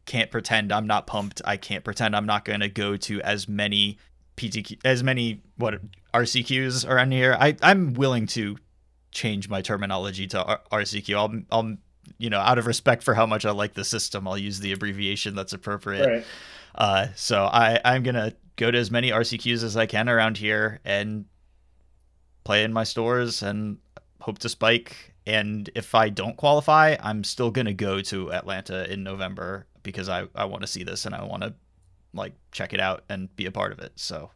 can't 0.07 0.31
pretend 0.31 0.73
i'm 0.73 0.87
not 0.87 1.07
pumped 1.07 1.43
i 1.45 1.57
can't 1.57 1.83
pretend 1.85 2.15
i'm 2.15 2.27
not 2.27 2.45
going 2.45 2.61
to 2.61 2.69
go 2.69 2.97
to 2.97 3.21
as 3.23 3.49
many 3.49 3.99
ptq 4.37 4.79
as 4.85 5.03
many 5.03 5.41
what 5.57 5.81
rcqs 6.15 6.89
are 6.89 6.97
around 6.97 7.13
here 7.13 7.37
i 7.39 7.57
i'm 7.63 7.95
willing 7.95 8.27
to 8.27 8.57
change 9.11 9.49
my 9.49 9.61
terminology 9.61 10.27
to 10.27 10.43
R- 10.43 10.61
rcq 10.73 11.15
i'll 11.15 11.33
i'll 11.51 11.77
you 12.19 12.31
know 12.31 12.41
out 12.41 12.59
of 12.59 12.67
respect 12.67 13.03
for 13.03 13.15
how 13.15 13.27
much 13.27 13.45
i 13.45 13.51
like 13.51 13.75
the 13.75 13.85
system 13.85 14.27
i'll 14.27 14.39
use 14.39 14.59
the 14.61 14.73
abbreviation 14.73 15.35
that's 15.35 15.53
appropriate 15.53 16.07
Right. 16.09 16.25
uh, 16.75 17.07
so 17.15 17.45
I, 17.45 17.79
I'm 17.85 18.03
gonna 18.03 18.33
go 18.57 18.71
to 18.71 18.79
as 18.79 18.91
many 18.91 19.11
RCQs 19.11 19.63
as 19.65 19.77
I 19.79 19.87
can 19.87 20.09
around 20.09 20.37
here 20.39 20.81
and 20.85 21.25
play 22.45 22.65
in 22.65 22.73
my 22.73 22.85
stores 22.85 23.43
and 23.43 23.79
hope 24.21 24.39
to 24.41 24.49
spike. 24.49 25.15
And 25.27 25.71
if 25.75 25.95
I 25.95 26.11
don't 26.11 26.37
qualify, 26.37 26.97
I'm 27.01 27.25
still 27.25 27.51
gonna 27.51 27.73
go 27.73 28.01
to 28.03 28.33
Atlanta 28.33 28.91
in 28.93 29.03
November 29.05 29.67
because 29.83 30.09
I, 30.09 30.27
I 30.35 30.45
want 30.45 30.63
to 30.63 30.67
see 30.67 30.83
this 30.85 31.07
and 31.07 31.15
I 31.15 31.25
want 31.25 31.43
to 31.45 31.55
like 32.15 32.35
check 32.51 32.73
it 32.73 32.81
out 32.81 33.05
and 33.09 33.35
be 33.37 33.47
a 33.47 33.51
part 33.53 33.73
of 33.73 33.79
it. 33.79 33.93
So 33.97 34.31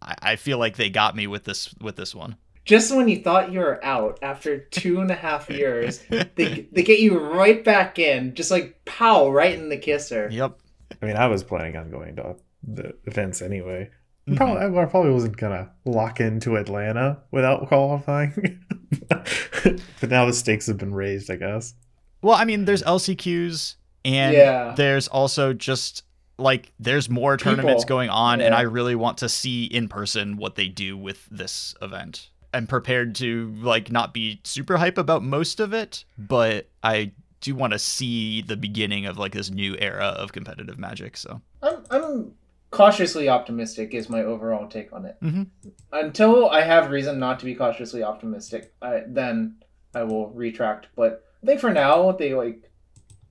I, 0.00 0.14
I 0.22 0.36
feel 0.36 0.58
like 0.58 0.76
they 0.76 0.90
got 0.90 1.16
me 1.16 1.26
with 1.26 1.44
this 1.44 1.72
with 1.80 1.96
this 1.96 2.14
one. 2.14 2.36
Just 2.64 2.94
when 2.94 3.08
you 3.08 3.20
thought 3.22 3.50
you 3.50 3.58
were 3.58 3.84
out 3.84 4.20
after 4.22 4.58
two 4.58 5.00
and 5.00 5.10
a 5.10 5.14
half 5.16 5.50
years, 5.60 6.00
they 6.10 6.68
they 6.70 6.82
get 6.82 7.00
you 7.00 7.18
right 7.18 7.64
back 7.64 7.98
in, 7.98 8.34
just 8.34 8.50
like 8.50 8.80
pow, 8.84 9.28
right 9.30 9.54
in 9.58 9.68
the 9.68 9.76
kisser. 9.76 10.28
Yep. 10.30 10.58
I 11.00 11.06
mean, 11.06 11.16
I 11.16 11.26
was 11.26 11.42
planning 11.42 11.76
on 11.76 11.90
going 11.90 12.16
to 12.16 12.36
the 12.62 12.94
events 13.06 13.42
anyway. 13.42 13.90
Mhm. 14.28 14.36
Probably, 14.36 14.78
I 14.80 14.84
probably 14.84 15.10
wasn't 15.10 15.36
gonna 15.36 15.72
lock 15.84 16.20
into 16.20 16.54
Atlanta 16.56 17.18
without 17.32 17.66
qualifying. 17.66 18.60
but 19.08 20.10
now 20.10 20.26
the 20.26 20.32
stakes 20.32 20.66
have 20.66 20.78
been 20.78 20.94
raised, 20.94 21.30
I 21.30 21.36
guess. 21.36 21.74
Well, 22.22 22.36
I 22.36 22.44
mean, 22.44 22.64
there's 22.64 22.82
LCQs 22.84 23.76
and 24.04 24.34
Yeah. 24.34 24.74
there's 24.76 25.08
also 25.08 25.52
just 25.52 26.04
like 26.38 26.72
there's 26.78 27.08
more 27.08 27.36
tournaments 27.36 27.84
People. 27.84 27.96
going 27.96 28.10
on 28.10 28.40
and 28.40 28.54
I 28.54 28.62
really 28.62 28.94
want 28.94 29.18
to 29.18 29.28
see 29.28 29.64
in 29.64 29.88
person 29.88 30.36
what 30.36 30.56
they 30.56 30.68
do 30.68 30.96
with 30.96 31.26
this 31.30 31.74
event. 31.82 32.30
I'm 32.54 32.66
prepared 32.66 33.14
to 33.16 33.54
like 33.60 33.90
not 33.90 34.12
be 34.12 34.40
super 34.44 34.76
hype 34.76 34.98
about 34.98 35.22
most 35.22 35.60
of 35.60 35.72
it, 35.72 36.04
but 36.18 36.68
I 36.82 37.12
do 37.40 37.54
want 37.54 37.72
to 37.72 37.78
see 37.78 38.42
the 38.42 38.56
beginning 38.56 39.06
of 39.06 39.18
like 39.18 39.32
this 39.32 39.50
new 39.50 39.76
era 39.78 40.06
of 40.06 40.32
competitive 40.32 40.78
magic, 40.78 41.16
so. 41.16 41.40
I'm 41.62 41.84
I'm 41.90 42.32
cautiously 42.70 43.28
optimistic 43.28 43.94
is 43.94 44.08
my 44.08 44.22
overall 44.22 44.66
take 44.66 44.92
on 44.92 45.04
it. 45.04 45.16
Mhm. 45.22 45.46
Until 45.92 46.48
I 46.50 46.62
have 46.62 46.90
reason 46.90 47.18
not 47.18 47.38
to 47.40 47.44
be 47.44 47.54
cautiously 47.54 48.02
optimistic, 48.02 48.72
I, 48.80 49.02
then 49.06 49.56
I 49.94 50.04
will 50.04 50.30
retract. 50.30 50.88
But 50.96 51.24
I 51.42 51.46
think 51.46 51.60
for 51.60 51.72
now 51.72 52.12
they 52.12 52.34
like 52.34 52.70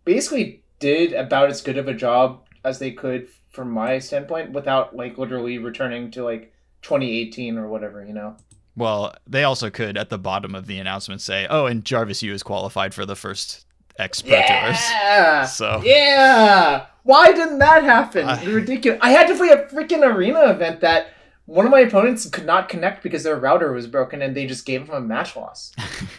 basically 0.06 0.64
did 0.80 1.14
about 1.14 1.50
as 1.50 1.62
good 1.62 1.78
of 1.78 1.88
a 1.88 1.94
job 1.94 2.44
as 2.64 2.80
they 2.80 2.92
could 2.92 3.28
from 3.50 3.72
my 3.72 4.00
standpoint 4.00 4.52
without 4.52 4.96
like 4.96 5.18
literally 5.18 5.58
returning 5.58 6.12
to 6.12 6.24
like 6.24 6.54
2018 6.84 7.58
or 7.58 7.68
whatever, 7.68 8.06
you 8.06 8.14
know. 8.14 8.36
Well, 8.76 9.14
they 9.28 9.44
also 9.44 9.70
could 9.70 9.98
at 9.98 10.10
the 10.10 10.18
bottom 10.18 10.56
of 10.56 10.66
the 10.68 10.80
announcement 10.80 11.22
say, 11.22 11.46
"Oh, 11.50 11.66
and 11.66 11.84
Jarvis 11.84 12.24
Yu 12.24 12.34
is 12.34 12.44
qualified 12.44 12.94
for 12.94 13.06
the 13.06 13.16
first 13.18 13.66
X 13.98 14.22
Pro 14.22 14.32
Tours." 14.42 14.80
Yeah. 14.92 15.46
So 15.46 15.82
Yeah. 15.84 16.86
Why 17.04 17.32
didn't 17.34 17.60
that 17.60 17.84
happen? 17.84 18.26
I- 18.26 18.44
Ridiculous. 18.46 19.00
I 19.02 19.10
had 19.12 19.28
to 19.28 19.36
play 19.36 19.50
a 19.50 19.66
freaking 19.66 20.04
arena 20.06 20.50
event 20.52 20.82
that 20.82 21.08
one 21.52 21.66
of 21.66 21.72
my 21.72 21.82
opponents 21.82 22.30
could 22.30 22.46
not 22.46 22.70
connect 22.70 23.04
because 23.04 23.24
their 23.24 23.36
router 23.36 23.74
was 23.74 23.86
broken 23.86 24.22
and 24.22 24.34
they 24.34 24.48
just 24.48 24.66
gave 24.66 24.88
him 24.88 24.94
a 24.96 25.02
match 25.02 25.36
loss. 25.36 25.74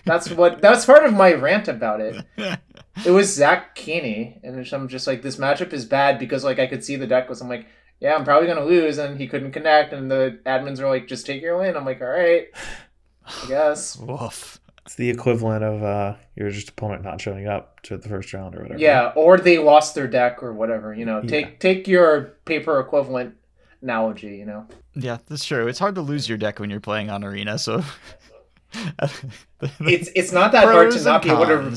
That's 0.04 0.30
what 0.40 0.60
that's 0.60 0.84
part 0.84 1.04
of 1.04 1.14
my 1.14 1.32
rant 1.32 1.68
about 1.68 2.00
it. 2.00 2.24
It 3.06 3.10
was 3.10 3.34
Zach 3.34 3.74
Keeney, 3.74 4.38
and 4.44 4.68
I'm 4.70 4.86
just 4.86 5.06
like, 5.06 5.22
this 5.22 5.36
matchup 5.36 5.72
is 5.72 5.86
bad 5.86 6.18
because 6.18 6.44
like 6.44 6.58
I 6.58 6.66
could 6.66 6.84
see 6.84 6.96
the 6.96 7.06
deck 7.06 7.26
was 7.26 7.40
I'm 7.40 7.48
like, 7.48 7.64
yeah, 8.00 8.14
I'm 8.14 8.22
probably 8.22 8.46
gonna 8.46 8.66
lose, 8.66 8.98
and 8.98 9.18
he 9.18 9.26
couldn't 9.26 9.52
connect, 9.52 9.94
and 9.94 10.10
the 10.10 10.38
admins 10.44 10.78
are 10.78 10.90
like, 10.90 11.08
just 11.08 11.24
take 11.24 11.40
your 11.40 11.56
win. 11.56 11.74
I'm 11.74 11.86
like, 11.86 12.02
all 12.02 12.08
right, 12.08 12.48
I 13.24 13.48
guess. 13.48 13.96
Woof. 14.00 14.60
It's 14.84 14.96
the 14.96 15.08
equivalent 15.08 15.64
of 15.64 15.82
uh, 15.82 16.16
your 16.36 16.50
just 16.50 16.68
opponent 16.68 17.02
not 17.02 17.18
showing 17.18 17.46
up 17.46 17.80
to 17.84 17.96
the 17.96 18.10
first 18.10 18.34
round 18.34 18.54
or 18.56 18.62
whatever. 18.64 18.78
Yeah, 18.78 19.12
or 19.16 19.38
they 19.38 19.56
lost 19.56 19.94
their 19.94 20.06
deck 20.08 20.42
or 20.42 20.52
whatever. 20.52 20.92
You 20.92 21.06
know, 21.06 21.22
take 21.22 21.46
Yeah. 21.46 21.56
take 21.60 21.88
your 21.88 22.34
paper 22.44 22.78
equivalent 22.78 23.36
analogy. 23.82 24.36
You 24.36 24.46
know, 24.46 24.66
Yeah, 24.94 25.18
that's 25.26 25.44
true. 25.44 25.66
It's 25.68 25.78
hard 25.78 25.94
to 25.96 26.02
lose 26.02 26.28
your 26.28 26.38
deck 26.38 26.58
when 26.58 26.70
you're 26.70 26.80
playing 26.80 27.10
on 27.10 27.24
Arena, 27.24 27.58
so 27.58 27.82
it's 29.80 30.10
it's 30.14 30.32
not 30.32 30.52
that 30.52 30.64
hard 30.64 30.90
to 30.90 30.96
Pros 30.96 31.04
not 31.04 31.22
be 31.22 31.30
able 31.30 31.46
to. 31.46 31.76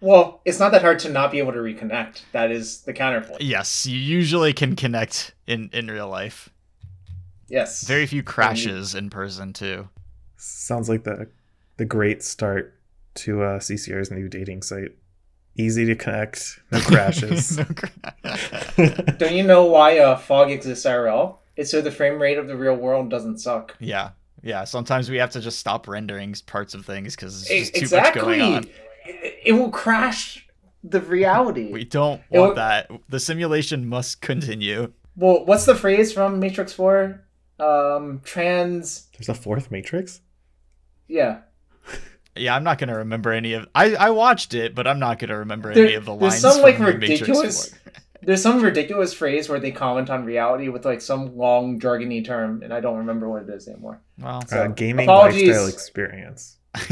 Well, 0.00 0.42
it's 0.44 0.60
not 0.60 0.72
that 0.72 0.82
hard 0.82 0.98
to 1.00 1.08
not 1.08 1.30
be 1.30 1.38
able 1.38 1.52
to 1.52 1.58
reconnect. 1.58 2.22
That 2.32 2.50
is 2.50 2.82
the 2.82 2.92
counterpoint. 2.92 3.40
Yes, 3.40 3.86
you 3.86 3.98
usually 3.98 4.52
can 4.52 4.76
connect 4.76 5.34
in 5.46 5.70
in 5.72 5.86
real 5.88 6.08
life. 6.08 6.50
Yes. 7.48 7.86
Very 7.86 8.06
few 8.06 8.22
crashes 8.22 8.94
in 8.94 9.08
person 9.10 9.52
too. 9.52 9.88
Sounds 10.36 10.88
like 10.88 11.04
the 11.04 11.28
the 11.76 11.84
great 11.84 12.22
start 12.22 12.74
to 13.14 13.42
uh, 13.42 13.58
CCR's 13.58 14.10
new 14.10 14.28
dating 14.28 14.62
site. 14.62 14.92
Easy 15.56 15.86
to 15.86 15.94
connect, 15.94 16.60
no 16.70 16.80
crashes. 16.82 17.56
No 17.58 17.64
cra- 17.64 19.12
Don't 19.18 19.32
you 19.34 19.42
know 19.42 19.64
why 19.64 19.98
uh, 19.98 20.16
fog 20.16 20.50
exists 20.50 20.84
IRL? 20.84 21.38
It's 21.56 21.70
so 21.70 21.80
the 21.80 21.90
frame 21.90 22.20
rate 22.20 22.36
of 22.38 22.46
the 22.46 22.56
real 22.56 22.74
world 22.76 23.08
doesn't 23.10 23.38
suck. 23.38 23.74
yeah, 23.80 24.10
yeah. 24.42 24.64
Sometimes 24.64 25.08
we 25.08 25.16
have 25.16 25.30
to 25.30 25.40
just 25.40 25.58
stop 25.58 25.88
rendering 25.88 26.34
parts 26.46 26.74
of 26.74 26.84
things 26.84 27.16
because 27.16 27.46
there's 27.48 27.50
E- 27.50 27.60
just 27.60 27.74
too 27.74 27.80
exactly. 27.80 28.20
much 28.38 28.40
going 28.40 28.54
on. 28.54 28.64
It, 29.06 29.38
it 29.46 29.52
will 29.52 29.70
crash 29.70 30.46
the 30.84 31.00
reality. 31.00 31.72
We 31.72 31.84
don't 31.84 32.20
want 32.30 32.48
will- 32.50 32.54
that. 32.56 32.90
The 33.08 33.18
simulation 33.20 33.88
must 33.88 34.20
continue. 34.20 34.92
Well, 35.16 35.46
what's 35.46 35.64
the 35.64 35.74
phrase 35.74 36.12
from 36.12 36.38
Matrix 36.38 36.74
Four? 36.74 37.22
Um, 37.58 38.20
trans. 38.22 39.06
There's 39.16 39.30
a 39.30 39.34
fourth 39.34 39.70
Matrix. 39.70 40.20
Yeah. 41.08 41.38
Yeah, 42.36 42.54
I'm 42.54 42.64
not 42.64 42.78
gonna 42.78 42.98
remember 42.98 43.32
any 43.32 43.52
of. 43.54 43.66
I 43.74 43.94
I 43.94 44.10
watched 44.10 44.54
it, 44.54 44.74
but 44.74 44.86
I'm 44.86 44.98
not 44.98 45.18
gonna 45.18 45.38
remember 45.38 45.72
There- 45.74 45.84
any 45.86 45.94
of 45.94 46.04
the 46.04 46.12
lines. 46.14 46.42
there's 46.42 46.44
lines. 46.44 46.54
some, 46.56 46.62
like, 46.62 46.78
the 46.78 46.84
ridiculous- 46.84 47.74
There's 48.22 48.42
some 48.42 48.60
ridiculous 48.62 49.12
phrase 49.14 49.48
where 49.48 49.60
they 49.60 49.70
comment 49.70 50.10
on 50.10 50.24
reality 50.24 50.68
with 50.68 50.84
like 50.84 51.00
some 51.00 51.36
long 51.36 51.78
jargony 51.78 52.24
term, 52.24 52.62
and 52.62 52.72
I 52.74 52.80
don't 52.80 52.96
remember 52.98 53.28
what 53.28 53.42
it 53.42 53.50
is 53.50 53.68
anymore. 53.68 54.00
Well, 54.18 54.42
uh, 54.50 54.66
gaming 54.68 55.06
apologies. 55.08 55.48
lifestyle 55.48 55.68
experience. 55.68 56.56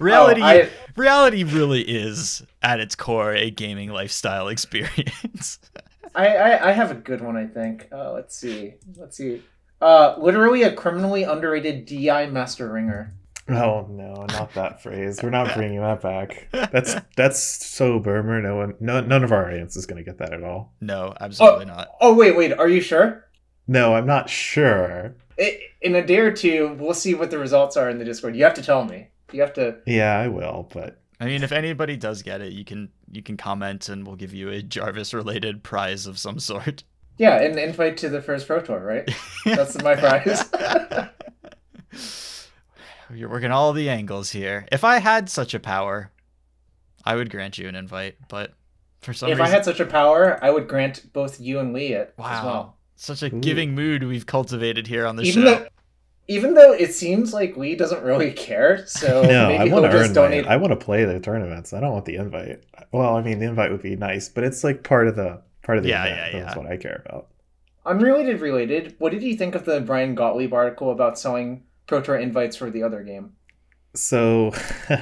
reality 0.00 0.40
Oh, 0.42 0.44
I, 0.46 0.68
reality 0.96 1.44
really 1.44 1.82
is 1.82 2.42
at 2.62 2.80
its 2.80 2.94
core 2.96 3.32
a 3.34 3.50
gaming 3.50 3.90
lifestyle 3.90 4.48
experience. 4.48 5.58
I, 6.14 6.28
I 6.28 6.68
I 6.68 6.72
have 6.72 6.90
a 6.90 6.94
good 6.94 7.20
one. 7.20 7.36
I 7.36 7.46
think. 7.46 7.88
Uh, 7.92 8.12
let's 8.12 8.36
see. 8.36 8.74
Let's 8.96 9.16
see. 9.16 9.42
Uh, 9.80 10.14
literally 10.18 10.62
a 10.62 10.72
criminally 10.72 11.24
underrated 11.24 11.84
DI 11.86 12.26
master 12.26 12.70
ringer. 12.72 13.12
Oh 13.50 13.86
no, 13.90 14.24
not 14.30 14.54
that 14.54 14.82
phrase. 14.82 15.22
We're 15.22 15.30
not 15.30 15.54
bringing 15.54 15.80
that 15.80 16.00
back. 16.00 16.48
That's 16.50 16.96
that's 17.16 17.38
so 17.38 17.98
boomer. 17.98 18.40
No 18.40 18.56
one, 18.56 18.74
no, 18.80 19.00
none 19.00 19.22
of 19.22 19.32
our 19.32 19.48
audience 19.48 19.76
is 19.76 19.84
going 19.84 20.02
to 20.02 20.04
get 20.04 20.18
that 20.18 20.32
at 20.32 20.42
all. 20.42 20.72
no, 20.80 21.12
absolutely 21.20 21.66
oh, 21.66 21.68
not. 21.68 21.88
Oh 22.00 22.14
wait, 22.14 22.36
wait. 22.36 22.52
Are 22.52 22.68
you 22.68 22.80
sure? 22.80 23.26
No, 23.66 23.94
I'm 23.94 24.06
not 24.06 24.30
sure. 24.30 25.14
I 25.38 25.60
in 25.82 25.94
a 25.94 26.04
day 26.04 26.18
or 26.18 26.32
two, 26.32 26.74
we'll 26.78 26.94
see 26.94 27.14
what 27.14 27.30
the 27.30 27.38
results 27.38 27.76
are 27.76 27.90
in 27.90 27.98
the 27.98 28.04
Discord. 28.04 28.34
You 28.34 28.44
have 28.44 28.54
to 28.54 28.62
tell 28.62 28.84
me. 28.84 29.08
You 29.32 29.42
have 29.42 29.52
to. 29.54 29.76
Yeah, 29.86 30.18
I 30.18 30.28
will, 30.28 30.68
but 30.72 31.00
I 31.20 31.26
mean, 31.26 31.42
if 31.42 31.52
anybody 31.52 31.96
does 31.96 32.22
get 32.22 32.40
it, 32.40 32.52
you 32.52 32.64
can 32.64 32.88
you 33.10 33.22
can 33.22 33.36
comment 33.36 33.88
and 33.88 34.06
we'll 34.06 34.16
give 34.16 34.32
you 34.32 34.48
a 34.48 34.62
Jarvis 34.62 35.12
related 35.12 35.62
prize 35.62 36.06
of 36.06 36.18
some 36.18 36.38
sort. 36.38 36.84
Yeah, 37.18 37.40
an 37.40 37.58
invite 37.58 37.96
to 37.98 38.08
the 38.08 38.22
first 38.22 38.46
Pro 38.46 38.60
Tour, 38.60 38.80
right? 38.80 39.08
That's 39.44 39.80
my 39.82 39.94
prize. 39.94 40.44
You're 43.14 43.28
working 43.30 43.50
all 43.50 43.72
the 43.72 43.88
angles 43.88 44.30
here. 44.30 44.66
If 44.72 44.84
I 44.84 44.98
had 44.98 45.28
such 45.30 45.54
a 45.54 45.60
power, 45.60 46.10
I 47.04 47.14
would 47.16 47.30
grant 47.30 47.58
you 47.58 47.68
an 47.68 47.74
invite, 47.74 48.16
but 48.28 48.54
for 49.00 49.12
some 49.12 49.28
if 49.30 49.38
reason, 49.38 49.46
I 49.46 49.48
had 49.48 49.64
such 49.64 49.80
a 49.80 49.86
power, 49.86 50.38
I 50.42 50.50
would 50.50 50.68
grant 50.68 51.12
both 51.12 51.40
you 51.40 51.58
and 51.60 51.72
Lee 51.72 51.92
it 51.92 52.14
wow, 52.16 52.26
as 52.30 52.42
well. 52.42 52.78
such 52.96 53.22
a 53.22 53.34
Ooh. 53.34 53.40
giving 53.40 53.74
mood 53.74 54.02
we've 54.04 54.26
cultivated 54.26 54.86
here 54.86 55.06
on 55.06 55.16
the 55.16 55.22
Even 55.24 55.42
show. 55.44 55.44
though, 55.44 55.68
even 56.26 56.54
though 56.54 56.72
it 56.72 56.94
seems 56.94 57.34
like 57.34 57.56
Lee 57.56 57.76
doesn't 57.76 58.02
really 58.02 58.32
care, 58.32 58.86
so 58.86 59.22
no, 59.28 59.48
maybe 59.48 59.64
I 59.64 59.68
he'll 59.68 59.82
want 59.82 59.84
to 59.84 59.90
just 59.90 60.10
earn. 60.10 60.14
donate. 60.14 60.46
My, 60.46 60.54
I 60.54 60.56
want 60.56 60.70
to 60.72 60.76
play 60.82 61.04
the 61.04 61.20
tournaments. 61.20 61.72
I 61.74 61.80
don't 61.80 61.92
want 61.92 62.06
the 62.06 62.16
invite. 62.16 62.64
Well, 62.92 63.16
I 63.16 63.22
mean, 63.22 63.38
the 63.40 63.46
invite 63.46 63.70
would 63.70 63.82
be 63.82 63.96
nice, 63.96 64.28
but 64.28 64.44
it's 64.44 64.64
like 64.64 64.82
part 64.84 65.06
of 65.08 65.16
the 65.16 65.42
part 65.62 65.78
of 65.78 65.84
the 65.84 65.90
Yeah, 65.90 66.04
event. 66.04 66.34
yeah, 66.34 66.40
That's 66.44 66.56
what 66.56 66.66
I 66.66 66.76
care 66.78 67.02
about. 67.04 67.28
Unrelated, 67.86 68.40
related. 68.40 68.94
What 68.98 69.12
did 69.12 69.22
you 69.22 69.36
think 69.36 69.54
of 69.54 69.66
the 69.66 69.80
Brian 69.80 70.14
Gottlieb 70.14 70.54
article 70.54 70.90
about 70.90 71.18
selling 71.18 71.64
Pro 71.86 72.00
Tour 72.00 72.16
invites 72.16 72.56
for 72.56 72.70
the 72.70 72.82
other 72.82 73.02
game? 73.02 73.32
So, 73.94 74.52
uh, 74.88 75.00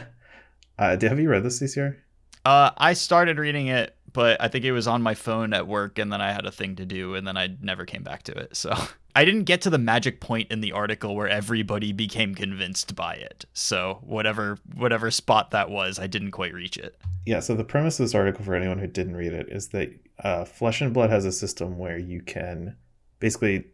have 0.79 1.21
you 1.21 1.29
read 1.29 1.43
this 1.43 1.61
this 1.61 1.77
year? 1.77 2.03
Uh, 2.45 2.71
I 2.77 2.93
started 2.95 3.39
reading 3.39 3.69
it, 3.69 3.97
but 4.13 4.41
I 4.41 4.49
think 4.49 4.65
it 4.65 4.73
was 4.73 4.87
on 4.87 5.03
my 5.03 5.15
phone 5.15 5.53
at 5.53 5.67
work, 5.67 5.99
and 5.99 6.13
then 6.13 6.21
I 6.21 6.33
had 6.33 6.45
a 6.45 6.53
thing 6.53 6.77
to 6.77 6.85
do, 6.85 7.15
and 7.15 7.27
then 7.27 7.37
I 7.37 7.57
never 7.61 7.85
came 7.85 8.03
back 8.03 8.25
to 8.25 8.33
it. 8.33 8.57
So 8.57 8.75
I 9.15 9.25
didn't 9.25 9.45
get 9.45 9.63
to 9.63 9.71
the 9.71 9.79
magic 9.79 10.21
point 10.21 10.51
in 10.51 10.61
the 10.61 10.73
article 10.73 11.15
where 11.15 11.29
everybody 11.29 11.93
became 11.93 12.35
convinced 12.35 12.95
by 12.95 13.15
it. 13.15 13.45
So 13.53 14.01
whatever 14.03 14.59
whatever 14.75 15.11
spot 15.11 15.53
that 15.53 15.71
was, 15.71 15.99
I 15.99 16.07
didn't 16.07 16.33
quite 16.33 16.55
reach 16.55 16.77
it. 16.77 16.97
Yeah. 17.27 17.41
So 17.41 17.55
the 17.55 17.65
premise 17.65 18.01
of 18.01 18.05
this 18.05 18.15
article, 18.15 18.45
for 18.45 18.55
anyone 18.55 18.79
who 18.79 18.89
didn't 18.89 19.17
read 19.17 19.33
it, 19.33 19.49
is 19.49 19.69
that 19.69 19.91
uh, 20.23 20.45
Flesh 20.45 20.81
and 20.81 20.93
Blood 20.93 21.11
has 21.11 21.25
a 21.25 21.33
system 21.33 21.79
where 21.79 21.99
you 21.99 22.21
can 22.21 22.77
basically 23.21 23.67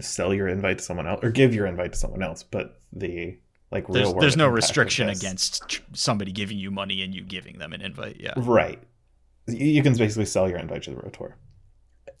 sell 0.00 0.32
your 0.34 0.48
invite 0.48 0.78
to 0.78 0.84
someone 0.84 1.06
else 1.06 1.20
or 1.22 1.30
give 1.30 1.54
your 1.54 1.66
invite 1.66 1.92
to 1.92 1.98
someone 1.98 2.22
else, 2.22 2.42
but 2.42 2.80
the 2.92 3.38
like 3.70 3.88
real 3.88 3.94
There's 3.94 4.08
world 4.08 4.22
there's 4.22 4.36
no 4.36 4.48
restriction 4.48 5.08
against 5.08 5.80
somebody 5.92 6.32
giving 6.32 6.58
you 6.58 6.70
money 6.70 7.02
and 7.02 7.14
you 7.14 7.22
giving 7.24 7.58
them 7.58 7.72
an 7.72 7.80
invite. 7.80 8.16
Yeah. 8.20 8.34
Right. 8.36 8.82
You 9.48 9.82
can 9.82 9.96
basically 9.96 10.26
sell 10.26 10.48
your 10.48 10.58
invite 10.58 10.84
to 10.84 10.90
the 10.90 10.96
Rotor. 10.96 11.36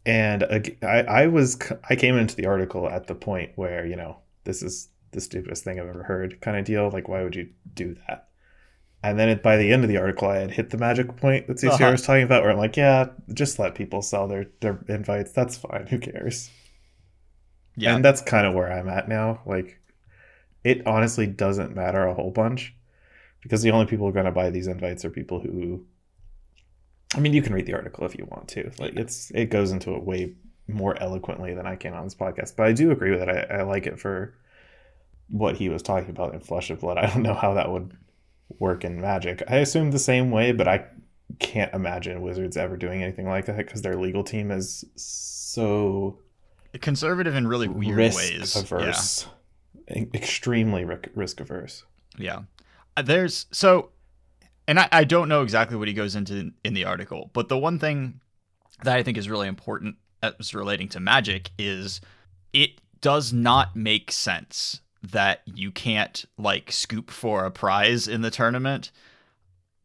And 0.04 0.44
I, 0.82 0.86
I 1.02 1.26
was 1.28 1.58
I 1.88 1.94
came 1.96 2.16
into 2.16 2.34
the 2.34 2.46
article 2.46 2.88
at 2.88 3.06
the 3.06 3.14
point 3.14 3.52
where 3.56 3.86
you 3.86 3.94
know 3.96 4.18
this 4.44 4.62
is 4.62 4.88
the 5.12 5.20
stupidest 5.20 5.62
thing 5.62 5.78
I've 5.78 5.86
ever 5.88 6.02
heard 6.02 6.40
kind 6.40 6.56
of 6.56 6.64
deal. 6.64 6.90
Like 6.90 7.08
why 7.08 7.22
would 7.22 7.36
you 7.36 7.50
do 7.74 7.96
that? 8.08 8.28
And 9.04 9.18
then 9.18 9.28
it, 9.28 9.42
by 9.42 9.56
the 9.56 9.72
end 9.72 9.82
of 9.82 9.88
the 9.88 9.96
article, 9.96 10.28
I 10.28 10.36
had 10.38 10.52
hit 10.52 10.70
the 10.70 10.78
magic 10.78 11.16
point 11.16 11.48
that 11.48 11.56
CCR 11.56 11.72
Uh-huh. 11.72 11.90
was 11.90 12.02
talking 12.02 12.22
about, 12.22 12.42
where 12.42 12.52
I'm 12.52 12.56
like, 12.58 12.76
yeah, 12.76 13.06
just 13.34 13.58
let 13.58 13.74
people 13.74 14.00
sell 14.00 14.28
their 14.28 14.46
their 14.60 14.78
invites. 14.88 15.32
That's 15.32 15.56
fine. 15.56 15.86
Who 15.88 15.98
cares? 15.98 16.50
Yeah. 17.76 17.94
And 17.94 18.04
that's 18.04 18.20
kind 18.20 18.46
of 18.46 18.54
where 18.54 18.70
I'm 18.70 18.88
at 18.88 19.08
now. 19.08 19.40
Like, 19.46 19.80
it 20.64 20.86
honestly 20.86 21.26
doesn't 21.26 21.74
matter 21.74 22.06
a 22.06 22.14
whole 22.14 22.30
bunch 22.30 22.74
because 23.42 23.62
the 23.62 23.70
only 23.70 23.86
people 23.86 24.06
who 24.06 24.10
are 24.10 24.14
going 24.14 24.26
to 24.26 24.32
buy 24.32 24.50
these 24.50 24.66
invites 24.66 25.04
are 25.04 25.10
people 25.10 25.40
who. 25.40 25.84
I 27.14 27.20
mean, 27.20 27.34
you 27.34 27.42
can 27.42 27.52
read 27.52 27.66
the 27.66 27.74
article 27.74 28.06
if 28.06 28.16
you 28.16 28.26
want 28.30 28.48
to. 28.48 28.70
Like, 28.78 28.96
it's 28.96 29.30
it 29.32 29.50
goes 29.50 29.72
into 29.72 29.94
it 29.94 30.02
way 30.02 30.34
more 30.68 31.00
eloquently 31.02 31.54
than 31.54 31.66
I 31.66 31.76
can 31.76 31.94
on 31.94 32.04
this 32.04 32.14
podcast. 32.14 32.56
But 32.56 32.66
I 32.66 32.72
do 32.72 32.90
agree 32.90 33.10
with 33.10 33.22
it. 33.22 33.28
I, 33.28 33.58
I 33.58 33.62
like 33.62 33.86
it 33.86 33.98
for 33.98 34.34
what 35.28 35.56
he 35.56 35.68
was 35.68 35.82
talking 35.82 36.10
about 36.10 36.34
in 36.34 36.40
Flesh 36.40 36.70
and 36.70 36.78
Blood. 36.78 36.98
I 36.98 37.06
don't 37.06 37.22
know 37.22 37.34
how 37.34 37.54
that 37.54 37.70
would 37.70 37.96
work 38.58 38.84
in 38.84 39.00
Magic. 39.00 39.42
I 39.48 39.56
assume 39.56 39.90
the 39.90 39.98
same 39.98 40.30
way, 40.30 40.52
but 40.52 40.68
I 40.68 40.86
can't 41.38 41.72
imagine 41.74 42.22
Wizards 42.22 42.56
ever 42.56 42.76
doing 42.76 43.02
anything 43.02 43.28
like 43.28 43.46
that 43.46 43.56
because 43.56 43.82
their 43.82 43.96
legal 43.96 44.22
team 44.22 44.50
is 44.50 44.84
so 44.96 46.18
Conservative 46.80 47.34
in 47.34 47.46
really 47.46 47.68
weird 47.68 47.96
risk 47.96 48.18
ways. 48.18 48.56
averse, 48.56 49.26
E- 49.94 50.06
extremely 50.14 50.84
risk, 50.84 51.08
risk 51.14 51.40
averse. 51.40 51.84
Yeah. 52.18 52.42
Uh, 52.96 53.02
There's 53.02 53.46
so, 53.52 53.90
and 54.66 54.78
I, 54.80 54.88
I 54.92 55.04
don't 55.04 55.28
know 55.28 55.42
exactly 55.42 55.76
what 55.76 55.88
he 55.88 55.94
goes 55.94 56.14
into 56.16 56.52
in 56.64 56.74
the 56.74 56.84
article, 56.84 57.30
but 57.34 57.48
the 57.48 57.58
one 57.58 57.78
thing 57.78 58.20
that 58.84 58.96
I 58.96 59.02
think 59.02 59.18
is 59.18 59.28
really 59.28 59.48
important 59.48 59.96
as 60.22 60.54
relating 60.54 60.88
to 60.90 61.00
magic 61.00 61.50
is 61.58 62.00
it 62.52 62.80
does 63.00 63.32
not 63.32 63.74
make 63.76 64.10
sense 64.12 64.80
that 65.02 65.42
you 65.46 65.70
can't 65.72 66.24
like 66.38 66.70
scoop 66.70 67.10
for 67.10 67.44
a 67.44 67.50
prize 67.50 68.06
in 68.08 68.22
the 68.22 68.30
tournament. 68.30 68.92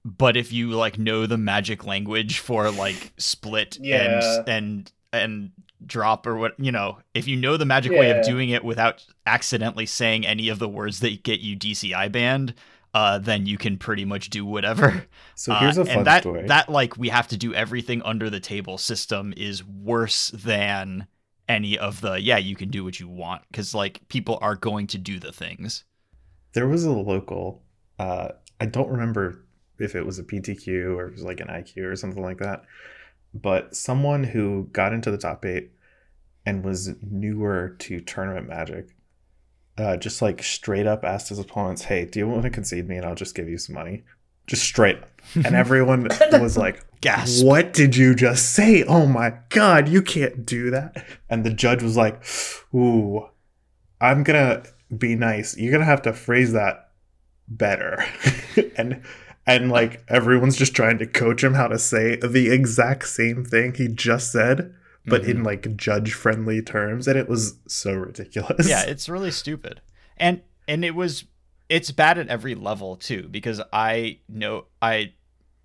But 0.05 0.37
if 0.37 0.53
you 0.53 0.69
like 0.71 0.97
know 0.99 1.25
the 1.25 1.37
magic 1.37 1.85
language 1.85 2.39
for 2.39 2.69
like 2.71 3.11
split 3.17 3.77
Yeah. 3.81 4.43
and 4.47 4.49
and 4.49 4.91
and 5.11 5.51
drop 5.85 6.25
or 6.27 6.35
what 6.35 6.53
you 6.59 6.71
know, 6.71 6.99
if 7.13 7.27
you 7.27 7.35
know 7.35 7.57
the 7.57 7.65
magic 7.65 7.91
way 7.91 8.09
of 8.09 8.21
doing 8.23 8.49
it 8.49 8.63
without 8.63 9.05
accidentally 9.25 9.85
saying 9.85 10.25
any 10.25 10.49
of 10.49 10.59
the 10.59 10.67
words 10.69 10.99
that 11.01 11.23
get 11.23 11.39
you 11.39 11.55
DCI 11.57 12.11
banned, 12.11 12.53
uh, 12.93 13.19
then 13.19 13.45
you 13.45 13.57
can 13.57 13.77
pretty 13.77 14.05
much 14.05 14.29
do 14.29 14.45
whatever. 14.45 15.05
So 15.35 15.53
here's 15.53 15.77
Uh, 15.77 15.81
a 15.81 15.85
fun 15.85 15.97
and 15.99 16.07
that, 16.07 16.23
story. 16.23 16.47
That 16.47 16.69
like 16.69 16.97
we 16.97 17.09
have 17.09 17.27
to 17.29 17.37
do 17.37 17.53
everything 17.53 18.01
under 18.03 18.29
the 18.29 18.39
table 18.39 18.77
system 18.77 19.33
is 19.37 19.63
worse 19.63 20.29
than 20.31 21.07
any 21.47 21.77
of 21.77 22.01
the 22.01 22.19
yeah 22.21 22.37
you 22.37 22.55
can 22.57 22.69
do 22.69 22.83
what 22.83 22.99
you 22.99 23.07
want 23.07 23.41
because 23.51 23.73
like 23.73 24.01
people 24.09 24.37
are 24.41 24.55
going 24.55 24.87
to 24.87 24.97
do 24.97 25.19
the 25.19 25.31
things. 25.31 25.85
there 26.53 26.67
was 26.67 26.83
a 26.85 26.91
local. 26.91 27.63
Uh, 27.99 28.29
I 28.59 28.65
don't 28.65 28.89
remember 28.89 29.45
if 29.79 29.95
it 29.95 30.05
was 30.05 30.17
a 30.19 30.23
PTQ 30.23 30.95
or 30.97 31.07
it 31.07 31.13
was 31.13 31.23
like 31.23 31.39
an 31.39 31.47
IQ 31.49 31.85
or 31.91 31.95
something 31.95 32.21
like 32.23 32.39
that, 32.39 32.63
but 33.41 33.75
someone 33.75 34.23
who 34.23 34.69
got 34.71 34.93
into 34.93 35.11
the 35.11 35.17
top 35.17 35.45
eight 35.45 35.71
and 36.45 36.63
was 36.63 36.91
newer 37.01 37.75
to 37.79 37.99
tournament 37.99 38.47
magic. 38.47 38.95
Uh, 39.77 39.95
just 39.95 40.21
like 40.21 40.41
straight 40.41 40.87
up 40.87 41.03
asked 41.03 41.29
his 41.29 41.39
opponents, 41.39 41.83
"Hey, 41.83 42.05
do 42.05 42.19
you 42.19 42.27
want 42.27 42.43
to 42.43 42.49
concede 42.49 42.87
me, 42.87 42.97
and 42.97 43.05
I'll 43.05 43.15
just 43.15 43.35
give 43.35 43.47
you 43.47 43.57
some 43.57 43.75
money?" 43.75 44.03
Just 44.47 44.63
straight 44.63 44.97
up, 44.97 45.09
and 45.35 45.55
everyone 45.55 46.07
was 46.31 46.57
like, 46.57 46.83
Gasp. 47.01 47.45
What 47.45 47.73
did 47.73 47.95
you 47.95 48.15
just 48.15 48.53
say? 48.53 48.83
Oh 48.83 49.05
my 49.05 49.33
god, 49.49 49.87
you 49.87 50.01
can't 50.01 50.45
do 50.45 50.71
that. 50.71 51.05
And 51.29 51.43
the 51.43 51.53
judge 51.53 51.83
was 51.83 51.95
like, 51.95 52.23
Ooh, 52.73 53.27
I'm 54.01 54.23
gonna 54.23 54.63
be 54.95 55.15
nice. 55.15 55.55
You're 55.57 55.71
gonna 55.71 55.85
have 55.85 56.01
to 56.03 56.13
phrase 56.13 56.53
that 56.53 56.89
better. 57.47 58.03
and 58.77 59.03
and 59.47 59.71
like 59.71 60.03
everyone's 60.09 60.57
just 60.57 60.75
trying 60.75 60.97
to 60.99 61.07
coach 61.07 61.43
him 61.43 61.55
how 61.55 61.67
to 61.67 61.79
say 61.79 62.17
the 62.17 62.49
exact 62.51 63.07
same 63.07 63.43
thing 63.45 63.73
he 63.73 63.87
just 63.87 64.31
said, 64.31 64.75
but 65.05 65.21
Mm-hmm. 65.21 65.31
in 65.31 65.43
like 65.43 65.77
judge 65.77 66.13
friendly 66.13 66.61
terms. 66.61 67.07
And 67.07 67.17
it 67.17 67.27
was 67.29 67.57
so 67.67 67.93
ridiculous. 67.93 68.67
yeah, 68.69 68.83
it's 68.83 69.07
really 69.09 69.31
stupid. 69.31 69.81
And 70.17 70.41
and 70.67 70.83
it 70.85 70.93
was 70.95 71.23
it's 71.69 71.91
bad 71.91 72.17
at 72.17 72.27
every 72.27 72.55
level 72.55 72.95
too 72.97 73.27
because 73.29 73.61
I 73.73 74.19
know 74.29 74.65
I 74.81 75.13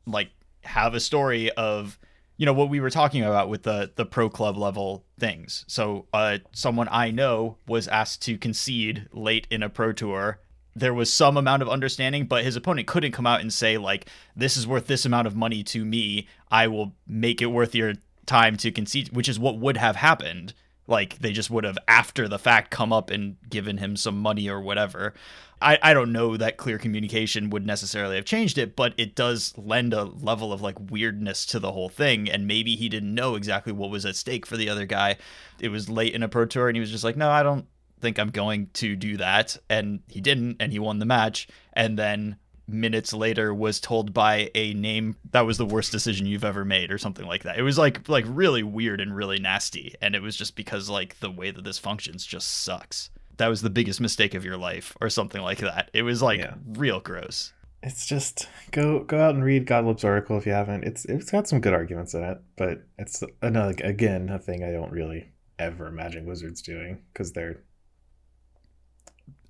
like 0.06 0.30
have 0.64 0.94
a 0.94 1.00
story 1.00 1.50
of 1.52 1.98
you 2.36 2.46
know 2.46 2.52
what 2.52 2.68
we 2.70 2.80
were 2.80 2.90
talking 2.90 3.22
about 3.24 3.48
with 3.48 3.64
the 3.64 3.90
the 3.96 4.06
pro 4.06 4.28
club 4.28 4.56
level 4.56 5.04
things. 5.18 5.64
So 5.68 6.06
uh 6.12 6.38
someone 6.52 6.88
I 6.90 7.10
know 7.10 7.56
was 7.66 7.88
asked 7.88 8.22
to 8.22 8.38
concede 8.38 9.08
late 9.12 9.46
in 9.50 9.62
a 9.62 9.68
pro 9.68 9.92
tour. 9.92 10.40
There 10.74 10.94
was 10.94 11.12
some 11.12 11.36
amount 11.36 11.62
of 11.62 11.68
understanding, 11.68 12.26
but 12.26 12.44
his 12.44 12.56
opponent 12.56 12.86
couldn't 12.86 13.12
come 13.12 13.26
out 13.26 13.40
and 13.40 13.52
say 13.52 13.76
like 13.78 14.06
this 14.34 14.56
is 14.56 14.66
worth 14.66 14.86
this 14.86 15.04
amount 15.04 15.26
of 15.26 15.36
money 15.36 15.62
to 15.64 15.84
me. 15.84 16.28
I 16.50 16.66
will 16.68 16.94
make 17.06 17.42
it 17.42 17.46
worth 17.46 17.74
your 17.74 17.94
time 18.26 18.56
to 18.58 18.70
concede, 18.70 19.10
which 19.14 19.28
is 19.28 19.38
what 19.38 19.58
would 19.58 19.76
have 19.76 19.96
happened 19.96 20.54
Like 20.86 21.18
they 21.18 21.32
just 21.32 21.50
would 21.50 21.64
have 21.64 21.78
after 21.88 22.28
the 22.28 22.38
fact 22.38 22.70
come 22.70 22.92
up 22.92 23.10
and 23.10 23.36
given 23.48 23.78
him 23.78 23.96
some 23.96 24.18
money 24.18 24.48
or 24.48 24.60
whatever. 24.60 25.14
I, 25.60 25.78
I 25.82 25.94
don't 25.94 26.12
know 26.12 26.36
that 26.36 26.56
clear 26.56 26.76
communication 26.78 27.50
would 27.50 27.64
necessarily 27.64 28.16
have 28.16 28.24
changed 28.24 28.58
it, 28.58 28.74
but 28.74 28.94
it 28.96 29.14
does 29.14 29.54
lend 29.56 29.94
a 29.94 30.04
level 30.04 30.52
of 30.52 30.60
like 30.60 30.76
weirdness 30.90 31.46
to 31.46 31.60
the 31.60 31.70
whole 31.72 31.88
thing. 31.88 32.28
And 32.28 32.48
maybe 32.48 32.74
he 32.74 32.88
didn't 32.88 33.14
know 33.14 33.36
exactly 33.36 33.72
what 33.72 33.90
was 33.90 34.04
at 34.04 34.16
stake 34.16 34.44
for 34.44 34.56
the 34.56 34.68
other 34.68 34.86
guy. 34.86 35.16
It 35.60 35.68
was 35.68 35.88
late 35.88 36.14
in 36.14 36.22
a 36.24 36.28
pro 36.28 36.46
tour 36.46 36.68
and 36.68 36.76
he 36.76 36.80
was 36.80 36.90
just 36.90 37.04
like, 37.04 37.16
no, 37.16 37.30
I 37.30 37.42
don't 37.44 37.66
think 38.02 38.18
I'm 38.18 38.30
going 38.30 38.68
to 38.74 38.94
do 38.96 39.16
that. 39.16 39.56
And 39.70 40.00
he 40.08 40.20
didn't, 40.20 40.56
and 40.60 40.70
he 40.72 40.78
won 40.78 40.98
the 40.98 41.06
match. 41.06 41.48
And 41.72 41.98
then 41.98 42.36
minutes 42.68 43.12
later 43.12 43.52
was 43.54 43.80
told 43.80 44.12
by 44.14 44.50
a 44.54 44.72
name 44.74 45.16
that 45.32 45.40
was 45.46 45.58
the 45.58 45.66
worst 45.66 45.90
decision 45.92 46.26
you've 46.26 46.44
ever 46.44 46.64
made 46.64 46.90
or 46.92 46.98
something 46.98 47.26
like 47.26 47.42
that. 47.42 47.58
It 47.58 47.62
was 47.62 47.76
like 47.76 48.08
like 48.08 48.24
really 48.28 48.62
weird 48.62 49.00
and 49.00 49.14
really 49.14 49.38
nasty 49.40 49.94
and 50.00 50.14
it 50.14 50.22
was 50.22 50.36
just 50.36 50.54
because 50.54 50.88
like 50.88 51.18
the 51.18 51.30
way 51.30 51.50
that 51.50 51.64
this 51.64 51.78
functions 51.78 52.24
just 52.24 52.62
sucks. 52.62 53.10
That 53.38 53.48
was 53.48 53.62
the 53.62 53.68
biggest 53.68 54.00
mistake 54.00 54.34
of 54.34 54.44
your 54.44 54.56
life 54.56 54.96
or 55.00 55.10
something 55.10 55.42
like 55.42 55.58
that. 55.58 55.90
It 55.92 56.02
was 56.02 56.22
like 56.22 56.38
Yeah. 56.40 56.54
real 56.76 57.00
gross. 57.00 57.52
It's 57.82 58.06
just 58.06 58.48
go 58.70 59.00
go 59.00 59.20
out 59.20 59.34
and 59.34 59.44
read 59.44 59.66
Gottlieb's 59.66 60.04
article 60.04 60.38
if 60.38 60.46
you 60.46 60.52
haven't. 60.52 60.84
It's 60.84 61.04
it's 61.06 61.32
got 61.32 61.48
some 61.48 61.60
good 61.60 61.74
arguments 61.74 62.14
in 62.14 62.22
it, 62.22 62.38
but 62.56 62.84
it's 62.96 63.24
another 63.42 63.74
again 63.82 64.28
a 64.28 64.38
thing 64.38 64.62
I 64.62 64.70
don't 64.70 64.92
really 64.92 65.32
ever 65.58 65.88
imagine 65.88 66.26
Wizards 66.26 66.62
doing 66.62 67.02
because 67.12 67.32
they're 67.32 67.60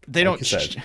They 0.08 0.24
Like 0.24 0.40
don't 0.40 0.40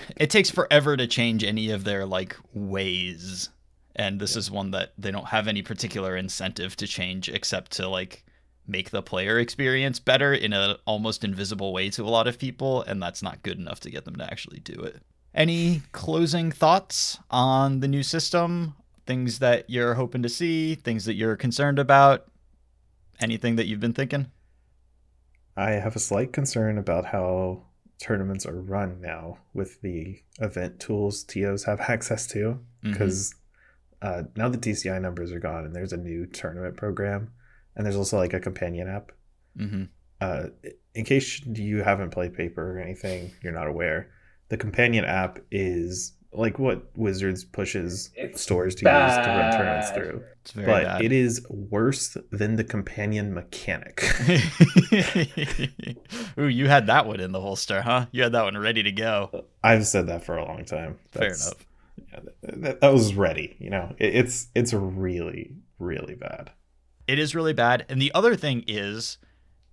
it 0.16 0.30
takes 0.30 0.50
forever 0.50 0.96
to 0.96 1.06
change 1.06 1.44
any 1.44 1.70
of 1.70 1.84
their 1.84 2.06
like 2.06 2.36
ways. 2.52 3.50
And 3.96 4.20
this 4.20 4.36
is 4.36 4.50
one 4.50 4.70
that 4.72 4.92
they 4.96 5.10
don't 5.10 5.26
have 5.26 5.48
any 5.48 5.62
particular 5.62 6.16
incentive 6.16 6.76
to 6.76 6.86
change 6.86 7.28
except 7.28 7.72
to 7.72 7.88
like 7.88 8.24
make 8.66 8.90
the 8.90 9.02
player 9.02 9.38
experience 9.38 9.98
better 9.98 10.32
in 10.34 10.52
an 10.52 10.76
almost 10.84 11.24
invisible 11.24 11.72
way 11.72 11.90
to 11.90 12.04
a 12.04 12.10
lot 12.10 12.28
of 12.28 12.38
people 12.38 12.82
and 12.82 13.02
that's 13.02 13.22
not 13.22 13.42
good 13.42 13.58
enough 13.58 13.80
to 13.80 13.90
get 13.90 14.04
them 14.04 14.16
to 14.16 14.24
actually 14.24 14.60
do 14.60 14.74
it. 14.82 15.02
Any 15.34 15.82
closing 15.92 16.52
thoughts 16.52 17.18
on 17.30 17.80
the 17.80 17.88
new 17.88 18.02
system? 18.02 18.74
Things 19.06 19.38
that 19.38 19.68
you're 19.70 19.94
hoping 19.94 20.22
to 20.22 20.28
see, 20.28 20.74
things 20.74 21.06
that 21.06 21.14
you're 21.14 21.36
concerned 21.36 21.78
about? 21.78 22.26
Anything 23.20 23.56
that 23.56 23.66
you've 23.66 23.80
been 23.80 23.94
thinking? 23.94 24.30
I 25.56 25.72
have 25.72 25.96
a 25.96 26.00
slight 26.00 26.32
concern 26.32 26.78
about 26.78 27.06
how 27.06 27.62
tournaments 28.00 28.46
are 28.46 28.60
run 28.60 29.00
now 29.00 29.38
with 29.54 29.80
the 29.82 30.20
event 30.40 30.80
tools 30.80 31.24
TOs 31.24 31.64
have 31.64 31.80
access 31.88 32.26
to 32.28 32.60
because 32.82 33.34
uh, 34.02 34.22
now 34.36 34.48
the 34.48 34.58
DCI 34.58 35.00
numbers 35.00 35.32
are 35.32 35.40
gone 35.40 35.64
and 35.64 35.74
there's 35.74 35.92
a 35.92 35.96
new 35.96 36.26
tournament 36.26 36.76
program 36.76 37.30
and 37.74 37.84
there's 37.84 37.96
also 37.96 38.16
like 38.16 38.32
a 38.32 38.40
companion 38.40 38.88
app. 38.88 39.12
Mhm. 39.58 39.88
Uh, 40.20 40.46
in 40.94 41.04
case 41.04 41.44
you 41.46 41.82
haven't 41.82 42.10
played 42.10 42.34
paper 42.34 42.76
or 42.76 42.80
anything, 42.80 43.30
you're 43.42 43.52
not 43.52 43.68
aware. 43.68 44.10
The 44.48 44.56
companion 44.56 45.04
app 45.04 45.38
is 45.50 46.12
like 46.32 46.58
what 46.58 46.84
Wizards 46.96 47.44
pushes 47.44 48.10
It's 48.14 48.42
stores 48.42 48.74
to 48.76 48.80
use 48.80 49.16
to 49.16 49.22
run 49.30 49.52
tournaments 49.52 49.90
through, 49.90 50.22
It's 50.42 50.52
very 50.52 50.66
but 50.66 50.82
bad. 50.84 51.02
it 51.02 51.12
is 51.12 51.44
worse 51.48 52.16
than 52.30 52.56
the 52.56 52.64
companion 52.64 53.32
mechanic. 53.34 54.04
Ooh, 56.38 56.48
you 56.48 56.68
had 56.68 56.86
that 56.86 57.06
one 57.06 57.20
in 57.20 57.32
the 57.32 57.40
holster, 57.40 57.82
huh? 57.82 58.06
You 58.12 58.22
had 58.24 58.32
that 58.32 58.44
one 58.44 58.56
ready 58.58 58.82
to 58.82 58.92
go. 58.92 59.44
I've 59.62 59.86
said 59.86 60.06
that 60.08 60.24
for 60.24 60.36
a 60.36 60.44
long 60.44 60.64
time. 60.64 60.98
Fair 61.10 61.28
enough. 61.28 61.54
yeah, 62.12 62.20
that, 62.42 62.62
that, 62.62 62.80
that 62.80 62.92
was 62.92 63.14
ready. 63.14 63.56
You 63.58 63.70
know, 63.70 63.94
it, 63.98 64.14
it's 64.14 64.48
it's 64.54 64.72
really 64.72 65.54
really 65.78 66.14
bad. 66.14 66.50
It 67.06 67.18
is 67.18 67.34
really 67.34 67.54
bad. 67.54 67.86
And 67.88 68.02
the 68.02 68.12
other 68.14 68.36
thing 68.36 68.64
is, 68.66 69.16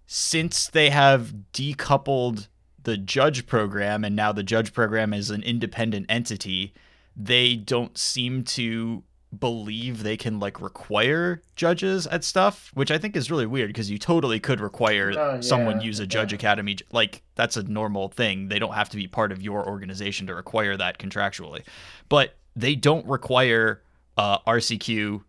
since 0.07 0.67
they 0.67 0.89
have 0.89 1.33
decoupled 1.51 2.47
the 2.85 2.97
judge 2.97 3.45
program 3.45 4.03
and 4.03 4.15
now 4.15 4.31
the 4.31 4.43
judge 4.43 4.73
program 4.73 5.13
is 5.13 5.29
an 5.29 5.43
independent 5.43 6.05
entity, 6.07 6.73
they 7.15 7.55
don't 7.55 7.97
seem 7.97 8.43
to 8.43 9.03
believe 9.37 10.03
they 10.03 10.15
can 10.15 10.39
like 10.39 10.61
require 10.61 11.41
judges 11.55 12.07
at 12.07 12.23
stuff, 12.23 12.71
which 12.73 12.91
I 12.91 12.97
think 12.97 13.15
is 13.15 13.29
really 13.29 13.45
weird 13.45 13.69
because 13.69 13.91
you 13.91 13.97
totally 13.97 14.39
could 14.39 14.61
require 14.61 15.11
Oh, 15.17 15.41
someone 15.41 15.81
use 15.81 15.99
a 15.99 16.07
judge 16.07 16.31
yeah. 16.31 16.37
academy 16.37 16.77
like 16.91 17.21
that's 17.35 17.57
a 17.57 17.63
normal 17.63 18.09
thing. 18.09 18.47
They 18.47 18.59
don't 18.59 18.73
have 18.73 18.89
to 18.89 18.97
be 18.97 19.07
part 19.07 19.31
of 19.31 19.41
your 19.41 19.67
organization 19.67 20.27
to 20.27 20.35
require 20.35 20.77
that 20.77 20.99
contractually. 20.99 21.63
But 22.07 22.37
they 22.55 22.75
don't 22.75 23.05
require 23.07 23.81
uh, 24.17 24.39
RCQ 24.47 25.23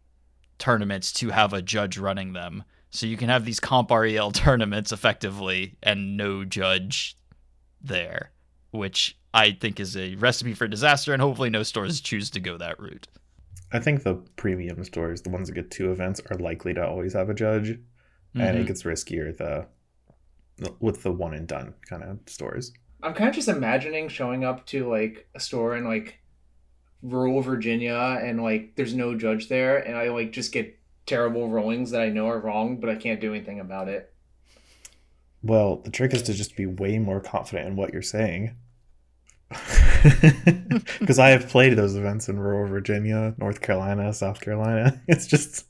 tournaments 0.59 1.13
to 1.15 1.31
have 1.31 1.53
a 1.53 1.63
judge 1.63 1.99
running 1.99 2.33
them. 2.33 2.65
So 2.91 3.07
you 3.07 3.17
can 3.17 3.29
have 3.29 3.45
these 3.45 3.61
comp 3.61 3.91
REL 3.91 4.31
tournaments 4.33 4.93
effectively 4.93 5.77
and 5.83 6.17
no 6.17 6.45
judge 6.45 7.17
there, 7.87 8.31
which 8.71 9.17
I 9.35 9.53
think 9.53 9.81
is 9.81 9.97
a 9.97 10.15
recipe 10.17 10.55
for 10.55 10.69
disaster, 10.69 11.13
and 11.13 11.21
hopefully 11.23 11.51
no 11.51 11.63
stores 11.63 12.01
choose 12.01 12.31
to 12.31 12.41
go 12.41 12.57
that 12.59 12.79
route. 12.81 13.09
I 13.73 13.79
think 13.81 14.03
the 14.03 14.15
premium 14.37 14.83
stores, 14.85 15.23
the 15.23 15.31
ones 15.31 15.49
that 15.49 15.55
get 15.55 15.71
two 15.71 15.91
events, 15.91 16.21
are 16.31 16.39
likely 16.39 16.73
to 16.75 16.87
always 16.87 17.15
have 17.15 17.29
a 17.29 17.35
judge, 17.35 17.71
and 18.35 18.57
Mhm. 18.57 18.61
it 18.61 18.67
gets 18.67 18.83
riskier 18.85 19.37
the 19.37 19.67
with 20.81 21.03
the 21.03 21.13
one 21.13 21.35
and 21.35 21.47
done 21.47 21.75
kind 21.89 22.03
of 22.03 22.19
stores. 22.27 22.73
I'm 23.03 23.13
kind 23.13 23.29
of 23.29 23.35
just 23.35 23.49
imagining 23.49 24.09
showing 24.09 24.43
up 24.45 24.65
to 24.69 24.89
like 24.89 25.29
a 25.35 25.41
store 25.41 25.77
in 25.77 25.85
like 25.85 26.19
rural 27.03 27.43
Virginia 27.43 28.19
and 28.23 28.43
like 28.43 28.75
there's 28.75 28.95
no 28.95 29.15
judge 29.17 29.49
there 29.49 29.77
and 29.79 29.97
I 29.97 30.09
like 30.09 30.33
just 30.33 30.53
get 30.53 30.79
terrible 31.05 31.49
rulings 31.51 31.91
that 31.91 32.01
I 32.01 32.09
know 32.09 32.27
are 32.29 32.41
wrong 32.41 32.81
but 32.81 32.89
I 32.89 32.97
can't 32.97 33.21
do 33.21 33.35
anything 33.35 33.61
about 33.61 33.89
it. 33.89 34.13
Well, 35.47 35.77
the 35.77 35.91
trick 35.91 36.13
is 36.13 36.23
to 36.23 36.35
just 36.35 36.57
be 36.57 36.67
way 36.67 36.99
more 36.99 37.21
confident 37.21 37.69
in 37.69 37.77
what 37.77 37.93
you're 37.93 38.03
saying. 38.03 38.57
Because 41.01 41.19
I 41.19 41.31
have 41.31 41.49
played 41.49 41.77
those 41.77 41.97
events 41.97 42.29
in 42.29 42.39
rural 42.39 42.69
Virginia, 42.69 43.35
North 43.39 43.61
Carolina, 43.61 44.13
South 44.13 44.41
Carolina. 44.41 45.01
It's 45.09 45.27
just, 45.27 45.67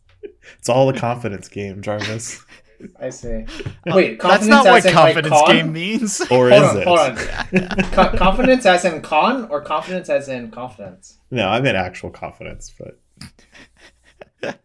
it's 0.59 0.69
all 0.69 0.89
a 0.89 0.99
confidence 0.99 1.49
game, 1.49 1.81
Jarvis. 1.83 2.45
I 3.01 3.09
see. 3.09 3.47
Uh, 3.89 3.95
Wait, 3.95 4.21
that's 4.21 4.47
not 4.47 4.67
what 4.67 4.79
as 4.79 4.87
in, 4.87 4.95
like, 4.95 5.15
confidence 5.15 5.43
game 5.49 5.73
means. 5.73 6.21
Or 6.31 6.51
Hold 6.51 6.53
is 6.53 6.71
on, 6.71 6.77
it? 6.79 6.87
hold 6.87 6.99
on. 6.99 7.91
Co- 7.93 8.19
confidence 8.19 8.67
as 8.67 8.85
in 8.85 9.01
con 9.01 9.47
or 9.51 9.63
confidence 9.63 10.11
as 10.11 10.29
in 10.29 10.51
confidence? 10.51 11.19
No, 11.31 11.49
I 11.49 11.61
meant 11.63 11.77
actual 11.77 12.11
confidence, 12.11 12.75
but 12.79 14.59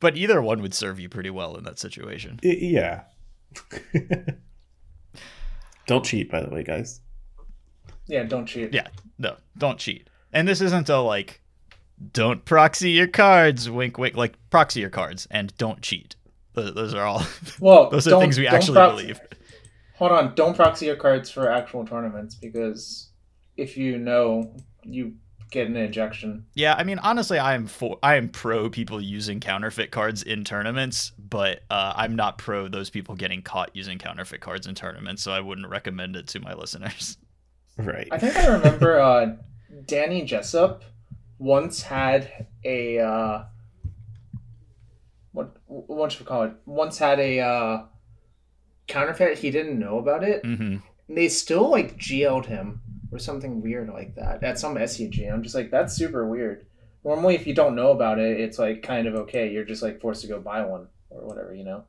but 0.00 0.16
either 0.16 0.42
one 0.42 0.60
would 0.62 0.74
serve 0.74 0.98
you 0.98 1.08
pretty 1.08 1.30
well 1.30 1.56
in 1.56 1.64
that 1.64 1.78
situation. 1.78 2.40
i- 2.44 2.48
yeah. 2.60 3.02
Don't 5.86 6.04
cheat, 6.04 6.30
by 6.30 6.40
the 6.40 6.48
way, 6.50 6.62
guys. 6.62 7.00
Yeah, 8.06 8.22
don't 8.24 8.46
cheat. 8.46 8.72
Yeah. 8.72 8.88
No, 9.18 9.36
don't 9.58 9.78
cheat. 9.78 10.08
And 10.32 10.46
this 10.46 10.60
isn't 10.60 10.88
a 10.88 10.98
like, 11.00 11.40
don't 12.12 12.44
proxy 12.44 12.90
your 12.92 13.06
cards, 13.08 13.68
wink, 13.68 13.98
wink, 13.98 14.16
like 14.16 14.34
proxy 14.50 14.80
your 14.80 14.90
cards 14.90 15.26
and 15.30 15.56
don't 15.58 15.80
cheat. 15.82 16.16
Those, 16.54 16.74
those 16.74 16.94
are 16.94 17.04
all. 17.04 17.22
Well, 17.60 17.90
those 17.90 18.06
are 18.08 18.20
things 18.20 18.38
we 18.38 18.46
actually 18.46 18.76
prox- 18.78 18.96
believe. 18.96 19.20
Hold 19.96 20.12
on, 20.12 20.34
don't 20.34 20.54
proxy 20.56 20.86
your 20.86 20.96
cards 20.96 21.30
for 21.30 21.50
actual 21.50 21.84
tournaments 21.84 22.34
because 22.34 23.10
if 23.56 23.76
you 23.76 23.98
know, 23.98 24.54
you 24.82 25.14
get 25.50 25.66
an 25.66 25.76
ejection. 25.76 26.46
Yeah, 26.54 26.74
I 26.74 26.84
mean, 26.84 26.98
honestly, 26.98 27.38
I 27.38 27.54
am 27.54 27.66
for 27.66 27.98
I 28.02 28.16
am 28.16 28.28
pro 28.28 28.70
people 28.70 29.00
using 29.00 29.40
counterfeit 29.40 29.90
cards 29.90 30.22
in 30.22 30.44
tournaments, 30.44 31.12
but 31.18 31.60
uh, 31.70 31.92
I'm 31.96 32.16
not 32.16 32.38
pro 32.38 32.68
those 32.68 32.90
people 32.90 33.14
getting 33.14 33.42
caught 33.42 33.70
using 33.74 33.98
counterfeit 33.98 34.40
cards 34.40 34.66
in 34.66 34.74
tournaments. 34.74 35.22
So 35.22 35.32
I 35.32 35.40
wouldn't 35.40 35.68
recommend 35.68 36.16
it 36.16 36.28
to 36.28 36.40
my 36.40 36.54
listeners. 36.54 37.18
Right. 37.76 38.08
I 38.10 38.18
think 38.18 38.36
I 38.36 38.46
remember 38.46 39.00
uh, 39.00 39.36
Danny 39.86 40.24
Jessup 40.24 40.82
once 41.38 41.80
had 41.80 42.46
a 42.62 42.98
uh, 42.98 43.44
what 45.32 45.56
what 45.66 46.12
should 46.12 46.20
we 46.20 46.26
call 46.26 46.42
it? 46.42 46.52
Once 46.66 46.98
had 46.98 47.18
a 47.18 47.40
uh, 47.40 47.82
counterfeit. 48.86 49.38
He 49.38 49.50
didn't 49.50 49.78
know 49.78 49.98
about 49.98 50.24
it. 50.24 50.44
hmm 50.44 50.78
they 51.10 51.28
still 51.28 51.70
like 51.70 51.96
GL'd 51.96 52.46
him 52.46 52.80
or 53.12 53.18
something 53.18 53.60
weird 53.60 53.88
like 53.88 54.14
that 54.14 54.42
at 54.42 54.58
some 54.58 54.76
SCG. 54.76 55.32
I'm 55.32 55.42
just 55.42 55.54
like, 55.54 55.70
that's 55.70 55.94
super 55.94 56.26
weird. 56.26 56.66
Normally, 57.04 57.34
if 57.34 57.46
you 57.46 57.54
don't 57.54 57.74
know 57.74 57.92
about 57.92 58.18
it, 58.18 58.40
it's 58.40 58.58
like 58.58 58.82
kind 58.82 59.06
of 59.06 59.14
okay. 59.14 59.50
You're 59.50 59.64
just 59.64 59.82
like 59.82 60.00
forced 60.00 60.22
to 60.22 60.28
go 60.28 60.40
buy 60.40 60.62
one 60.62 60.88
or 61.08 61.26
whatever, 61.26 61.54
you 61.54 61.64
know. 61.64 61.84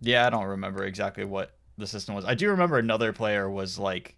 Yeah, 0.00 0.26
I 0.26 0.30
don't 0.30 0.46
remember 0.46 0.84
exactly 0.84 1.24
what 1.24 1.56
the 1.76 1.86
system 1.86 2.14
was. 2.14 2.24
I 2.24 2.34
do 2.34 2.50
remember 2.50 2.78
another 2.78 3.12
player 3.12 3.50
was 3.50 3.78
like 3.78 4.16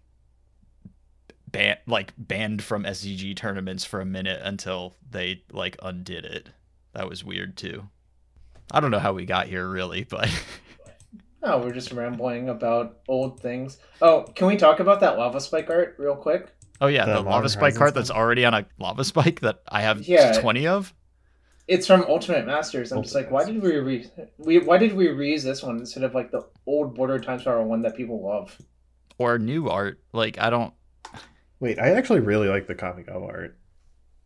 ban 1.47 1.77
like 1.87 2.13
banned 2.17 2.61
from 2.61 2.83
SCG 2.83 3.35
tournaments 3.35 3.85
for 3.85 3.99
a 3.99 4.05
minute 4.05 4.41
until 4.43 4.95
they 5.09 5.43
like 5.51 5.77
undid 5.81 6.25
it. 6.25 6.49
That 6.93 7.09
was 7.09 7.23
weird 7.23 7.57
too. 7.57 7.87
I 8.71 8.79
don't 8.79 8.91
know 8.91 8.99
how 8.99 9.13
we 9.13 9.25
got 9.25 9.47
here 9.47 9.67
really, 9.67 10.03
but 10.09 10.29
Oh, 11.49 11.59
we're 11.59 11.71
just 11.73 11.91
rambling 11.91 12.49
about 12.49 12.99
old 13.07 13.39
things. 13.39 13.77
Oh, 14.01 14.23
can 14.35 14.47
we 14.47 14.57
talk 14.57 14.79
about 14.79 14.99
that 14.99 15.17
lava 15.17 15.39
spike 15.39 15.69
art 15.69 15.95
real 15.97 16.15
quick? 16.15 16.53
oh 16.81 16.87
yeah, 16.87 17.05
The 17.05 17.13
the, 17.13 17.21
lava 17.21 17.49
spike 17.49 17.59
Horizons 17.73 17.77
card 17.79 17.93
that's 17.95 18.11
already 18.11 18.45
on 18.45 18.53
a 18.53 18.65
lava 18.79 19.03
spike 19.03 19.39
that 19.41 19.61
I 19.67 19.81
have 19.81 20.07
Yeah. 20.07 20.33
20 20.39 20.67
of. 20.67 20.93
it's 21.67 21.87
from 21.87 22.03
Ultimate 22.07 22.45
Masters. 22.45 22.91
I'm 22.91 23.01
just 23.01 23.15
like, 23.15 23.31
why 23.31 23.45
did 23.45 23.61
we 23.63 23.77
re 23.77 24.05
we 24.37 24.59
why 24.59 24.77
did 24.77 24.93
we 24.93 25.07
reuse 25.07 25.43
this 25.43 25.63
one 25.63 25.77
instead 25.77 26.03
of 26.03 26.13
like 26.13 26.31
the 26.31 26.45
old 26.67 26.93
Border 26.95 27.19
Time 27.19 27.39
Spiral 27.39 27.65
one 27.65 27.81
that 27.83 27.95
people 27.95 28.23
love? 28.23 28.55
Or 29.17 29.39
new 29.39 29.67
art. 29.69 29.99
Like 30.13 30.37
I 30.39 30.49
don't 30.51 30.73
Wait, 31.59 31.79
I 31.79 31.89
actually 31.91 32.19
really 32.19 32.47
like 32.49 32.67
the 32.67 32.75
Kamigawa 32.75 33.27
art. 33.27 33.57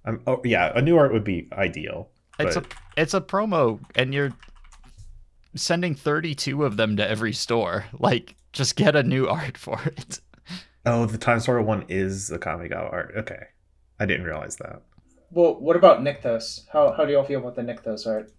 I'm, 0.03 0.21
oh 0.27 0.41
yeah, 0.43 0.71
a 0.75 0.81
new 0.81 0.97
art 0.97 1.13
would 1.13 1.23
be 1.23 1.47
ideal. 1.53 2.09
it's 2.39 2.55
But- 2.55 2.65
a 2.65 3.01
it's 3.01 3.13
a 3.13 3.21
promo 3.21 3.79
and 3.95 4.13
you're 4.13 4.31
sending 5.55 5.95
32 5.95 6.63
of 6.63 6.77
them 6.77 6.97
to 6.97 7.07
every 7.07 7.33
store. 7.33 7.85
Like 7.99 8.35
just 8.53 8.75
get 8.75 8.95
a 8.95 9.03
new 9.03 9.27
art 9.27 9.57
for 9.57 9.81
it. 9.85 10.19
Oh, 10.85 11.05
the 11.05 11.17
Time 11.17 11.39
Spiral 11.39 11.65
one 11.65 11.85
is 11.89 12.27
the 12.27 12.39
Kamigawa 12.39 12.91
art. 12.91 13.13
Okay, 13.17 13.43
I 13.99 14.05
didn't 14.05 14.25
realize 14.25 14.55
that. 14.57 14.81
Well, 15.29 15.59
what 15.59 15.75
about 15.75 16.01
Nykthos? 16.01 16.61
How 16.73 16.91
how 16.91 17.05
do 17.05 17.13
y'all 17.13 17.23
feel 17.23 17.39
about 17.39 17.55
the 17.55 17.61
Nykthos 17.61 18.07
art? 18.07 18.31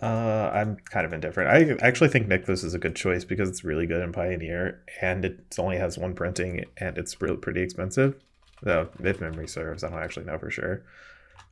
Uh, 0.00 0.50
I'm 0.54 0.76
kind 0.90 1.04
of 1.04 1.12
indifferent. 1.12 1.50
I 1.50 1.84
actually 1.84 2.08
think 2.10 2.28
Nykthos 2.28 2.62
is 2.64 2.72
a 2.72 2.78
good 2.78 2.94
choice 2.94 3.24
because 3.24 3.48
it's 3.48 3.64
really 3.64 3.86
good 3.86 4.00
in 4.00 4.12
Pioneer, 4.12 4.80
and 5.02 5.24
it 5.24 5.56
only 5.58 5.76
has 5.76 5.98
one 5.98 6.14
printing, 6.14 6.64
and 6.76 6.96
it's 6.96 7.20
really 7.20 7.36
pretty 7.36 7.62
expensive. 7.62 8.14
Though, 8.62 8.88
if 9.02 9.20
memory 9.20 9.48
serves, 9.48 9.82
I 9.82 9.90
don't 9.90 9.98
actually 10.02 10.26
know 10.26 10.38
for 10.38 10.50
sure. 10.50 10.84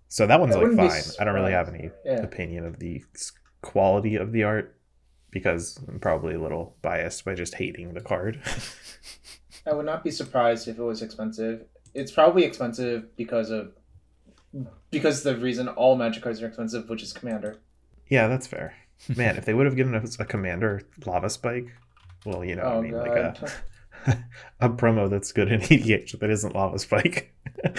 So 0.08 0.28
that 0.28 0.38
one's 0.38 0.54
I 0.54 0.60
like 0.60 0.76
fine. 0.76 1.02
I 1.18 1.24
don't 1.24 1.34
really 1.34 1.50
have 1.52 1.68
any 1.68 1.90
Yeah. 2.04 2.22
opinion 2.22 2.64
of 2.64 2.78
the 2.78 3.02
s- 3.16 3.32
quality 3.62 4.16
of 4.16 4.32
the 4.32 4.42
art 4.44 4.76
because 5.30 5.78
I'm 5.88 5.98
probably 5.98 6.34
a 6.34 6.40
little 6.40 6.76
biased 6.82 7.24
by 7.24 7.34
just 7.34 7.54
hating 7.56 7.94
the 7.94 8.00
card. 8.00 8.40
I 9.66 9.74
would 9.74 9.86
not 9.86 10.04
be 10.04 10.10
surprised 10.10 10.68
if 10.68 10.78
it 10.78 10.82
was 10.82 11.02
expensive. 11.02 11.64
It's 11.94 12.12
probably 12.12 12.44
expensive 12.44 13.14
because 13.16 13.50
of 13.50 13.72
because 14.90 15.22
the 15.22 15.36
reason 15.36 15.68
all 15.68 15.96
magic 15.96 16.22
cards 16.22 16.40
are 16.40 16.46
expensive, 16.46 16.88
which 16.88 17.02
is 17.02 17.12
commander. 17.12 17.56
yeah, 18.08 18.28
that's 18.28 18.46
fair. 18.46 18.74
Man, 19.14 19.36
if 19.36 19.44
they 19.44 19.52
would 19.52 19.66
have 19.66 19.76
given 19.76 19.94
us 19.94 20.18
a 20.18 20.24
commander 20.24 20.80
lava 21.04 21.28
spike, 21.28 21.68
well, 22.24 22.42
you 22.44 22.56
know, 22.56 22.62
I 22.62 22.74
oh 22.74 22.82
mean, 22.82 22.92
god. 22.92 23.08
like 23.08 23.50
a 24.06 24.24
a 24.60 24.70
promo 24.70 25.10
that's 25.10 25.32
good 25.32 25.50
in 25.52 25.60
EDH 25.62 26.18
that 26.20 26.30
isn't 26.30 26.54
lava 26.54 26.78
spike. 26.78 27.34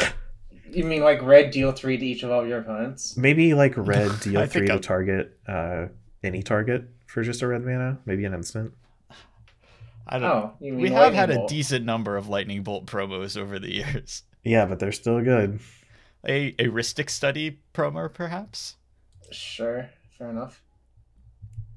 You 0.72 0.84
mean 0.84 1.02
like 1.02 1.22
red 1.22 1.52
deal 1.52 1.72
three 1.72 1.98
to 1.98 2.06
each 2.06 2.24
of 2.24 2.32
all 2.32 2.46
your 2.46 2.60
opponents? 2.60 3.16
Maybe 3.18 3.54
like 3.54 3.74
red 3.78 4.20
deal 4.22 4.46
three 4.48 4.68
to 4.68 4.74
I'm- 4.74 4.82
target 4.82 5.38
uh 5.48 5.88
any 6.24 6.44
target 6.44 6.86
for 7.06 7.24
just 7.24 7.42
a 7.42 7.48
red 7.48 7.64
mana, 7.64 8.00
maybe 8.06 8.26
an 8.26 8.34
instant. 8.34 8.74
I 10.08 10.20
don't 10.20 10.30
Oh, 10.30 10.54
you 10.60 10.76
We 10.76 10.90
have 10.92 11.14
had 11.14 11.30
Lightning 11.30 11.46
a 11.46 11.48
decent 11.50 11.86
number 11.86 12.16
of 12.18 12.30
lightning 12.30 12.64
bolt 12.64 12.86
promos 12.86 13.38
over 13.38 13.60
the 13.60 13.74
years. 13.74 14.24
Yeah, 14.44 14.66
but 14.66 14.80
they're 14.80 14.92
still 14.94 15.22
good. 15.22 15.60
A 16.28 16.56
a 16.60 16.66
Rhystic 16.68 17.10
Study 17.10 17.60
promo 17.74 18.12
perhaps? 18.14 18.76
Sure, 19.32 19.90
fair 20.18 20.30
enough. 20.30 20.64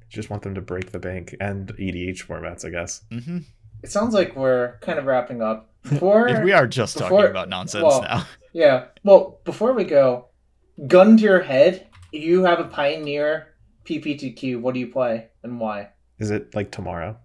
Just 0.09 0.31
want 0.31 0.43
them 0.43 0.55
to 0.55 0.61
break 0.61 0.91
the 0.93 0.99
bank 0.99 1.35
and 1.41 1.69
EDH 1.77 2.27
formats, 2.27 2.65
I 2.65 2.71
guess. 2.71 3.03
Mhm. 3.11 3.45
It 3.83 3.91
sounds 3.91 4.15
like 4.15 4.37
we're 4.37 4.77
kind 4.81 4.99
of 4.99 5.07
wrapping 5.07 5.43
up. 5.43 5.70
Before 5.83 6.43
We 6.45 6.53
are 6.53 6.67
just 6.67 6.97
before- 6.97 7.11
talking 7.21 7.31
about 7.31 7.49
nonsense 7.49 7.85
well, 7.85 8.03
now. 8.03 8.27
Yeah. 8.53 8.87
Well, 9.05 9.41
before 9.45 9.73
we 9.73 9.85
go, 9.85 10.27
gun 10.87 11.17
to 11.17 11.23
your 11.23 11.41
head, 11.41 11.89
you 12.13 12.45
have 12.45 12.59
a 12.61 12.65
Pioneer 12.65 13.55
PPTQ, 13.85 14.61
what 14.61 14.75
do 14.75 14.81
you 14.81 14.89
play 14.89 15.29
and 15.43 15.59
why? 15.61 15.91
Is 16.19 16.31
it 16.31 16.55
like 16.55 16.71
tomorrow? 16.71 17.17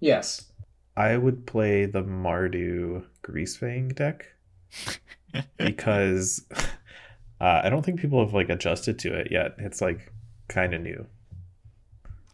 Yes. 0.00 0.52
I 0.96 1.16
would 1.16 1.46
play 1.46 1.86
the 1.86 2.02
Mardu 2.02 3.04
Greasefang 3.22 3.94
deck 3.94 4.26
because 5.56 6.44
uh, 7.40 7.60
I 7.64 7.68
don't 7.70 7.84
think 7.84 8.00
people 8.00 8.24
have 8.24 8.34
like 8.34 8.48
adjusted 8.48 8.98
to 9.00 9.14
it 9.14 9.28
yet. 9.30 9.54
It's 9.58 9.80
like 9.80 10.12
kind 10.48 10.74
of 10.74 10.82
new. 10.82 11.06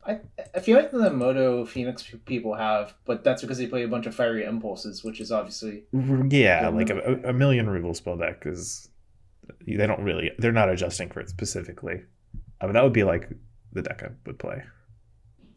I, 0.08 0.20
I 0.54 0.60
feel 0.60 0.76
like 0.76 0.90
the 0.90 1.10
Moto 1.10 1.66
Phoenix 1.66 2.02
people 2.24 2.54
have, 2.54 2.94
but 3.04 3.22
that's 3.22 3.42
because 3.42 3.58
they 3.58 3.66
play 3.66 3.82
a 3.82 3.88
bunch 3.88 4.06
of 4.06 4.14
fiery 4.14 4.44
impulses, 4.44 5.04
which 5.04 5.20
is 5.20 5.30
obviously 5.30 5.84
Yeah, 5.92 6.62
Yeah, 6.62 6.68
like 6.68 6.90
a, 6.90 7.20
a 7.24 7.32
million 7.32 7.68
removal 7.68 7.94
spell 7.94 8.16
deck 8.16 8.44
is 8.46 8.88
they 9.66 9.86
don't 9.86 10.02
really 10.02 10.30
they're 10.38 10.52
not 10.52 10.70
adjusting 10.70 11.10
for 11.10 11.20
it 11.20 11.28
specifically. 11.28 12.02
I 12.60 12.64
mean, 12.64 12.74
that 12.74 12.82
would 12.82 12.92
be 12.92 13.04
like 13.04 13.28
the 13.72 13.82
deck 13.82 14.02
I 14.02 14.08
would 14.26 14.38
play. 14.38 14.62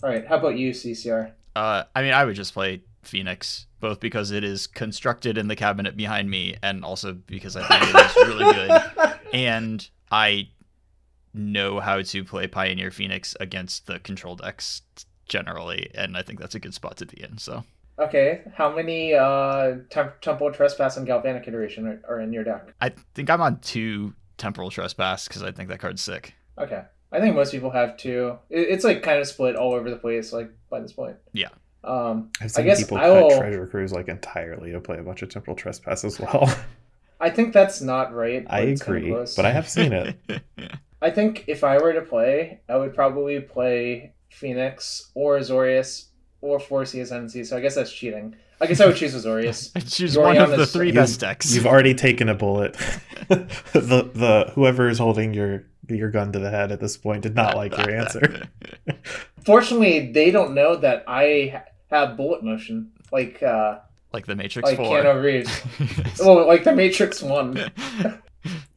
all 0.03 0.09
right. 0.09 0.27
How 0.27 0.37
about 0.37 0.57
you, 0.57 0.71
CCR? 0.71 1.31
Uh, 1.55 1.83
I 1.95 2.01
mean, 2.01 2.13
I 2.13 2.25
would 2.25 2.35
just 2.35 2.53
play 2.53 2.83
Phoenix, 3.03 3.67
both 3.79 3.99
because 3.99 4.31
it 4.31 4.43
is 4.43 4.67
constructed 4.67 5.37
in 5.37 5.47
the 5.47 5.55
cabinet 5.55 5.95
behind 5.97 6.29
me, 6.29 6.55
and 6.61 6.83
also 6.83 7.13
because 7.13 7.55
I 7.55 7.67
think 7.67 7.95
it 7.95 8.05
is 8.05 8.27
really 8.27 8.53
good. 8.53 8.81
And 9.33 9.89
I 10.11 10.49
know 11.33 11.79
how 11.79 12.01
to 12.01 12.23
play 12.23 12.47
Pioneer 12.47 12.91
Phoenix 12.91 13.35
against 13.39 13.87
the 13.87 13.99
control 13.99 14.35
decks 14.35 14.81
generally, 15.27 15.89
and 15.95 16.17
I 16.17 16.21
think 16.21 16.39
that's 16.39 16.55
a 16.55 16.59
good 16.59 16.73
spot 16.73 16.97
to 16.97 17.05
be 17.05 17.21
in. 17.21 17.37
So 17.37 17.63
Okay. 18.01 18.41
How 18.55 18.73
many 18.75 19.13
uh, 19.13 19.75
Tem- 19.89 20.11
Temporal 20.21 20.51
Trespass 20.51 20.97
and 20.97 21.05
Galvanic 21.05 21.47
Iteration 21.47 21.87
are, 21.87 22.01
are 22.15 22.19
in 22.19 22.33
your 22.33 22.43
deck? 22.43 22.73
I 22.81 22.91
think 23.13 23.29
I'm 23.29 23.41
on 23.41 23.59
two 23.59 24.13
Temporal 24.37 24.71
Trespass 24.71 25.27
because 25.27 25.43
I 25.43 25.51
think 25.51 25.69
that 25.69 25.79
card's 25.79 26.01
sick. 26.01 26.33
Okay. 26.57 26.83
I 27.11 27.19
think 27.19 27.35
most 27.35 27.51
people 27.51 27.69
have 27.69 27.97
two. 27.97 28.37
It, 28.49 28.61
it's 28.69 28.83
like 28.83 29.03
kind 29.03 29.19
of 29.19 29.27
split 29.27 29.55
all 29.55 29.73
over 29.73 29.89
the 29.89 29.97
place, 29.97 30.33
like 30.33 30.51
by 30.69 30.79
this 30.79 30.93
point. 30.93 31.17
Yeah. 31.33 31.49
Um, 31.83 32.29
I've 32.39 32.45
I 32.45 32.47
seen 32.47 32.65
guess 32.65 32.79
people 32.81 32.97
I 32.97 33.01
cut 33.01 33.23
will. 33.23 33.37
Treasure 33.39 33.67
Cruise 33.67 33.91
like 33.91 34.07
entirely 34.07 34.71
to 34.71 34.79
play 34.79 34.97
a 34.97 35.03
bunch 35.03 35.21
of 35.21 35.29
Temporal 35.29 35.55
Trespass 35.55 36.03
as 36.03 36.19
well. 36.19 36.51
I 37.19 37.29
think 37.29 37.53
that's 37.53 37.81
not 37.81 38.15
right. 38.15 38.45
I 38.49 38.61
but 38.61 38.67
it's 38.69 38.81
kinda 38.83 38.97
agree, 38.99 39.25
but 39.35 39.45
I 39.45 39.51
have 39.51 39.69
seen 39.69 39.93
it. 39.93 40.17
I 41.01 41.09
think 41.09 41.45
if 41.47 41.63
I 41.63 41.77
were 41.77 41.93
to 41.93 42.01
play, 42.01 42.61
I 42.69 42.77
would 42.77 42.93
probably 42.93 43.39
play 43.39 44.13
Phoenix 44.29 45.11
or 45.15 45.37
Azorius 45.39 46.05
or 46.41 46.59
Force 46.59 46.93
Ascendancy. 46.93 47.43
So 47.43 47.57
I 47.57 47.59
guess 47.59 47.75
that's 47.75 47.91
cheating. 47.91 48.35
I 48.59 48.67
guess 48.67 48.79
I 48.79 48.85
would 48.85 48.95
choose 48.95 49.15
Azorius. 49.15 49.71
I 49.75 49.79
choose 49.79 50.15
Yorion 50.15 50.23
one 50.23 50.37
of 50.37 50.51
the 50.51 50.67
three 50.67 50.91
best 50.91 51.19
decks. 51.19 51.53
You've 51.53 51.65
already 51.65 51.95
taken 51.95 52.29
a 52.29 52.35
bullet. 52.35 52.73
the 53.27 54.11
the 54.13 54.51
whoever 54.53 54.87
is 54.87 54.99
holding 54.99 55.33
your 55.33 55.63
your 55.89 56.11
gun 56.11 56.31
to 56.33 56.39
the 56.39 56.51
head 56.51 56.71
at 56.71 56.79
this 56.79 56.95
point 56.95 57.23
did 57.23 57.35
not 57.35 57.55
like 57.55 57.75
your 57.75 57.89
answer. 57.89 58.43
Fortunately, 59.45 60.11
they 60.11 60.29
don't 60.29 60.53
know 60.53 60.75
that 60.75 61.03
I 61.07 61.63
have 61.89 62.15
bullet 62.15 62.43
motion, 62.43 62.91
like 63.11 63.41
uh, 63.41 63.79
like 64.13 64.27
the 64.27 64.35
Matrix 64.35 64.69
like 64.69 64.77
4. 64.77 65.03
Keanu 65.03 65.23
Reeves. 65.23 66.21
Oh, 66.21 66.45
like 66.45 66.63
the 66.63 66.75
Matrix 66.75 67.23
One. 67.23 67.71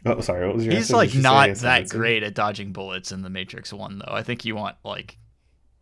Oh, 0.07 0.21
sorry. 0.21 0.47
What 0.47 0.57
was 0.57 0.65
your 0.65 0.75
He's 0.75 0.85
answer? 0.85 0.97
like 0.97 1.15
you 1.15 1.23
not 1.23 1.55
that 1.57 1.89
great 1.89 2.23
at 2.23 2.35
dodging 2.35 2.73
bullets 2.73 3.11
in 3.13 3.23
the 3.23 3.31
Matrix 3.31 3.73
1 3.73 3.99
though. 3.99 4.13
I 4.13 4.23
think 4.23 4.45
you 4.45 4.55
want 4.57 4.77
like 4.85 5.17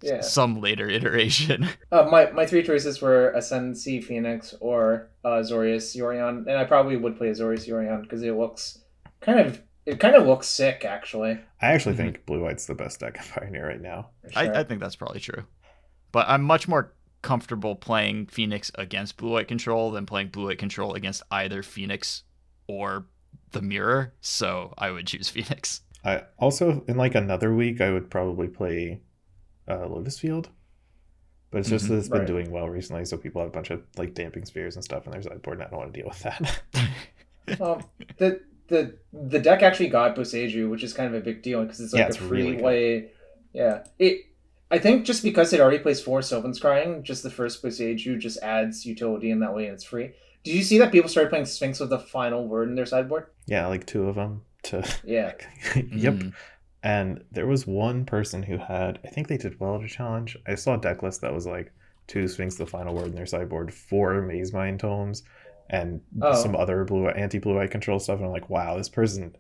Yeah. 0.02 0.20
some 0.20 0.60
later 0.60 0.88
iteration. 0.88 1.68
Uh, 1.92 2.08
my 2.10 2.30
my 2.30 2.46
three 2.46 2.62
choices 2.62 3.00
were 3.02 3.32
Ascendancy, 3.32 4.00
Phoenix, 4.00 4.54
or 4.60 5.10
uh, 5.24 5.30
Azorius 5.40 5.94
Yorion, 5.96 6.46
and 6.46 6.52
I 6.56 6.64
probably 6.64 6.96
would 6.96 7.16
play 7.18 7.28
Azorius 7.28 7.68
Yorion 7.68 8.02
because 8.02 8.22
it 8.22 8.32
looks 8.32 8.78
kind 9.20 9.38
of 9.40 9.60
it 9.84 9.98
kind 10.00 10.14
of 10.16 10.26
looks 10.26 10.46
sick 10.46 10.84
actually. 10.84 11.32
I 11.60 11.72
actually 11.72 11.94
Mhm. 11.94 11.98
think 11.98 12.26
Blue 12.26 12.42
White's 12.42 12.66
the 12.66 12.74
best 12.74 13.00
deck 13.00 13.16
in 13.16 13.22
Pioneer 13.24 13.66
right 13.68 13.80
now. 13.80 14.10
sure. 14.32 14.42
I, 14.54 14.60
I 14.60 14.64
think 14.64 14.80
that's 14.80 14.96
probably 14.96 15.20
true. 15.20 15.44
But 16.12 16.26
I'm 16.28 16.42
much 16.42 16.68
more 16.68 16.92
comfortable 17.22 17.74
playing 17.76 18.26
Phoenix 18.26 18.70
against 18.76 19.16
Blue 19.16 19.30
White 19.32 19.48
Control 19.48 19.90
than 19.90 20.06
playing 20.06 20.28
Blue 20.28 20.46
White 20.46 20.58
Control 20.58 20.94
against 20.94 21.22
either 21.30 21.62
Phoenix 21.62 22.22
or 22.68 23.06
the 23.52 23.62
Mirror. 23.62 24.12
So 24.20 24.74
I 24.78 24.90
would 24.90 25.06
choose 25.06 25.28
Phoenix. 25.28 25.82
I 26.04 26.24
also 26.38 26.84
in 26.88 26.96
like 26.96 27.14
another 27.14 27.54
week 27.54 27.80
I 27.80 27.90
would 27.92 28.10
probably 28.10 28.48
play 28.48 29.00
uh, 29.68 29.86
Lotus 29.86 30.18
Field, 30.18 30.48
but 31.50 31.58
it's 31.58 31.68
just 31.68 31.84
Mhm. 31.84 31.88
that 31.90 31.94
it's 31.98 32.08
been 32.08 32.18
Right. 32.20 32.26
doing 32.26 32.50
well 32.50 32.68
recently, 32.68 33.04
so 33.04 33.16
people 33.16 33.40
have 33.40 33.50
a 33.50 33.52
bunch 33.52 33.70
of 33.70 33.82
like 33.96 34.14
damping 34.14 34.44
spheres 34.44 34.74
and 34.74 34.84
stuff 34.84 35.06
in 35.06 35.12
their 35.12 35.22
sideboard, 35.22 35.58
and 35.58 35.66
I 35.66 35.70
don't 35.70 35.78
want 35.78 35.94
to 35.94 36.00
deal 36.00 36.08
with 36.08 36.20
that. 36.22 36.62
Um, 37.60 37.82
the 38.18 38.40
the 38.68 38.96
the 39.12 39.38
deck 39.40 39.62
actually 39.62 39.88
got 39.88 40.14
Boseiju, 40.16 40.70
which 40.70 40.84
is 40.84 40.92
kind 40.92 41.12
of 41.12 41.20
a 41.20 41.24
big 41.24 41.42
deal 41.42 41.62
because 41.62 41.80
it's 41.80 41.92
like 41.92 42.00
Yeah, 42.00 42.08
a 42.08 42.14
free 42.14 42.42
really 42.42 42.54
good. 42.56 42.64
way. 42.64 43.10
Yeah, 43.52 43.84
it. 43.98 44.22
I 44.70 44.78
think 44.78 45.04
just 45.04 45.22
because 45.22 45.52
it 45.52 45.60
already 45.60 45.80
plays 45.80 46.00
four 46.00 46.22
Sylvan 46.22 46.52
Scrying, 46.52 47.02
just 47.02 47.22
the 47.22 47.30
first 47.30 47.62
Boseiju 47.62 48.18
just 48.18 48.38
adds 48.42 48.86
utility 48.86 49.30
in 49.30 49.40
that 49.40 49.54
way, 49.54 49.66
and 49.66 49.74
it's 49.74 49.84
free. 49.84 50.12
Did 50.44 50.55
you 50.55 50.62
see 50.62 50.78
that 50.78 50.90
people 50.93 51.09
started 51.09 51.31
playing 51.31 51.47
Sphinx 51.47 51.78
with 51.81 51.90
the 51.90 51.98
final 51.98 52.47
word 52.48 52.69
in 52.69 52.74
their 52.74 52.86
sideboard? 52.86 53.27
yeah, 53.47 53.66
like 53.66 53.86
two 53.86 54.09
of 54.09 54.16
them 54.16 54.43
to. 54.64 54.85
Yeah. 55.05 55.32
yep. 55.77 56.14
Mm. 56.14 56.32
And 56.82 57.24
there 57.31 57.47
was 57.47 57.66
one 57.66 58.05
person 58.05 58.43
who 58.43 58.56
had, 58.59 58.98
I 59.05 59.09
think 59.09 59.28
they 59.28 59.36
did 59.36 59.60
well 59.60 59.77
at 59.77 59.85
a 59.85 59.89
challenge. 59.89 60.36
I 60.48 60.56
saw 60.56 60.74
a 60.74 60.81
deck 60.81 61.02
list 61.02 61.20
that 61.20 61.32
was 61.32 61.47
like 61.47 61.73
two 62.09 62.27
Sphinx, 62.27 62.56
the 62.56 62.66
final 62.66 62.94
word 62.94 63.06
in 63.06 63.14
their 63.14 63.27
sideboard, 63.27 63.73
four 63.73 64.14
Mazemind 64.23 64.81
tomes, 64.81 65.23
and 65.70 66.01
Oh. 66.20 66.35
some 66.43 66.56
other 66.56 66.85
blue 66.85 67.06
anti 67.09 67.39
blue 67.39 67.59
eye 67.60 67.69
control 67.69 68.01
stuff. 68.01 68.16
And 68.16 68.27
I'm 68.27 68.32
like, 68.32 68.51
wow, 68.51 68.77
this 68.77 68.89
person 68.89 69.36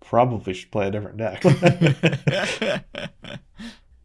probably 0.00 0.54
should 0.54 0.72
play 0.72 0.88
a 0.88 0.90
different 0.90 1.18
deck. 1.18 1.42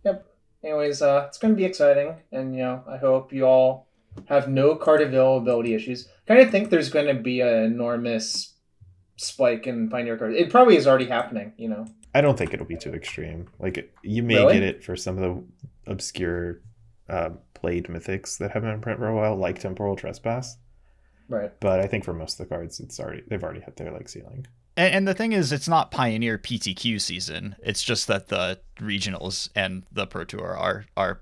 Yep. 0.04 0.26
Anyways, 0.64 1.02
uh, 1.02 1.26
it's 1.28 1.38
going 1.38 1.54
to 1.54 1.58
be 1.58 1.66
exciting, 1.66 2.16
and 2.32 2.56
you 2.56 2.62
know, 2.62 2.84
I 2.88 2.98
hope 2.98 3.34
you 3.34 3.46
all 3.46 3.88
have 4.26 4.48
no 4.50 4.76
card 4.76 5.02
availability 5.02 5.74
issues. 5.74 6.08
Kind 6.28 6.40
of 6.42 6.50
think 6.52 6.70
there's 6.70 6.90
going 6.90 7.08
to 7.08 7.22
be 7.22 7.42
an 7.42 7.64
enormous 7.64 8.54
spike 9.18 9.68
in 9.68 9.90
Pioneer 9.90 10.18
cards. 10.18 10.36
It 10.38 10.50
probably 10.50 10.76
is 10.78 10.88
already 10.88 11.06
happening. 11.08 11.54
You 11.58 11.70
know, 11.70 11.86
I 12.14 12.22
don't 12.22 12.38
think 12.38 12.54
it'll 12.54 12.66
be 12.66 12.78
too 12.78 12.94
extreme. 12.94 13.48
Like 13.60 13.94
you 14.04 14.24
may 14.24 14.36
Really? 14.36 14.54
get 14.56 14.64
it 14.64 14.84
for 14.84 14.96
some 14.96 15.18
of 15.18 15.22
the 15.86 15.92
obscure 15.92 16.62
uh, 17.10 17.32
played 17.54 17.86
mythics 17.88 18.38
that 18.38 18.52
have 18.52 18.64
been 18.64 18.72
in 18.72 18.82
print 18.82 19.00
for 19.00 19.08
a 19.08 19.16
while, 19.16 19.36
like 19.36 19.60
Temporal 19.60 19.96
Trespass. 19.96 20.58
Right. 21.28 21.52
But 21.60 21.80
I 21.80 21.88
think 21.88 22.04
for 22.04 22.14
most 22.14 22.40
of 22.40 22.48
the 22.50 22.54
cards, 22.56 22.80
it's 22.80 23.00
already 23.00 23.24
they've 23.28 23.44
already 23.44 23.62
hit 23.62 23.78
their 23.78 23.92
like 23.92 24.10
ceiling. 24.10 24.48
And, 24.78 24.94
and 24.96 25.08
the 25.08 25.14
thing 25.14 25.34
is, 25.34 25.52
it's 25.52 25.68
not 25.68 25.92
Pioneer 25.92 26.38
PTQ 26.38 27.00
season. 27.00 27.56
It's 27.64 27.84
just 27.84 28.08
that 28.08 28.28
the 28.30 28.60
regionals 28.80 29.50
and 29.56 29.84
the 29.92 30.08
Pro 30.08 30.24
Tour 30.26 30.56
are 30.58 30.86
are 30.98 31.22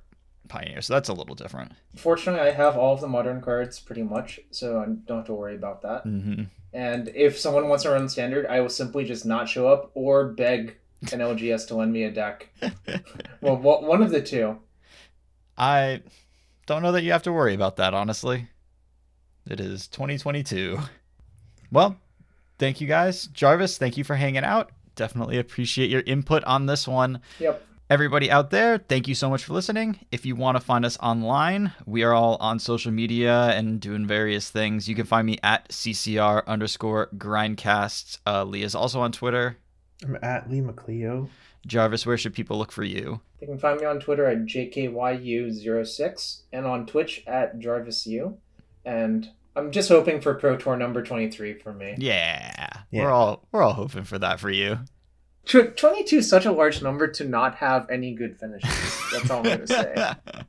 Pioneer, 0.49 0.81
so 0.81 0.93
that's 0.93 1.09
a 1.09 1.13
little 1.13 1.35
different. 1.35 1.71
Fortunately, 1.95 2.41
I 2.41 2.51
have 2.51 2.75
all 2.77 2.93
of 2.93 3.01
the 3.01 3.07
modern 3.07 3.39
cards 3.41 3.79
pretty 3.79 4.03
much, 4.03 4.39
so 4.51 4.79
I 4.79 4.85
don't 4.85 5.17
have 5.17 5.25
to 5.27 5.33
worry 5.33 5.55
about 5.55 5.81
that. 5.83 6.03
hmm 6.03 6.43
And 6.73 7.09
if 7.15 7.39
someone 7.39 7.69
wants 7.69 7.83
to 7.83 7.91
run 7.91 8.09
standard, 8.09 8.45
I 8.47 8.59
will 8.59 8.69
simply 8.69 9.05
just 9.05 9.25
not 9.25 9.47
show 9.47 9.67
up 9.67 9.91
or 9.93 10.25
beg 10.29 10.77
an 11.13 11.19
LGS 11.19 11.67
to 11.67 11.75
lend 11.75 11.93
me 11.93 12.03
a 12.03 12.11
deck. 12.11 12.49
well, 13.41 13.57
one 13.57 14.01
of 14.01 14.11
the 14.11 14.21
two. 14.21 14.57
I 15.57 16.01
don't 16.65 16.81
know 16.83 16.91
that 16.91 17.03
you 17.03 17.11
have 17.11 17.23
to 17.23 17.33
worry 17.33 17.53
about 17.53 17.77
that, 17.77 17.93
honestly. 17.93 18.47
It 19.49 19.59
is 19.59 19.87
2022. 19.87 20.79
Well, 21.71 21.97
thank 22.57 22.81
you 22.81 22.87
guys. 22.87 23.27
Jarvis, 23.27 23.77
thank 23.77 23.97
you 23.97 24.03
for 24.03 24.15
hanging 24.15 24.43
out. 24.43 24.71
Definitely 24.95 25.37
appreciate 25.37 25.89
your 25.89 26.03
input 26.05 26.43
on 26.43 26.65
this 26.65 26.87
one. 26.87 27.21
Yep. 27.39 27.65
Everybody 27.89 28.29
out 28.29 28.51
there, 28.51 28.77
thank 28.77 29.07
you 29.07 29.15
so 29.15 29.31
much 29.31 29.43
for 29.45 29.53
listening. 29.53 29.99
If 30.11 30.23
you 30.23 30.35
want 30.35 30.55
to 30.57 30.61
find 30.63 30.85
us 30.85 30.95
online, 30.99 31.71
we 31.87 32.03
are 32.03 32.13
all 32.13 32.37
on 32.39 32.59
social 32.59 32.91
media 32.91 33.47
and 33.55 33.79
doing 33.79 34.05
various 34.05 34.51
things. 34.51 34.87
You 34.87 34.93
can 34.93 35.05
find 35.07 35.25
me 35.25 35.39
at 35.41 35.69
CCR 35.69 36.45
underscore 36.45 37.09
grindcast. 37.17 38.19
Uh, 38.27 38.43
Lee 38.43 38.61
is 38.61 38.75
also 38.75 39.01
on 39.01 39.11
Twitter. 39.11 39.57
I'm 40.03 40.19
at 40.21 40.51
Lee 40.51 40.61
McLeo. 40.61 41.29
Jarvis, 41.65 42.05
where 42.05 42.15
should 42.17 42.35
people 42.35 42.59
look 42.59 42.71
for 42.71 42.83
you? 42.83 43.21
They 43.39 43.47
can 43.47 43.57
find 43.57 43.79
me 43.79 43.87
on 43.87 43.99
Twitter 43.99 44.27
at 44.27 44.45
JKYU06 44.45 46.41
and 46.53 46.67
on 46.67 46.85
Twitch 46.85 47.23
at 47.25 47.57
JarvisU. 47.59 48.35
And 48.85 49.29
I'm 49.55 49.71
just 49.71 49.89
hoping 49.89 50.21
for 50.21 50.35
Pro 50.35 50.57
Tour 50.57 50.77
number 50.77 51.01
23 51.01 51.53
for 51.55 51.73
me. 51.73 51.95
Yeah, 51.97 52.69
Yeah. 52.91 53.03
we're 53.03 53.09
all 53.11 53.47
we're 53.51 53.63
all 53.63 53.73
hoping 53.73 54.03
for 54.03 54.19
that 54.19 54.39
for 54.39 54.51
you. 54.51 54.77
Tw- 55.45 55.75
22 55.75 56.17
is 56.17 56.29
such 56.29 56.45
a 56.45 56.51
large 56.51 56.81
number 56.81 57.07
to 57.07 57.23
not 57.23 57.55
have 57.55 57.89
any 57.89 58.13
good 58.13 58.39
finishes. 58.39 58.69
That's 59.11 59.29
all 59.29 59.37
I'm 59.37 59.43
going 59.43 59.59
to 59.61 59.67
say. 59.67 60.13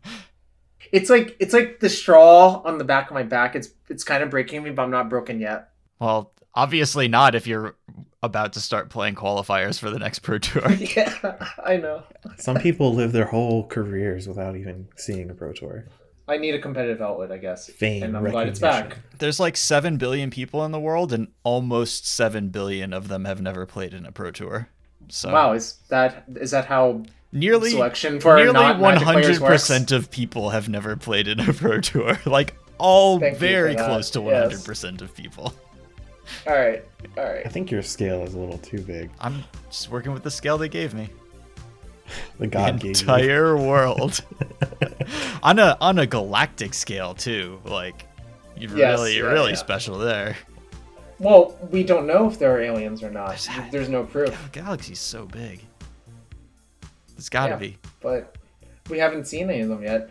It's 0.92 1.08
like 1.08 1.36
it's 1.38 1.54
like 1.54 1.78
the 1.78 1.88
straw 1.88 2.62
on 2.64 2.78
the 2.78 2.84
back 2.84 3.10
of 3.10 3.14
my 3.14 3.22
back. 3.22 3.54
It's 3.54 3.68
it's 3.88 4.02
kind 4.02 4.24
of 4.24 4.30
breaking 4.30 4.64
me, 4.64 4.70
but 4.70 4.82
I'm 4.82 4.90
not 4.90 5.08
broken 5.08 5.38
yet. 5.38 5.68
well, 6.00 6.32
obviously 6.52 7.06
not 7.06 7.36
if 7.36 7.46
you're 7.46 7.76
about 8.24 8.54
to 8.54 8.60
start 8.60 8.90
playing 8.90 9.14
qualifiers 9.14 9.78
for 9.78 9.88
the 9.88 10.00
next 10.00 10.18
Pro 10.20 10.38
Tour. 10.38 10.68
yeah, 10.96 11.46
I 11.64 11.76
know. 11.76 12.02
Some 12.38 12.56
people 12.56 12.92
live 12.92 13.12
their 13.12 13.26
whole 13.26 13.68
careers 13.68 14.26
without 14.26 14.56
even 14.56 14.88
seeing 14.96 15.30
a 15.30 15.34
pro 15.34 15.52
tour. 15.52 15.86
I 16.26 16.36
need 16.38 16.54
a 16.56 16.60
competitive 16.60 17.00
outlet, 17.00 17.30
I 17.30 17.38
guess. 17.38 17.68
Fame, 17.70 18.02
and 18.02 18.16
I'm 18.16 18.24
glad 18.24 18.48
it's 18.48 18.60
recognition. 18.60 19.00
back. 19.10 19.18
There's 19.18 19.38
like 19.38 19.56
7 19.56 19.96
billion 19.96 20.30
people 20.30 20.64
in 20.64 20.72
the 20.72 20.80
world 20.80 21.12
and 21.12 21.28
almost 21.44 22.06
7 22.06 22.48
billion 22.48 22.92
of 22.92 23.06
them 23.06 23.24
have 23.26 23.40
never 23.40 23.64
played 23.64 23.94
in 23.94 24.04
a 24.06 24.12
Pro 24.12 24.32
Tour. 24.32 24.68
So 25.10 25.32
Wow, 25.32 25.52
is 25.52 25.78
that 25.88 26.24
is 26.36 26.50
that 26.52 26.66
how 26.66 27.02
nearly 27.32 27.70
selection 27.70 28.20
for 28.20 28.36
nearly 28.36 28.52
not 28.52 28.80
Magic 28.80 29.06
players 29.06 29.40
works? 29.40 29.68
100% 29.70 29.92
of 29.92 30.10
people 30.10 30.50
have 30.50 30.68
never 30.68 30.96
played 30.96 31.28
in 31.28 31.40
a 31.40 31.52
Pro 31.52 31.80
Tour. 31.80 32.18
Like 32.26 32.54
all 32.78 33.18
Thank 33.20 33.34
you 33.34 33.38
for 33.38 33.44
very 33.44 33.74
that. 33.74 33.86
close 33.86 34.10
to 34.10 34.20
100% 34.20 35.02
of 35.02 35.14
people. 35.14 35.52
All 36.46 36.54
right, 36.54 36.84
all 37.18 37.24
right. 37.24 37.44
I 37.44 37.48
think 37.48 37.70
your 37.70 37.82
scale 37.82 38.22
is 38.22 38.34
a 38.34 38.38
little 38.38 38.58
too 38.58 38.80
big. 38.80 39.10
I'm 39.20 39.42
just 39.68 39.90
working 39.90 40.12
with 40.12 40.22
the 40.22 40.30
scale 40.30 40.56
they 40.58 40.68
gave 40.68 40.94
me. 40.94 41.08
The 42.38 42.40
The 42.40 42.46
God 42.46 42.80
gave 42.80 42.90
entire 43.00 43.56
world. 43.68 44.20
on 45.42 45.58
a 45.58 45.76
on 45.80 45.98
a 45.98 46.06
galactic 46.06 46.72
scale 46.74 47.14
too. 47.14 47.60
Like 47.64 48.06
you're 48.56 48.76
Yes, 48.76 48.98
really 48.98 49.16
yeah, 49.18 49.22
really 49.24 49.50
yeah. 49.50 49.56
special 49.56 49.98
there. 49.98 50.36
Well, 51.20 51.56
we 51.70 51.84
don't 51.84 52.06
know 52.06 52.26
if 52.26 52.38
there 52.38 52.50
are 52.56 52.60
aliens 52.60 53.02
or 53.02 53.10
not. 53.10 53.28
There's- 53.38 53.70
There's 53.70 53.88
no 53.88 54.04
proof, 54.04 54.30
The 54.52 54.60
galaxy's 54.60 54.98
so 55.00 55.26
big. 55.26 55.60
It's 57.16 57.28
gotta 57.28 57.52
Yeah. 57.52 57.56
be. 57.58 57.76
but 58.00 58.34
we 58.88 58.98
haven't 58.98 59.26
seen 59.26 59.50
any 59.50 59.60
of 59.60 59.68
them 59.68 59.82
yet. 59.82 60.10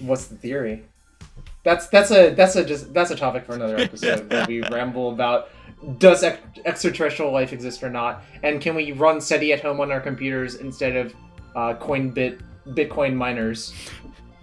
What's 0.00 0.26
the 0.26 0.34
theory? 0.36 0.82
That's 1.62 1.86
that's 1.88 2.10
a 2.10 2.30
that's 2.34 2.56
a 2.56 2.64
just 2.64 2.92
that's 2.92 3.10
a 3.12 3.16
topic 3.16 3.44
for 3.44 3.54
another 3.54 3.76
episode 3.78 4.28
where 4.30 4.46
we 4.46 4.60
ramble 4.62 5.10
about 5.10 5.48
does 5.98 6.22
ex- 6.24 6.40
extraterrestrial 6.64 7.30
life 7.32 7.52
exist 7.52 7.82
or 7.82 7.88
not, 7.90 8.24
and 8.42 8.60
can 8.60 8.74
we 8.74 8.92
run 8.92 9.20
SETI 9.20 9.52
at 9.52 9.60
home 9.60 9.80
on 9.80 9.90
our 9.92 10.00
computers 10.00 10.56
instead 10.56 10.96
of 10.96 11.14
uh, 11.54 11.74
Coinbit 11.74 12.40
Bitcoin 12.68 13.14
miners? 13.14 13.72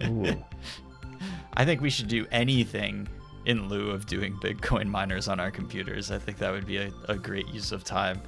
I 1.54 1.64
think 1.64 1.80
we 1.80 1.90
should 1.90 2.08
do 2.08 2.26
anything 2.30 3.06
in 3.48 3.68
lieu 3.68 3.90
of 3.90 4.06
doing 4.06 4.34
Bitcoin 4.34 4.86
miners 4.86 5.26
on 5.26 5.40
our 5.40 5.50
computers. 5.50 6.10
I 6.10 6.18
think 6.18 6.38
that 6.38 6.52
would 6.52 6.66
be 6.66 6.76
a, 6.76 6.92
a 7.08 7.16
great 7.16 7.48
use 7.48 7.72
of 7.72 7.82
time. 7.82 8.20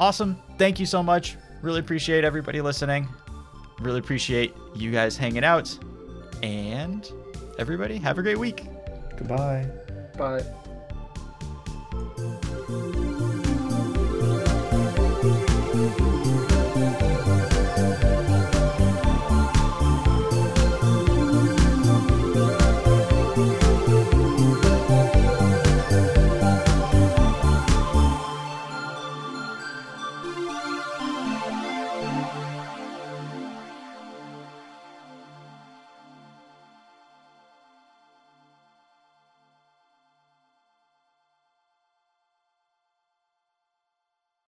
Awesome. 0.00 0.36
Thank 0.58 0.80
you 0.80 0.86
so 0.86 1.02
much. 1.02 1.36
Really 1.60 1.80
appreciate 1.80 2.24
everybody 2.24 2.60
listening. 2.60 3.08
Really 3.80 3.98
appreciate 3.98 4.54
you 4.74 4.90
guys 4.90 5.16
hanging 5.16 5.44
out. 5.44 5.76
And 6.42 7.10
everybody, 7.58 7.98
have 7.98 8.18
a 8.18 8.22
great 8.22 8.38
week. 8.38 8.64
Goodbye. 9.18 9.68
Bye. 10.16 10.44
Thank 15.74 16.23